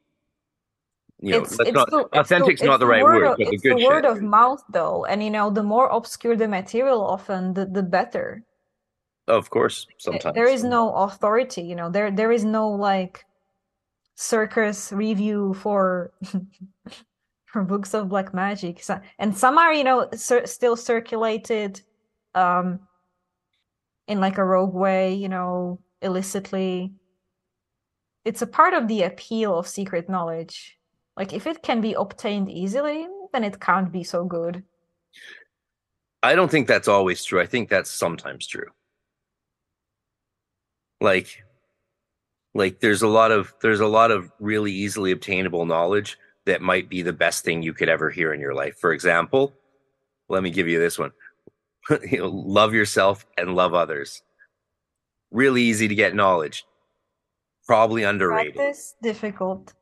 You 1.21 1.33
know, 1.33 1.41
that's 1.41 1.73
not 1.73 1.91
the- 1.91 2.09
authentic's 2.17 2.61
the- 2.61 2.67
not 2.69 2.79
the 2.79 2.87
it's 2.87 2.91
right 2.91 3.03
word 3.03 3.23
word, 3.23 3.25
of- 3.33 3.39
but 3.39 3.47
the 3.49 3.55
it's 3.55 3.63
good 3.63 3.79
the 3.79 3.85
word 3.87 4.05
shit. 4.05 4.13
of 4.17 4.23
mouth, 4.23 4.63
though, 4.71 5.05
and 5.05 5.23
you 5.23 5.31
know, 5.31 5.51
the 5.51 5.63
more 5.65 5.89
obscure 5.89 6.37
the 6.37 6.47
material, 6.49 7.03
often 7.05 7.55
the 7.55 7.67
the 7.67 7.83
better. 7.83 8.45
of 9.27 9.51
course, 9.51 9.87
sometimes 9.99 10.35
There 10.35 10.49
is 10.49 10.63
no 10.65 10.95
authority, 10.95 11.63
you 11.63 11.75
know. 11.75 11.91
There 11.91 12.11
there 12.11 12.33
is 12.33 12.45
no 12.45 12.69
like 12.71 13.25
circus 14.15 14.93
review 14.93 15.55
for 15.55 16.13
for 17.47 17.63
books 17.65 17.95
of 17.95 18.09
black 18.09 18.33
magic. 18.33 18.83
And 19.19 19.37
some 19.37 19.59
are, 19.59 19.73
you 19.75 19.85
know, 19.85 20.09
cir 20.15 20.47
still 20.47 20.77
circulated 20.77 21.83
um 22.35 22.81
in 24.07 24.21
like 24.21 24.39
a 24.39 24.45
rogue 24.45 24.73
way, 24.75 25.15
you 25.15 25.29
know, 25.29 25.81
illicitly. 26.01 26.93
It's 28.25 28.41
a 28.43 28.47
part 28.47 28.73
of 28.75 28.87
the 28.89 29.03
appeal 29.03 29.59
of 29.59 29.67
secret 29.67 30.09
knowledge. 30.09 30.78
Like 31.19 31.33
if 31.33 31.49
it 31.49 31.63
can 31.63 31.81
be 31.81 31.95
obtained 31.95 32.49
easily, 32.49 33.09
then 33.33 33.43
it 33.43 33.61
can't 33.61 33.91
be 33.91 34.05
so 34.05 34.25
good. 34.25 34.63
I 36.23 36.37
don't 36.37 36.51
think 36.51 36.69
that's 36.69 36.87
always 36.87 37.25
true. 37.25 37.41
I 37.41 37.47
think 37.47 37.69
that's 37.69 37.91
sometimes 37.91 38.47
true. 38.47 38.69
Like 41.01 41.45
like 42.55 42.79
there's 42.81 43.03
a 43.03 43.09
lot 43.09 43.33
of 43.33 43.53
there's 43.61 43.81
a 43.81 43.87
lot 43.87 44.13
of 44.13 44.31
really 44.39 44.73
easily 44.73 45.11
obtainable 45.11 45.67
knowledge 45.67 46.17
that 46.47 46.63
might 46.63 46.89
be 46.89 47.03
the 47.03 47.13
best 47.13 47.45
thing 47.45 47.63
you 47.63 47.73
could 47.73 47.89
ever 47.89 48.11
hear 48.11 48.33
in 48.33 48.41
your 48.41 48.55
life. 48.55 48.79
For 48.79 48.93
example, 48.93 49.53
let 50.29 50.45
me 50.45 50.51
give 50.51 50.69
you 50.69 50.79
this 50.79 50.99
one. 50.99 51.13
You 52.11 52.19
know, 52.19 52.29
love 52.29 52.75
yourself 52.75 53.25
and 53.39 53.55
love 53.55 53.73
others. 53.73 54.23
Really 55.31 55.63
easy 55.63 55.89
to 55.89 55.95
get 55.95 56.15
knowledge. 56.15 56.67
Probably 57.67 58.03
underrated. 58.03 58.57
Practice 58.57 58.95
difficult. 59.03 59.73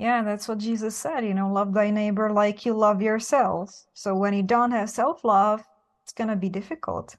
Yeah, 0.00 0.22
that's 0.22 0.48
what 0.48 0.56
Jesus 0.56 0.96
said, 0.96 1.26
you 1.26 1.34
know, 1.34 1.52
love 1.52 1.74
thy 1.74 1.90
neighbor 1.90 2.32
like 2.32 2.64
you 2.64 2.72
love 2.72 3.02
yourself. 3.02 3.84
So 3.92 4.14
when 4.14 4.32
you 4.32 4.42
don't 4.42 4.70
have 4.70 4.88
self-love, 4.88 5.62
it's 6.02 6.14
gonna 6.14 6.36
be 6.36 6.48
difficult. 6.48 7.16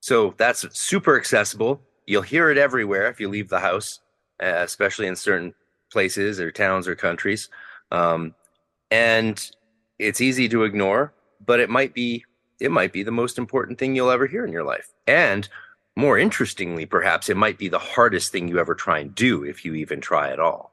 So 0.00 0.34
that's 0.38 0.66
super 0.76 1.16
accessible. 1.16 1.80
You'll 2.06 2.22
hear 2.22 2.50
it 2.50 2.58
everywhere 2.58 3.06
if 3.06 3.20
you 3.20 3.28
leave 3.28 3.48
the 3.48 3.60
house, 3.60 4.00
uh, 4.42 4.56
especially 4.56 5.06
in 5.06 5.14
certain 5.14 5.54
places 5.92 6.40
or 6.40 6.50
towns 6.50 6.88
or 6.88 6.96
countries. 6.96 7.48
Um, 7.92 8.34
and 8.90 9.48
it's 10.00 10.20
easy 10.20 10.48
to 10.48 10.64
ignore, 10.64 11.14
but 11.44 11.60
it 11.60 11.70
might 11.70 11.94
be 11.94 12.24
it 12.58 12.72
might 12.72 12.92
be 12.92 13.04
the 13.04 13.12
most 13.12 13.38
important 13.38 13.78
thing 13.78 13.94
you'll 13.94 14.10
ever 14.10 14.26
hear 14.26 14.44
in 14.44 14.50
your 14.50 14.64
life. 14.64 14.88
And 15.06 15.48
more 15.96 16.18
interestingly, 16.18 16.84
perhaps 16.84 17.28
it 17.28 17.36
might 17.36 17.58
be 17.58 17.68
the 17.68 17.78
hardest 17.78 18.30
thing 18.30 18.48
you 18.48 18.58
ever 18.58 18.74
try 18.74 18.98
and 18.98 19.14
do 19.14 19.44
if 19.44 19.64
you 19.64 19.74
even 19.74 20.00
try 20.00 20.30
at 20.30 20.38
all. 20.38 20.72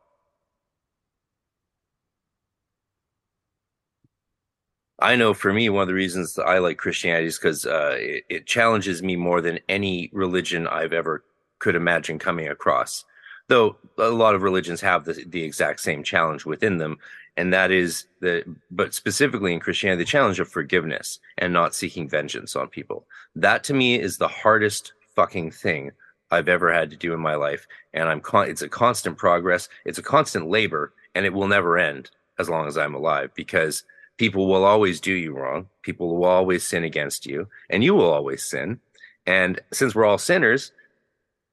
I 5.00 5.16
know 5.16 5.34
for 5.34 5.52
me, 5.52 5.70
one 5.70 5.82
of 5.82 5.88
the 5.88 5.94
reasons 5.94 6.38
I 6.38 6.60
like 6.60 6.78
Christianity 6.78 7.28
is 7.28 7.38
because 7.38 7.66
uh, 7.66 7.95
it, 7.98 8.24
it 8.30 8.45
challenges 8.45 9.02
me 9.02 9.16
more 9.16 9.41
than 9.41 9.60
any 9.68 10.10
religion 10.14 10.68
I've 10.68 10.94
ever 10.94 11.24
could 11.60 11.76
imagine 11.76 12.20
coming 12.20 12.48
across. 12.48 13.04
Though 13.48 13.78
a 13.98 14.10
lot 14.10 14.36
of 14.36 14.44
religions 14.44 14.80
have 14.82 15.04
the, 15.04 15.26
the 15.28 15.44
exact 15.44 15.82
same 15.82 16.04
challenge 16.04 16.45
within 16.45 16.78
them, 16.78 17.00
and 17.36 17.54
that 17.54 17.72
is 17.72 18.06
the, 18.22 18.44
but 18.72 18.94
specifically 18.94 19.54
in 19.54 19.60
Christianity, 19.60 20.04
the 20.04 20.10
challenge 20.10 20.40
of 20.40 20.48
forgiveness 20.48 21.20
and 21.38 21.52
not 21.52 21.76
seeking 21.76 22.08
vengeance 22.08 22.56
on 22.56 22.68
people. 22.68 23.06
That 23.36 23.64
to 23.66 23.74
me 23.74 24.00
is 24.00 24.18
the 24.18 24.28
hardest 24.28 24.94
fucking 25.15 25.52
thing 25.52 25.91
I've 26.31 26.49
ever 26.49 26.73
had 26.73 26.90
to 26.91 26.98
do 26.98 27.14
in 27.14 27.19
my 27.19 27.35
life, 27.35 27.68
and 27.94 28.10
I'm 28.10 28.22
con- 28.22 28.49
it's 28.49 28.61
a 28.61 28.69
constant 28.69 29.18
progress, 29.18 29.69
it's 29.85 29.99
a 29.99 30.03
constant 30.03 30.49
labor, 30.49 30.94
and 31.15 31.26
it 31.26 31.34
will 31.34 31.48
never 31.48 31.77
end 31.77 32.10
as 32.40 32.49
long 32.49 32.68
as 32.68 32.77
I'm 32.77 32.95
alive 32.95 33.30
because 33.35 33.84
people 34.18 34.48
will 34.48 34.65
always 34.65 34.99
do 34.99 35.14
you 35.14 35.34
wrong. 35.34 35.68
People 35.84 36.15
will 36.15 36.26
always 36.26 36.65
sin 36.65 36.84
against 36.84 37.26
you, 37.26 37.48
and 37.69 37.84
you 37.84 37.94
will 37.94 38.11
always 38.11 38.44
sin. 38.44 38.80
And 39.26 39.60
since 39.72 39.94
we're 39.94 40.06
all 40.06 40.18
sinners, 40.18 40.72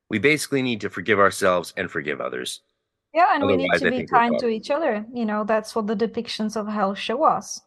we 0.08 0.18
basically 0.18 0.62
need 0.62 0.80
to 0.80 0.90
forgive 0.90 1.18
ourselves 1.18 1.72
and 1.76 1.90
forgive 1.90 2.20
others. 2.20 2.60
Yeah, 3.12 3.34
and 3.34 3.46
we 3.46 3.56
need 3.56 3.70
to 3.74 3.86
I 3.86 3.90
be 3.90 4.06
kind 4.06 4.38
to 4.38 4.48
each 4.48 4.70
other. 4.70 5.04
You 5.12 5.24
know, 5.24 5.44
that's 5.44 5.74
what 5.74 5.86
the 5.86 5.96
depictions 5.96 6.56
of 6.56 6.68
hell 6.68 6.94
show 6.94 7.24
us, 7.24 7.60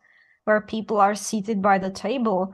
where 0.46 0.62
people 0.62 1.00
are 1.00 1.16
seated 1.16 1.62
by 1.62 1.78
the 1.78 1.90
table, 1.90 2.54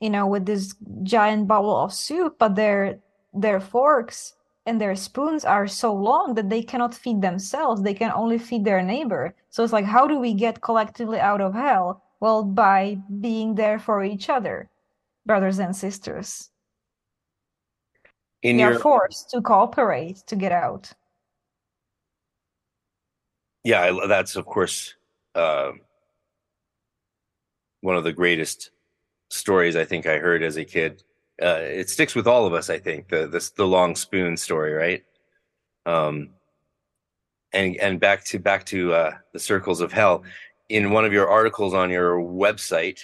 you 0.00 0.10
know, 0.10 0.26
with 0.26 0.46
this 0.46 0.74
giant 1.02 1.48
bowl 1.48 1.76
of 1.76 1.92
soup, 1.92 2.36
but 2.38 2.54
their 2.56 2.98
their 3.34 3.60
forks 3.60 4.34
and 4.66 4.80
their 4.80 4.96
spoons 4.96 5.44
are 5.44 5.66
so 5.66 5.94
long 5.94 6.34
that 6.34 6.50
they 6.50 6.62
cannot 6.62 6.94
feed 6.94 7.22
themselves. 7.22 7.82
They 7.82 7.94
can 7.94 8.10
only 8.12 8.38
feed 8.38 8.64
their 8.64 8.82
neighbor. 8.82 9.34
So 9.50 9.62
it's 9.62 9.72
like, 9.72 9.84
how 9.84 10.06
do 10.06 10.18
we 10.18 10.34
get 10.34 10.60
collectively 10.60 11.20
out 11.20 11.40
of 11.40 11.54
hell? 11.54 12.02
Well, 12.20 12.42
by 12.42 12.98
being 13.20 13.54
there 13.54 13.78
for 13.78 14.02
each 14.02 14.28
other, 14.28 14.70
brothers 15.26 15.58
and 15.58 15.76
sisters. 15.76 16.50
In 18.42 18.56
We 18.56 18.62
are 18.62 18.78
forced 18.78 19.30
to 19.30 19.40
cooperate 19.40 20.18
to 20.26 20.36
get 20.36 20.52
out. 20.52 20.92
yeah, 23.64 23.92
that's 24.06 24.36
of 24.36 24.46
course 24.46 24.94
uh, 25.34 25.72
one 27.80 27.96
of 27.96 28.04
the 28.04 28.12
greatest 28.12 28.70
stories 29.28 29.76
I 29.76 29.84
think 29.84 30.06
I 30.06 30.18
heard 30.18 30.42
as 30.42 30.56
a 30.56 30.64
kid. 30.64 31.02
Uh, 31.40 31.60
it 31.60 31.90
sticks 31.90 32.14
with 32.14 32.26
all 32.26 32.46
of 32.46 32.54
us, 32.54 32.70
I 32.70 32.78
think. 32.78 33.08
The 33.08 33.26
the, 33.26 33.50
the 33.56 33.66
long 33.66 33.94
spoon 33.94 34.36
story, 34.36 34.72
right? 34.72 35.04
Um, 35.84 36.30
and 37.52 37.76
and 37.76 38.00
back 38.00 38.24
to 38.26 38.38
back 38.38 38.64
to 38.66 38.92
uh, 38.92 39.12
the 39.32 39.38
circles 39.38 39.80
of 39.80 39.92
hell. 39.92 40.24
In 40.68 40.90
one 40.90 41.04
of 41.04 41.12
your 41.12 41.28
articles 41.28 41.74
on 41.74 41.90
your 41.90 42.18
website, 42.18 43.00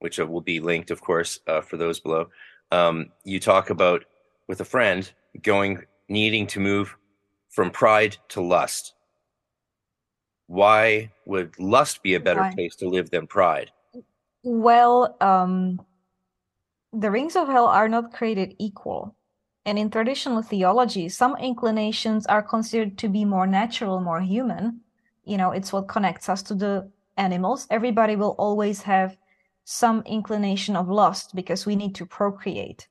which 0.00 0.18
will 0.18 0.40
be 0.40 0.60
linked, 0.60 0.90
of 0.90 1.00
course, 1.00 1.40
uh, 1.46 1.62
for 1.62 1.76
those 1.76 2.00
below, 2.00 2.28
um, 2.70 3.10
you 3.24 3.40
talk 3.40 3.70
about 3.70 4.04
with 4.48 4.60
a 4.60 4.64
friend 4.64 5.10
going 5.42 5.82
needing 6.08 6.46
to 6.48 6.60
move 6.60 6.96
from 7.48 7.70
pride 7.70 8.16
to 8.28 8.40
lust. 8.40 8.94
Why 10.48 11.12
would 11.24 11.58
lust 11.58 12.02
be 12.02 12.14
a 12.14 12.20
better 12.20 12.40
Why? 12.40 12.54
place 12.54 12.76
to 12.76 12.88
live 12.88 13.10
than 13.10 13.26
pride? 13.26 13.70
Well, 14.44 15.16
um, 15.20 15.80
the 16.92 17.10
rings 17.10 17.36
of 17.36 17.48
hell 17.48 17.66
are 17.66 17.88
not 17.88 18.12
created 18.12 18.54
equal. 18.58 19.14
And 19.64 19.78
in 19.78 19.90
traditional 19.90 20.42
theology, 20.42 21.08
some 21.08 21.36
inclinations 21.36 22.26
are 22.26 22.42
considered 22.42 22.98
to 22.98 23.08
be 23.08 23.24
more 23.24 23.46
natural, 23.46 24.00
more 24.00 24.20
human. 24.20 24.80
You 25.24 25.36
know, 25.36 25.52
it's 25.52 25.72
what 25.72 25.88
connects 25.88 26.28
us 26.28 26.42
to 26.44 26.54
the 26.54 26.90
animals. 27.16 27.66
Everybody 27.70 28.16
will 28.16 28.34
always 28.38 28.82
have 28.82 29.16
some 29.64 30.02
inclination 30.06 30.74
of 30.76 30.88
lust 30.88 31.34
because 31.34 31.64
we 31.66 31.76
need 31.76 31.94
to 31.96 32.06
procreate. 32.06 32.88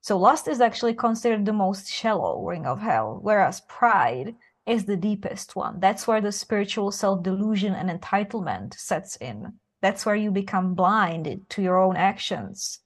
So 0.00 0.18
lust 0.18 0.48
is 0.48 0.60
actually 0.60 0.94
considered 0.94 1.46
the 1.46 1.52
most 1.52 1.88
shallow 1.88 2.44
ring 2.44 2.66
of 2.66 2.80
hell, 2.80 3.20
whereas 3.22 3.60
pride 3.62 4.34
is 4.66 4.84
the 4.84 4.96
deepest 4.96 5.56
one. 5.56 5.80
That's 5.80 6.06
where 6.08 6.20
the 6.20 6.32
spiritual 6.32 6.90
self 6.92 7.22
delusion 7.22 7.74
and 7.74 7.88
entitlement 7.90 8.74
sets 8.74 9.16
in. 9.16 9.54
That's 9.82 10.06
where 10.06 10.16
you 10.16 10.30
become 10.30 10.74
blind 10.74 11.44
to 11.50 11.62
your 11.62 11.78
own 11.78 11.96
actions. 11.96 12.78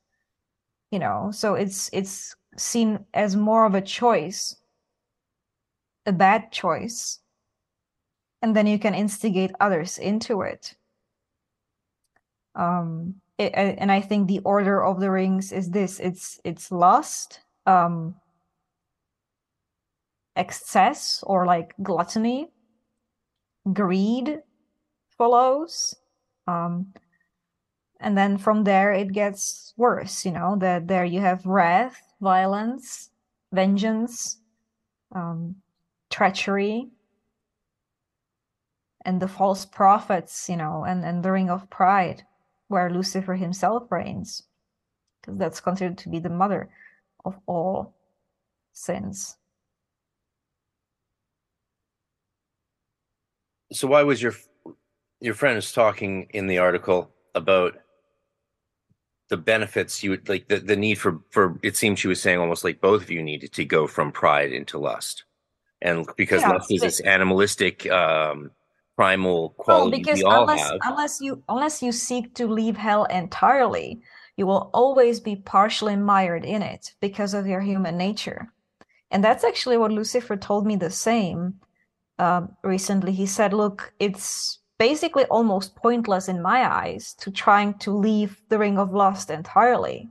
You 0.91 0.99
know, 0.99 1.31
so 1.31 1.55
it's 1.55 1.91
it's 1.93 2.35
seen 2.57 3.05
as 3.13 3.37
more 3.37 3.67
of 3.67 3.75
a 3.75 3.83
choice, 3.83 4.57
a 6.07 6.13
bad 6.13 6.51
choice, 6.53 7.21
and 8.41 8.57
then 8.57 8.67
you 8.67 8.79
can 8.79 8.95
instigate 8.95 9.51
others 9.61 9.99
into 9.99 10.41
it. 10.41 10.75
Um, 12.55 13.17
it, 13.37 13.53
and 13.55 13.93
I 13.93 14.01
think 14.01 14.27
the 14.27 14.41
order 14.45 14.83
of 14.83 15.01
the 15.01 15.11
rings 15.11 15.53
is 15.53 15.71
this: 15.71 16.01
it's 16.01 16.41
it's 16.45 16.73
lust, 16.73 17.41
um, 17.67 18.15
excess 20.37 21.23
or 21.27 21.45
like 21.45 21.75
gluttony, 21.83 22.49
greed 23.73 24.41
follows, 25.19 25.95
um, 26.47 26.93
and 28.01 28.17
then 28.17 28.39
from 28.39 28.65
there 28.65 28.93
it 28.93 29.13
gets 29.13 29.75
worse. 29.77 30.25
You 30.25 30.33
know 30.33 30.57
that 30.61 30.89
there 30.89 31.05
you 31.05 31.21
have 31.21 31.47
wrath, 31.47 32.01
violence, 32.21 33.11
vengeance, 33.53 34.39
um, 35.13 35.57
treachery, 36.11 36.89
and 39.05 39.21
the 39.21 39.29
false 39.29 39.65
prophets. 39.65 40.49
You 40.49 40.57
know, 40.57 40.85
and 40.87 41.05
and 41.05 41.23
the 41.23 41.33
ring 41.33 41.51
of 41.51 41.71
pride 41.71 42.23
where 42.69 42.91
Lucifer 42.91 43.35
himself 43.35 43.91
reigns, 43.91 44.43
because 45.21 45.39
that's 45.39 45.61
considered 45.61 45.99
to 45.99 46.09
be 46.09 46.19
the 46.19 46.29
mother 46.29 46.69
of 47.25 47.39
all 47.47 47.95
sins. 48.73 49.37
So 53.73 53.89
why 53.89 54.03
was 54.03 54.23
your 54.23 54.35
your 55.21 55.35
friend 55.35 55.59
is 55.59 55.73
talking 55.73 56.29
in 56.31 56.47
the 56.47 56.59
article 56.59 57.11
about 57.35 57.75
the 59.29 59.37
benefits 59.37 60.03
you 60.03 60.11
would 60.11 60.29
like 60.29 60.49
the, 60.49 60.59
the 60.59 60.77
need 60.77 60.97
for 60.97 61.21
for 61.31 61.59
it 61.63 61.77
seemed 61.77 61.99
she 61.99 62.09
was 62.09 62.21
saying 62.21 62.39
almost 62.39 62.65
like 62.65 62.81
both 62.81 63.03
of 63.03 63.11
you 63.11 63.23
needed 63.23 63.53
to 63.53 63.65
go 63.65 63.87
from 63.87 64.13
pride 64.13 64.53
into 64.53 64.79
lust 64.79 65.25
and 65.83 66.07
because 66.17 66.43
yeah, 66.43 66.53
lust 66.53 66.73
is 66.73 66.81
this 66.81 67.01
animalistic 67.01 67.91
um 67.91 68.51
primal 68.97 69.51
quality 69.51 69.99
because 69.99 70.19
we 70.19 70.25
unless, 70.27 70.61
have. 70.61 70.79
Unless 70.83 71.21
you 71.21 71.43
unless 71.49 71.83
you 71.83 71.93
seek 71.93 72.35
to 72.35 72.47
leave 72.47 72.77
hell 72.77 73.05
entirely, 73.05 74.01
you 74.37 74.47
will 74.47 74.71
always 74.73 75.21
be 75.21 75.37
partially 75.37 75.97
mired 75.97 76.45
in 76.45 76.63
it 76.63 76.95
because 77.01 77.35
of 77.35 77.47
your 77.47 77.61
human 77.61 77.97
nature. 77.97 78.53
And 79.11 79.23
that's 79.23 79.45
actually 79.45 79.77
what 79.77 79.93
Lucifer 79.93 80.37
told 80.37 80.67
me 80.67 80.77
the 80.77 80.91
same 80.91 81.61
uh, 82.19 82.47
recently. 82.65 83.13
He 83.13 83.27
said, 83.27 83.53
"Look, 83.53 83.93
it's 84.01 84.59
basically 84.79 85.25
almost 85.27 85.77
pointless 85.77 86.29
in 86.29 86.43
my 86.43 86.71
eyes 86.71 87.15
to 87.21 87.31
trying 87.31 87.75
to 87.79 87.97
leave 87.97 88.41
the 88.49 88.59
ring 88.59 88.79
of 88.79 88.93
lust 88.93 89.31
entirely." 89.31 90.11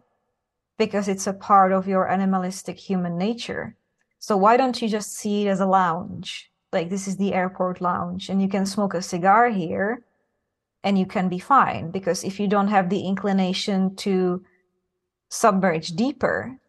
Because 0.78 1.08
it's 1.08 1.28
a 1.28 1.34
part 1.34 1.72
of 1.72 1.88
your 1.88 2.10
animalistic 2.10 2.78
human 2.78 3.18
nature. 3.18 3.76
So 4.20 4.36
why 4.36 4.58
don't 4.58 4.82
you 4.82 4.90
just 4.90 5.14
see 5.14 5.48
it 5.48 5.50
as 5.50 5.62
a 5.62 5.66
lounge? 5.66 6.52
like 6.76 6.90
this 6.90 7.08
is 7.08 7.18
the 7.18 7.34
airport 7.34 7.82
lounge 7.82 8.30
and 8.30 8.42
you 8.42 8.50
can 8.50 8.66
smoke 8.66 8.94
a 8.94 9.02
cigar 9.02 9.50
here 9.50 10.04
and 10.84 11.00
you 11.00 11.06
can 11.06 11.30
be 11.30 11.40
fine 11.40 11.90
because 11.90 12.24
if 12.24 12.40
you 12.40 12.48
don't 12.48 12.68
have 12.68 12.90
the 12.90 13.02
inclination 13.02 13.96
to 13.96 14.44
submerge 15.30 15.90
deeper 15.96 16.60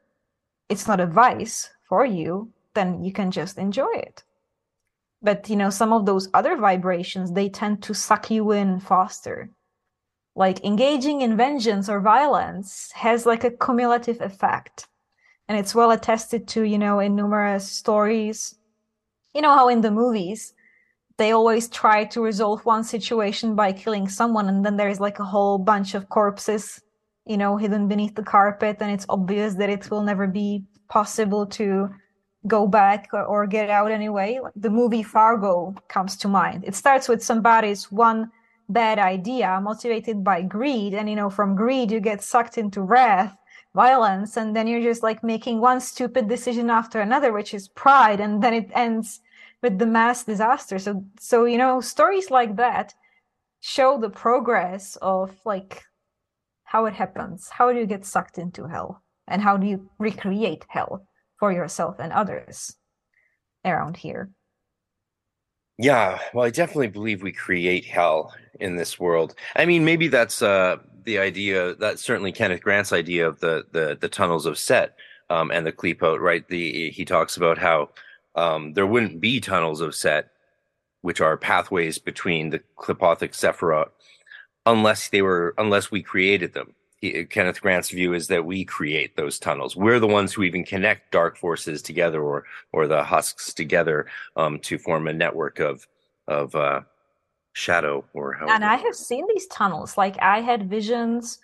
it's 0.69 0.87
not 0.87 1.01
a 1.01 1.07
vice 1.07 1.69
for 1.89 2.07
you 2.07 2.51
then 2.75 3.03
you 3.03 3.13
can 3.13 3.31
just 3.31 3.59
enjoy 3.59 3.93
it 3.95 4.23
but 5.27 5.51
you 5.51 5.57
know 5.57 5.71
some 5.71 5.93
of 5.93 6.07
those 6.07 6.29
other 6.35 6.57
vibrations 6.57 7.33
they 7.33 7.49
tend 7.49 7.83
to 7.83 7.93
suck 7.93 8.31
you 8.31 8.53
in 8.53 8.79
faster. 8.79 9.51
Like 10.37 10.65
engaging 10.65 11.23
in 11.23 11.37
vengeance 11.37 11.89
or 11.89 12.01
violence 12.01 12.93
has 12.93 13.27
like 13.27 13.43
a 13.43 13.51
cumulative 13.51 14.21
effect. 14.21 14.87
And 15.49 15.59
it's 15.59 15.75
well 15.75 15.91
attested 15.91 16.47
to 16.49 16.63
you 16.63 16.79
know 16.79 17.01
in 17.01 17.17
numerous 17.17 17.69
stories. 17.69 18.55
You 19.35 19.43
know 19.43 19.55
how 19.59 19.69
in 19.69 19.81
the 19.81 19.91
movies 19.91 20.55
they 21.19 21.33
always 21.33 21.69
try 21.69 22.05
to 22.05 22.21
resolve 22.21 22.65
one 22.65 22.85
situation 22.85 23.57
by 23.57 23.73
killing 23.73 24.09
someone 24.09 24.49
and 24.49 24.65
then 24.65 24.77
there's 24.77 25.01
like 25.01 25.19
a 25.19 25.31
whole 25.35 25.59
bunch 25.59 25.95
of 25.95 26.09
corpses 26.09 26.81
you 27.25 27.39
know 27.39 27.57
hidden 27.57 27.89
beneath 27.89 28.15
the 28.15 28.23
carpet 28.23 28.77
and 28.81 28.91
it's 28.91 29.07
obvious 29.09 29.55
that 29.55 29.71
it 29.71 29.91
will 29.91 30.03
never 30.03 30.27
be 30.27 30.63
possible 30.89 31.47
to 31.47 31.89
go 32.47 32.67
back 32.67 33.09
or, 33.13 33.23
or 33.23 33.47
get 33.47 33.71
out 33.71 33.91
anyway 33.91 34.39
the 34.57 34.71
movie 34.71 35.03
fargo 35.03 35.75
comes 35.89 36.17
to 36.17 36.29
mind. 36.29 36.65
It 36.65 36.75
starts 36.75 37.09
with 37.09 37.23
somebody's 37.23 37.91
one 37.91 38.31
bad 38.69 38.99
idea 38.99 39.61
motivated 39.63 40.25
by 40.25 40.43
greed 40.43 40.93
and 40.93 41.09
you 41.09 41.15
know 41.15 41.31
from 41.31 41.55
greed 41.55 41.91
you 41.91 42.01
get 42.01 42.21
sucked 42.23 42.59
into 42.59 42.83
wrath 42.83 43.37
violence 43.77 44.37
and 44.37 44.57
then 44.57 44.67
you're 44.67 44.83
just 44.83 45.05
like 45.05 45.23
making 45.23 45.61
one 45.61 45.81
stupid 45.81 46.29
decision 46.29 46.69
after 46.69 47.01
another 47.01 47.33
which 47.33 47.55
is 47.55 47.69
pride 47.69 48.19
and 48.19 48.43
then 48.43 48.53
it 48.53 48.69
ends 48.75 49.21
with 49.63 49.79
the 49.79 49.87
mass 49.87 50.25
disaster. 50.25 50.79
So 50.79 51.05
so 51.19 51.45
you 51.45 51.59
know 51.59 51.81
stories 51.81 52.31
like 52.31 52.57
that 52.57 52.95
show 53.61 53.99
the 53.99 54.11
progress 54.11 54.97
of 55.03 55.35
like 55.45 55.83
how 56.65 56.87
it 56.87 56.95
happens 56.95 57.49
how 57.49 57.73
do 57.73 57.79
you 57.79 57.87
get 57.87 58.05
sucked 58.05 58.39
into 58.39 58.67
hell 58.67 59.03
and 59.29 59.43
how 59.43 59.57
do 59.57 59.67
you 59.67 59.89
recreate 59.99 60.65
hell 60.69 61.07
for 61.39 61.53
yourself 61.53 61.97
and 61.99 62.13
others 62.13 62.77
around 63.65 63.97
here? 63.97 64.31
Yeah 65.79 66.19
well 66.33 66.47
i 66.47 66.51
definitely 66.51 66.89
believe 66.89 67.23
we 67.23 67.33
create 67.33 67.85
hell 67.85 68.35
in 68.61 68.77
this 68.77 68.99
world. 68.99 69.35
I 69.55 69.67
mean 69.67 69.85
maybe 69.85 70.09
that's 70.09 70.41
uh 70.43 70.77
the 71.05 71.19
idea 71.19 71.75
that's 71.77 72.03
certainly 72.03 72.33
kenneth 72.33 72.63
grant's 72.63 72.93
idea 72.93 73.29
of 73.29 73.41
the 73.41 73.65
the, 73.73 73.97
the 74.01 74.09
tunnels 74.09 74.47
of 74.47 74.59
set 74.59 74.97
um, 75.31 75.51
and 75.51 75.67
the 75.67 75.73
Qliphoth, 75.73 76.21
right? 76.21 76.47
The 76.49 76.91
he 76.91 77.05
talks 77.05 77.37
about 77.37 77.59
how 77.59 77.91
um, 78.35 78.75
there 78.75 78.87
wouldn't 78.87 79.21
be 79.21 79.41
tunnels 79.41 79.81
of 79.81 79.95
Set, 79.95 80.31
which 81.03 81.21
are 81.21 81.37
pathways 81.37 81.99
between 81.99 82.51
the 82.51 82.61
Qliphothic 82.79 83.33
Sephiroth, 83.33 83.91
unless 84.65 85.09
they 85.09 85.23
were 85.23 85.55
unless 85.59 85.91
we 85.91 86.03
created 86.03 86.53
them. 86.55 86.75
He, 87.13 87.25
Kenneth 87.25 87.61
Grant's 87.61 87.91
view 87.91 88.15
is 88.15 88.29
that 88.29 88.45
we 88.45 88.65
create 88.65 89.17
those 89.17 89.39
tunnels. 89.39 89.77
We're 89.77 90.01
the 90.01 90.07
ones 90.07 90.33
who 90.33 90.43
even 90.43 90.65
connect 90.65 91.13
dark 91.13 91.37
forces 91.37 91.83
together, 91.83 92.23
or 92.23 92.45
or 92.73 92.87
the 92.87 93.03
husks 93.03 93.53
together, 93.53 94.07
um, 94.37 94.59
to 94.61 94.79
form 94.79 95.09
a 95.09 95.13
network 95.13 95.59
of 95.61 95.87
of 96.29 96.55
uh, 96.55 96.81
shadow 97.53 98.05
or 98.13 98.35
how. 98.35 98.49
And 98.49 98.65
I 98.65 98.77
have 98.77 98.95
seen 98.95 99.27
these 99.29 99.47
tunnels. 99.47 99.97
Like 99.97 100.17
I 100.21 100.41
had 100.41 100.69
visions 100.69 101.39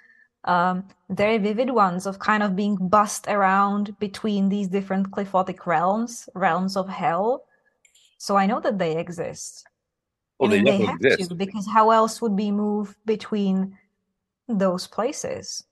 um, 0.45 0.89
very 1.11 1.39
vivid 1.39 1.71
ones 1.71 2.07
of 2.07 2.19
kind 2.19 2.43
of 2.43 2.57
being 2.57 2.77
bussed 2.77 3.27
around 3.29 3.99
between 3.99 4.49
these 4.49 4.69
different 4.69 5.11
Qliphothic 5.11 5.67
realms, 5.67 6.29
realms 6.35 6.77
of 6.77 6.89
hell. 6.89 7.45
So 8.19 8.37
I 8.37 8.47
know 8.47 8.61
that 8.61 8.79
they 8.79 8.97
exist. 8.97 9.65
Well, 10.39 10.53
I 10.53 10.57
mean, 10.57 10.65
they, 10.65 10.79
they 10.79 10.85
have 10.85 11.01
exist. 11.01 11.31
to 11.31 11.37
because 11.37 11.67
how 11.67 11.91
else 11.91 12.21
would 12.21 12.33
we 12.33 12.51
move 12.51 12.97
between 13.05 13.79
those 14.49 14.87
places? 14.87 15.65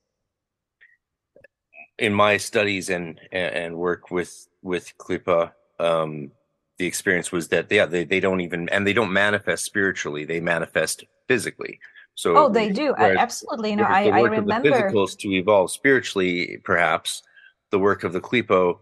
In 1.98 2.14
my 2.14 2.36
studies 2.36 2.88
and 2.88 3.20
and 3.32 3.76
work 3.76 4.10
with 4.10 4.48
with 4.62 4.92
Qlipha, 4.98 5.52
um, 5.78 6.30
the 6.78 6.86
experience 6.86 7.30
was 7.30 7.48
that 7.48 7.70
yeah 7.70 7.86
they, 7.86 8.04
they 8.04 8.20
don't 8.20 8.40
even 8.40 8.68
and 8.70 8.86
they 8.86 8.94
don't 8.94 9.12
manifest 9.12 9.64
spiritually; 9.64 10.24
they 10.24 10.40
manifest 10.40 11.04
physically. 11.28 11.78
So 12.14 12.36
oh, 12.36 12.48
they 12.48 12.70
do 12.70 12.94
absolutely. 12.96 13.76
Know, 13.76 13.84
I, 13.84 14.08
I 14.08 14.20
remember 14.20 14.70
the 14.70 14.70
physicals 14.70 15.16
to 15.18 15.30
evolve 15.32 15.70
spiritually. 15.70 16.60
Perhaps 16.64 17.22
the 17.70 17.78
work 17.78 18.04
of 18.04 18.12
the 18.12 18.20
Qlipho 18.20 18.78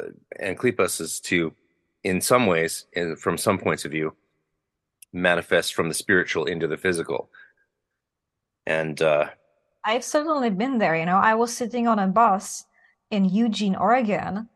uh, 0.00 0.06
and 0.38 0.58
Qliphos 0.58 1.00
is 1.00 1.20
to, 1.20 1.52
in 2.04 2.20
some 2.20 2.46
ways, 2.46 2.86
in, 2.92 3.16
from 3.16 3.36
some 3.36 3.58
points 3.58 3.84
of 3.84 3.90
view, 3.90 4.14
manifest 5.12 5.74
from 5.74 5.88
the 5.88 5.94
spiritual 5.94 6.44
into 6.46 6.66
the 6.66 6.76
physical. 6.76 7.30
And 8.66 9.00
uh, 9.02 9.28
I've 9.84 10.04
certainly 10.04 10.50
been 10.50 10.78
there. 10.78 10.96
You 10.96 11.06
know, 11.06 11.18
I 11.18 11.34
was 11.34 11.54
sitting 11.54 11.86
on 11.86 11.98
a 11.98 12.06
bus 12.06 12.64
in 13.10 13.24
Eugene, 13.26 13.76
Oregon, 13.76 14.48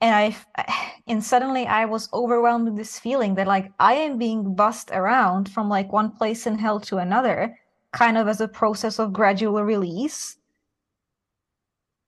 and 0.00 0.14
I 0.14 0.36
and 1.06 1.22
suddenly 1.22 1.66
I 1.66 1.84
was 1.86 2.08
overwhelmed 2.12 2.66
with 2.66 2.76
this 2.76 2.98
feeling 2.98 3.34
that 3.34 3.46
like 3.46 3.72
I 3.78 3.94
am 3.94 4.18
being 4.18 4.54
bussed 4.54 4.90
around 4.92 5.48
from 5.48 5.68
like 5.68 5.92
one 5.92 6.10
place 6.10 6.46
in 6.46 6.58
hell 6.58 6.80
to 6.80 6.98
another, 6.98 7.58
kind 7.92 8.16
of 8.16 8.28
as 8.28 8.40
a 8.40 8.48
process 8.48 8.98
of 8.98 9.12
gradual 9.12 9.62
release. 9.64 10.36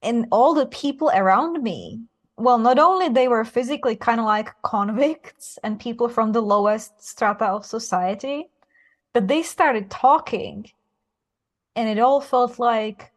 And 0.02 0.26
all 0.30 0.54
the 0.54 0.66
people 0.66 1.10
around 1.14 1.62
me, 1.62 2.00
well, 2.36 2.58
not 2.58 2.78
only 2.78 3.08
they 3.08 3.28
were 3.28 3.44
physically 3.44 3.96
kind 3.96 4.20
of 4.20 4.26
like 4.26 4.50
convicts 4.62 5.58
and 5.64 5.80
people 5.80 6.08
from 6.08 6.32
the 6.32 6.42
lowest 6.42 7.02
strata 7.02 7.46
of 7.46 7.66
society, 7.66 8.50
but 9.12 9.26
they 9.26 9.42
started 9.42 9.90
talking 9.90 10.70
and 11.76 11.88
it 11.88 11.98
all 12.00 12.20
felt 12.20 12.58
like 12.58 13.12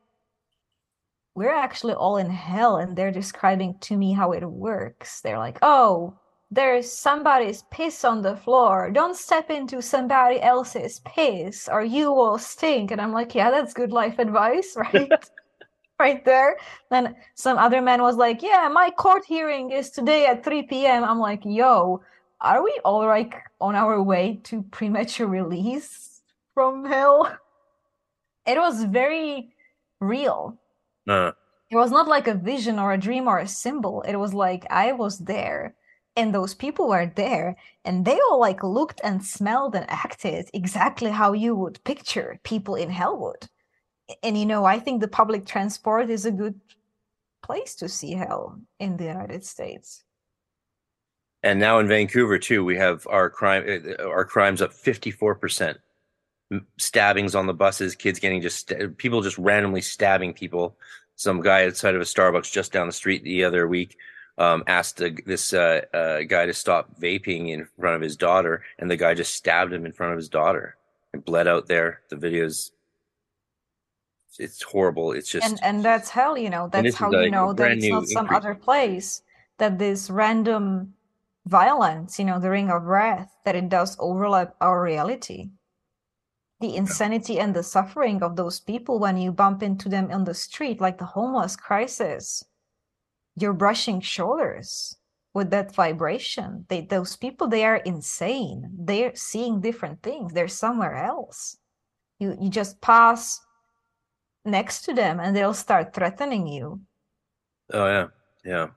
we're 1.34 1.56
actually 1.56 1.94
all 1.94 2.18
in 2.18 2.30
hell 2.30 2.78
and 2.78 2.96
they're 2.96 3.12
describing 3.12 3.74
to 3.80 3.96
me 3.98 4.12
how 4.12 4.34
it 4.34 4.44
works. 4.46 5.22
They're 5.22 5.40
like 5.40 5.58
oh 5.62 6.14
there's 6.52 6.92
somebody's 6.92 7.64
piss 7.72 8.04
on 8.04 8.22
the 8.22 8.36
floor. 8.36 8.90
Don't 8.92 9.16
step 9.16 9.52
into 9.52 9.82
somebody 9.82 10.42
else's 10.42 11.00
piss 11.06 11.70
or 11.72 11.84
you 11.84 12.12
will 12.12 12.38
stink. 12.38 12.92
And 12.92 13.00
i'm 13.02 13.14
like 13.14 13.34
yeah 13.34 13.50
that's 13.50 13.74
good 13.74 13.92
life 13.92 14.20
advice 14.20 14.76
right? 14.94 15.10
Right 15.98 16.24
there. 16.24 16.56
Then 16.90 17.16
some 17.36 17.58
other 17.58 17.82
man 17.82 18.02
was 18.02 18.18
like 18.18 18.42
yeah 18.44 18.70
my 18.72 18.90
court 18.92 19.24
hearing 19.26 19.72
is 19.72 19.90
today 19.90 20.26
at 20.26 20.44
3 20.44 20.64
p.m 20.64 21.04
i'm 21.04 21.20
like 21.20 21.42
yo 21.46 22.02
are 22.42 22.64
we 22.64 22.80
all 22.86 23.06
like 23.06 23.36
on 23.60 23.76
our 23.76 24.02
way 24.02 24.40
to 24.44 24.64
premature 24.64 25.28
release 25.28 26.22
from 26.54 26.86
hell 26.86 27.38
it 28.50 28.58
was 28.58 28.84
very 28.86 29.54
real 30.02 30.40
Uh, 31.08 31.32
it 31.72 31.76
was 31.78 31.92
not 31.92 32.08
like 32.08 32.28
a 32.28 32.36
vision 32.52 32.80
or 32.80 32.94
a 32.94 32.98
dream 33.08 33.28
or 33.28 33.40
a 33.40 33.48
symbol. 33.48 34.02
It 34.04 34.16
was 34.18 34.34
like 34.34 34.66
I 34.72 34.92
was 34.94 35.20
there 35.20 35.76
and 36.16 36.34
those 36.34 36.56
people 36.56 36.88
were 36.90 37.12
there 37.16 37.56
and 37.86 38.06
they 38.06 38.20
all 38.26 38.40
like 38.40 38.64
looked 38.64 39.02
and 39.04 39.24
smelled 39.24 39.76
and 39.76 39.86
acted 39.90 40.50
exactly 40.54 41.12
how 41.12 41.34
you 41.34 41.56
would 41.56 41.84
picture 41.84 42.40
people 42.44 42.76
in 42.76 42.90
Hellwood. 42.90 43.44
And 44.24 44.38
you 44.38 44.46
know, 44.46 44.66
I 44.66 44.80
think 44.80 45.02
the 45.02 45.08
public 45.22 45.46
transport 45.46 46.10
is 46.10 46.26
a 46.26 46.32
good 46.32 46.60
place 47.44 47.76
to 47.76 47.88
see 47.90 48.14
hell 48.14 48.60
in 48.80 48.98
the 48.98 49.06
United 49.06 49.44
States. 49.46 50.04
and 51.44 51.60
now 51.60 51.80
in 51.80 51.88
Vancouver 51.88 52.38
too, 52.38 52.64
we 52.66 52.78
have 52.78 53.08
our 53.08 53.30
crime 53.30 53.64
uh, 54.00 54.04
our 54.08 54.26
crimes 54.26 54.62
up 54.62 54.74
fifty 54.74 55.12
four 55.12 55.36
percent. 55.36 55.78
Stabbings 56.78 57.36
on 57.36 57.46
the 57.46 57.54
buses, 57.54 57.96
kids 57.96 58.20
getting 58.20 58.42
just 58.42 58.74
people 58.98 59.22
just 59.22 59.38
randomly 59.38 59.82
stabbing 59.82 60.34
people. 60.34 60.76
Some 61.16 61.42
guy 61.42 61.66
outside 61.66 61.96
of 61.96 62.02
a 62.02 62.06
Starbucks 62.06 62.52
just 62.52 62.72
down 62.72 62.88
the 62.88 62.94
street 62.94 63.24
the 63.24 63.44
other 63.44 63.68
week 63.68 63.98
um, 64.40 64.64
asked 64.68 65.02
a, 65.02 65.16
this 65.26 65.54
uh, 65.54 65.82
uh, 65.94 66.22
guy 66.22 66.46
to 66.46 66.54
stop 66.54 67.00
vaping 67.00 67.50
in 67.50 67.68
front 67.78 67.96
of 67.96 68.02
his 68.02 68.16
daughter, 68.16 68.64
and 68.80 68.90
the 68.90 68.96
guy 68.96 69.14
just 69.14 69.36
stabbed 69.36 69.74
him 69.74 69.86
in 69.86 69.92
front 69.92 70.14
of 70.14 70.18
his 70.18 70.30
daughter 70.30 70.78
and 71.14 71.24
bled 71.24 71.48
out 71.48 71.68
there. 71.68 72.02
The 72.10 72.16
videos, 72.16 72.72
it's 74.40 74.64
horrible. 74.64 75.12
It's 75.12 75.30
just 75.30 75.46
and 75.46 75.60
and 75.62 75.84
that's 75.84 76.10
hell, 76.10 76.38
you 76.38 76.50
know, 76.50 76.70
that's 76.72 76.96
how 76.96 77.12
you 77.12 77.30
know 77.30 77.54
that 77.54 77.74
it's 77.74 77.88
not 77.88 78.08
some 78.08 78.26
increase. 78.26 78.38
other 78.38 78.56
place 78.56 79.22
that 79.58 79.78
this 79.78 80.10
random 80.10 80.94
violence, 81.46 82.18
you 82.18 82.26
know, 82.26 82.40
the 82.40 82.50
ring 82.50 82.72
of 82.72 82.84
wrath, 82.84 83.30
that 83.44 83.56
it 83.56 83.68
does 83.68 83.98
overlap 84.00 84.56
our 84.62 84.82
reality. 84.82 85.50
The 86.60 86.76
insanity 86.76 87.40
and 87.40 87.56
the 87.56 87.64
suffering 87.64 88.22
of 88.22 88.36
those 88.36 88.60
people 88.60 89.00
when 89.00 89.18
you 89.18 89.32
bump 89.32 89.64
into 89.64 89.88
them 89.88 90.12
on 90.12 90.26
the 90.26 90.34
street, 90.34 90.82
like 90.82 90.98
the 90.98 91.06
homeless 91.06 91.56
crisis, 91.56 92.44
you're 93.36 93.54
brushing 93.54 94.02
shoulders 94.02 94.98
with 95.34 95.52
that 95.52 95.74
vibration. 95.74 96.66
They, 96.68 96.82
those 96.82 97.16
people, 97.16 97.48
they 97.48 97.64
are 97.64 97.78
insane. 97.78 98.70
They're 98.78 99.16
seeing 99.16 99.62
different 99.62 100.04
things. 100.04 100.34
They're 100.34 100.48
somewhere 100.48 100.96
else. 100.96 101.58
You 102.20 102.38
you 102.40 102.50
just 102.50 102.82
pass 102.82 103.40
next 104.44 104.82
to 104.82 104.94
them 104.94 105.20
and 105.20 105.36
they'll 105.36 105.54
start 105.54 105.94
threatening 105.94 106.48
you. 106.48 106.82
Oh 107.72 107.88
yeah, 107.88 108.08
yeah. 108.44 108.68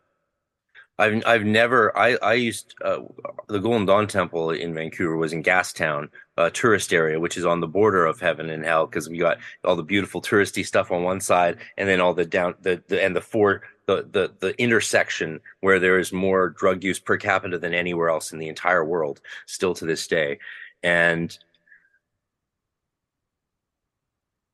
I've 1.03 1.23
I've 1.27 1.45
never 1.45 1.97
I 1.99 2.17
I 2.23 2.35
used 2.35 2.75
uh, 2.85 3.01
the 3.49 3.59
Golden 3.59 3.87
Dawn 3.87 4.07
Temple 4.07 4.51
in 4.51 4.73
Vancouver 4.73 5.17
was 5.17 5.33
in 5.33 5.43
Gastown, 5.43 6.09
a 6.37 6.49
tourist 6.49 6.93
area, 6.93 7.19
which 7.19 7.37
is 7.37 7.45
on 7.45 7.59
the 7.61 7.67
border 7.67 8.07
of 8.07 8.21
heaven 8.21 8.51
and 8.51 8.65
hell 8.65 8.87
because 8.87 9.09
we 9.09 9.19
got 9.19 9.39
all 9.65 9.75
the 9.75 9.83
beautiful 9.83 10.23
touristy 10.23 10.65
stuff 10.65 10.93
on 10.93 11.03
one 11.03 11.21
side, 11.21 11.57
and 11.77 11.89
then 11.89 12.01
all 12.01 12.15
the 12.15 12.25
down 12.25 12.55
the, 12.63 12.81
the 12.87 13.03
and 13.03 13.17
the 13.17 13.21
four 13.21 13.63
the 13.87 14.09
the 14.13 14.33
the 14.39 14.55
intersection 14.63 15.41
where 15.61 15.81
there 15.81 15.99
is 15.99 16.13
more 16.13 16.51
drug 16.51 16.85
use 16.85 17.01
per 17.01 17.17
capita 17.17 17.59
than 17.59 17.75
anywhere 17.75 18.09
else 18.09 18.33
in 18.33 18.39
the 18.39 18.49
entire 18.49 18.85
world, 18.85 19.21
still 19.47 19.75
to 19.75 19.85
this 19.85 20.07
day, 20.07 20.39
and 20.85 21.37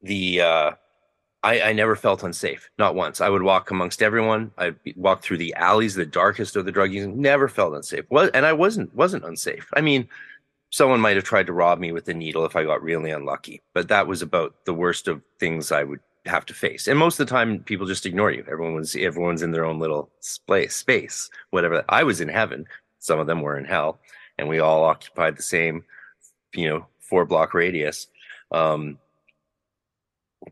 the 0.02 0.40
uh 0.40 0.70
I, 1.42 1.60
I 1.60 1.72
never 1.72 1.94
felt 1.94 2.24
unsafe, 2.24 2.68
not 2.78 2.96
once. 2.96 3.20
I 3.20 3.28
would 3.28 3.42
walk 3.42 3.70
amongst 3.70 4.02
everyone. 4.02 4.50
I 4.58 4.74
walk 4.96 5.22
through 5.22 5.38
the 5.38 5.54
alleys, 5.54 5.94
the 5.94 6.04
darkest 6.04 6.56
of 6.56 6.64
the 6.64 6.72
drug 6.72 6.92
using. 6.92 7.20
Never 7.20 7.48
felt 7.48 7.74
unsafe. 7.74 8.04
Was 8.10 8.30
and 8.30 8.44
I 8.44 8.52
wasn't 8.52 8.92
wasn't 8.94 9.24
unsafe. 9.24 9.68
I 9.74 9.80
mean, 9.80 10.08
someone 10.70 11.00
might 11.00 11.16
have 11.16 11.24
tried 11.24 11.46
to 11.46 11.52
rob 11.52 11.78
me 11.78 11.92
with 11.92 12.08
a 12.08 12.14
needle 12.14 12.44
if 12.44 12.56
I 12.56 12.64
got 12.64 12.82
really 12.82 13.10
unlucky, 13.10 13.62
but 13.72 13.88
that 13.88 14.06
was 14.06 14.20
about 14.20 14.64
the 14.64 14.74
worst 14.74 15.06
of 15.06 15.22
things 15.38 15.70
I 15.70 15.84
would 15.84 16.00
have 16.26 16.44
to 16.46 16.54
face. 16.54 16.88
And 16.88 16.98
most 16.98 17.20
of 17.20 17.26
the 17.26 17.30
time, 17.30 17.60
people 17.60 17.86
just 17.86 18.06
ignore 18.06 18.32
you. 18.32 18.44
Everyone 18.50 18.74
was 18.74 18.96
everyone's 18.96 19.42
in 19.42 19.52
their 19.52 19.64
own 19.64 19.78
little 19.78 20.10
space, 20.20 20.74
space, 20.74 21.30
whatever. 21.50 21.84
I 21.88 22.02
was 22.02 22.20
in 22.20 22.28
heaven. 22.28 22.66
Some 22.98 23.20
of 23.20 23.28
them 23.28 23.42
were 23.42 23.56
in 23.56 23.64
hell, 23.64 24.00
and 24.38 24.48
we 24.48 24.58
all 24.58 24.82
occupied 24.82 25.36
the 25.36 25.42
same, 25.42 25.84
you 26.52 26.68
know, 26.68 26.86
four 26.98 27.24
block 27.24 27.54
radius. 27.54 28.08
Um, 28.50 28.98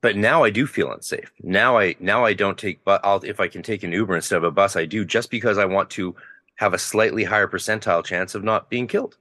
but 0.02 0.16
now 0.16 0.42
I 0.44 0.50
do 0.50 0.66
feel 0.66 0.92
unsafe. 0.92 1.32
Now 1.42 1.78
I 1.78 1.94
now 2.00 2.24
I 2.24 2.32
don't 2.34 2.58
take 2.58 2.84
but 2.84 3.00
I'll 3.04 3.22
if 3.24 3.40
I 3.40 3.48
can 3.48 3.62
take 3.62 3.82
an 3.82 3.92
Uber 3.92 4.16
instead 4.16 4.36
of 4.38 4.44
a 4.44 4.50
bus, 4.50 4.76
I 4.76 4.84
do 4.86 5.04
just 5.04 5.30
because 5.30 5.58
I 5.58 5.64
want 5.64 5.90
to 5.90 6.14
have 6.56 6.74
a 6.74 6.78
slightly 6.78 7.24
higher 7.24 7.48
percentile 7.48 8.04
chance 8.04 8.34
of 8.34 8.42
not 8.44 8.70
being 8.70 8.86
killed. 8.86 9.18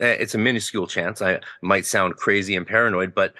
Eh, 0.00 0.16
It's 0.20 0.34
a 0.34 0.38
minuscule 0.38 0.86
chance. 0.86 1.22
I 1.22 1.40
might 1.62 1.86
sound 1.86 2.16
crazy 2.16 2.56
and 2.56 2.66
paranoid, 2.66 3.14
but 3.14 3.34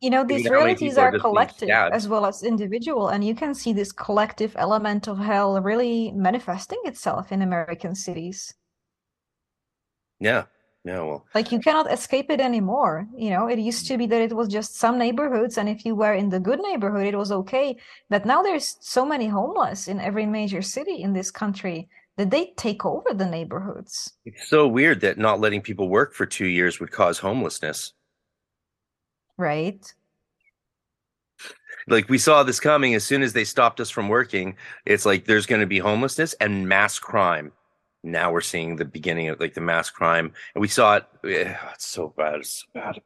You 0.00 0.10
know, 0.10 0.24
these 0.24 0.48
realities 0.50 0.98
are 0.98 1.08
are 1.08 1.12
collective 1.12 1.68
as 1.90 2.06
well 2.08 2.26
as 2.26 2.42
individual, 2.42 3.08
and 3.08 3.24
you 3.24 3.34
can 3.34 3.54
see 3.54 3.72
this 3.72 3.92
collective 3.92 4.54
element 4.56 5.08
of 5.08 5.18
hell 5.18 5.60
really 5.62 6.12
manifesting 6.12 6.80
itself 6.84 7.32
in 7.32 7.40
American 7.42 7.94
cities. 7.94 8.54
yeah, 10.20 10.44
yeah. 10.84 11.00
Well, 11.00 11.24
Like 11.34 11.52
you 11.52 11.60
cannot 11.60 11.92
escape 11.92 12.30
it 12.30 12.40
anymore. 12.40 13.06
You 13.16 13.30
know, 13.30 13.46
it 13.46 13.58
used 13.58 13.86
to 13.86 13.96
be 13.96 14.06
that 14.06 14.20
it 14.20 14.34
was 14.34 14.48
just 14.48 14.76
some 14.76 14.98
neighborhoods, 14.98 15.56
and 15.58 15.68
if 15.68 15.84
you 15.84 15.94
were 15.94 16.14
in 16.14 16.28
the 16.28 16.40
good 16.40 16.60
neighborhood, 16.60 17.06
it 17.06 17.16
was 17.16 17.30
okay. 17.30 17.76
But 18.10 18.26
now 18.26 18.42
there's 18.42 18.76
so 18.80 19.06
many 19.06 19.28
homeless 19.28 19.86
in 19.86 20.00
every 20.00 20.26
major 20.26 20.62
city 20.62 21.02
in 21.02 21.12
this 21.12 21.30
country 21.30 21.88
that 22.16 22.30
they 22.30 22.52
take 22.56 22.84
over 22.84 23.14
the 23.14 23.26
neighborhoods. 23.26 24.12
it's 24.24 24.48
so 24.48 24.68
weird 24.68 25.00
that 25.00 25.18
not 25.18 25.40
letting 25.40 25.62
people 25.62 25.88
work 25.88 26.14
for 26.14 26.26
two 26.26 26.46
years 26.46 26.78
would 26.78 26.90
cause 26.90 27.18
homelessness. 27.18 27.94
Right? 29.38 29.80
Like 31.88 32.08
we 32.08 32.18
saw 32.18 32.42
this 32.42 32.60
coming 32.60 32.94
as 32.94 33.04
soon 33.04 33.22
as 33.22 33.32
they 33.32 33.44
stopped 33.44 33.80
us 33.80 33.90
from 33.90 34.08
working. 34.08 34.56
It's 34.84 35.06
like 35.06 35.24
there's 35.24 35.46
going 35.46 35.62
to 35.62 35.66
be 35.66 35.78
homelessness 35.78 36.34
and 36.34 36.68
mass 36.68 36.98
crime. 36.98 37.52
Now 38.02 38.32
we're 38.32 38.40
seeing 38.40 38.76
the 38.76 38.84
beginning 38.84 39.28
of 39.28 39.38
like 39.40 39.54
the 39.54 39.60
mass 39.60 39.90
crime, 39.90 40.32
and 40.54 40.60
we 40.60 40.68
saw 40.68 40.96
it. 40.96 41.04
eh, 41.24 41.54
It's 41.74 41.86
so 41.86 42.08
bad. 42.16 42.36
It's 42.40 42.64
so 42.64 42.66
bad. 42.74 43.00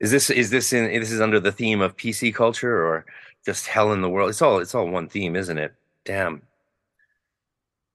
Is 0.00 0.10
this 0.10 0.30
is 0.30 0.50
this 0.50 0.72
in 0.72 0.84
this 1.00 1.10
is 1.10 1.20
under 1.20 1.40
the 1.40 1.52
theme 1.52 1.80
of 1.80 1.96
PC 1.96 2.34
culture 2.34 2.74
or 2.84 3.06
just 3.46 3.66
hell 3.66 3.92
in 3.92 4.02
the 4.02 4.08
world? 4.10 4.30
It's 4.30 4.42
all 4.42 4.58
it's 4.58 4.74
all 4.74 4.88
one 4.88 5.08
theme, 5.08 5.36
isn't 5.36 5.58
it? 5.58 5.74
Damn. 6.04 6.42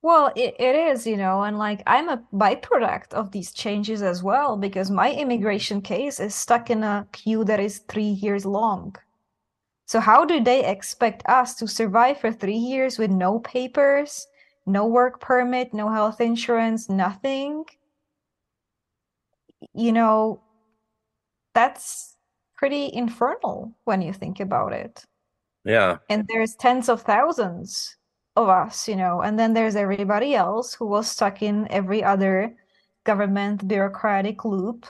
Well, 0.01 0.31
it, 0.35 0.55
it 0.59 0.76
is, 0.76 1.05
you 1.05 1.17
know, 1.17 1.43
and 1.43 1.57
like 1.57 1.84
I'm 1.85 2.07
a 2.09 2.23
byproduct 2.34 3.13
of 3.13 3.31
these 3.31 3.51
changes 3.51 4.01
as 4.01 4.23
well 4.23 4.55
because 4.55 4.89
my 4.89 5.11
immigration 5.11 5.81
case 5.81 6.19
is 6.21 6.34
stuck 6.34 6.69
in 6.69 6.84
a 6.84 7.05
queue 7.11 7.43
that 7.45 7.59
is 7.59 7.80
three 7.80 8.03
years 8.26 8.45
long. 8.45 8.95
So 9.90 9.99
how 9.99 10.24
do 10.24 10.40
they 10.40 10.64
expect 10.64 11.24
us 11.28 11.56
to 11.56 11.68
survive 11.68 12.20
for 12.20 12.32
three 12.32 12.53
years 12.53 12.99
with 12.99 13.10
no 13.10 13.40
papers, 13.40 14.28
no 14.68 14.86
work 14.86 15.20
permit, 15.20 15.74
no 15.74 15.90
health 15.90 16.22
insurance, 16.22 16.90
nothing? 16.90 17.66
You 19.74 19.91
know, 19.91 20.44
that's 21.56 22.18
pretty 22.56 22.94
infernal 22.94 23.74
when 23.86 24.03
you 24.03 24.14
think 24.14 24.40
about 24.40 24.74
it 24.74 25.06
Yeah. 25.66 25.98
and 26.07 26.28
there's 26.28 26.53
tens 26.53 26.88
of 26.88 27.02
thousands 27.02 27.98
of 28.36 28.48
us, 28.48 28.88
you 28.88 28.95
know, 28.95 29.22
and 29.22 29.40
then 29.40 29.56
there's 29.56 29.76
everybody 29.76 30.36
else 30.36 30.76
who 30.76 30.86
was 30.86 31.07
stuck 31.07 31.41
in 31.41 31.68
every 31.72 32.03
other 32.03 32.56
government 33.06 33.68
bureaucratic 33.68 34.45
loop 34.45 34.86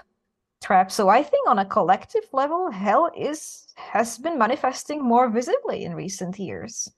trap. 0.62 0.92
So 0.92 1.10
I 1.10 1.24
think 1.24 1.48
on 1.48 1.60
a 1.60 1.66
collective 1.66 2.24
level, 2.32 2.72
hell 2.72 3.12
is 3.18 3.68
has 3.76 4.18
been 4.18 4.38
manifesting 4.38 5.02
more 5.02 5.30
visibly 5.30 5.86
in 5.86 5.96
recent 5.96 6.38
years. 6.38 6.92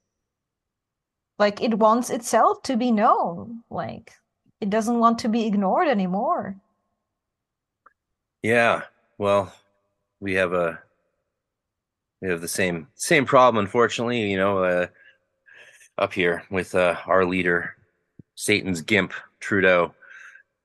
Like 1.37 1.61
it 1.61 1.77
wants 1.77 2.09
itself 2.09 2.63
to 2.63 2.75
be 2.77 2.91
known. 2.91 3.63
Like 3.69 4.13
it 4.59 4.69
doesn't 4.69 4.99
want 4.99 5.19
to 5.19 5.29
be 5.29 5.45
ignored 5.45 5.87
anymore. 5.87 6.55
Yeah. 8.41 8.83
Well, 9.17 9.53
we 10.19 10.33
have 10.33 10.53
a 10.53 10.79
we 12.21 12.29
have 12.29 12.41
the 12.41 12.47
same 12.47 12.87
same 12.95 13.25
problem, 13.25 13.63
unfortunately. 13.63 14.29
You 14.29 14.37
know, 14.37 14.63
uh, 14.63 14.87
up 15.97 16.13
here 16.13 16.43
with 16.49 16.73
uh, 16.75 16.95
our 17.05 17.25
leader, 17.25 17.75
Satan's 18.35 18.81
gimp 18.81 19.13
Trudeau. 19.39 19.93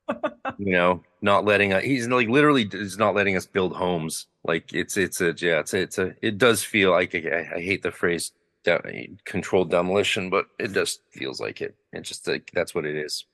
you 0.59 0.73
know, 0.73 1.03
not 1.23 1.45
letting 1.45 1.73
us, 1.73 1.83
he's 1.83 2.07
like 2.09 2.29
literally 2.29 2.69
is 2.73 2.99
not 2.99 3.15
letting 3.15 3.37
us 3.37 3.47
build 3.47 3.75
homes. 3.75 4.27
Like 4.45 4.73
it's, 4.73 4.97
it's 4.97 5.21
a, 5.21 5.35
yeah, 5.39 5.61
it's 5.61 5.75
a, 5.75 5.79
it's 5.79 5.99
a, 5.99 6.15
it 6.23 6.39
does 6.39 6.63
feel 6.63 6.93
like, 6.93 7.15
I, 7.15 7.49
I 7.57 7.61
hate 7.61 7.83
the 7.83 7.91
phrase 7.91 8.33
de- 8.65 9.17
controlled 9.25 9.71
demolition, 9.71 10.31
but 10.31 10.47
it 10.59 10.73
just 10.73 11.01
feels 11.11 11.41
like 11.41 11.61
it. 11.61 11.75
It 11.93 12.03
just 12.03 12.27
like, 12.29 12.51
that's 12.55 12.75
what 12.75 12.87
it 12.87 12.97
is. 12.97 13.25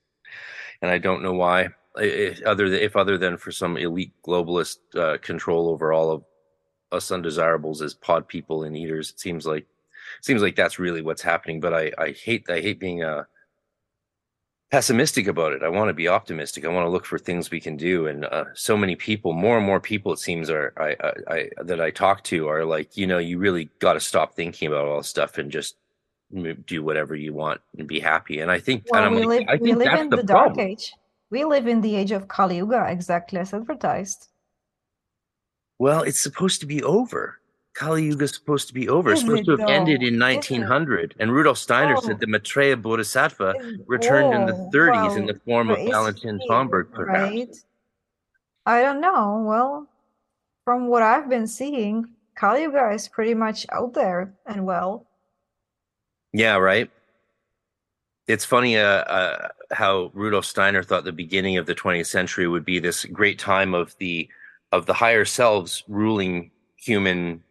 And 0.81 0.89
I 0.89 0.97
don't 0.97 1.23
know 1.23 1.33
why, 1.33 1.69
if 1.97 2.41
other 2.43 2.69
than, 2.69 2.79
if 2.79 2.95
other 2.95 3.17
than 3.17 3.37
for 3.37 3.51
some 3.51 3.77
elite 3.77 4.13
globalist 4.25 4.77
uh, 4.95 5.17
control 5.19 5.69
over 5.69 5.93
all 5.93 6.11
of 6.11 6.23
us 6.91 7.11
undesirables 7.11 7.81
as 7.81 7.93
pod 7.93 8.27
people 8.27 8.63
and 8.63 8.75
eaters, 8.75 9.11
it 9.11 9.19
seems 9.19 9.45
like, 9.45 9.67
seems 10.21 10.41
like 10.41 10.55
that's 10.55 10.79
really 10.79 11.01
what's 11.01 11.21
happening. 11.21 11.59
But 11.59 11.73
I, 11.73 11.91
I 11.97 12.11
hate, 12.11 12.49
I 12.49 12.59
hate 12.61 12.79
being 12.79 13.03
a, 13.03 13.27
pessimistic 14.73 15.27
about 15.27 15.53
it. 15.53 15.61
I 15.61 15.69
want 15.69 15.89
to 15.89 15.93
be 15.93 16.07
optimistic. 16.07 16.65
I 16.65 16.67
want 16.69 16.83
to 16.87 16.89
look 16.89 17.05
for 17.05 17.19
things 17.19 17.51
we 17.51 17.59
can 17.59 17.77
do. 17.77 18.07
And 18.07 18.25
uh, 18.25 18.45
so 18.55 18.75
many 18.75 18.95
people, 18.95 19.31
more 19.31 19.55
and 19.55 19.63
more 19.63 19.79
people, 19.79 20.11
it 20.11 20.17
seems, 20.17 20.49
are 20.49 20.73
I, 20.77 20.95
I, 21.07 21.33
I 21.35 21.49
that 21.63 21.79
I 21.79 21.91
talk 21.91 22.23
to 22.23 22.47
are 22.47 22.65
like, 22.65 22.97
you 22.97 23.05
know, 23.05 23.19
you 23.19 23.37
really 23.37 23.69
got 23.77 23.93
to 23.93 23.99
stop 23.99 24.33
thinking 24.33 24.67
about 24.67 24.85
all 24.85 24.97
this 24.97 25.07
stuff 25.07 25.37
and 25.37 25.51
just 25.51 25.75
do 26.65 26.83
whatever 26.83 27.13
you 27.13 27.33
want 27.35 27.61
and 27.77 27.87
be 27.87 27.99
happy. 27.99 28.39
And 28.39 28.49
I 28.49 28.59
think, 28.59 28.85
well, 28.89 29.05
and 29.05 29.15
we 29.15 29.25
like, 29.25 29.47
live, 29.47 29.61
we 29.61 29.73
live 29.75 29.93
in 29.93 30.09
the, 30.09 30.17
the 30.17 30.23
dark 30.23 30.57
age. 30.57 30.91
We 31.29 31.45
live 31.45 31.67
in 31.67 31.81
the 31.81 31.95
age 31.95 32.11
of 32.11 32.27
Kali 32.27 32.57
Yuga, 32.57 32.87
exactly 32.89 33.39
as 33.39 33.53
advertised. 33.53 34.29
Well, 35.77 36.01
it's 36.01 36.19
supposed 36.19 36.61
to 36.61 36.65
be 36.65 36.81
over. 36.81 37.39
Kali 37.73 38.03
Yuga 38.03 38.25
is 38.25 38.33
supposed 38.33 38.67
to 38.67 38.73
be 38.73 38.87
over. 38.87 39.11
It's 39.11 39.21
supposed 39.21 39.45
to 39.45 39.51
have 39.51 39.61
though? 39.61 39.67
ended 39.67 40.03
in 40.03 40.19
1900. 40.19 41.15
And 41.19 41.31
Rudolf 41.31 41.57
Steiner 41.57 41.95
oh. 41.97 42.01
said 42.01 42.19
the 42.19 42.27
Maitreya 42.27 42.77
Bodhisattva 42.77 43.55
returned 43.87 44.33
oh, 44.33 44.41
in 44.41 44.45
the 44.45 44.77
30s 44.77 45.07
well, 45.07 45.15
in 45.15 45.25
the 45.25 45.39
form 45.45 45.69
of 45.69 45.77
Valentin 45.77 46.39
Tomberg, 46.49 46.91
perhaps. 46.91 47.31
Right? 47.31 47.55
I 48.65 48.81
don't 48.81 49.01
know. 49.01 49.43
Well, 49.45 49.87
from 50.63 50.87
what 50.87 51.01
I've 51.01 51.29
been 51.29 51.47
seeing, 51.47 52.07
Kali 52.35 52.61
Yuga 52.61 52.91
is 52.91 53.07
pretty 53.07 53.33
much 53.33 53.65
out 53.71 53.93
there 53.93 54.33
and 54.45 54.65
well. 54.65 55.05
Yeah, 56.31 56.57
right. 56.57 56.89
It's 58.27 58.45
funny 58.45 58.77
uh, 58.77 58.85
uh, 58.85 59.47
how 59.71 60.11
Rudolf 60.13 60.45
Steiner 60.45 60.83
thought 60.83 61.03
the 61.03 61.11
beginning 61.11 61.57
of 61.57 61.65
the 61.65 61.75
20th 61.75 62.07
century 62.07 62.47
would 62.47 62.65
be 62.65 62.79
this 62.79 63.05
great 63.05 63.39
time 63.39 63.73
of 63.73 63.95
the 63.97 64.29
of 64.71 64.85
the 64.87 64.93
higher 64.93 65.25
selves 65.25 65.83
ruling 65.87 66.49
human 66.77 67.43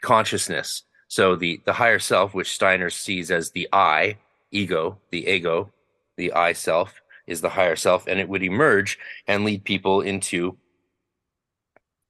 consciousness. 0.00 0.84
So 1.08 1.36
the 1.36 1.60
the 1.64 1.72
higher 1.72 1.98
self, 1.98 2.34
which 2.34 2.54
Steiner 2.54 2.90
sees 2.90 3.30
as 3.30 3.50
the 3.50 3.68
I, 3.72 4.18
ego, 4.50 4.98
the 5.10 5.26
ego, 5.26 5.72
the 6.16 6.32
I 6.32 6.52
self, 6.52 7.00
is 7.26 7.40
the 7.40 7.48
higher 7.50 7.76
self, 7.76 8.06
and 8.06 8.20
it 8.20 8.28
would 8.28 8.42
emerge 8.42 8.98
and 9.26 9.44
lead 9.44 9.64
people 9.64 10.00
into 10.00 10.56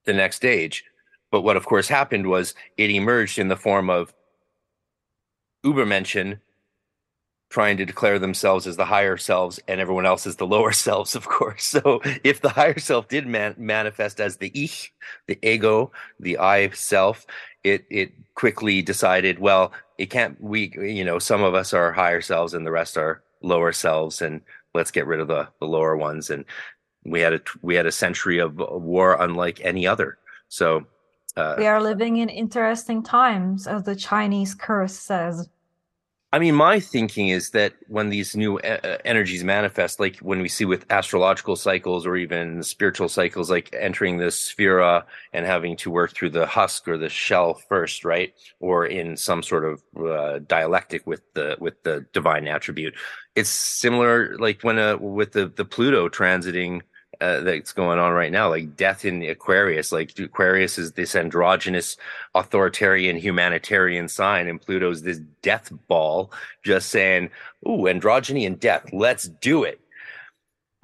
the 0.04 0.12
next 0.12 0.36
stage. 0.36 0.84
But 1.30 1.42
what, 1.42 1.56
of 1.56 1.64
course, 1.64 1.88
happened 1.88 2.26
was 2.26 2.54
it 2.76 2.90
emerged 2.90 3.38
in 3.38 3.48
the 3.48 3.56
form 3.56 3.88
of 3.88 4.12
Ubermenschen 5.64 6.40
trying 7.50 7.76
to 7.76 7.84
declare 7.84 8.18
themselves 8.18 8.66
as 8.66 8.76
the 8.76 8.84
higher 8.84 9.16
selves 9.16 9.58
and 9.66 9.80
everyone 9.80 10.06
else 10.06 10.26
as 10.26 10.36
the 10.36 10.46
lower 10.46 10.72
selves, 10.86 11.14
of 11.14 11.28
course. 11.28 11.64
So 11.64 12.00
if 12.24 12.40
the 12.40 12.48
higher 12.48 12.78
self 12.78 13.08
did 13.08 13.26
man- 13.26 13.56
manifest 13.58 14.20
as 14.20 14.36
the 14.36 14.50
ich, 14.54 14.92
the 15.26 15.38
ego, 15.42 15.92
the 16.18 16.38
I 16.38 16.70
self, 16.70 17.26
it 17.64 17.84
it 17.90 18.12
quickly 18.34 18.82
decided, 18.82 19.38
well, 19.38 19.72
it 19.98 20.06
can't. 20.06 20.40
We, 20.40 20.72
you 20.76 21.04
know, 21.04 21.18
some 21.18 21.42
of 21.42 21.54
us 21.54 21.72
are 21.74 21.92
higher 21.92 22.20
selves 22.20 22.54
and 22.54 22.66
the 22.66 22.70
rest 22.70 22.96
are 22.96 23.22
lower 23.42 23.72
selves, 23.72 24.22
and 24.22 24.40
let's 24.74 24.90
get 24.90 25.06
rid 25.06 25.20
of 25.20 25.28
the 25.28 25.48
the 25.60 25.66
lower 25.66 25.96
ones. 25.96 26.30
And 26.30 26.44
we 27.04 27.20
had 27.20 27.34
a 27.34 27.40
we 27.62 27.74
had 27.74 27.86
a 27.86 27.92
century 27.92 28.38
of 28.38 28.56
war 28.56 29.20
unlike 29.20 29.60
any 29.62 29.86
other. 29.86 30.18
So 30.48 30.86
uh, 31.36 31.54
we 31.58 31.66
are 31.66 31.82
living 31.82 32.18
in 32.18 32.28
interesting 32.28 33.02
times, 33.02 33.66
as 33.66 33.84
the 33.84 33.96
Chinese 33.96 34.54
curse 34.54 34.98
says. 34.98 35.48
I 36.32 36.38
mean, 36.38 36.54
my 36.54 36.78
thinking 36.78 37.28
is 37.28 37.50
that 37.50 37.74
when 37.88 38.08
these 38.08 38.36
new 38.36 38.58
uh, 38.60 38.98
energies 39.04 39.42
manifest, 39.42 39.98
like 39.98 40.18
when 40.18 40.40
we 40.40 40.48
see 40.48 40.64
with 40.64 40.86
astrological 40.88 41.56
cycles 41.56 42.06
or 42.06 42.16
even 42.16 42.62
spiritual 42.62 43.08
cycles, 43.08 43.50
like 43.50 43.68
entering 43.72 44.16
the 44.16 44.26
sephira 44.26 45.02
and 45.32 45.44
having 45.44 45.76
to 45.78 45.90
work 45.90 46.14
through 46.14 46.30
the 46.30 46.46
husk 46.46 46.86
or 46.86 46.96
the 46.96 47.08
shell 47.08 47.54
first, 47.54 48.04
right? 48.04 48.32
Or 48.60 48.86
in 48.86 49.16
some 49.16 49.42
sort 49.42 49.64
of 49.64 49.82
uh, 50.00 50.38
dialectic 50.46 51.04
with 51.04 51.22
the 51.34 51.56
with 51.58 51.82
the 51.82 52.06
divine 52.12 52.46
attribute. 52.46 52.94
It's 53.34 53.50
similar, 53.50 54.38
like 54.38 54.62
when 54.62 54.78
uh, 54.78 54.98
with 54.98 55.32
the 55.32 55.48
the 55.48 55.64
Pluto 55.64 56.08
transiting 56.08 56.82
uh, 57.20 57.40
that's 57.40 57.72
going 57.72 57.98
on 57.98 58.12
right 58.12 58.32
now, 58.32 58.48
like 58.48 58.76
death 58.76 59.04
in 59.04 59.22
Aquarius. 59.22 59.92
Like 59.92 60.18
Aquarius 60.18 60.78
is 60.78 60.92
this 60.92 61.14
androgynous, 61.14 61.96
authoritarian, 62.34 63.16
humanitarian 63.16 64.08
sign, 64.08 64.48
and 64.48 64.60
Pluto's 64.60 65.02
this 65.02 65.20
death 65.42 65.70
ball, 65.88 66.32
just 66.62 66.88
saying, 66.88 67.30
"Ooh, 67.66 67.84
androgyny 67.84 68.46
and 68.46 68.58
death, 68.58 68.90
let's 68.92 69.28
do 69.28 69.64
it." 69.64 69.80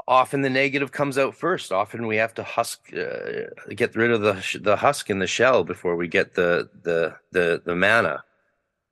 Often 0.08 0.42
the 0.42 0.50
negative 0.50 0.92
comes 0.92 1.18
out 1.18 1.34
first. 1.34 1.72
Often 1.72 2.06
we 2.06 2.16
have 2.16 2.34
to 2.34 2.42
husk, 2.42 2.92
uh, 2.94 3.72
get 3.74 3.96
rid 3.96 4.10
of 4.10 4.20
the 4.20 4.60
the 4.62 4.76
husk 4.76 5.10
in 5.10 5.18
the 5.18 5.26
shell 5.26 5.64
before 5.64 5.96
we 5.96 6.06
get 6.06 6.34
the 6.34 6.68
the 6.82 7.16
the 7.32 7.62
the 7.64 7.74
mana. 7.74 8.22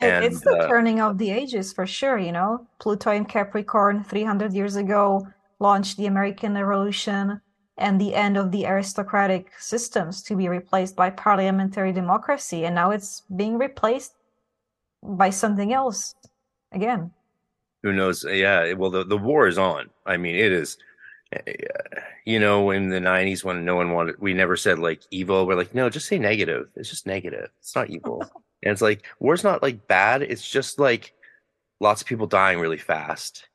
And, 0.01 0.25
it's 0.25 0.41
the 0.41 0.57
uh, 0.57 0.69
turning 0.69 1.01
of 1.01 1.19
the 1.19 1.31
ages 1.31 1.73
for 1.73 1.87
sure. 1.87 2.19
You 2.19 2.33
know, 2.33 2.66
Pluto 2.81 3.11
in 3.12 3.27
Capricorn, 3.27 4.03
three 4.03 4.25
hundred 4.25 4.55
years 4.55 4.77
ago 4.77 5.27
launched 5.61 5.97
the 5.97 6.07
American 6.07 6.55
Revolution 6.55 7.41
and 7.77 8.01
the 8.01 8.15
end 8.15 8.37
of 8.37 8.53
the 8.53 8.67
aristocratic 8.67 9.51
systems 9.59 10.23
to 10.23 10.37
be 10.37 10.49
replaced 10.49 10.95
by 10.95 11.11
parliamentary 11.11 11.93
democracy. 11.93 12.65
And 12.65 12.75
now 12.75 12.91
it's 12.91 13.23
being 13.35 13.59
replaced 13.59 14.15
by 15.03 15.31
something 15.31 15.73
else 15.73 16.15
again. 16.73 17.11
Who 17.83 17.93
knows? 17.93 18.25
Yeah, 18.25 18.73
well, 18.73 18.91
the, 18.91 19.05
the 19.05 19.19
war 19.19 19.47
is 19.47 19.59
on. 19.59 19.91
I 20.07 20.17
mean, 20.17 20.37
it 20.37 20.53
is. 20.53 20.79
Eh, 21.33 21.53
you 22.25 22.41
know, 22.41 22.71
in 22.71 22.89
the 22.89 22.99
'90s, 23.01 23.45
when 23.45 23.65
no 23.65 23.77
one 23.77 23.93
wanted, 23.93 24.19
we 24.19 24.33
never 24.33 24.57
said 24.57 24.79
like 24.79 25.03
evil. 25.11 25.47
We're 25.47 25.57
like, 25.57 25.75
no, 25.75 25.91
just 25.91 26.09
say 26.09 26.19
negative. 26.19 26.69
It's 26.77 26.89
just 26.89 27.07
negative. 27.07 27.51
It's 27.61 27.77
not 27.77 27.91
evil. 27.91 28.23
and 28.63 28.73
it's 28.73 28.81
like 28.81 29.05
war's 29.19 29.45
not 29.45 29.63
like 29.63 29.87
bad. 29.87 30.23
It's 30.23 30.49
just 30.49 30.79
like 30.79 31.13
lots 31.81 32.01
of 32.01 32.09
people 32.09 32.27
dying 32.27 32.59
really 32.59 32.79
fast, 32.79 33.49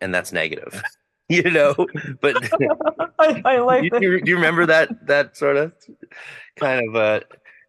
and 0.00 0.14
that's 0.14 0.32
negative. 0.32 0.82
you 1.28 1.50
know? 1.50 1.74
But 2.20 2.36
I, 3.18 3.42
I, 3.44 3.58
like 3.58 3.84
you, 3.84 3.90
do 3.90 4.22
you 4.24 4.36
remember 4.36 4.66
that 4.66 5.06
that 5.06 5.36
sort 5.36 5.56
of 5.56 5.72
kind 6.58 6.88
of 6.88 6.96
uh 6.96 7.20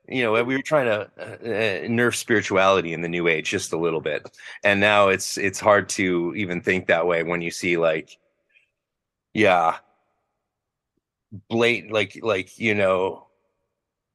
you 0.08 0.24
know 0.24 0.44
we 0.44 0.56
were 0.56 0.64
trying 0.64 0.86
to 0.86 1.02
uh, 1.22 1.88
nerf 1.88 2.16
spirituality 2.16 2.94
in 2.94 3.02
the 3.02 3.10
new 3.10 3.28
age 3.28 3.50
just 3.50 3.74
a 3.74 3.78
little 3.78 4.02
bit. 4.02 4.30
And 4.64 4.80
now 4.80 5.10
it's 5.10 5.38
it's 5.38 5.60
hard 5.60 5.90
to 5.90 6.34
even 6.36 6.62
think 6.62 6.88
that 6.88 7.06
way 7.06 7.24
when 7.24 7.42
you 7.42 7.52
see 7.52 7.78
like 7.78 8.18
yeah 9.34 9.78
blatant 11.48 11.94
like 11.94 12.20
like 12.24 12.58
you 12.58 12.74
know 12.74 13.28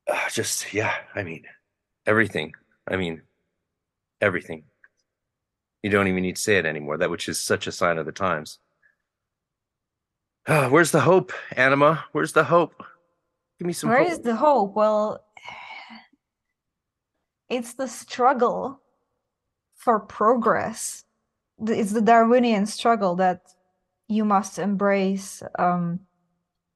uh, 0.08 0.28
just 0.32 0.74
yeah 0.74 0.94
i 1.14 1.22
mean 1.22 1.44
everything. 2.06 2.52
I 2.88 2.96
mean 2.96 3.22
everything 4.20 4.64
you 5.84 5.90
don't 5.90 6.08
even 6.08 6.22
need 6.22 6.36
to 6.36 6.42
say 6.42 6.56
it 6.56 6.66
anymore 6.66 6.96
that 6.98 7.10
which 7.10 7.28
is 7.28 7.38
such 7.40 7.66
a 7.66 7.72
sign 7.72 7.98
of 7.98 8.06
the 8.06 8.12
times 8.12 8.58
uh, 10.46 10.68
where's 10.68 10.90
the 10.90 11.00
hope, 11.00 11.32
Anima? 11.56 12.04
Where's 12.12 12.32
the 12.32 12.44
hope? 12.44 12.74
Give 13.58 13.66
me 13.66 13.72
some 13.72 13.88
Where 13.88 14.02
hope. 14.02 14.12
is 14.12 14.18
the 14.20 14.36
hope? 14.36 14.74
Well, 14.74 15.24
it's 17.48 17.74
the 17.74 17.88
struggle 17.88 18.80
for 19.74 20.00
progress. 20.00 21.04
It's 21.66 21.92
the 21.92 22.02
Darwinian 22.02 22.66
struggle 22.66 23.16
that 23.16 23.40
you 24.08 24.24
must 24.24 24.58
embrace 24.58 25.42
um, 25.58 26.00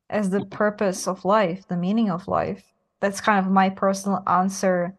as 0.08 0.30
the 0.30 0.46
purpose 0.46 1.06
of 1.06 1.24
life, 1.26 1.68
the 1.68 1.76
meaning 1.76 2.10
of 2.10 2.26
life. 2.26 2.64
That's 3.00 3.20
kind 3.20 3.44
of 3.44 3.52
my 3.52 3.68
personal 3.68 4.22
answer 4.26 4.96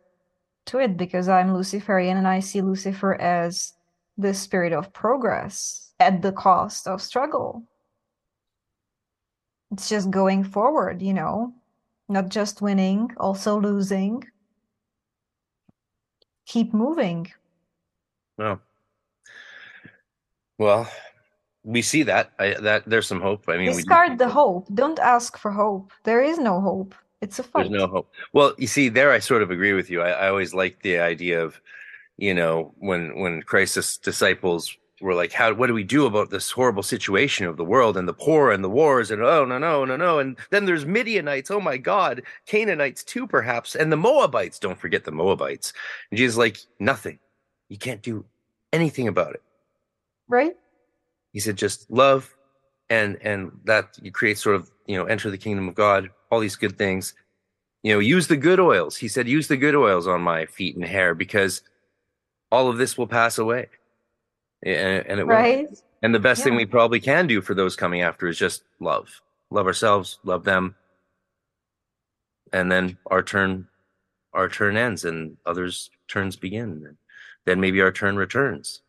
to 0.67 0.77
it 0.79 0.95
because 0.95 1.27
I'm 1.27 1.55
Luciferian 1.55 2.17
and 2.17 2.27
I 2.27 2.39
see 2.39 2.61
Lucifer 2.61 3.15
as 3.15 3.73
the 4.19 4.33
spirit 4.33 4.73
of 4.73 4.93
progress 4.93 5.91
at 5.99 6.21
the 6.21 6.31
cost 6.31 6.87
of 6.87 7.01
struggle 7.01 7.63
it's 9.71 9.89
just 9.89 10.09
going 10.09 10.43
forward, 10.43 11.01
you 11.01 11.13
know, 11.13 11.53
not 12.07 12.29
just 12.29 12.61
winning, 12.61 13.11
also 13.17 13.59
losing. 13.59 14.23
Keep 16.45 16.73
moving. 16.73 17.31
Well, 18.37 18.59
well, 20.57 20.89
we 21.63 21.81
see 21.81 22.03
that 22.03 22.31
I, 22.39 22.55
that 22.61 22.83
there's 22.87 23.07
some 23.07 23.21
hope. 23.21 23.47
I 23.47 23.57
mean, 23.57 23.67
discard 23.67 24.17
the 24.17 24.29
hope. 24.29 24.67
Don't 24.73 24.97
ask 24.97 25.37
for 25.37 25.51
hope. 25.51 25.91
There 26.03 26.23
is 26.23 26.39
no 26.39 26.59
hope. 26.59 26.95
It's 27.21 27.37
a 27.37 27.43
fight. 27.43 27.69
There's 27.69 27.81
no 27.81 27.87
hope. 27.87 28.09
Well, 28.33 28.55
you 28.57 28.65
see, 28.65 28.89
there 28.89 29.11
I 29.11 29.19
sort 29.19 29.43
of 29.43 29.51
agree 29.51 29.73
with 29.73 29.89
you. 29.89 30.01
I, 30.01 30.11
I 30.11 30.29
always 30.29 30.53
like 30.53 30.81
the 30.81 30.99
idea 30.99 31.43
of, 31.43 31.61
you 32.19 32.33
know, 32.33 32.73
when 32.77 33.17
when 33.19 33.41
Christ's 33.41 33.97
disciples 33.97 34.75
we're 35.01 35.13
like, 35.13 35.31
how 35.31 35.53
what 35.53 35.67
do 35.67 35.73
we 35.73 35.83
do 35.83 36.05
about 36.05 36.29
this 36.29 36.51
horrible 36.51 36.83
situation 36.83 37.45
of 37.45 37.57
the 37.57 37.63
world 37.63 37.95
and 37.95 38.07
the 38.07 38.13
poor 38.13 38.51
and 38.51 38.63
the 38.63 38.69
wars 38.69 39.11
and 39.11 39.21
oh 39.21 39.45
no 39.45 39.57
no 39.57 39.85
no 39.85 39.95
no 39.95 40.19
and 40.19 40.37
then 40.49 40.65
there's 40.65 40.85
Midianites, 40.85 41.49
oh 41.51 41.61
my 41.61 41.77
God, 41.77 42.21
Canaanites 42.45 43.03
too 43.03 43.25
perhaps, 43.25 43.75
and 43.75 43.91
the 43.91 43.97
Moabites. 43.97 44.59
Don't 44.59 44.79
forget 44.79 45.05
the 45.05 45.11
Moabites. 45.11 45.73
And 46.11 46.17
Jesus 46.17 46.37
like 46.37 46.57
nothing. 46.79 47.19
You 47.69 47.77
can't 47.77 48.01
do 48.01 48.25
anything 48.73 49.07
about 49.07 49.35
it. 49.35 49.43
Right. 50.27 50.55
He 51.31 51.39
said 51.39 51.55
just 51.55 51.89
love, 51.89 52.35
and 52.89 53.17
and 53.21 53.51
that 53.65 53.97
you 54.01 54.11
create 54.11 54.37
sort 54.37 54.55
of 54.57 54.69
you 54.85 54.97
know 54.97 55.05
enter 55.05 55.31
the 55.31 55.37
kingdom 55.37 55.67
of 55.69 55.75
God, 55.75 56.09
all 56.31 56.39
these 56.39 56.55
good 56.55 56.77
things. 56.77 57.13
You 57.83 57.93
know, 57.93 57.99
use 57.99 58.27
the 58.27 58.35
good 58.35 58.59
oils. 58.59 58.97
He 58.97 59.07
said, 59.07 59.25
use 59.25 59.47
the 59.47 59.55
good 59.55 59.73
oils 59.73 60.05
on 60.05 60.21
my 60.21 60.45
feet 60.47 60.75
and 60.75 60.83
hair 60.83 61.15
because 61.15 61.61
all 62.51 62.69
of 62.69 62.77
this 62.77 62.97
will 62.97 63.07
pass 63.07 63.37
away 63.37 63.67
and, 64.63 65.05
and 65.07 65.19
it 65.19 65.25
right. 65.25 65.69
will. 65.69 65.77
And 66.01 66.15
the 66.15 66.19
best 66.19 66.39
Yeah. 66.39 66.45
thing 66.45 66.55
we 66.55 66.65
probably 66.65 66.99
can 66.99 67.27
do 67.27 67.41
for 67.41 67.53
those 67.53 67.75
coming 67.75 68.01
after 68.01 68.27
is 68.27 68.37
just 68.37 68.63
love, 68.79 69.21
love 69.49 69.67
ourselves, 69.67 70.19
love 70.23 70.43
them, 70.43 70.75
and 72.53 72.71
then 72.71 72.97
our 73.07 73.21
turn, 73.21 73.67
our 74.33 74.47
turn 74.49 74.77
ends, 74.77 75.05
and 75.05 75.37
others' 75.45 75.89
turns 76.07 76.35
begin. 76.35 76.97
Then 77.45 77.59
maybe 77.59 77.81
our 77.81 77.91
turn 77.91 78.15
returns. 78.15 78.81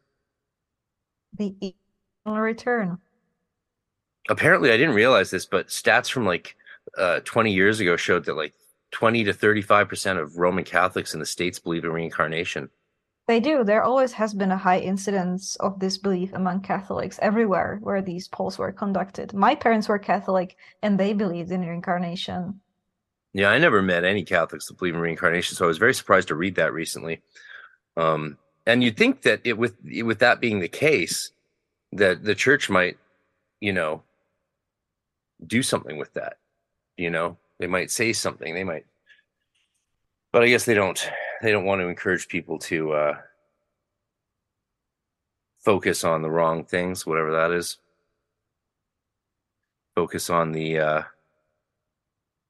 The 1.36 1.54
eternal 1.60 2.40
return. 2.40 2.98
Apparently, 4.28 4.70
I 4.70 4.76
didn't 4.76 4.94
realize 4.94 5.30
this, 5.30 5.46
but 5.46 5.68
stats 5.68 6.10
from 6.10 6.24
like 6.26 6.56
uh, 6.96 7.20
20 7.20 7.52
years 7.52 7.80
ago 7.80 7.96
showed 7.96 8.24
that 8.26 8.36
like 8.36 8.54
20 8.92 9.24
to 9.24 9.32
35 9.32 9.88
percent 9.88 10.18
of 10.18 10.36
Roman 10.38 10.64
Catholics 10.64 11.14
in 11.14 11.20
the 11.20 11.26
states 11.26 11.58
believe 11.58 11.84
in 11.84 11.92
reincarnation. 11.92 12.68
They 13.30 13.38
do. 13.38 13.62
There 13.62 13.84
always 13.84 14.10
has 14.14 14.34
been 14.34 14.50
a 14.50 14.56
high 14.56 14.80
incidence 14.80 15.54
of 15.60 15.78
this 15.78 15.98
belief 15.98 16.32
among 16.32 16.62
Catholics 16.62 17.16
everywhere 17.22 17.78
where 17.80 18.02
these 18.02 18.26
polls 18.26 18.58
were 18.58 18.72
conducted. 18.72 19.32
My 19.32 19.54
parents 19.54 19.88
were 19.88 20.00
Catholic 20.00 20.56
and 20.82 20.98
they 20.98 21.12
believed 21.12 21.52
in 21.52 21.60
reincarnation. 21.60 22.60
Yeah, 23.32 23.50
I 23.50 23.58
never 23.58 23.82
met 23.82 24.02
any 24.02 24.24
Catholics 24.24 24.66
that 24.66 24.78
believe 24.78 24.96
in 24.96 25.00
reincarnation, 25.00 25.54
so 25.54 25.64
I 25.64 25.68
was 25.68 25.78
very 25.78 25.94
surprised 25.94 26.26
to 26.26 26.34
read 26.34 26.56
that 26.56 26.72
recently. 26.72 27.20
Um, 27.96 28.36
and 28.66 28.82
you'd 28.82 28.96
think 28.96 29.22
that 29.22 29.42
it 29.44 29.56
with 29.56 29.76
with 30.02 30.18
that 30.18 30.40
being 30.40 30.58
the 30.58 30.66
case, 30.66 31.30
that 31.92 32.24
the 32.24 32.34
church 32.34 32.68
might, 32.68 32.98
you 33.60 33.72
know, 33.72 34.02
do 35.46 35.62
something 35.62 35.98
with 35.98 36.12
that. 36.14 36.38
You 36.96 37.10
know, 37.10 37.36
they 37.60 37.68
might 37.68 37.92
say 37.92 38.12
something. 38.12 38.54
They 38.54 38.64
might, 38.64 38.86
but 40.32 40.42
I 40.42 40.48
guess 40.48 40.64
they 40.64 40.74
don't. 40.74 41.08
They 41.40 41.52
don't 41.52 41.64
want 41.64 41.80
to 41.80 41.88
encourage 41.88 42.28
people 42.28 42.58
to 42.60 42.92
uh, 42.92 43.18
focus 45.60 46.04
on 46.04 46.22
the 46.22 46.30
wrong 46.30 46.64
things, 46.64 47.06
whatever 47.06 47.32
that 47.32 47.50
is. 47.50 47.78
Focus 49.94 50.30
on 50.30 50.52
the 50.52 50.78
uh, 50.78 51.02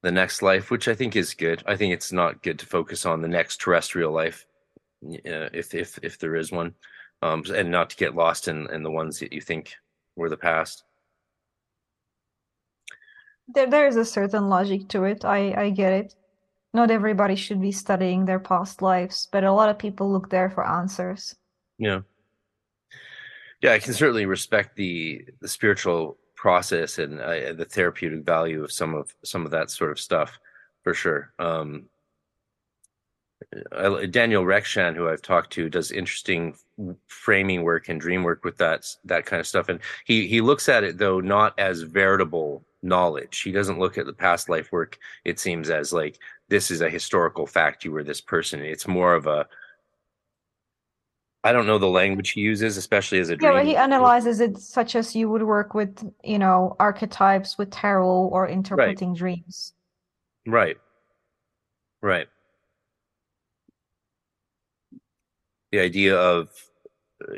the 0.02 0.10
next 0.10 0.42
life, 0.42 0.70
which 0.70 0.88
I 0.88 0.94
think 0.94 1.16
is 1.16 1.34
good. 1.34 1.62
I 1.66 1.76
think 1.76 1.92
it's 1.92 2.12
not 2.12 2.42
good 2.42 2.58
to 2.58 2.66
focus 2.66 3.06
on 3.06 3.22
the 3.22 3.28
next 3.28 3.60
terrestrial 3.60 4.12
life, 4.12 4.46
uh, 5.04 5.48
if 5.52 5.74
if 5.74 5.98
if 6.02 6.18
there 6.18 6.36
is 6.36 6.50
one, 6.50 6.74
um, 7.22 7.44
and 7.54 7.70
not 7.70 7.90
to 7.90 7.96
get 7.96 8.14
lost 8.14 8.48
in 8.48 8.68
in 8.70 8.82
the 8.82 8.90
ones 8.90 9.18
that 9.20 9.32
you 9.32 9.40
think 9.40 9.74
were 10.16 10.28
the 10.28 10.36
past. 10.36 10.84
There, 13.52 13.68
there 13.68 13.86
is 13.88 13.96
a 13.96 14.04
certain 14.04 14.48
logic 14.48 14.88
to 14.90 15.04
it. 15.04 15.24
I, 15.24 15.52
I 15.64 15.70
get 15.70 15.92
it. 15.92 16.14
Not 16.72 16.90
everybody 16.90 17.34
should 17.34 17.60
be 17.60 17.72
studying 17.72 18.24
their 18.24 18.38
past 18.38 18.80
lives, 18.80 19.28
but 19.32 19.44
a 19.44 19.52
lot 19.52 19.68
of 19.68 19.78
people 19.78 20.10
look 20.10 20.30
there 20.30 20.50
for 20.50 20.66
answers. 20.66 21.34
Yeah, 21.78 22.02
yeah, 23.60 23.72
I 23.72 23.78
can 23.78 23.92
certainly 23.92 24.26
respect 24.26 24.76
the 24.76 25.24
the 25.40 25.48
spiritual 25.48 26.16
process 26.34 26.98
and 26.98 27.20
uh, 27.20 27.52
the 27.52 27.66
therapeutic 27.66 28.24
value 28.24 28.64
of 28.64 28.72
some 28.72 28.94
of 28.94 29.14
some 29.24 29.44
of 29.44 29.50
that 29.50 29.70
sort 29.70 29.90
of 29.90 30.00
stuff, 30.00 30.38
for 30.82 30.94
sure. 30.94 31.32
Um, 31.38 31.86
I, 33.72 34.06
Daniel 34.06 34.44
Rekshan, 34.44 34.94
who 34.94 35.08
I've 35.08 35.22
talked 35.22 35.52
to, 35.54 35.68
does 35.68 35.92
interesting 35.92 36.56
framing 37.08 37.62
work 37.62 37.88
and 37.88 38.00
dream 38.00 38.22
work 38.22 38.44
with 38.44 38.56
that 38.58 38.86
that 39.04 39.26
kind 39.26 39.40
of 39.40 39.46
stuff, 39.46 39.68
and 39.68 39.80
he 40.06 40.26
he 40.26 40.40
looks 40.40 40.68
at 40.68 40.84
it 40.84 40.98
though 40.98 41.20
not 41.20 41.58
as 41.58 41.82
veritable 41.82 42.64
knowledge. 42.82 43.40
He 43.40 43.52
doesn't 43.52 43.78
look 43.78 43.98
at 43.98 44.06
the 44.06 44.12
past 44.14 44.48
life 44.48 44.72
work. 44.72 44.98
It 45.24 45.38
seems 45.38 45.68
as 45.68 45.92
like 45.92 46.18
this 46.50 46.70
is 46.70 46.82
a 46.82 46.90
historical 46.90 47.46
fact. 47.46 47.84
You 47.84 47.92
were 47.92 48.04
this 48.04 48.20
person. 48.20 48.60
It's 48.60 48.86
more 48.86 49.14
of 49.14 49.26
a 49.26 49.46
I 51.42 51.52
don't 51.52 51.66
know 51.66 51.78
the 51.78 51.86
language 51.86 52.30
he 52.32 52.42
uses, 52.42 52.76
especially 52.76 53.18
as 53.18 53.30
a 53.30 53.36
dream. 53.36 53.52
Yeah, 53.52 53.58
but 53.58 53.66
he 53.66 53.74
analyzes 53.74 54.40
it 54.40 54.58
such 54.58 54.94
as 54.94 55.16
you 55.16 55.30
would 55.30 55.42
work 55.42 55.72
with, 55.72 56.04
you 56.22 56.38
know, 56.38 56.76
archetypes 56.78 57.56
with 57.56 57.70
tarot 57.70 58.06
or 58.06 58.46
interpreting 58.46 59.14
dreams. 59.14 59.72
Right. 60.46 60.76
Right. 62.02 62.28
The 65.72 65.80
idea 65.80 66.14
of, 66.14 66.50
uh, 67.26 67.34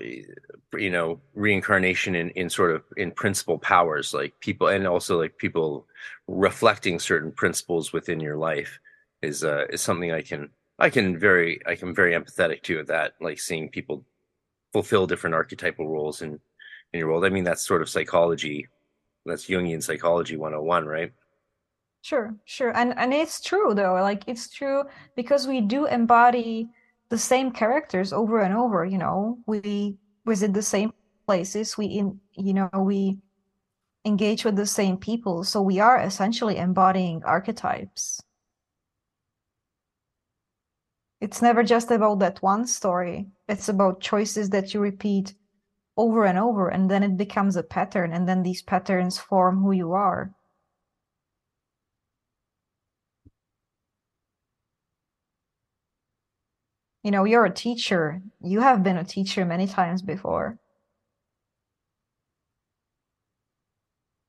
you 0.76 0.90
know, 0.90 1.20
reincarnation 1.34 2.16
in, 2.16 2.30
in 2.30 2.50
sort 2.50 2.74
of 2.74 2.82
in 2.96 3.12
principal 3.12 3.56
powers, 3.56 4.12
like 4.12 4.32
people, 4.40 4.66
and 4.66 4.84
also 4.84 5.20
like 5.20 5.38
people 5.38 5.86
reflecting 6.26 6.98
certain 6.98 7.30
principles 7.30 7.92
within 7.92 8.18
your 8.18 8.36
life 8.36 8.80
is, 9.22 9.44
uh, 9.44 9.66
is 9.70 9.80
something 9.80 10.12
I 10.12 10.22
can, 10.22 10.50
I 10.78 10.90
can 10.90 11.18
very, 11.18 11.60
I 11.66 11.74
can 11.76 11.94
very 11.94 12.12
empathetic 12.12 12.62
to 12.64 12.82
that, 12.84 13.14
like 13.20 13.38
seeing 13.38 13.68
people 13.68 14.04
fulfill 14.72 15.06
different 15.06 15.34
archetypal 15.34 15.88
roles 15.88 16.22
in, 16.22 16.40
in 16.92 16.98
your 17.00 17.08
world. 17.08 17.24
I 17.24 17.28
mean, 17.28 17.44
that's 17.44 17.66
sort 17.66 17.82
of 17.82 17.88
psychology. 17.88 18.68
That's 19.24 19.46
Jungian 19.46 19.82
psychology 19.82 20.36
101, 20.36 20.86
right? 20.86 21.12
Sure, 22.02 22.34
sure. 22.44 22.76
And 22.76 22.98
and 22.98 23.14
it's 23.14 23.40
true 23.40 23.74
though. 23.74 23.94
Like 23.94 24.24
it's 24.26 24.50
true 24.50 24.82
because 25.14 25.46
we 25.46 25.60
do 25.60 25.86
embody 25.86 26.68
the 27.10 27.18
same 27.18 27.52
characters 27.52 28.12
over 28.12 28.40
and 28.40 28.52
over, 28.54 28.84
you 28.84 28.98
know. 28.98 29.38
We 29.46 29.96
visit 30.26 30.52
the 30.52 30.62
same 30.62 30.92
places, 31.26 31.78
we 31.78 31.86
in 31.86 32.20
you 32.32 32.54
know, 32.54 32.68
we 32.76 33.18
engage 34.04 34.44
with 34.44 34.56
the 34.56 34.66
same 34.66 34.96
people. 34.96 35.44
So 35.44 35.62
we 35.62 35.78
are 35.78 36.00
essentially 36.00 36.56
embodying 36.56 37.22
archetypes. 37.24 38.20
It's 41.22 41.40
never 41.40 41.62
just 41.62 41.88
about 41.92 42.18
that 42.18 42.42
one 42.42 42.66
story. 42.66 43.28
It's 43.48 43.68
about 43.68 44.00
choices 44.00 44.50
that 44.50 44.74
you 44.74 44.80
repeat 44.80 45.34
over 45.96 46.24
and 46.24 46.36
over, 46.36 46.68
and 46.68 46.90
then 46.90 47.04
it 47.04 47.16
becomes 47.16 47.54
a 47.54 47.62
pattern, 47.62 48.12
and 48.12 48.28
then 48.28 48.42
these 48.42 48.60
patterns 48.60 49.18
form 49.18 49.62
who 49.62 49.70
you 49.70 49.92
are. 49.92 50.34
You 57.04 57.12
know, 57.12 57.22
you're 57.22 57.44
a 57.44 57.54
teacher. 57.54 58.20
You 58.40 58.62
have 58.62 58.82
been 58.82 58.96
a 58.96 59.04
teacher 59.04 59.44
many 59.44 59.68
times 59.68 60.02
before. 60.02 60.58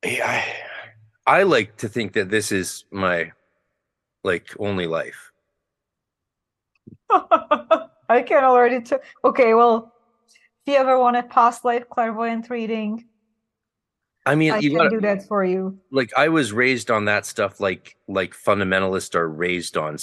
Yeah, 0.05 0.43
I, 1.25 1.39
I 1.39 1.43
like 1.43 1.77
to 1.77 1.89
think 1.89 2.13
that 2.13 2.29
this 2.29 2.51
is 2.51 2.85
my 2.91 3.31
like 4.23 4.53
only 4.59 4.85
life. 4.85 5.32
I 8.09 8.21
can 8.25 8.43
already 8.43 8.81
tell. 8.81 8.99
Okay, 9.23 9.53
well, 9.53 9.93
if 10.65 10.73
you 10.73 10.79
ever 10.79 10.99
want 10.99 11.17
a 11.17 11.23
past 11.23 11.65
life 11.65 11.87
clairvoyant 11.89 12.49
reading, 12.49 13.05
I 14.25 14.35
mean, 14.35 14.51
I 14.51 14.59
you 14.59 14.69
can 14.69 14.77
gotta, 14.77 14.89
do 14.89 15.01
that 15.01 15.27
for 15.27 15.43
you. 15.43 15.77
like 15.91 16.11
I 16.15 16.29
was 16.29 16.53
raised 16.53 16.89
on 16.89 17.05
that 17.05 17.25
stuff 17.25 17.59
like 17.59 17.97
like 18.07 18.33
fundamentalists 18.33 19.15
are 19.15 19.29
raised 19.29 19.77
on 19.77 19.97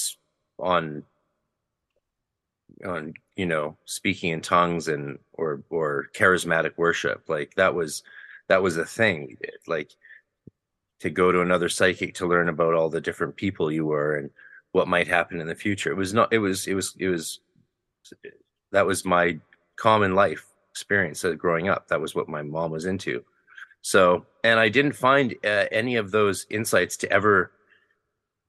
on 0.59 1.05
on 2.85 3.15
you 3.37 3.47
know 3.47 3.77
speaking 3.85 4.32
in 4.32 4.41
tongues 4.41 4.89
and 4.89 5.19
or 5.32 5.62
or 5.70 6.09
charismatic 6.15 6.73
worship 6.77 7.24
like 7.28 7.55
that 7.55 7.74
was 7.74 8.03
that 8.49 8.62
was 8.62 8.77
a 8.77 8.85
thing 8.85 9.27
we 9.27 9.37
did 9.37 9.57
like 9.66 9.91
to 11.01 11.11
go 11.11 11.32
to 11.32 11.41
another 11.41 11.69
psychic 11.69 12.15
to 12.15 12.27
learn 12.27 12.49
about 12.49 12.74
all 12.74 12.91
the 12.91 13.01
different 13.01 13.37
people 13.37 13.73
you 13.73 13.87
were 13.87 14.16
and 14.16 14.31
what 14.72 14.88
might 14.88 15.09
happen 15.09 15.40
in 15.40 15.47
the 15.47 15.55
future 15.55 15.90
it 15.90 15.97
was 15.97 16.14
not 16.14 16.32
it 16.32 16.38
was 16.38 16.66
it 16.66 16.74
was 16.74 16.94
it 16.98 17.09
was 17.09 17.40
that 18.72 18.86
was 18.86 19.05
my 19.05 19.38
common 19.76 20.14
life 20.14 20.47
experience 20.70 21.24
growing 21.38 21.68
up 21.68 21.88
that 21.88 22.01
was 22.01 22.14
what 22.14 22.28
my 22.28 22.42
mom 22.42 22.70
was 22.70 22.84
into 22.84 23.24
so, 23.82 24.26
and 24.44 24.60
I 24.60 24.68
didn't 24.68 24.92
find 24.92 25.34
uh, 25.44 25.64
any 25.72 25.97
of 25.97 26.10
those 26.10 26.47
insights 26.51 26.97
to 26.98 27.10
ever 27.10 27.52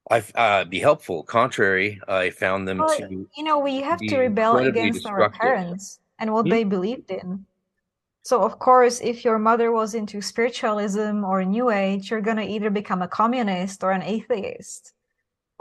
I 0.09 0.23
uh, 0.35 0.65
be 0.65 0.79
helpful. 0.79 1.23
Contrary, 1.23 2.01
I 2.07 2.31
found 2.31 2.67
them 2.67 2.79
Well, 2.79 2.97
to 2.97 3.27
you 3.37 3.43
know, 3.43 3.59
we 3.59 3.81
have 3.81 3.99
to 4.01 4.17
rebel 4.17 4.57
against 4.57 5.05
our 5.05 5.29
parents 5.29 5.99
and 6.19 6.33
what 6.33 6.43
Hmm? 6.43 6.49
they 6.49 6.63
believed 6.63 7.11
in. 7.11 7.45
So, 8.23 8.43
of 8.43 8.59
course, 8.59 8.99
if 9.01 9.23
your 9.23 9.39
mother 9.39 9.71
was 9.71 9.95
into 9.95 10.21
spiritualism 10.21 11.23
or 11.23 11.43
New 11.45 11.69
Age, 11.71 12.11
you're 12.11 12.21
gonna 12.21 12.43
either 12.43 12.69
become 12.69 13.01
a 13.01 13.07
communist 13.07 13.83
or 13.83 13.91
an 13.91 14.01
atheist 14.03 14.93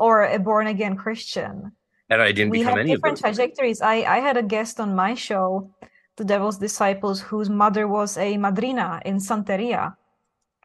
or 0.00 0.24
a 0.24 0.38
born 0.38 0.66
again 0.66 0.96
Christian. 0.96 1.72
and 2.08 2.20
I 2.20 2.32
didn't 2.32 2.50
We 2.50 2.58
become 2.58 2.70
have 2.70 2.80
any 2.80 2.92
of 2.92 2.96
different 2.96 3.18
trajectories. 3.18 3.80
I, 3.80 3.96
I 4.16 4.18
had 4.18 4.36
a 4.36 4.42
guest 4.42 4.80
on 4.80 4.96
my 4.96 5.14
show 5.14 5.70
the 6.20 6.24
devil's 6.24 6.58
disciples 6.58 7.18
whose 7.18 7.48
mother 7.48 7.88
was 7.88 8.18
a 8.18 8.36
madrina 8.36 9.00
in 9.06 9.16
Santeria. 9.16 9.96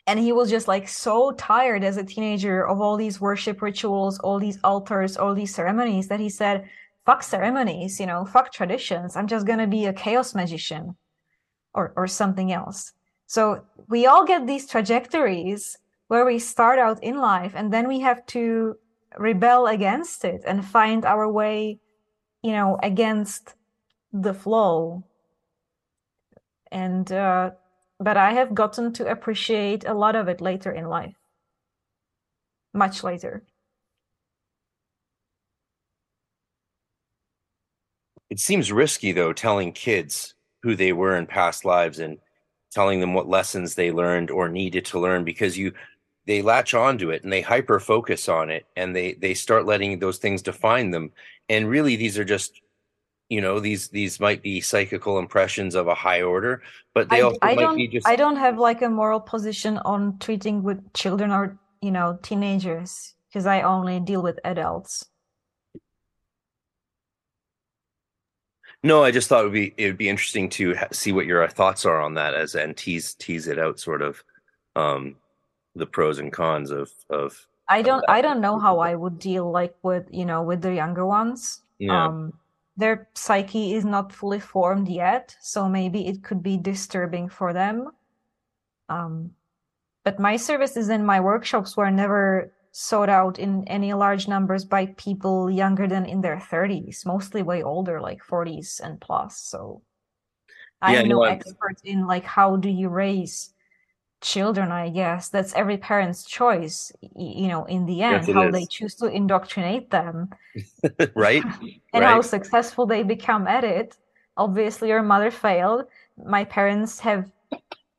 And 0.05 0.19
he 0.19 0.33
was 0.33 0.49
just 0.49 0.67
like 0.67 0.87
so 0.89 1.31
tired 1.31 1.81
as 1.81 1.95
a 1.95 2.03
teenager 2.03 2.67
of 2.67 2.81
all 2.81 2.97
these 2.97 3.21
worship 3.21 3.61
rituals, 3.61 4.19
all 4.19 4.37
these 4.37 4.59
altars, 4.65 5.15
all 5.15 5.33
these 5.33 5.55
ceremonies 5.55 6.09
that 6.09 6.19
he 6.19 6.29
said, 6.29 6.67
fuck 7.05 7.23
ceremonies, 7.23 8.01
you 8.01 8.05
know, 8.05 8.25
fuck 8.25 8.51
traditions. 8.51 9.15
I'm 9.15 9.27
just 9.27 9.47
going 9.47 9.59
to 9.59 9.67
be 9.67 9.85
a 9.85 9.93
chaos 9.93 10.35
magician 10.35 10.97
or, 11.73 11.93
or 11.95 12.05
something 12.05 12.51
else. 12.51 12.91
So 13.25 13.63
we 13.87 14.07
all 14.07 14.25
get 14.25 14.45
these 14.45 14.67
trajectories 14.67 15.77
where 16.09 16.25
we 16.25 16.37
start 16.37 16.79
out 16.79 17.01
in 17.01 17.17
life 17.17 17.53
and 17.55 17.71
then 17.71 17.87
we 17.87 18.01
have 18.01 18.25
to 18.27 18.77
rebel 19.17 19.67
against 19.67 20.25
it 20.25 20.41
and 20.45 20.65
find 20.65 21.05
our 21.05 21.29
way, 21.29 21.79
you 22.41 22.51
know, 22.51 22.77
against 22.81 23.55
the 24.11 24.33
flow. 24.33 25.03
And, 26.71 27.11
uh, 27.11 27.51
but 27.99 28.17
I 28.17 28.33
have 28.33 28.53
gotten 28.53 28.91
to 28.93 29.09
appreciate 29.09 29.85
a 29.85 29.93
lot 29.93 30.15
of 30.15 30.27
it 30.27 30.41
later 30.41 30.71
in 30.71 30.85
life, 30.85 31.15
much 32.73 33.03
later. 33.03 33.43
It 38.29 38.39
seems 38.39 38.71
risky 38.71 39.11
though, 39.11 39.33
telling 39.33 39.71
kids 39.71 40.33
who 40.63 40.75
they 40.75 40.91
were 40.93 41.15
in 41.15 41.27
past 41.27 41.63
lives 41.63 41.99
and 41.99 42.17
telling 42.71 42.99
them 42.99 43.13
what 43.13 43.29
lessons 43.29 43.75
they 43.75 43.91
learned 43.91 44.29
or 44.31 44.49
needed 44.49 44.83
to 44.85 44.99
learn 44.99 45.23
because 45.23 45.57
you 45.57 45.71
they 46.25 46.41
latch 46.41 46.73
onto 46.73 47.11
it 47.11 47.23
and 47.23 47.31
they 47.31 47.41
hyper 47.41 47.79
focus 47.79 48.27
on 48.27 48.49
it 48.49 48.65
and 48.75 48.95
they 48.95 49.13
they 49.13 49.33
start 49.33 49.65
letting 49.65 49.99
those 49.99 50.17
things 50.17 50.41
define 50.41 50.91
them 50.91 51.11
and 51.49 51.69
really 51.69 51.95
these 51.95 52.17
are 52.17 52.25
just 52.25 52.61
you 53.29 53.41
know 53.41 53.59
these 53.59 53.89
these 53.89 54.19
might 54.19 54.41
be 54.41 54.61
psychical 54.61 55.19
impressions 55.19 55.75
of 55.75 55.87
a 55.87 55.95
high 55.95 56.21
order 56.21 56.61
but 56.93 57.09
they 57.09 57.17
I, 57.17 57.21
also 57.21 57.37
I 57.41 57.55
might 57.55 57.61
don't 57.61 57.77
be 57.77 57.87
just 57.87 58.07
I 58.07 58.15
don't 58.15 58.37
have 58.37 58.57
like 58.57 58.81
a 58.81 58.89
moral 58.89 59.19
position 59.19 59.77
on 59.79 60.17
treating 60.19 60.63
with 60.63 60.93
children 60.93 61.31
or 61.31 61.57
you 61.81 61.91
know 61.91 62.19
teenagers 62.21 63.13
because 63.29 63.45
I 63.45 63.61
only 63.61 63.99
deal 63.99 64.21
with 64.21 64.39
adults. 64.43 65.05
no 68.83 69.03
i 69.03 69.09
just 69.09 69.27
thought 69.27 69.41
it 69.41 69.45
would 69.45 69.53
be 69.53 69.73
it 69.77 69.87
would 69.87 69.97
be 69.97 70.07
interesting 70.07 70.47
to 70.47 70.75
ha- 70.75 70.87
see 70.91 71.11
what 71.11 71.25
your 71.25 71.47
thoughts 71.47 71.85
are 71.85 71.99
on 71.99 72.13
that 72.13 72.35
as 72.35 72.53
and 72.53 72.77
tease 72.77 73.15
tease 73.15 73.47
it 73.47 73.57
out 73.57 73.79
sort 73.79 74.01
of 74.01 74.23
um 74.75 75.15
the 75.75 75.85
pros 75.85 76.19
and 76.19 76.31
cons 76.31 76.71
of 76.71 76.91
of 77.09 77.47
I 77.67 77.81
don't 77.81 78.05
I 78.07 78.21
don't 78.21 78.41
know 78.41 78.59
how 78.59 78.79
I 78.79 78.95
would 78.95 79.19
deal 79.19 79.51
like 79.51 79.75
with 79.83 80.07
you 80.11 80.25
know 80.25 80.43
with 80.43 80.61
the 80.61 80.73
younger 80.73 81.05
ones. 81.05 81.61
yeah 81.79 82.07
Um, 82.07 82.33
their 82.77 83.07
psyche 83.15 83.73
is 83.73 83.85
not 83.85 84.11
fully 84.11 84.39
formed 84.39 84.89
yet, 84.89 85.35
so 85.39 85.69
maybe 85.69 86.07
it 86.07 86.23
could 86.23 86.43
be 86.43 86.57
disturbing 86.57 87.29
for 87.29 87.53
them. 87.53 87.91
Um, 88.89 89.31
but 90.03 90.19
my 90.19 90.37
services 90.37 90.89
and 90.89 91.05
my 91.05 91.19
workshops 91.19 91.77
were 91.77 91.89
never 91.91 92.51
sought 92.71 93.09
out 93.09 93.39
in 93.39 93.65
any 93.67 93.93
large 93.93 94.27
numbers 94.27 94.65
by 94.65 94.87
people 94.97 95.49
younger 95.49 95.87
than 95.87 96.05
in 96.05 96.21
their 96.21 96.37
30s, 96.37 97.05
mostly 97.05 97.41
way 97.41 97.63
older, 97.63 98.01
like 98.01 98.21
40s 98.21 98.81
and 98.81 98.99
plus. 98.99 99.37
So 99.39 99.81
yeah 100.85 101.01
I'm 101.01 101.07
no 101.07 101.19
no 101.19 101.23
expert 101.23 101.77
in 101.83 102.05
like 102.05 102.23
how 102.25 102.57
do 102.57 102.69
you 102.69 102.89
raise 102.89 103.54
children, 104.21 104.71
I 104.71 104.89
guess. 104.89 105.29
That's 105.29 105.53
every 105.53 105.77
parent's 105.77 106.23
choice, 106.23 106.91
you 107.15 107.47
know, 107.47 107.65
in 107.65 107.85
the 107.85 108.01
end, 108.01 108.27
it 108.27 108.33
how 108.33 108.49
they 108.49 108.65
choose 108.65 108.95
to 108.95 109.07
indoctrinate 109.07 109.89
them 109.91 110.29
right 111.15 111.43
and 111.93 112.03
how 112.03 112.21
successful 112.21 112.85
they 112.85 113.03
become 113.03 113.47
at 113.47 113.63
it. 113.63 113.97
Obviously, 114.37 114.89
your 114.89 115.03
mother 115.03 115.31
failed. 115.31 115.85
My 116.17 116.43
parents 116.43 116.99
have 116.99 117.31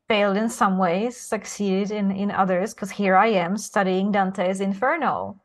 failed 0.07 0.37
in 0.37 0.49
some 0.49 0.77
ways, 0.77 1.17
succeeded 1.17 1.91
in 1.91 2.11
in 2.11 2.31
others, 2.31 2.73
because 2.73 2.91
here 2.91 3.15
I 3.15 3.27
am 3.27 3.57
studying 3.57 4.11
Dante's 4.11 4.61
Inferno, 4.61 5.39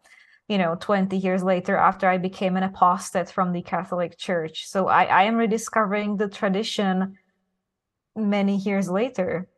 you 0.49 0.59
know, 0.59 0.77
20 0.81 1.17
years 1.17 1.43
later 1.43 1.77
after 1.77 2.09
I 2.09 2.19
became 2.19 2.57
an 2.57 2.63
apostate 2.63 3.31
from 3.31 3.53
the 3.53 3.63
Catholic 3.63 4.19
Church. 4.19 4.69
So 4.69 4.89
I, 4.89 5.05
I 5.05 5.23
am 5.25 5.37
rediscovering 5.37 6.17
the 6.17 6.29
tradition 6.29 7.17
many 8.15 8.57
years 8.57 8.91
later. 8.91 9.49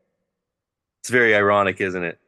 It's 1.04 1.10
very 1.10 1.36
ironic 1.36 1.82
isn't 1.82 2.02
it 2.02 2.18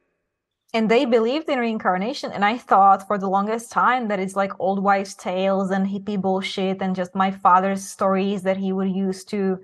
And 0.74 0.90
they 0.90 1.06
believed 1.06 1.48
in 1.48 1.58
reincarnation, 1.58 2.30
and 2.32 2.44
I 2.44 2.58
thought 2.58 3.06
for 3.06 3.18
the 3.18 3.28
longest 3.28 3.72
time 3.72 4.08
that 4.08 4.20
it's 4.20 4.36
like 4.36 4.52
old 4.60 4.82
wives' 4.82 5.14
tales 5.14 5.70
and 5.70 5.86
hippie 5.86 6.20
bullshit 6.20 6.82
and 6.82 6.94
just 6.94 7.14
my 7.14 7.30
father's 7.32 7.84
stories 7.88 8.42
that 8.42 8.58
he 8.58 8.72
would 8.72 8.90
use 8.94 9.24
to, 9.26 9.60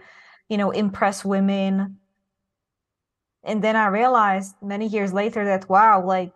you 0.48 0.56
know, 0.56 0.70
impress 0.70 1.24
women. 1.24 1.98
And 3.44 3.62
then 3.62 3.76
I 3.76 3.86
realized 3.86 4.56
many 4.62 4.86
years 4.86 5.12
later 5.12 5.44
that 5.44 5.68
wow, 5.68 6.04
like 6.04 6.32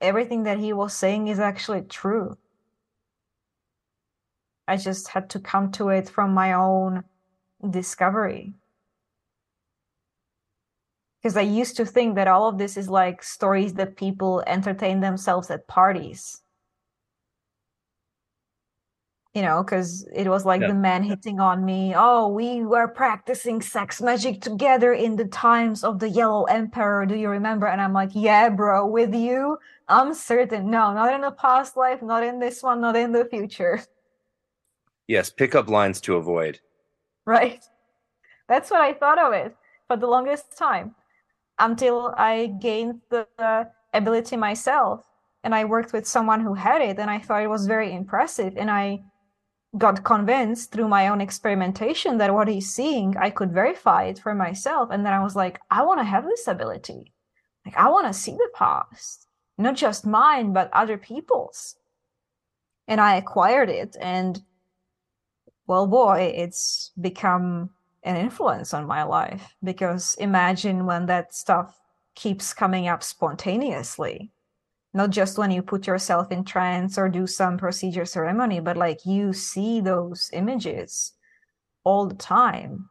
everything 0.00 0.44
that 0.44 0.58
he 0.58 0.72
was 0.72 0.94
saying 0.94 1.28
is 1.28 1.38
actually 1.40 1.82
true. 1.82 2.38
I 4.66 4.76
just 4.78 5.08
had 5.08 5.28
to 5.30 5.40
come 5.40 5.70
to 5.72 5.90
it 5.90 6.08
from 6.08 6.32
my 6.32 6.54
own 6.54 7.04
discovery. 7.68 8.54
Because 11.22 11.36
I 11.36 11.42
used 11.42 11.76
to 11.76 11.84
think 11.84 12.14
that 12.14 12.28
all 12.28 12.48
of 12.48 12.56
this 12.58 12.76
is 12.76 12.88
like 12.88 13.22
stories 13.22 13.74
that 13.74 13.96
people 13.96 14.42
entertain 14.46 15.00
themselves 15.00 15.50
at 15.50 15.66
parties. 15.68 16.40
You 19.34 19.42
know, 19.42 19.62
because 19.62 20.08
it 20.12 20.28
was 20.28 20.44
like 20.44 20.60
yeah 20.62 20.68
the 20.68 20.74
man 20.74 21.04
hitting 21.04 21.38
on 21.38 21.64
me. 21.64 21.94
Oh, 21.96 22.28
we 22.28 22.64
were 22.64 22.88
practicing 22.88 23.62
sex 23.62 24.00
magic 24.02 24.40
together 24.40 24.92
in 24.92 25.14
the 25.16 25.26
times 25.26 25.84
of 25.84 26.00
the 26.00 26.08
Yellow 26.08 26.44
Emperor. 26.44 27.06
Do 27.06 27.14
you 27.14 27.28
remember? 27.28 27.66
And 27.68 27.80
I'm 27.80 27.92
like, 27.92 28.10
yeah, 28.14 28.48
bro, 28.48 28.86
with 28.86 29.14
you, 29.14 29.58
I'm 29.88 30.14
certain. 30.14 30.70
No, 30.70 30.92
not 30.92 31.14
in 31.14 31.20
the 31.20 31.30
past 31.30 31.76
life, 31.76 32.02
not 32.02 32.24
in 32.24 32.40
this 32.40 32.62
one, 32.62 32.80
not 32.80 32.96
in 32.96 33.12
the 33.12 33.24
future. 33.26 33.80
yes 35.06 35.30
pick 35.30 35.54
up 35.54 35.68
lines 35.68 36.00
to 36.00 36.16
avoid 36.16 36.60
Right? 37.26 37.62
That's 38.48 38.70
what 38.70 38.80
I 38.80 38.94
thought 38.94 39.18
of 39.18 39.32
it 39.32 39.54
for 39.86 39.96
the 39.96 40.06
longest 40.06 40.56
time 40.58 40.94
until 41.60 42.14
I 42.16 42.46
gained 42.60 43.02
the 43.10 43.26
ability 43.92 44.36
myself 44.36 45.04
and 45.44 45.54
I 45.54 45.64
worked 45.64 45.92
with 45.92 46.06
someone 46.06 46.40
who 46.40 46.54
had 46.54 46.82
it 46.82 46.98
and 46.98 47.10
I 47.10 47.18
thought 47.18 47.42
it 47.42 47.50
was 47.50 47.66
very 47.66 47.92
impressive 47.92 48.56
and 48.56 48.70
I 48.70 49.02
got 49.78 50.04
convinced 50.04 50.72
through 50.72 50.88
my 50.88 51.08
own 51.08 51.20
experimentation 51.20 52.18
that 52.18 52.34
what 52.34 52.48
he's 52.48 52.72
seeing 52.72 53.16
I 53.16 53.30
could 53.30 53.52
verify 53.52 54.04
it 54.04 54.18
for 54.18 54.34
myself 54.34 54.88
and 54.90 55.06
then 55.06 55.12
I 55.12 55.22
was 55.22 55.36
like 55.36 55.60
I 55.70 55.82
want 55.82 56.00
to 56.00 56.04
have 56.04 56.24
this 56.24 56.48
ability. 56.48 57.12
Like 57.64 57.76
I 57.76 57.88
want 57.88 58.06
to 58.06 58.12
see 58.12 58.32
the 58.32 58.50
past 58.54 59.26
not 59.58 59.76
just 59.76 60.06
mine 60.06 60.52
but 60.52 60.70
other 60.72 60.98
people's. 60.98 61.76
And 62.88 63.00
I 63.00 63.16
acquired 63.16 63.70
it 63.70 63.96
and 64.00 64.42
well 65.66 65.86
boy 65.86 66.32
it's 66.34 66.90
become 67.00 67.70
an 68.02 68.16
influence 68.16 68.72
on 68.72 68.86
my 68.86 69.02
life 69.02 69.54
because 69.62 70.14
imagine 70.16 70.86
when 70.86 71.06
that 71.06 71.34
stuff 71.34 71.78
keeps 72.14 72.54
coming 72.54 72.88
up 72.88 73.02
spontaneously. 73.02 74.30
Not 74.92 75.10
just 75.10 75.38
when 75.38 75.50
you 75.50 75.62
put 75.62 75.86
yourself 75.86 76.32
in 76.32 76.44
trance 76.44 76.98
or 76.98 77.08
do 77.08 77.26
some 77.26 77.58
procedure 77.58 78.04
ceremony 78.04 78.60
but 78.60 78.76
like 78.76 79.04
you 79.06 79.32
see 79.32 79.80
those 79.80 80.30
images 80.32 81.12
all 81.84 82.06
the 82.06 82.14
time. 82.14 82.88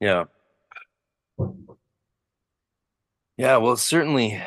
Yeah. 0.00 0.24
Yeah 3.36 3.56
well 3.56 3.76
certainly 3.76 4.40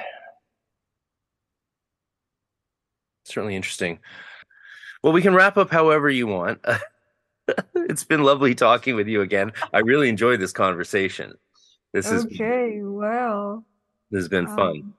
certainly 3.25 3.55
interesting. 3.55 3.99
Well 5.01 5.13
we 5.13 5.21
can 5.21 5.33
wrap 5.33 5.57
up 5.57 5.71
however 5.71 6.09
you 6.09 6.27
want 6.27 6.63
it's 7.75 8.03
been 8.03 8.23
lovely 8.23 8.55
talking 8.55 8.95
with 8.95 9.07
you 9.07 9.21
again. 9.21 9.51
I 9.73 9.79
really 9.79 10.09
enjoyed 10.09 10.39
this 10.39 10.51
conversation. 10.51 11.33
This 11.93 12.09
is 12.09 12.25
okay 12.25 12.79
well 12.81 13.63
this 14.13 14.21
has 14.21 14.29
been 14.29 14.47
fun. 14.47 14.59
um, 14.59 14.93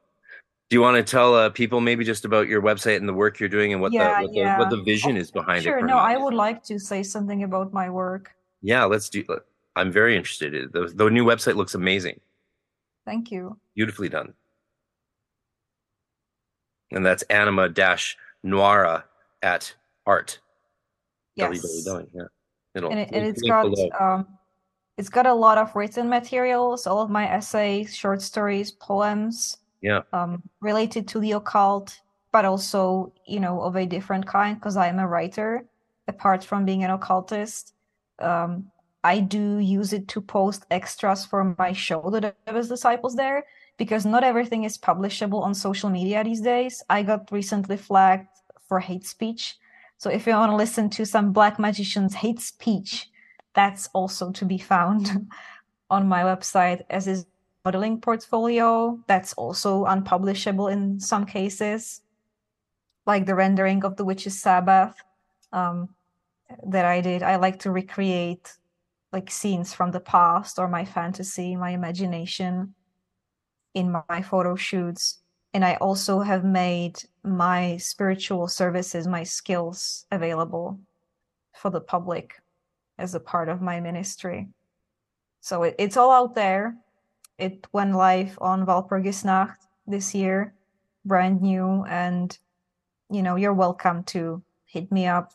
do 0.70 0.76
you 0.76 0.80
want 0.80 0.96
to 0.96 1.02
tell 1.02 1.34
uh, 1.34 1.50
people 1.50 1.80
maybe 1.80 2.04
just 2.04 2.24
about 2.24 2.48
your 2.48 2.60
website 2.60 2.96
and 2.96 3.08
the 3.08 3.12
work 3.12 3.38
you're 3.38 3.48
doing 3.48 3.72
and 3.72 3.80
what 3.80 3.92
the 3.92 3.98
yeah 3.98 4.20
what 4.20 4.32
the 4.32 4.40
what 4.40 4.46
yeah 4.46 4.68
the 4.68 4.82
vision 4.82 5.16
oh, 5.16 5.20
is 5.20 5.30
behind 5.30 5.58
it 5.60 5.62
sure. 5.62 5.86
no 5.86 5.96
i 5.96 6.16
would 6.16 6.34
like 6.34 6.62
to 6.64 6.78
say 6.78 7.02
something 7.02 7.44
about 7.44 7.72
my 7.72 7.88
work. 7.88 8.34
Yeah 8.62 8.84
let's 8.84 9.08
do 9.08 9.24
i'm 9.76 9.92
very 9.92 10.16
interested. 10.16 10.72
The, 10.72 10.92
the 10.94 11.10
new 11.10 11.24
website 11.24 11.56
looks 11.56 11.74
amazing. 11.74 12.20
Thank 13.04 13.30
you. 13.30 13.58
Beautifully 13.74 14.08
done. 14.08 14.32
And 16.90 17.04
that's 17.04 17.22
anima 17.24 17.68
dash 17.68 18.16
noira 18.44 19.04
at 19.42 19.74
art 20.06 20.38
yes 21.36 21.50
www. 21.50 22.06
Yeah, 22.14 22.22
it'll 22.74 22.90
and, 22.90 23.00
it, 23.00 23.08
and 23.12 23.26
it's 23.26 23.42
got 23.42 23.66
um 24.00 24.26
it's 24.96 25.08
got 25.08 25.26
a 25.26 25.34
lot 25.34 25.58
of 25.58 25.74
written 25.74 26.08
materials 26.08 26.86
all 26.86 27.00
of 27.00 27.10
my 27.10 27.28
essays 27.28 27.94
short 27.94 28.22
stories 28.22 28.70
poems 28.70 29.58
Yeah, 29.80 30.02
um 30.12 30.42
related 30.60 31.08
to 31.08 31.20
the 31.20 31.32
occult 31.32 32.00
but 32.32 32.44
also 32.44 33.12
you 33.26 33.40
know 33.40 33.60
of 33.62 33.76
a 33.76 33.86
different 33.86 34.26
kind 34.26 34.56
because 34.56 34.76
i 34.76 34.88
am 34.88 34.98
a 34.98 35.06
writer 35.06 35.64
apart 36.08 36.44
from 36.44 36.64
being 36.64 36.84
an 36.84 36.90
occultist 36.90 37.74
um, 38.20 38.70
I 39.02 39.20
do 39.20 39.58
use 39.58 39.92
it 39.92 40.08
to 40.08 40.20
post 40.22 40.64
extras 40.70 41.26
for 41.26 41.54
my 41.58 41.72
show, 41.72 42.08
The 42.10 42.34
Devil's 42.46 42.68
Disciples, 42.68 43.14
there 43.14 43.44
because 43.76 44.06
not 44.06 44.24
everything 44.24 44.64
is 44.64 44.78
publishable 44.78 45.42
on 45.42 45.54
social 45.54 45.90
media 45.90 46.24
these 46.24 46.40
days. 46.40 46.82
I 46.88 47.02
got 47.02 47.30
recently 47.30 47.76
flagged 47.76 48.28
for 48.66 48.80
hate 48.80 49.04
speech. 49.04 49.56
So 49.98 50.10
if 50.10 50.26
you 50.26 50.34
want 50.34 50.50
to 50.52 50.56
listen 50.56 50.90
to 50.90 51.06
some 51.06 51.32
black 51.32 51.58
magicians 51.58 52.14
hate 52.14 52.40
speech, 52.40 53.10
that's 53.54 53.88
also 53.94 54.32
to 54.32 54.44
be 54.44 54.58
found 54.58 55.28
on 55.90 56.08
my 56.08 56.22
website 56.22 56.82
as 56.90 57.06
is 57.06 57.26
modeling 57.64 58.00
portfolio. 58.00 58.98
That's 59.06 59.32
also 59.34 59.84
unpublishable 59.84 60.68
in 60.68 61.00
some 61.00 61.24
cases 61.24 62.02
like 63.06 63.26
the 63.26 63.34
rendering 63.34 63.84
of 63.84 63.96
the 63.96 64.04
witch's 64.04 64.40
sabbath 64.40 64.96
um, 65.52 65.88
that 66.66 66.84
i 66.84 67.00
did. 67.00 67.22
I 67.22 67.36
like 67.36 67.60
to 67.60 67.70
recreate 67.70 68.52
like 69.12 69.30
scenes 69.30 69.72
from 69.72 69.92
the 69.92 70.00
past 70.00 70.58
or 70.58 70.68
my 70.68 70.84
fantasy 70.84 71.54
my 71.56 71.70
imagination 71.70 72.74
in 73.74 74.02
my 74.08 74.22
photo 74.22 74.56
shoots 74.56 75.20
and 75.54 75.64
i 75.64 75.74
also 75.76 76.20
have 76.20 76.44
made 76.44 77.02
my 77.22 77.76
spiritual 77.78 78.46
services 78.46 79.06
my 79.06 79.22
skills 79.22 80.06
available 80.10 80.78
for 81.54 81.70
the 81.70 81.80
public 81.80 82.34
as 82.98 83.14
a 83.14 83.20
part 83.20 83.48
of 83.48 83.60
my 83.60 83.80
ministry. 83.80 84.48
So 85.40 85.64
it, 85.64 85.74
it's 85.78 85.96
all 85.96 86.10
out 86.10 86.34
there. 86.34 86.76
It 87.38 87.66
went 87.72 87.94
live 87.94 88.38
on 88.40 88.66
walpurgisnacht 88.66 89.56
this 89.86 90.14
year 90.14 90.54
brand 91.06 91.42
new 91.42 91.84
and 91.86 92.38
you 93.10 93.22
know 93.22 93.36
you're 93.36 93.52
welcome 93.52 94.02
to 94.02 94.42
hit 94.64 94.90
me 94.90 95.06
up 95.06 95.34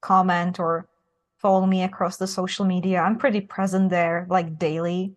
comment 0.00 0.58
or 0.58 0.88
follow 1.36 1.66
me 1.66 1.82
across 1.82 2.16
the 2.16 2.26
social 2.26 2.64
media. 2.64 3.00
I'm 3.00 3.18
pretty 3.18 3.40
present 3.40 3.90
there 3.90 4.26
like 4.30 4.58
daily. 4.58 5.14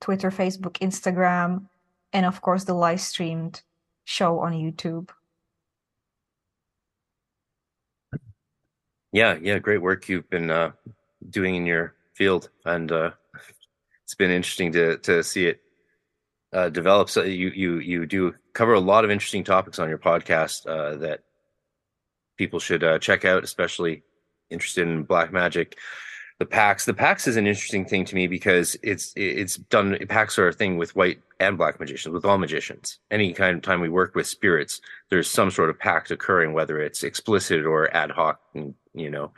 Twitter, 0.00 0.30
Facebook, 0.30 0.78
Instagram, 0.80 1.66
and 2.14 2.24
of 2.24 2.40
course 2.40 2.64
the 2.64 2.72
live 2.72 3.00
streamed 3.00 3.62
show 4.04 4.38
on 4.38 4.52
YouTube. 4.52 5.10
Yeah, 9.12 9.36
yeah, 9.40 9.58
great 9.58 9.82
work 9.82 10.08
you've 10.08 10.30
been 10.30 10.50
uh, 10.50 10.72
doing 11.28 11.56
in 11.56 11.66
your 11.66 11.94
field, 12.14 12.48
and 12.64 12.90
uh, 12.90 13.10
it's 14.04 14.14
been 14.14 14.30
interesting 14.30 14.72
to 14.72 14.96
to 14.98 15.22
see 15.22 15.46
it 15.46 15.60
uh, 16.52 16.68
develop. 16.68 17.10
So 17.10 17.22
you 17.22 17.50
you 17.50 17.78
you 17.78 18.06
do 18.06 18.34
cover 18.54 18.74
a 18.74 18.80
lot 18.80 19.04
of 19.04 19.10
interesting 19.10 19.44
topics 19.44 19.78
on 19.78 19.88
your 19.88 19.98
podcast 19.98 20.66
uh, 20.66 20.96
that 20.98 21.24
people 22.36 22.58
should 22.58 22.82
uh, 22.82 22.98
check 22.98 23.24
out, 23.24 23.44
especially 23.44 24.02
interested 24.50 24.86
in 24.86 25.02
black 25.02 25.32
magic 25.32 25.76
the 26.38 26.46
pacts. 26.46 26.84
The 26.84 26.94
pacts 26.94 27.28
is 27.28 27.36
an 27.36 27.46
interesting 27.46 27.84
thing 27.84 28.04
to 28.06 28.14
me 28.14 28.26
because 28.26 28.76
it's 28.82 29.12
it's 29.16 29.56
done. 29.56 29.96
Pacts 30.08 30.38
are 30.38 30.48
a 30.48 30.52
thing 30.52 30.76
with 30.76 30.96
white 30.96 31.20
and 31.38 31.56
black 31.56 31.78
magicians, 31.78 32.12
with 32.12 32.24
all 32.24 32.38
magicians. 32.38 32.98
Any 33.10 33.32
kind 33.32 33.56
of 33.56 33.62
time 33.62 33.80
we 33.80 33.88
work 33.88 34.14
with 34.14 34.26
spirits, 34.26 34.80
there's 35.10 35.30
some 35.30 35.50
sort 35.50 35.70
of 35.70 35.78
pact 35.78 36.10
occurring, 36.10 36.52
whether 36.52 36.80
it's 36.80 37.04
explicit 37.04 37.64
or 37.64 37.94
ad 37.94 38.10
hoc, 38.10 38.40
you 38.94 39.10
know. 39.10 39.32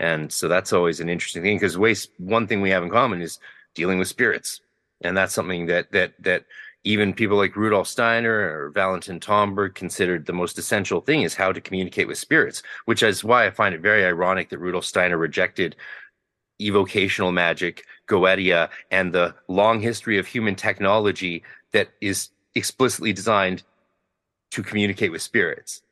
And 0.00 0.32
so 0.32 0.48
that's 0.48 0.72
always 0.72 1.00
an 1.00 1.08
interesting 1.08 1.42
thing 1.42 1.56
because 1.56 1.76
waste 1.76 2.10
one 2.18 2.46
thing 2.46 2.60
we 2.60 2.70
have 2.70 2.82
in 2.82 2.90
common 2.90 3.20
is 3.20 3.38
dealing 3.74 3.98
with 3.98 4.08
spirits, 4.08 4.62
and 5.02 5.16
that's 5.16 5.34
something 5.34 5.66
that 5.66 5.92
that 5.92 6.14
that 6.20 6.46
even 6.84 7.12
people 7.12 7.36
like 7.36 7.56
Rudolf 7.56 7.86
Steiner 7.86 8.32
or 8.32 8.70
Valentin 8.70 9.20
Tomberg 9.20 9.74
considered 9.74 10.24
the 10.24 10.32
most 10.32 10.58
essential 10.58 11.02
thing 11.02 11.22
is 11.22 11.34
how 11.34 11.52
to 11.52 11.60
communicate 11.60 12.08
with 12.08 12.16
spirits, 12.16 12.62
which 12.86 13.02
is 13.02 13.22
why 13.22 13.46
I 13.46 13.50
find 13.50 13.74
it 13.74 13.82
very 13.82 14.06
ironic 14.06 14.48
that 14.48 14.58
Rudolf 14.58 14.86
Steiner 14.86 15.18
rejected 15.18 15.76
evocational 16.60 17.32
magic, 17.32 17.84
Goetia, 18.08 18.68
and 18.90 19.12
the 19.12 19.34
long 19.48 19.80
history 19.80 20.18
of 20.18 20.26
human 20.26 20.54
technology 20.54 21.42
that 21.72 21.88
is 22.00 22.30
explicitly 22.54 23.12
designed 23.12 23.62
to 24.50 24.62
communicate 24.62 25.12
with 25.12 25.22
spirits. 25.22 25.82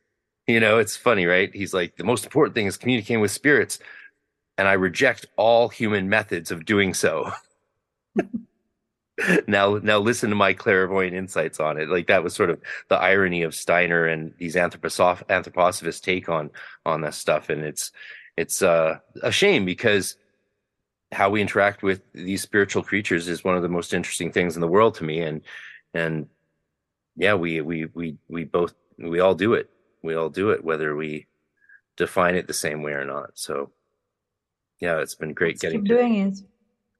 You 0.47 0.59
know, 0.59 0.77
it's 0.79 0.95
funny, 0.95 1.25
right? 1.25 1.53
He's 1.53 1.73
like, 1.73 1.97
the 1.97 2.03
most 2.03 2.25
important 2.25 2.55
thing 2.55 2.67
is 2.67 2.77
communicating 2.77 3.21
with 3.21 3.31
spirits. 3.31 3.79
And 4.57 4.67
I 4.67 4.73
reject 4.73 5.25
all 5.35 5.69
human 5.69 6.09
methods 6.09 6.51
of 6.51 6.65
doing 6.65 6.93
so. 6.93 7.31
now, 9.47 9.77
now 9.77 9.99
listen 9.99 10.29
to 10.29 10.35
my 10.35 10.53
clairvoyant 10.53 11.15
insights 11.15 11.59
on 11.59 11.77
it. 11.77 11.89
Like 11.89 12.07
that 12.07 12.23
was 12.23 12.33
sort 12.33 12.49
of 12.49 12.59
the 12.89 12.95
irony 12.95 13.43
of 13.43 13.53
Steiner 13.53 14.05
and 14.05 14.33
these 14.39 14.55
anthroposoph- 14.55 16.01
take 16.01 16.29
on, 16.29 16.49
on 16.85 17.01
this 17.01 17.17
stuff. 17.17 17.49
And 17.49 17.63
it's, 17.63 17.91
it's 18.35 18.61
uh, 18.61 18.99
a 19.21 19.31
shame 19.31 19.65
because 19.65 20.15
how 21.11 21.29
we 21.29 21.41
interact 21.41 21.83
with 21.83 22.01
these 22.13 22.41
spiritual 22.41 22.83
creatures 22.83 23.27
is 23.27 23.43
one 23.43 23.55
of 23.55 23.63
the 23.63 23.69
most 23.69 23.93
interesting 23.93 24.31
things 24.31 24.55
in 24.55 24.61
the 24.61 24.67
world 24.67 24.95
to 24.95 25.03
me. 25.03 25.21
And 25.21 25.41
and 25.93 26.27
yeah 27.15 27.33
we 27.33 27.61
we 27.61 27.85
we 27.85 28.17
we 28.27 28.43
both 28.43 28.73
we 28.97 29.19
all 29.19 29.35
do 29.35 29.53
it. 29.53 29.69
We 30.03 30.15
all 30.15 30.29
do 30.29 30.51
it 30.51 30.63
whether 30.63 30.95
we 30.95 31.27
define 31.95 32.35
it 32.35 32.47
the 32.47 32.53
same 32.53 32.83
way 32.83 32.91
or 32.93 33.05
not. 33.05 33.31
So 33.35 33.71
yeah 34.79 34.99
it's 34.99 35.15
been 35.15 35.33
great 35.33 35.55
let's 35.55 35.61
getting 35.61 35.81
keep 35.81 35.89
doing 35.89 36.15
it. 36.15 36.39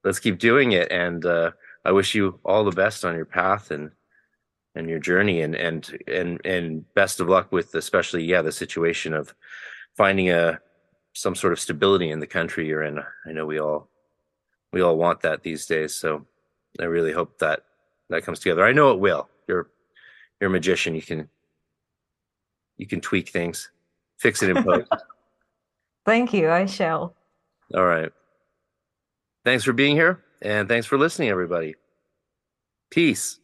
Let's 0.04 0.20
keep 0.20 0.40
doing 0.40 0.72
it. 0.72 0.92
And 0.92 1.26
uh 1.26 1.52
i 1.86 1.92
wish 1.92 2.16
you 2.16 2.40
all 2.44 2.66
the 2.66 2.72
best 2.72 3.06
on 3.06 3.16
your 3.16 3.26
path 3.26 3.72
and 3.72 3.92
and 4.76 4.90
your 4.90 5.00
journey 5.00 5.42
and 5.42 5.56
and 5.56 5.98
and 6.08 6.42
and 6.46 6.94
best 6.94 7.20
of 7.20 7.30
luck 7.30 7.52
with 7.52 7.74
especially 7.76 8.24
yeah 8.24 8.42
the 8.42 8.52
situation 8.52 9.14
of 9.14 9.34
finding 9.96 10.30
a 10.30 10.60
some 11.18 11.36
sort 11.36 11.52
of 11.52 11.60
stability 11.60 12.12
in 12.12 12.20
the 12.20 12.28
country 12.28 12.68
you're 12.68 12.84
in. 12.84 13.00
I 13.26 13.32
know 13.32 13.46
we 13.46 13.60
all 13.60 13.90
we 14.72 14.82
all 14.82 14.98
want 14.98 15.22
that 15.22 15.44
these 15.44 15.66
days. 15.66 15.96
So 15.96 16.26
I 16.80 16.86
really 16.86 17.12
hope 17.12 17.40
that 17.40 17.64
that 18.10 18.24
comes 18.24 18.40
together. 18.40 18.66
I 18.66 18.74
know 18.74 18.92
it 18.92 19.00
will. 19.00 19.30
You're 19.48 19.70
you're 20.40 20.50
a 20.50 20.52
magician. 20.52 20.96
You 20.96 21.02
can 21.02 21.30
you 22.78 22.86
can 22.86 23.02
tweak 23.02 23.30
things, 23.30 23.72
fix 24.18 24.44
it 24.44 24.56
in 24.56 24.64
post. 24.64 24.92
Thank 26.06 26.34
you. 26.34 26.50
I 26.50 26.66
shall. 26.66 27.16
All 27.74 27.86
right. 27.86 28.12
Thanks 29.44 29.64
for 29.64 29.74
being 29.74 29.96
here 29.96 30.24
and 30.42 30.68
thanks 30.68 30.86
for 30.86 30.98
listening, 30.98 31.30
everybody. 31.30 31.76
Peace. 32.90 33.40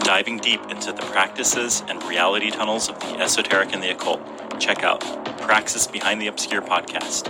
Diving 0.00 0.38
deep 0.38 0.60
into 0.70 0.92
the 0.92 1.02
practices 1.02 1.82
and 1.88 2.02
reality 2.04 2.50
tunnels 2.50 2.88
of 2.88 2.98
the 3.00 3.18
esoteric 3.18 3.72
and 3.72 3.82
the 3.82 3.90
occult, 3.90 4.20
check 4.58 4.82
out 4.82 5.00
Praxis 5.40 5.86
Behind 5.86 6.20
the 6.20 6.26
Obscure 6.26 6.62
podcast 6.62 7.28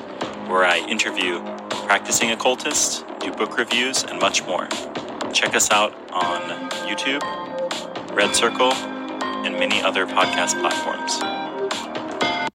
where 0.49 0.65
I 0.65 0.79
interview 0.89 1.41
practicing 1.71 2.31
occultists, 2.31 3.05
do 3.21 3.33
book 3.33 3.59
reviews, 3.59 4.05
and 4.05 4.21
much 4.21 4.45
more. 4.45 4.69
Check 5.33 5.55
us 5.55 5.71
out 5.71 5.93
on 6.11 6.71
YouTube, 6.89 7.23
Red 8.15 8.35
Circle, 8.35 8.73
and 8.73 9.55
many 9.55 9.83
other 9.83 10.07
podcast 10.07 10.61
platforms. 10.61 11.46